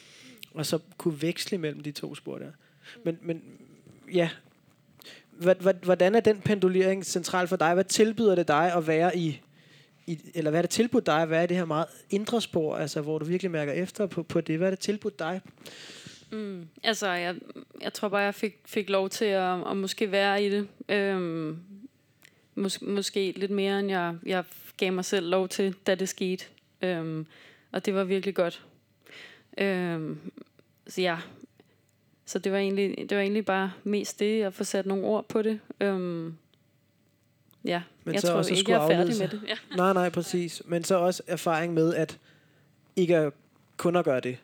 og 0.55 0.67
så 0.67 0.79
kunne 0.99 1.23
veksle 1.23 1.59
mellem 1.59 1.81
de 1.81 1.93
to 1.93 2.15
spor 2.15 2.39
der. 2.39 2.51
Men, 3.05 3.19
men 3.23 3.43
ja, 4.15 4.31
hvordan 5.83 6.15
er 6.15 6.21
den 6.21 6.41
pendulering 6.41 7.07
central 7.07 7.49
for 7.49 7.57
dig? 7.57 7.75
Hvad 7.75 7.85
tilbyder 7.85 8.35
det 8.35 8.49
dig 8.49 8.73
at 8.77 8.87
være 8.87 9.17
i, 9.17 9.41
i 10.07 10.19
eller 10.35 10.51
hvad 10.51 10.61
er 10.61 10.63
det 10.63 10.71
tilbudt 10.71 11.07
dig 11.07 11.23
at 11.23 11.31
være 11.31 11.45
i 11.45 11.47
det 11.47 11.57
her 11.57 11.65
meget 11.65 11.87
indre 12.11 12.41
spor, 12.41 12.77
altså 12.77 13.01
hvor 13.01 13.19
du 13.19 13.25
virkelig 13.25 13.51
mærker 13.51 13.73
efter 13.73 14.07
på, 14.07 14.23
på 14.23 14.41
det? 14.41 14.59
Hvad 14.59 14.67
er 14.67 14.71
det 14.71 14.79
tilbudt 14.79 15.19
dig? 15.19 15.41
Mm. 16.31 16.69
Altså, 16.83 17.09
jeg, 17.09 17.35
jeg 17.81 17.93
tror 17.93 18.09
bare, 18.09 18.21
jeg 18.21 18.35
fik, 18.35 18.57
fik 18.65 18.91
lov 18.91 19.09
til 19.09 19.25
at, 19.25 19.71
at 19.71 19.77
måske 19.77 20.13
være 20.13 20.45
i 20.45 20.51
det. 20.51 20.69
Øhm, 20.89 21.59
mås, 22.55 22.83
måske 22.83 23.33
lidt 23.37 23.51
mere, 23.51 23.81
end 23.81 23.91
jeg, 23.91 24.15
jeg 24.27 24.45
gav 24.77 24.93
mig 24.93 25.05
selv 25.05 25.27
lov 25.27 25.49
til, 25.49 25.75
da 25.87 25.95
det 25.95 26.09
skete. 26.09 26.45
Øhm, 26.83 27.27
og 27.73 27.87
det 27.87 27.95
var 27.95 28.05
virkelig 28.05 28.35
godt. 28.35 28.65
Øhm, 29.59 30.19
så 30.87 31.01
ja, 31.01 31.19
så 32.31 32.39
det 32.39 32.53
var, 32.53 32.59
egentlig, 32.59 32.97
det 32.99 33.17
var 33.17 33.23
egentlig 33.23 33.45
bare 33.45 33.73
mest 33.85 34.21
det, 34.21 34.43
at 34.43 34.55
få 34.55 34.65
sat 34.65 34.87
nogle 34.87 35.05
ord 35.05 35.29
på 35.29 35.43
det. 35.43 35.61
Øhm, 35.81 36.35
ja, 37.65 37.83
Men 38.05 38.15
jeg 38.15 38.21
så 38.21 38.27
tror 38.27 38.37
også 38.37 38.55
ikke, 38.55 38.73
jeg 38.73 38.85
er 38.85 38.89
færdig 38.89 39.15
med 39.19 39.29
det. 39.29 39.41
Ja. 39.49 39.77
Nej, 39.77 39.93
nej, 39.93 40.11
præcis. 40.11 40.63
Men 40.67 40.85
så 40.85 40.95
også 40.95 41.23
erfaring 41.27 41.75
med, 41.75 41.95
at 41.95 42.19
ikke 42.97 43.31
kun 43.77 43.97
at 43.97 44.05
gøre 44.05 44.21
det. 44.21 44.39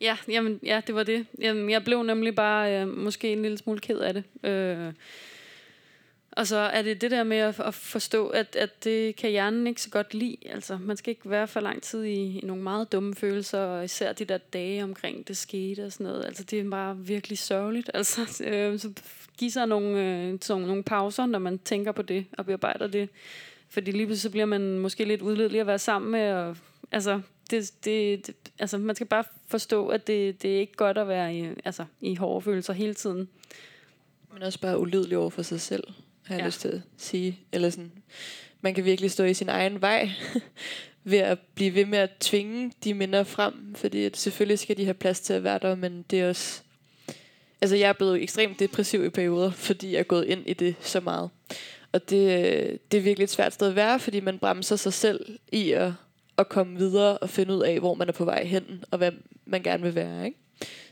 Ja, 0.00 0.16
jamen, 0.28 0.60
ja, 0.62 0.80
det 0.86 0.94
var 0.94 1.02
det. 1.02 1.26
Jamen, 1.38 1.70
jeg 1.70 1.84
blev 1.84 2.02
nemlig 2.02 2.34
bare 2.34 2.80
øh, 2.80 2.88
måske 2.88 3.32
en 3.32 3.42
lille 3.42 3.58
smule 3.58 3.80
ked 3.80 3.98
af 3.98 4.14
det. 4.14 4.24
Øh, 4.50 4.92
og 6.36 6.46
så 6.46 6.56
er 6.56 6.82
det 6.82 7.00
det 7.00 7.10
der 7.10 7.24
med 7.24 7.36
at, 7.36 7.60
at 7.60 7.74
forstå, 7.74 8.28
at, 8.28 8.56
at 8.56 8.84
det 8.84 9.16
kan 9.16 9.30
hjernen 9.30 9.66
ikke 9.66 9.82
så 9.82 9.90
godt 9.90 10.14
lide. 10.14 10.36
Altså, 10.50 10.78
man 10.78 10.96
skal 10.96 11.10
ikke 11.10 11.30
være 11.30 11.48
for 11.48 11.60
lang 11.60 11.82
tid 11.82 12.04
i, 12.04 12.38
i 12.38 12.40
nogle 12.44 12.62
meget 12.62 12.92
dumme 12.92 13.14
følelser, 13.14 13.58
og 13.58 13.84
især 13.84 14.12
de 14.12 14.24
der 14.24 14.38
dage 14.38 14.82
omkring 14.82 15.28
det 15.28 15.36
skete 15.36 15.84
og 15.86 15.92
sådan 15.92 16.06
noget. 16.06 16.24
Altså, 16.24 16.44
det 16.44 16.60
er 16.60 16.70
bare 16.70 16.98
virkelig 16.98 17.38
sørgeligt. 17.38 17.90
Altså, 17.94 18.44
øh, 18.44 18.78
så 18.78 18.90
giv 19.38 19.50
sig 19.50 19.66
nogle, 19.66 20.00
øh, 20.00 20.38
sådan, 20.42 20.62
nogle 20.62 20.82
pauser, 20.82 21.26
når 21.26 21.38
man 21.38 21.58
tænker 21.58 21.92
på 21.92 22.02
det 22.02 22.26
og 22.38 22.46
bearbejder 22.46 22.86
det. 22.86 23.08
Fordi 23.68 23.90
lige 23.90 24.06
pludselig 24.06 24.22
så 24.22 24.30
bliver 24.30 24.46
man 24.46 24.78
måske 24.78 25.04
lidt 25.04 25.22
udledelig 25.22 25.60
at 25.60 25.66
være 25.66 25.78
sammen 25.78 26.10
med, 26.10 26.32
og 26.32 26.56
altså, 26.92 27.20
det, 27.50 27.72
det, 27.84 28.26
det, 28.26 28.34
altså, 28.58 28.78
man 28.78 28.96
skal 28.96 29.06
bare 29.06 29.24
forstå, 29.46 29.88
at 29.88 30.06
det, 30.06 30.42
det 30.42 30.56
er 30.56 30.60
ikke 30.60 30.76
godt 30.76 30.98
at 30.98 31.08
være 31.08 31.36
i, 31.36 31.48
altså, 31.64 31.84
i 32.00 32.14
hårde 32.14 32.42
følelser 32.42 32.72
hele 32.72 32.94
tiden. 32.94 33.28
Men 34.32 34.42
også 34.42 34.60
bare 34.60 34.78
ulydelig 34.78 35.18
over 35.18 35.30
for 35.30 35.42
sig 35.42 35.60
selv, 35.60 35.84
har 36.26 36.34
jeg 36.34 36.40
Ja. 36.42 36.46
lyst 36.46 36.60
til 36.60 36.68
at 36.68 36.80
sige. 36.96 37.38
Eller 37.52 37.70
sådan, 37.70 37.92
man 38.60 38.74
kan 38.74 38.84
virkelig 38.84 39.10
stå 39.10 39.24
i 39.24 39.34
sin 39.34 39.48
egen 39.48 39.80
vej 39.82 40.10
ved 41.04 41.18
at 41.18 41.38
blive 41.54 41.74
ved 41.74 41.86
med 41.86 41.98
at 41.98 42.10
tvinge 42.20 42.72
de 42.84 42.94
minder 42.94 43.24
frem. 43.24 43.74
Fordi 43.74 44.04
at 44.04 44.16
selvfølgelig 44.16 44.58
skal 44.58 44.76
de 44.76 44.84
have 44.84 44.94
plads 44.94 45.20
til 45.20 45.32
at 45.32 45.44
være 45.44 45.58
der, 45.58 45.74
men 45.74 46.04
det 46.10 46.20
er 46.20 46.28
også... 46.28 46.60
Altså, 47.60 47.76
jeg 47.76 47.88
er 47.88 47.92
blevet 47.92 48.22
ekstremt 48.22 48.58
depressiv 48.58 49.04
i 49.04 49.08
perioder, 49.08 49.50
fordi 49.50 49.92
jeg 49.92 49.98
er 49.98 50.02
gået 50.02 50.24
ind 50.24 50.42
i 50.46 50.52
det 50.54 50.74
så 50.80 51.00
meget. 51.00 51.30
Og 51.92 52.10
det, 52.10 52.92
det 52.92 52.98
er 52.98 53.02
virkelig 53.02 53.24
et 53.24 53.30
svært 53.30 53.52
sted 53.54 53.68
at 53.68 53.76
være, 53.76 54.00
fordi 54.00 54.20
man 54.20 54.38
bremser 54.38 54.76
sig 54.76 54.92
selv 54.92 55.38
i 55.52 55.70
at, 55.70 55.92
at 56.38 56.48
komme 56.48 56.78
videre 56.78 57.18
og 57.18 57.30
finde 57.30 57.54
ud 57.54 57.62
af, 57.62 57.78
hvor 57.80 57.94
man 57.94 58.08
er 58.08 58.12
på 58.12 58.24
vej 58.24 58.44
hen, 58.44 58.84
og 58.90 58.98
hvad 58.98 59.12
man 59.46 59.62
gerne 59.62 59.82
vil 59.82 59.94
være, 59.94 60.26
ikke? 60.26 60.38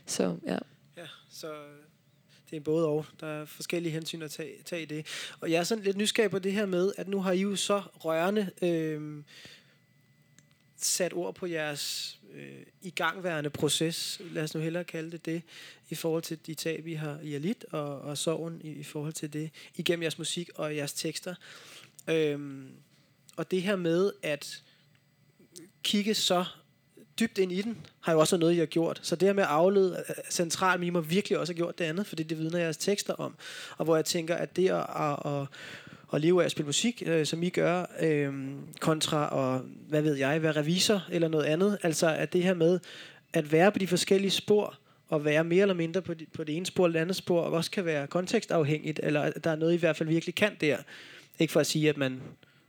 Så 0.05 0.35
ja. 0.45 0.57
Ja, 0.97 1.05
så 1.29 1.47
det 2.53 2.59
er 2.59 2.63
både 2.63 2.87
og. 2.87 3.05
Der 3.19 3.27
er 3.27 3.45
forskellige 3.45 3.93
hensyn 3.93 4.21
at 4.21 4.31
tage, 4.31 4.55
tage 4.65 4.81
i 4.81 4.85
det. 4.85 5.05
Og 5.39 5.51
jeg 5.51 5.59
er 5.59 5.63
sådan 5.63 5.83
lidt 5.83 5.97
nysgerrig 5.97 6.31
på 6.31 6.39
det 6.39 6.53
her 6.53 6.65
med, 6.65 6.93
at 6.97 7.07
nu 7.07 7.21
har 7.21 7.31
I 7.31 7.41
jo 7.41 7.55
så 7.55 7.81
rørende 7.99 8.49
øh, 8.61 9.23
sat 10.77 11.13
ord 11.13 11.35
på 11.35 11.45
jeres 11.45 12.19
øh, 12.33 12.65
igangværende 12.81 13.49
proces, 13.49 14.21
lad 14.31 14.43
os 14.43 14.55
nu 14.55 14.61
hellere 14.61 14.83
kalde 14.83 15.11
det 15.11 15.25
det, 15.25 15.41
i 15.89 15.95
forhold 15.95 16.23
til 16.23 16.39
de 16.45 16.53
tab, 16.53 16.87
I 16.87 16.93
har, 16.93 17.19
I 17.23 17.31
har 17.31 17.39
lidt, 17.39 17.65
og, 17.71 18.01
og 18.01 18.17
sorgen 18.17 18.61
i, 18.63 18.69
i 18.69 18.83
forhold 18.83 19.13
til 19.13 19.33
det, 19.33 19.49
igennem 19.75 20.03
jeres 20.03 20.17
musik 20.17 20.49
og 20.55 20.75
jeres 20.75 20.93
tekster. 20.93 21.35
Øh, 22.07 22.65
og 23.35 23.51
det 23.51 23.61
her 23.61 23.75
med 23.75 24.11
at 24.21 24.63
kigge 25.83 26.13
så 26.13 26.45
dybt 27.19 27.37
ind 27.37 27.51
i 27.51 27.61
den, 27.61 27.77
har 28.01 28.13
jo 28.13 28.19
også 28.19 28.37
noget, 28.37 28.53
I 28.53 28.57
har 28.57 28.65
gjort. 28.65 28.99
Så 29.03 29.15
det 29.15 29.27
her 29.27 29.33
med 29.33 29.43
at 29.43 29.49
aflede 29.49 29.91
øh, 29.91 30.15
øh, 30.17 30.23
centralt, 30.29 30.83
I 30.83 30.89
må 30.89 31.01
virkelig 31.01 31.39
også 31.39 31.53
have 31.53 31.57
gjort 31.57 31.79
det 31.79 31.85
andet, 31.85 32.07
fordi 32.07 32.23
det 32.23 32.37
vidner 32.37 32.59
jeres 32.59 32.77
tekster 32.77 33.13
om. 33.13 33.35
Og 33.77 33.85
hvor 33.85 33.95
jeg 33.95 34.05
tænker, 34.05 34.35
at 34.35 34.55
det 34.55 34.69
at, 34.69 34.85
at, 34.99 35.31
at, 35.33 35.47
at 36.13 36.21
leve 36.21 36.41
af 36.41 36.45
at 36.45 36.51
spille 36.51 36.65
musik, 36.65 37.03
øh, 37.05 37.25
som 37.25 37.43
I 37.43 37.49
gør, 37.49 37.85
øh, 38.01 38.33
kontra 38.79 39.27
og, 39.29 39.61
hvad 39.89 40.01
ved 40.01 40.15
jeg, 40.15 40.43
være 40.43 40.51
revisor 40.51 41.07
eller 41.11 41.27
noget 41.27 41.45
andet, 41.45 41.77
altså 41.83 42.07
at 42.07 42.33
det 42.33 42.43
her 42.43 42.53
med 42.53 42.79
at 43.33 43.51
være 43.51 43.71
på 43.71 43.79
de 43.79 43.87
forskellige 43.87 44.31
spor, 44.31 44.77
og 45.09 45.25
være 45.25 45.43
mere 45.43 45.61
eller 45.61 45.75
mindre 45.75 46.01
på, 46.01 46.13
de, 46.13 46.25
på 46.33 46.43
det 46.43 46.57
ene 46.57 46.65
spor 46.65 46.85
eller 46.85 46.99
det 46.99 47.01
andet 47.01 47.15
spor, 47.15 47.41
og 47.41 47.51
også 47.51 47.71
kan 47.71 47.85
være 47.85 48.07
kontekstafhængigt, 48.07 48.99
eller 49.03 49.21
at 49.21 49.43
der 49.43 49.51
er 49.51 49.55
noget, 49.55 49.71
I 49.71 49.75
i 49.75 49.79
hvert 49.79 49.95
fald 49.95 50.09
virkelig 50.09 50.35
kan 50.35 50.55
der. 50.61 50.77
Ikke 51.39 51.53
for 51.53 51.59
at 51.59 51.67
sige, 51.67 51.89
at 51.89 51.97
man 51.97 52.21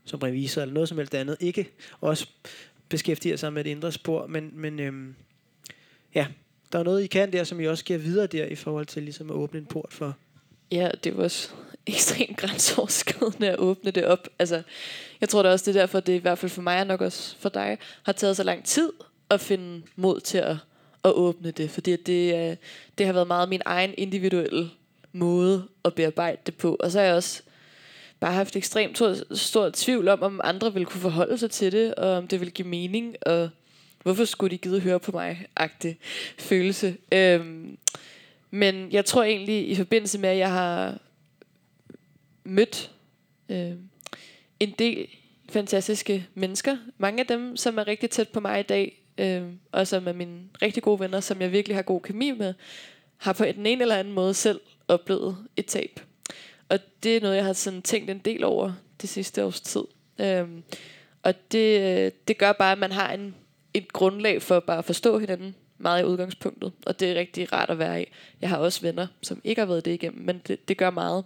som 0.04 0.20
revisor 0.20 0.62
eller 0.62 0.74
noget 0.74 0.88
som 0.88 0.98
helst 0.98 1.14
andet 1.14 1.36
ikke 1.40 1.70
også 2.00 2.26
beskæftiger 2.88 3.36
sig 3.36 3.52
med 3.52 3.64
det 3.64 3.70
indre 3.70 3.92
spor, 3.92 4.26
men, 4.26 4.50
men 4.54 4.80
øhm, 4.80 5.14
ja, 6.14 6.26
der 6.72 6.78
er 6.78 6.82
noget, 6.82 7.02
I 7.02 7.06
kan 7.06 7.32
der, 7.32 7.44
som 7.44 7.60
I 7.60 7.64
også 7.64 7.84
giver 7.84 7.98
videre 7.98 8.26
der, 8.26 8.44
i 8.44 8.54
forhold 8.54 8.86
til 8.86 9.02
ligesom 9.02 9.30
at 9.30 9.34
åbne 9.34 9.58
en 9.58 9.66
port 9.66 9.92
for. 9.92 10.16
Ja, 10.72 10.90
det 11.04 11.16
var 11.16 11.24
også 11.24 11.50
ekstremt 11.86 12.36
grænseoverskridende 12.36 13.50
at 13.50 13.58
åbne 13.58 13.90
det 13.90 14.04
op. 14.04 14.28
Altså, 14.38 14.62
jeg 15.20 15.28
tror 15.28 15.42
da 15.42 15.50
også, 15.50 15.70
det 15.70 15.76
er 15.76 15.80
derfor, 15.80 16.00
det 16.00 16.12
i 16.12 16.18
hvert 16.18 16.38
fald 16.38 16.50
for 16.50 16.62
mig, 16.62 16.80
og 16.80 16.86
nok 16.86 17.00
også 17.00 17.36
for 17.38 17.48
dig, 17.48 17.78
har 18.02 18.12
taget 18.12 18.36
så 18.36 18.42
lang 18.42 18.64
tid 18.64 18.92
at 19.30 19.40
finde 19.40 19.82
mod 19.96 20.20
til 20.20 20.38
at, 20.38 20.56
at 21.04 21.12
åbne 21.12 21.50
det. 21.50 21.70
Fordi 21.70 21.92
at 21.92 22.06
det, 22.06 22.50
øh, 22.50 22.56
det 22.98 23.06
har 23.06 23.12
været 23.12 23.26
meget 23.26 23.48
min 23.48 23.62
egen 23.64 23.94
individuelle 23.98 24.70
måde 25.12 25.68
at 25.84 25.94
bearbejde 25.94 26.38
det 26.46 26.54
på. 26.54 26.76
Og 26.80 26.90
så 26.90 27.00
er 27.00 27.04
jeg 27.04 27.14
også 27.14 27.42
bare 28.24 28.34
haft 28.34 28.56
ekstremt 28.56 28.96
stor, 28.96 29.34
stor 29.34 29.70
tvivl 29.74 30.08
om, 30.08 30.22
om 30.22 30.40
andre 30.44 30.72
ville 30.72 30.86
kunne 30.86 31.00
forholde 31.00 31.38
sig 31.38 31.50
til 31.50 31.72
det, 31.72 31.94
og 31.94 32.10
om 32.10 32.28
det 32.28 32.40
ville 32.40 32.52
give 32.52 32.68
mening, 32.68 33.16
og 33.26 33.50
hvorfor 34.02 34.24
skulle 34.24 34.50
de 34.50 34.58
gide 34.58 34.80
høre 34.80 35.00
på 35.00 35.12
mig, 35.12 35.46
agtig 35.56 35.98
følelse. 36.38 36.96
Øhm, 37.12 37.78
men 38.50 38.92
jeg 38.92 39.04
tror 39.04 39.22
egentlig, 39.22 39.68
i 39.68 39.74
forbindelse 39.74 40.18
med, 40.18 40.28
at 40.28 40.38
jeg 40.38 40.52
har 40.52 40.98
mødt 42.44 42.90
øh, 43.48 43.72
en 44.60 44.70
del 44.78 45.08
fantastiske 45.48 46.26
mennesker, 46.34 46.76
mange 46.98 47.20
af 47.20 47.26
dem, 47.26 47.56
som 47.56 47.78
er 47.78 47.86
rigtig 47.86 48.10
tæt 48.10 48.28
på 48.28 48.40
mig 48.40 48.60
i 48.60 48.62
dag, 48.62 49.02
øh, 49.18 49.42
og 49.72 49.86
som 49.86 50.08
er 50.08 50.12
mine 50.12 50.40
rigtig 50.62 50.82
gode 50.82 51.00
venner, 51.00 51.20
som 51.20 51.40
jeg 51.40 51.52
virkelig 51.52 51.76
har 51.76 51.82
god 51.82 52.00
kemi 52.00 52.30
med, 52.30 52.54
har 53.16 53.32
på 53.32 53.44
den 53.44 53.66
ene 53.66 53.82
eller 53.82 53.96
anden 53.96 54.14
måde 54.14 54.34
selv 54.34 54.60
oplevet 54.88 55.36
et 55.56 55.66
tab. 55.66 56.00
Og 56.68 56.78
det 57.02 57.16
er 57.16 57.20
noget, 57.20 57.36
jeg 57.36 57.44
har 57.44 57.52
sådan 57.52 57.82
tænkt 57.82 58.10
en 58.10 58.18
del 58.18 58.44
over 58.44 58.72
det 59.00 59.08
sidste 59.08 59.44
års 59.44 59.60
tid. 59.60 59.84
Øhm, 60.18 60.62
og 61.22 61.34
det, 61.52 61.80
øh, 61.80 62.12
det 62.28 62.38
gør 62.38 62.52
bare, 62.52 62.72
at 62.72 62.78
man 62.78 62.92
har 62.92 63.12
en, 63.12 63.34
et 63.74 63.92
grundlag 63.92 64.42
for 64.42 64.60
bare 64.60 64.78
at 64.78 64.84
forstå 64.84 65.18
hinanden 65.18 65.54
meget 65.78 66.02
i 66.02 66.04
udgangspunktet. 66.04 66.72
Og 66.86 67.00
det 67.00 67.10
er 67.10 67.14
rigtig 67.14 67.52
rart 67.52 67.70
at 67.70 67.78
være 67.78 68.02
i. 68.02 68.06
Jeg 68.40 68.48
har 68.48 68.56
også 68.56 68.80
venner, 68.80 69.06
som 69.22 69.40
ikke 69.44 69.60
har 69.60 69.66
været 69.66 69.84
det 69.84 69.90
igennem, 69.90 70.24
men 70.24 70.42
det, 70.46 70.68
det 70.68 70.76
gør 70.76 70.90
meget. 70.90 71.24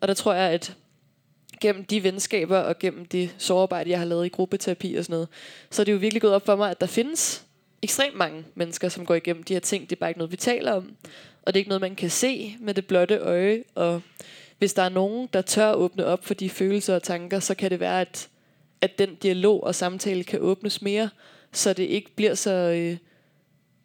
Og 0.00 0.08
der 0.08 0.14
tror 0.14 0.34
jeg, 0.34 0.50
at 0.50 0.76
gennem 1.60 1.84
de 1.84 2.02
venskaber 2.02 2.58
og 2.58 2.78
gennem 2.78 3.04
det 3.04 3.34
sårarbejde, 3.38 3.90
jeg 3.90 3.98
har 3.98 4.06
lavet 4.06 4.26
i 4.26 4.28
gruppeterapi 4.28 4.94
og 4.94 5.04
sådan 5.04 5.14
noget, 5.14 5.28
så 5.70 5.82
er 5.82 5.84
det 5.84 5.92
jo 5.92 5.96
virkelig 5.96 6.22
gået 6.22 6.34
op 6.34 6.46
for 6.46 6.56
mig, 6.56 6.70
at 6.70 6.80
der 6.80 6.86
findes 6.86 7.44
ekstremt 7.82 8.16
mange 8.16 8.44
mennesker, 8.54 8.88
som 8.88 9.06
går 9.06 9.14
igennem 9.14 9.42
de 9.42 9.52
her 9.52 9.60
ting. 9.60 9.90
Det 9.90 9.96
er 9.96 10.00
bare 10.00 10.10
ikke 10.10 10.18
noget, 10.18 10.32
vi 10.32 10.36
taler 10.36 10.72
om. 10.72 10.96
Og 11.42 11.54
det 11.54 11.58
er 11.58 11.60
ikke 11.60 11.68
noget, 11.68 11.80
man 11.80 11.96
kan 11.96 12.10
se 12.10 12.56
med 12.60 12.74
det 12.74 12.86
blotte 12.86 13.16
øje. 13.16 13.64
Og 13.74 14.02
hvis 14.58 14.74
der 14.74 14.82
er 14.82 14.88
nogen, 14.88 15.28
der 15.32 15.42
tør 15.42 15.72
åbne 15.72 16.04
op 16.04 16.24
for 16.24 16.34
de 16.34 16.50
følelser 16.50 16.94
og 16.94 17.02
tanker, 17.02 17.40
så 17.40 17.54
kan 17.54 17.70
det 17.70 17.80
være, 17.80 18.00
at, 18.00 18.28
at 18.80 18.98
den 18.98 19.14
dialog 19.14 19.64
og 19.64 19.74
samtale 19.74 20.24
kan 20.24 20.40
åbnes 20.40 20.82
mere, 20.82 21.10
så 21.52 21.72
det 21.72 21.82
ikke 21.82 22.10
bliver 22.16 22.34
så, 22.34 22.50
øh, 22.50 22.96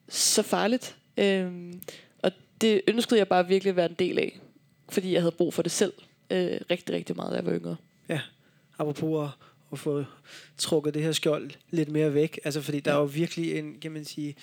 så 0.09 0.41
farligt. 0.41 0.95
Øhm, 1.17 1.81
og 2.19 2.31
det 2.61 2.81
ønskede 2.87 3.19
jeg 3.19 3.27
bare 3.27 3.47
virkelig 3.47 3.69
at 3.69 3.75
være 3.75 3.89
en 3.89 3.95
del 3.99 4.19
af, 4.19 4.39
fordi 4.89 5.13
jeg 5.13 5.21
havde 5.21 5.35
brug 5.37 5.53
for 5.53 5.61
det 5.61 5.71
selv 5.71 5.93
øh, 6.29 6.59
rigtig, 6.71 6.95
rigtig 6.95 7.15
meget, 7.15 7.31
da 7.31 7.35
jeg 7.35 7.45
var 7.45 7.53
yngre. 7.53 7.75
Ja, 8.09 8.19
apropos 8.79 9.29
at, 9.29 9.29
at 9.71 9.79
få 9.79 10.03
trukket 10.57 10.93
det 10.93 11.03
her 11.03 11.11
skjold 11.11 11.51
lidt 11.69 11.89
mere 11.89 12.13
væk. 12.13 12.39
Altså, 12.43 12.61
fordi 12.61 12.79
der 12.79 12.91
er 12.91 12.97
jo 12.97 13.03
virkelig 13.03 13.57
en, 13.57 13.79
kan 13.81 13.91
man 13.91 14.05
sige, 14.05 14.35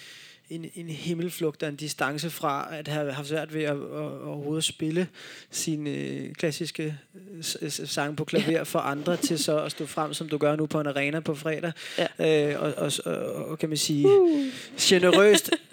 en, 0.51 0.71
en 0.75 0.89
himmelflugt 0.89 1.63
og 1.63 1.69
en 1.69 1.77
distance 1.77 2.31
fra 2.31 2.69
at 2.73 2.89
have 2.89 3.13
haft 3.13 3.29
svært 3.29 3.55
ved 3.55 3.63
at, 3.63 3.71
at, 3.71 3.77
at 3.77 4.23
overhovedet 4.23 4.65
spille 4.65 5.09
sine 5.51 5.91
øh, 5.91 6.33
klassiske 6.35 6.97
øh, 7.37 7.43
s- 7.43 7.81
sange 7.91 8.17
på 8.17 8.25
klaver 8.25 8.51
ja. 8.51 8.63
for 8.63 8.79
andre 8.79 9.17
til 9.17 9.39
så 9.39 9.63
at 9.63 9.71
stå 9.73 9.87
frem, 9.87 10.15
som 10.15 10.29
du 10.29 10.39
gør 10.39 10.57
nu 10.57 10.67
på 10.67 10.81
en 10.81 10.87
arena 10.87 11.21
på 11.21 11.35
fredag. 11.35 11.73
Ja. 11.99 12.53
Øh, 12.53 12.63
og, 12.63 12.75
og, 12.77 12.93
og, 13.05 13.35
og, 13.51 13.59
kan 13.59 13.69
man 13.69 13.79
sige, 13.79 14.07
uh. 14.09 14.47
generøst. 14.81 15.51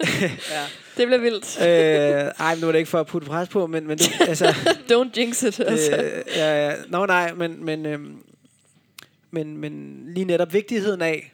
ja. 0.50 0.64
Det 0.96 1.06
bliver 1.06 1.18
vildt. 1.18 1.60
øh, 1.60 1.66
ej, 2.38 2.54
men 2.54 2.60
nu 2.60 2.68
er 2.68 2.72
det 2.72 2.78
ikke 2.78 2.90
for 2.90 3.00
at 3.00 3.06
putte 3.06 3.26
pres 3.28 3.48
på, 3.48 3.66
men, 3.66 3.86
men 3.86 3.98
du, 3.98 4.04
altså, 4.28 4.46
Don't 4.92 5.10
jinx 5.20 5.42
it. 5.42 5.60
Altså. 5.60 5.96
Øh, 5.96 6.22
ja, 6.36 6.68
ja. 6.68 6.74
Nå 6.88 7.06
nej, 7.06 7.34
men, 7.34 7.64
men, 7.64 7.86
øhm, 7.86 8.16
men, 9.30 9.56
men 9.56 10.02
lige 10.14 10.24
netop 10.24 10.52
vigtigheden 10.52 11.02
af 11.02 11.32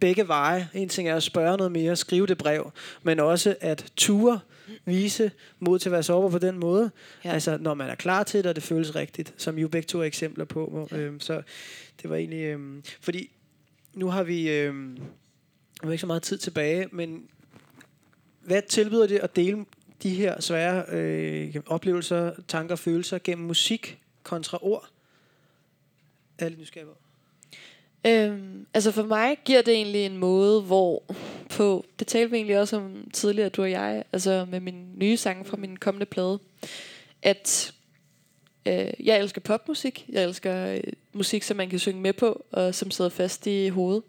begge 0.00 0.28
veje. 0.28 0.68
En 0.74 0.88
ting 0.88 1.08
er 1.08 1.16
at 1.16 1.22
spørge 1.22 1.56
noget 1.56 1.72
mere, 1.72 1.96
skrive 1.96 2.26
det 2.26 2.38
brev, 2.38 2.72
men 3.02 3.20
også 3.20 3.56
at 3.60 3.92
ture, 3.96 4.40
vise 4.84 5.30
mod 5.58 5.78
til 5.78 5.88
at 5.88 5.92
være 5.92 6.02
sårbar 6.02 6.28
på 6.28 6.38
den 6.38 6.58
måde. 6.58 6.90
Ja. 7.24 7.32
Altså, 7.32 7.58
når 7.60 7.74
man 7.74 7.90
er 7.90 7.94
klar 7.94 8.22
til 8.22 8.38
det, 8.38 8.46
og 8.46 8.54
det 8.54 8.62
føles 8.62 8.94
rigtigt, 8.94 9.34
som 9.36 9.58
jo 9.58 9.68
begge 9.68 9.86
to 9.86 10.00
er 10.00 10.04
eksempler 10.04 10.44
på. 10.44 10.66
Hvor, 10.66 10.88
øh, 10.92 11.12
så 11.18 11.42
det 12.02 12.10
var 12.10 12.16
egentlig... 12.16 12.42
Øh, 12.42 12.82
fordi 13.00 13.30
nu 13.94 14.08
har 14.08 14.22
vi... 14.22 14.50
Øh, 14.50 14.96
vi 15.82 15.86
har 15.86 15.92
ikke 15.92 16.00
så 16.00 16.06
meget 16.06 16.22
tid 16.22 16.38
tilbage, 16.38 16.88
men 16.92 17.28
hvad 18.42 18.62
tilbyder 18.62 19.06
det 19.06 19.18
at 19.18 19.36
dele 19.36 19.64
de 20.02 20.14
her 20.14 20.40
svære 20.40 20.84
øh, 20.88 21.54
oplevelser, 21.66 22.32
tanker 22.48 22.74
og 22.74 22.78
følelser 22.78 23.18
gennem 23.24 23.46
musik 23.46 23.98
kontra 24.22 24.58
ord? 24.62 24.88
Jeg 26.38 26.44
er 26.44 26.48
lidt 26.48 26.60
nysgerrig 26.60 26.88
på. 26.88 27.07
Øhm, 28.06 28.66
altså 28.74 28.92
for 28.92 29.02
mig 29.02 29.36
giver 29.44 29.62
det 29.62 29.74
egentlig 29.74 30.06
en 30.06 30.16
måde, 30.16 30.62
hvor 30.62 31.02
på, 31.50 31.84
det 31.98 32.06
talte 32.06 32.30
vi 32.30 32.36
egentlig 32.36 32.58
også 32.60 32.76
om 32.76 33.10
tidligere, 33.12 33.48
du 33.48 33.62
og 33.62 33.70
jeg, 33.70 34.04
altså 34.12 34.46
med 34.50 34.60
min 34.60 34.92
nye 34.96 35.16
sang 35.16 35.46
fra 35.46 35.56
min 35.56 35.76
kommende 35.76 36.06
plade, 36.06 36.38
at 37.22 37.72
øh, 38.66 38.90
jeg 39.04 39.18
elsker 39.18 39.40
popmusik, 39.40 40.04
jeg 40.08 40.24
elsker 40.24 40.66
øh, 40.66 40.80
musik, 41.12 41.42
som 41.42 41.56
man 41.56 41.70
kan 41.70 41.78
synge 41.78 42.00
med 42.00 42.12
på, 42.12 42.44
og 42.52 42.74
som 42.74 42.90
sidder 42.90 43.10
fast 43.10 43.46
i 43.46 43.68
hovedet. 43.68 44.02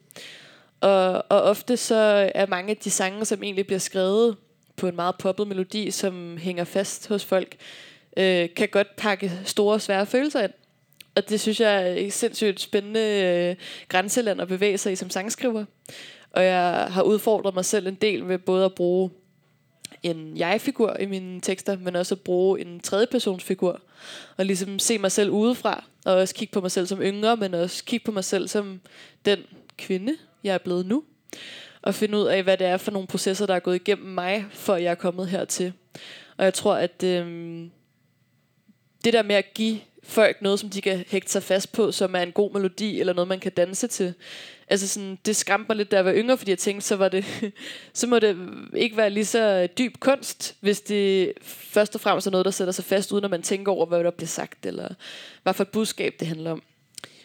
Og, 0.82 1.26
og 1.30 1.42
ofte 1.42 1.78
så 1.78 2.32
er 2.36 2.46
mange 2.46 2.70
af 2.70 2.78
de 2.78 2.90
sange, 2.90 3.26
som 3.26 3.44
egentlig 3.44 3.66
bliver 3.66 3.80
skrevet 3.80 4.38
på 4.76 4.88
en 4.88 4.96
meget 4.96 5.16
poppet 5.20 5.48
melodi, 5.48 5.92
som 5.92 6.38
hænger 6.38 6.64
fast 6.64 7.08
hos 7.08 7.26
folk, 7.26 7.56
øh, 8.18 8.50
kan 8.56 8.70
godt 8.70 8.96
pakke 8.96 9.32
store, 9.46 9.80
svære 9.80 10.06
følelser 10.06 10.44
ind. 10.44 10.52
Og 11.16 11.30
det 11.30 11.40
synes 11.40 11.60
jeg 11.60 11.90
er 11.90 11.94
et 11.94 12.14
sindssygt 12.14 12.62
spændende 12.62 13.00
øh, 13.00 13.56
grænseland 13.90 14.42
at 14.42 14.48
bevæge 14.48 14.78
sig 14.78 14.92
i 14.92 14.96
som 14.96 15.10
sangskriver. 15.10 15.66
Og 16.32 16.44
jeg 16.44 16.88
har 16.90 17.02
udfordret 17.02 17.54
mig 17.54 17.66
selv 17.66 17.88
en 17.88 17.96
del 17.96 18.28
ved 18.28 18.38
både 18.38 18.66
at 18.66 18.76
bruge 18.76 19.10
en 20.04 20.38
jeg-figur 20.38 20.98
i 21.00 21.06
mine 21.06 21.42
tekster, 21.42 21.78
men 21.78 21.96
også 21.96 22.16
at 22.16 22.22
bruge 22.22 22.62
en 22.62 22.80
tredjepersonsfigur. 22.80 23.82
Og 24.38 24.46
ligesom 24.46 24.80
se 24.80 24.98
mig 24.98 25.12
selv 25.12 25.30
udefra, 25.30 25.84
og 26.06 26.16
også 26.16 26.36
kigge 26.36 26.52
på 26.52 26.62
mig 26.62 26.72
selv 26.72 26.88
som 26.88 27.02
yngre, 27.02 27.38
men 27.38 27.54
også 27.54 27.84
kigge 27.84 28.06
på 28.06 28.12
mig 28.12 28.24
selv 28.24 28.48
som 28.48 28.82
den 29.26 29.40
kvinde, 29.78 30.18
jeg 30.44 30.54
er 30.54 30.58
blevet 30.58 30.86
nu. 30.86 31.04
Og 31.82 31.96
finde 31.96 32.18
ud 32.18 32.26
af, 32.26 32.44
hvad 32.44 32.58
det 32.58 32.68
er 32.68 32.78
for 32.78 32.92
nogle 32.92 33.08
processer, 33.08 33.46
der 33.46 33.56
er 33.56 33.60
gået 33.60 33.76
igennem 33.76 34.08
mig, 34.08 34.46
for 34.52 34.76
jeg 34.76 34.92
er 34.92 34.96
kommet 34.96 35.30
hertil. 35.30 35.74
Og 36.38 36.46
jeg 36.46 36.54
tror, 36.54 36.76
at 36.76 37.04
øhm, 37.04 37.72
det 39.04 39.14
der 39.14 39.24
med 39.24 39.36
at 39.36 39.54
give 39.54 39.80
folk 40.10 40.42
noget, 40.42 40.60
som 40.60 40.70
de 40.70 40.82
kan 40.82 41.04
hægte 41.08 41.32
sig 41.32 41.44
fast 41.44 41.72
på, 41.72 41.92
som 41.92 42.16
er 42.16 42.20
en 42.20 42.32
god 42.32 42.52
melodi, 42.52 43.00
eller 43.00 43.14
noget, 43.14 43.28
man 43.28 43.40
kan 43.40 43.52
danse 43.52 43.88
til. 43.88 44.14
Altså 44.68 44.88
sådan, 44.88 45.20
det 45.26 45.36
skræmte 45.36 45.66
mig 45.70 45.78
lidt, 45.78 45.92
da 45.92 45.96
jeg 45.96 46.06
var 46.06 46.14
yngre, 46.14 46.38
fordi 46.38 46.52
jeg 46.52 46.58
tænkte, 46.58 46.88
så, 46.88 46.96
var 46.96 47.10
det, 47.10 47.26
så 47.94 48.08
må 48.08 48.20
det 48.20 48.38
ikke 48.76 48.98
være 48.98 49.10
lige 49.10 49.26
så 49.26 49.68
dyb 49.78 50.00
kunst, 50.00 50.56
hvis 50.60 50.82
det 50.82 51.34
først 51.44 51.96
og 51.96 52.02
fremmest 52.02 52.28
er 52.28 52.32
noget, 52.32 52.46
der 52.46 52.52
sætter 52.52 52.72
sig 52.72 52.86
fast, 52.86 53.12
uden 53.12 53.24
at 53.26 53.32
man 53.32 53.42
tænker 53.42 53.72
over, 53.72 53.86
hvad 53.86 54.04
der 54.04 54.12
bliver 54.12 54.28
sagt, 54.28 54.66
eller 54.66 54.90
hvad 55.44 55.54
for 55.54 55.64
et 55.64 55.70
budskab 55.70 56.16
det 56.20 56.28
handler 56.28 56.52
om. 56.52 56.62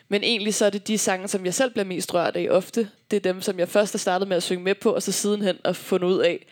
Men 0.08 0.22
egentlig 0.22 0.54
så 0.54 0.64
er 0.64 0.70
det 0.70 0.88
de 0.88 0.98
sange, 0.98 1.28
som 1.28 1.44
jeg 1.44 1.54
selv 1.54 1.70
bliver 1.70 1.84
mest 1.84 2.14
rørt 2.14 2.36
af 2.36 2.46
ofte. 2.50 2.88
Det 3.10 3.16
er 3.16 3.20
dem, 3.20 3.40
som 3.40 3.58
jeg 3.58 3.68
først 3.68 3.92
har 3.92 3.98
startet 3.98 4.28
med 4.28 4.36
at 4.36 4.42
synge 4.42 4.64
med 4.64 4.74
på, 4.74 4.90
og 4.90 5.02
så 5.02 5.12
sidenhen 5.12 5.56
at 5.64 5.76
fundet 5.76 6.08
ud 6.08 6.18
af, 6.18 6.46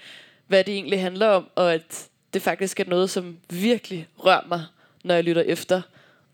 hvad 0.46 0.64
det 0.64 0.74
egentlig 0.74 1.00
handler 1.00 1.26
om, 1.26 1.46
og 1.54 1.74
at 1.74 2.08
det 2.34 2.42
faktisk 2.42 2.80
er 2.80 2.84
noget, 2.84 3.10
som 3.10 3.36
virkelig 3.50 4.08
rører 4.18 4.46
mig, 4.48 4.64
når 5.04 5.14
jeg 5.14 5.24
lytter 5.24 5.42
efter 5.42 5.82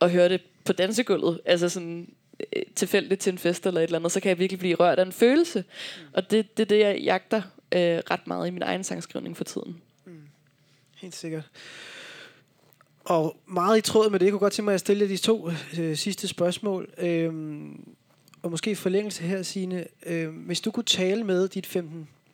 og 0.00 0.10
hører 0.10 0.28
det 0.28 0.40
på 0.64 0.72
dansegulvet. 0.72 1.40
Altså 1.44 1.68
sådan 1.68 2.08
øh, 2.40 2.62
tilfældigt 2.74 3.20
til 3.20 3.32
en 3.32 3.38
fest 3.38 3.66
eller 3.66 3.80
et 3.80 3.84
eller 3.84 3.98
andet, 3.98 4.12
så 4.12 4.20
kan 4.20 4.28
jeg 4.28 4.38
virkelig 4.38 4.58
blive 4.58 4.74
rørt 4.74 4.98
af 4.98 5.02
en 5.06 5.12
følelse. 5.12 5.64
Mm. 5.68 6.04
Og 6.12 6.30
det, 6.30 6.56
det 6.56 6.62
er 6.62 6.66
det, 6.66 6.78
jeg 6.78 7.00
jagter 7.00 7.42
øh, 7.72 7.80
ret 8.10 8.26
meget 8.26 8.48
i 8.48 8.50
min 8.50 8.62
egen 8.62 8.84
sangskrivning 8.84 9.36
for 9.36 9.44
tiden. 9.44 9.80
Mm. 10.04 10.12
Helt 10.96 11.14
sikkert. 11.14 11.44
Og 13.04 13.36
meget 13.46 13.78
i 13.78 13.80
tråd 13.80 14.10
med 14.10 14.18
det, 14.18 14.26
jeg 14.26 14.32
kunne 14.32 14.40
godt 14.40 14.52
tænke 14.52 14.64
mig 14.64 14.74
at 14.74 14.80
stille 14.80 15.08
de 15.08 15.16
to 15.16 15.50
øh, 15.78 15.96
sidste 15.96 16.28
spørgsmål. 16.28 16.88
Øhm, 16.98 17.94
og 18.42 18.50
måske 18.50 18.70
i 18.70 18.74
forlængelse 18.74 19.22
her, 19.22 19.42
Signe. 19.42 19.84
Øh, 20.06 20.28
hvis 20.28 20.60
du 20.60 20.70
kunne 20.70 20.84
tale 20.84 21.24
med 21.24 21.48
dit 21.48 21.76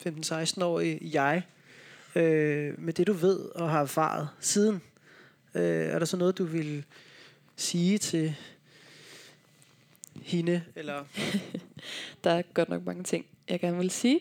15-16-årige 0.07 0.99
jeg, 1.13 1.43
øh, 2.15 2.75
med 2.79 2.93
det 2.93 3.07
du 3.07 3.13
ved 3.13 3.39
og 3.39 3.71
har 3.71 3.81
erfaret 3.81 4.29
siden, 4.41 4.83
øh, 5.55 5.63
er 5.63 5.99
der 5.99 6.07
så 6.07 6.17
noget, 6.17 6.39
du 6.39 6.45
vil 6.45 6.85
sige 7.57 7.99
til 7.99 8.35
hende? 10.23 10.63
Eller? 10.77 11.05
der 12.25 12.31
er 12.31 12.43
godt 12.55 12.69
nok 12.69 12.85
mange 12.85 13.05
ting, 13.05 13.27
jeg 13.49 13.61
gerne 13.61 13.79
vil 13.79 13.91
sige. 13.91 14.21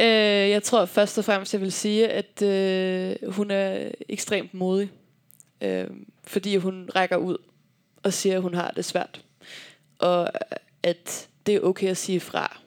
Øh, 0.00 0.50
jeg 0.50 0.62
tror 0.62 0.84
først 0.84 1.18
og 1.18 1.24
fremmest, 1.24 1.52
jeg 1.52 1.60
vil 1.60 1.72
sige, 1.72 2.08
at 2.08 2.42
øh, 2.42 3.32
hun 3.32 3.50
er 3.50 3.90
ekstremt 4.08 4.54
modig. 4.54 4.90
Øh, 5.60 5.86
fordi 6.24 6.56
hun 6.56 6.90
rækker 6.94 7.16
ud 7.16 7.36
og 8.02 8.12
siger, 8.12 8.36
at 8.36 8.42
hun 8.42 8.54
har 8.54 8.70
det 8.70 8.84
svært. 8.84 9.24
Og 9.98 10.30
at 10.82 11.28
det 11.46 11.54
er 11.54 11.60
okay 11.60 11.88
at 11.88 11.96
sige 11.96 12.20
fra. 12.20 12.60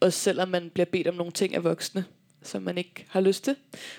Også 0.00 0.18
selvom 0.18 0.48
man 0.48 0.70
bliver 0.70 0.86
bedt 0.86 1.06
om 1.06 1.14
nogle 1.14 1.32
ting 1.32 1.54
af 1.54 1.64
voksne, 1.64 2.04
som 2.42 2.62
man 2.62 2.78
ikke 2.78 3.06
har 3.08 3.20
lyst 3.20 3.44
til, 3.44 3.56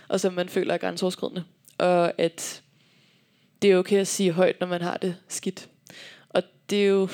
og 0.07 0.19
som 0.19 0.34
man 0.34 0.49
føler 0.49 0.73
er 0.73 0.77
grænseoverskridende. 0.77 1.44
Og 1.77 2.22
at 2.22 2.64
det 3.64 3.72
er 3.72 3.77
okay 3.77 3.98
at 3.98 4.07
sige 4.07 4.31
højt, 4.31 4.60
når 4.60 4.68
man 4.68 4.81
har 4.81 4.98
det 4.98 5.15
skidt. 5.27 5.69
Og 6.30 6.44
det 6.69 6.84
er 6.84 6.88
jo 6.88 7.10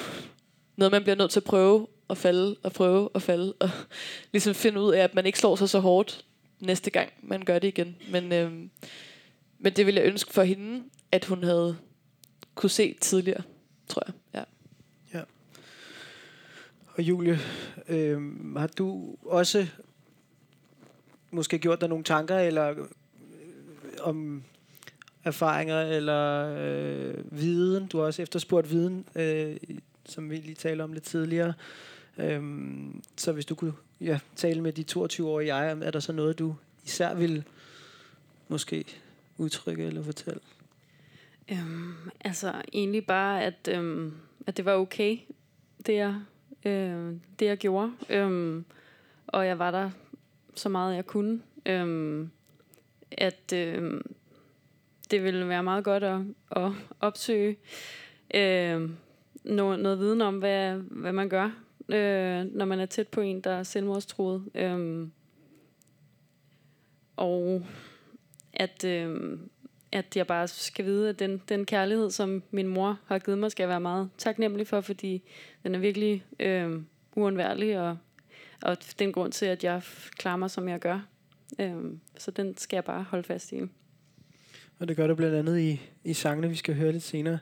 noget, 0.76 0.92
man 0.92 1.04
bliver 1.04 1.16
nødt 1.16 1.32
til 1.32 1.40
at 1.40 1.44
prøve 1.44 1.88
at 2.10 2.18
falde 2.18 2.56
og 2.64 2.72
prøve 2.72 3.10
at 3.16 3.22
falde. 3.22 3.54
Og 3.60 3.70
ligesom 4.34 4.54
finde 4.54 4.82
ud 4.82 4.94
af, 4.94 5.04
at 5.04 5.16
man 5.16 5.26
ikke 5.26 5.40
slår 5.40 5.56
sig 5.56 5.70
så 5.70 5.80
hårdt 5.80 6.26
næste 6.60 6.90
gang, 6.90 7.10
man 7.22 7.46
gør 7.46 7.60
det 7.60 7.68
igen. 7.68 7.96
Men, 8.12 8.32
øh, 8.32 8.52
men 9.60 9.74
det 9.74 9.86
ville 9.86 10.02
jeg 10.02 10.08
ønske 10.08 10.34
for 10.34 10.44
hende, 10.44 10.84
at 11.12 11.26
hun 11.26 11.44
havde 11.44 11.78
kunne 12.56 12.70
se 12.70 12.96
tidligere, 13.02 13.42
tror 13.88 14.04
jeg. 14.08 14.14
Ja. 14.34 14.44
ja. 15.20 15.24
Og 16.96 17.04
Julie, 17.04 17.40
øh, 17.88 18.22
har 18.58 18.68
du 18.68 19.16
også 19.26 19.68
måske 21.32 21.60
gjort 21.60 21.82
dig 21.82 21.90
nogle 21.90 22.04
tanker, 22.04 22.40
eller 22.40 22.70
øh, 22.70 22.78
om 24.02 24.44
erfaringer 25.30 25.82
eller 25.82 26.50
øh, 26.58 27.40
viden. 27.40 27.88
Du 27.88 27.98
har 27.98 28.06
også 28.06 28.22
efterspurgt 28.22 28.72
viden, 28.72 29.06
øh, 29.16 29.58
som 30.06 30.30
vi 30.30 30.36
lige 30.36 30.56
talte 30.56 30.82
om 30.82 30.94
lidt 30.94 31.04
tidligere. 31.04 31.54
Øhm, 32.18 33.04
så 33.18 33.32
hvis 33.32 33.46
du 33.46 33.56
kunne 33.56 33.74
ja, 34.02 34.20
tale 34.36 34.62
med 34.62 34.74
de 34.74 34.86
22-årige 34.92 35.56
jeg, 35.56 35.78
er 35.82 35.92
der 35.92 36.00
så 36.00 36.12
noget, 36.14 36.40
du 36.40 36.56
især 36.86 37.14
vil 37.14 37.44
måske 38.48 38.86
udtrykke 39.38 39.84
eller 39.84 40.04
fortælle? 40.04 40.40
Øhm, 41.52 41.94
altså 42.22 42.54
egentlig 42.74 43.06
bare, 43.06 43.44
at, 43.44 43.70
øhm, 43.72 44.14
at 44.48 44.58
det 44.58 44.66
var 44.66 44.74
okay, 44.74 45.18
det 45.86 45.96
jeg, 45.96 46.16
øh, 46.66 47.14
det 47.40 47.46
jeg 47.46 47.58
gjorde. 47.58 47.92
Øhm, 48.10 48.66
og 49.28 49.48
jeg 49.48 49.60
var 49.60 49.72
der 49.72 49.90
så 50.56 50.70
meget 50.70 50.96
jeg 50.96 51.06
kunne. 51.06 51.42
Øhm, 51.66 52.30
at, 53.12 53.54
øh, 53.54 54.02
det 55.12 55.24
ville 55.24 55.50
være 55.50 55.64
meget 55.64 55.84
godt 55.84 56.04
at, 56.04 56.22
at 56.52 56.72
opsøge 57.00 57.58
øh, 58.34 58.90
noget, 59.44 59.80
noget 59.80 60.00
viden 60.00 60.22
om, 60.22 60.38
hvad, 60.38 60.74
hvad 60.74 61.12
man 61.12 61.30
gør, 61.30 61.46
øh, 61.90 62.46
når 62.56 62.66
man 62.66 62.80
er 62.80 62.86
tæt 62.86 63.08
på 63.08 63.22
en, 63.22 63.42
der 63.42 63.52
er 63.52 63.64
selvmordstruet. 63.64 64.44
Øh, 64.56 65.08
og 67.18 67.66
at, 68.54 68.84
øh, 68.84 69.38
at 69.92 70.18
jeg 70.18 70.28
bare 70.28 70.48
skal 70.48 70.86
vide, 70.86 71.10
at 71.10 71.20
den, 71.20 71.42
den 71.50 71.66
kærlighed, 71.66 72.12
som 72.12 72.44
min 72.52 72.68
mor 72.68 73.00
har 73.06 73.20
givet 73.20 73.38
mig, 73.38 73.52
skal 73.52 73.64
jeg 73.64 73.70
være 73.70 73.80
meget 73.80 74.10
taknemmelig 74.18 74.68
for, 74.68 74.82
fordi 74.82 75.24
den 75.64 75.76
er 75.76 75.80
virkelig 75.80 76.26
øh, 76.40 76.82
uundværlig, 77.16 77.80
og, 77.80 77.98
og 78.62 78.78
den 79.00 79.12
grund 79.12 79.32
til, 79.32 79.46
at 79.46 79.64
jeg 79.64 79.82
klarer 80.18 80.38
mig, 80.38 80.52
som 80.52 80.70
jeg 80.70 80.80
gør. 80.80 81.00
Øh, 81.60 81.76
så 82.18 82.32
den 82.32 82.58
skal 82.58 82.78
jeg 82.78 82.84
bare 82.84 83.04
holde 83.04 83.24
fast 83.24 83.52
i. 83.52 83.62
Og 84.80 84.88
det 84.88 84.96
gør 84.96 85.08
det 85.08 85.18
blandt 85.18 85.36
andet 85.36 85.60
i, 85.60 85.82
i 86.04 86.14
sangene, 86.14 86.50
vi 86.50 86.56
skal 86.56 86.76
høre 86.76 86.92
lidt 86.92 87.04
senere. 87.04 87.40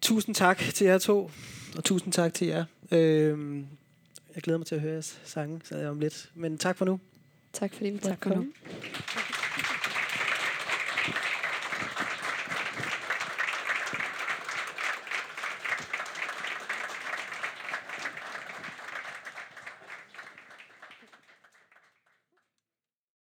Tusind 0.00 0.34
tak 0.34 0.58
til 0.58 0.86
jer 0.86 0.98
to, 0.98 1.30
og 1.76 1.84
tusind 1.84 2.12
tak 2.12 2.34
til 2.34 2.46
jer. 2.46 2.64
Øhm, 2.90 3.66
jeg 4.34 4.42
glæder 4.42 4.58
mig 4.58 4.66
til 4.66 4.74
at 4.74 4.80
høre 4.80 4.92
jeres 4.92 5.20
sange, 5.24 5.60
så 5.64 5.76
jeg 5.76 5.88
om 5.88 6.00
lidt. 6.00 6.30
Men 6.34 6.58
tak 6.58 6.76
for 6.76 6.84
nu. 6.84 7.00
Tak 7.52 7.74
fordi 7.74 7.90
vi 7.90 7.98
tak 7.98 8.22
for 8.22 8.34
nu. 8.34 8.46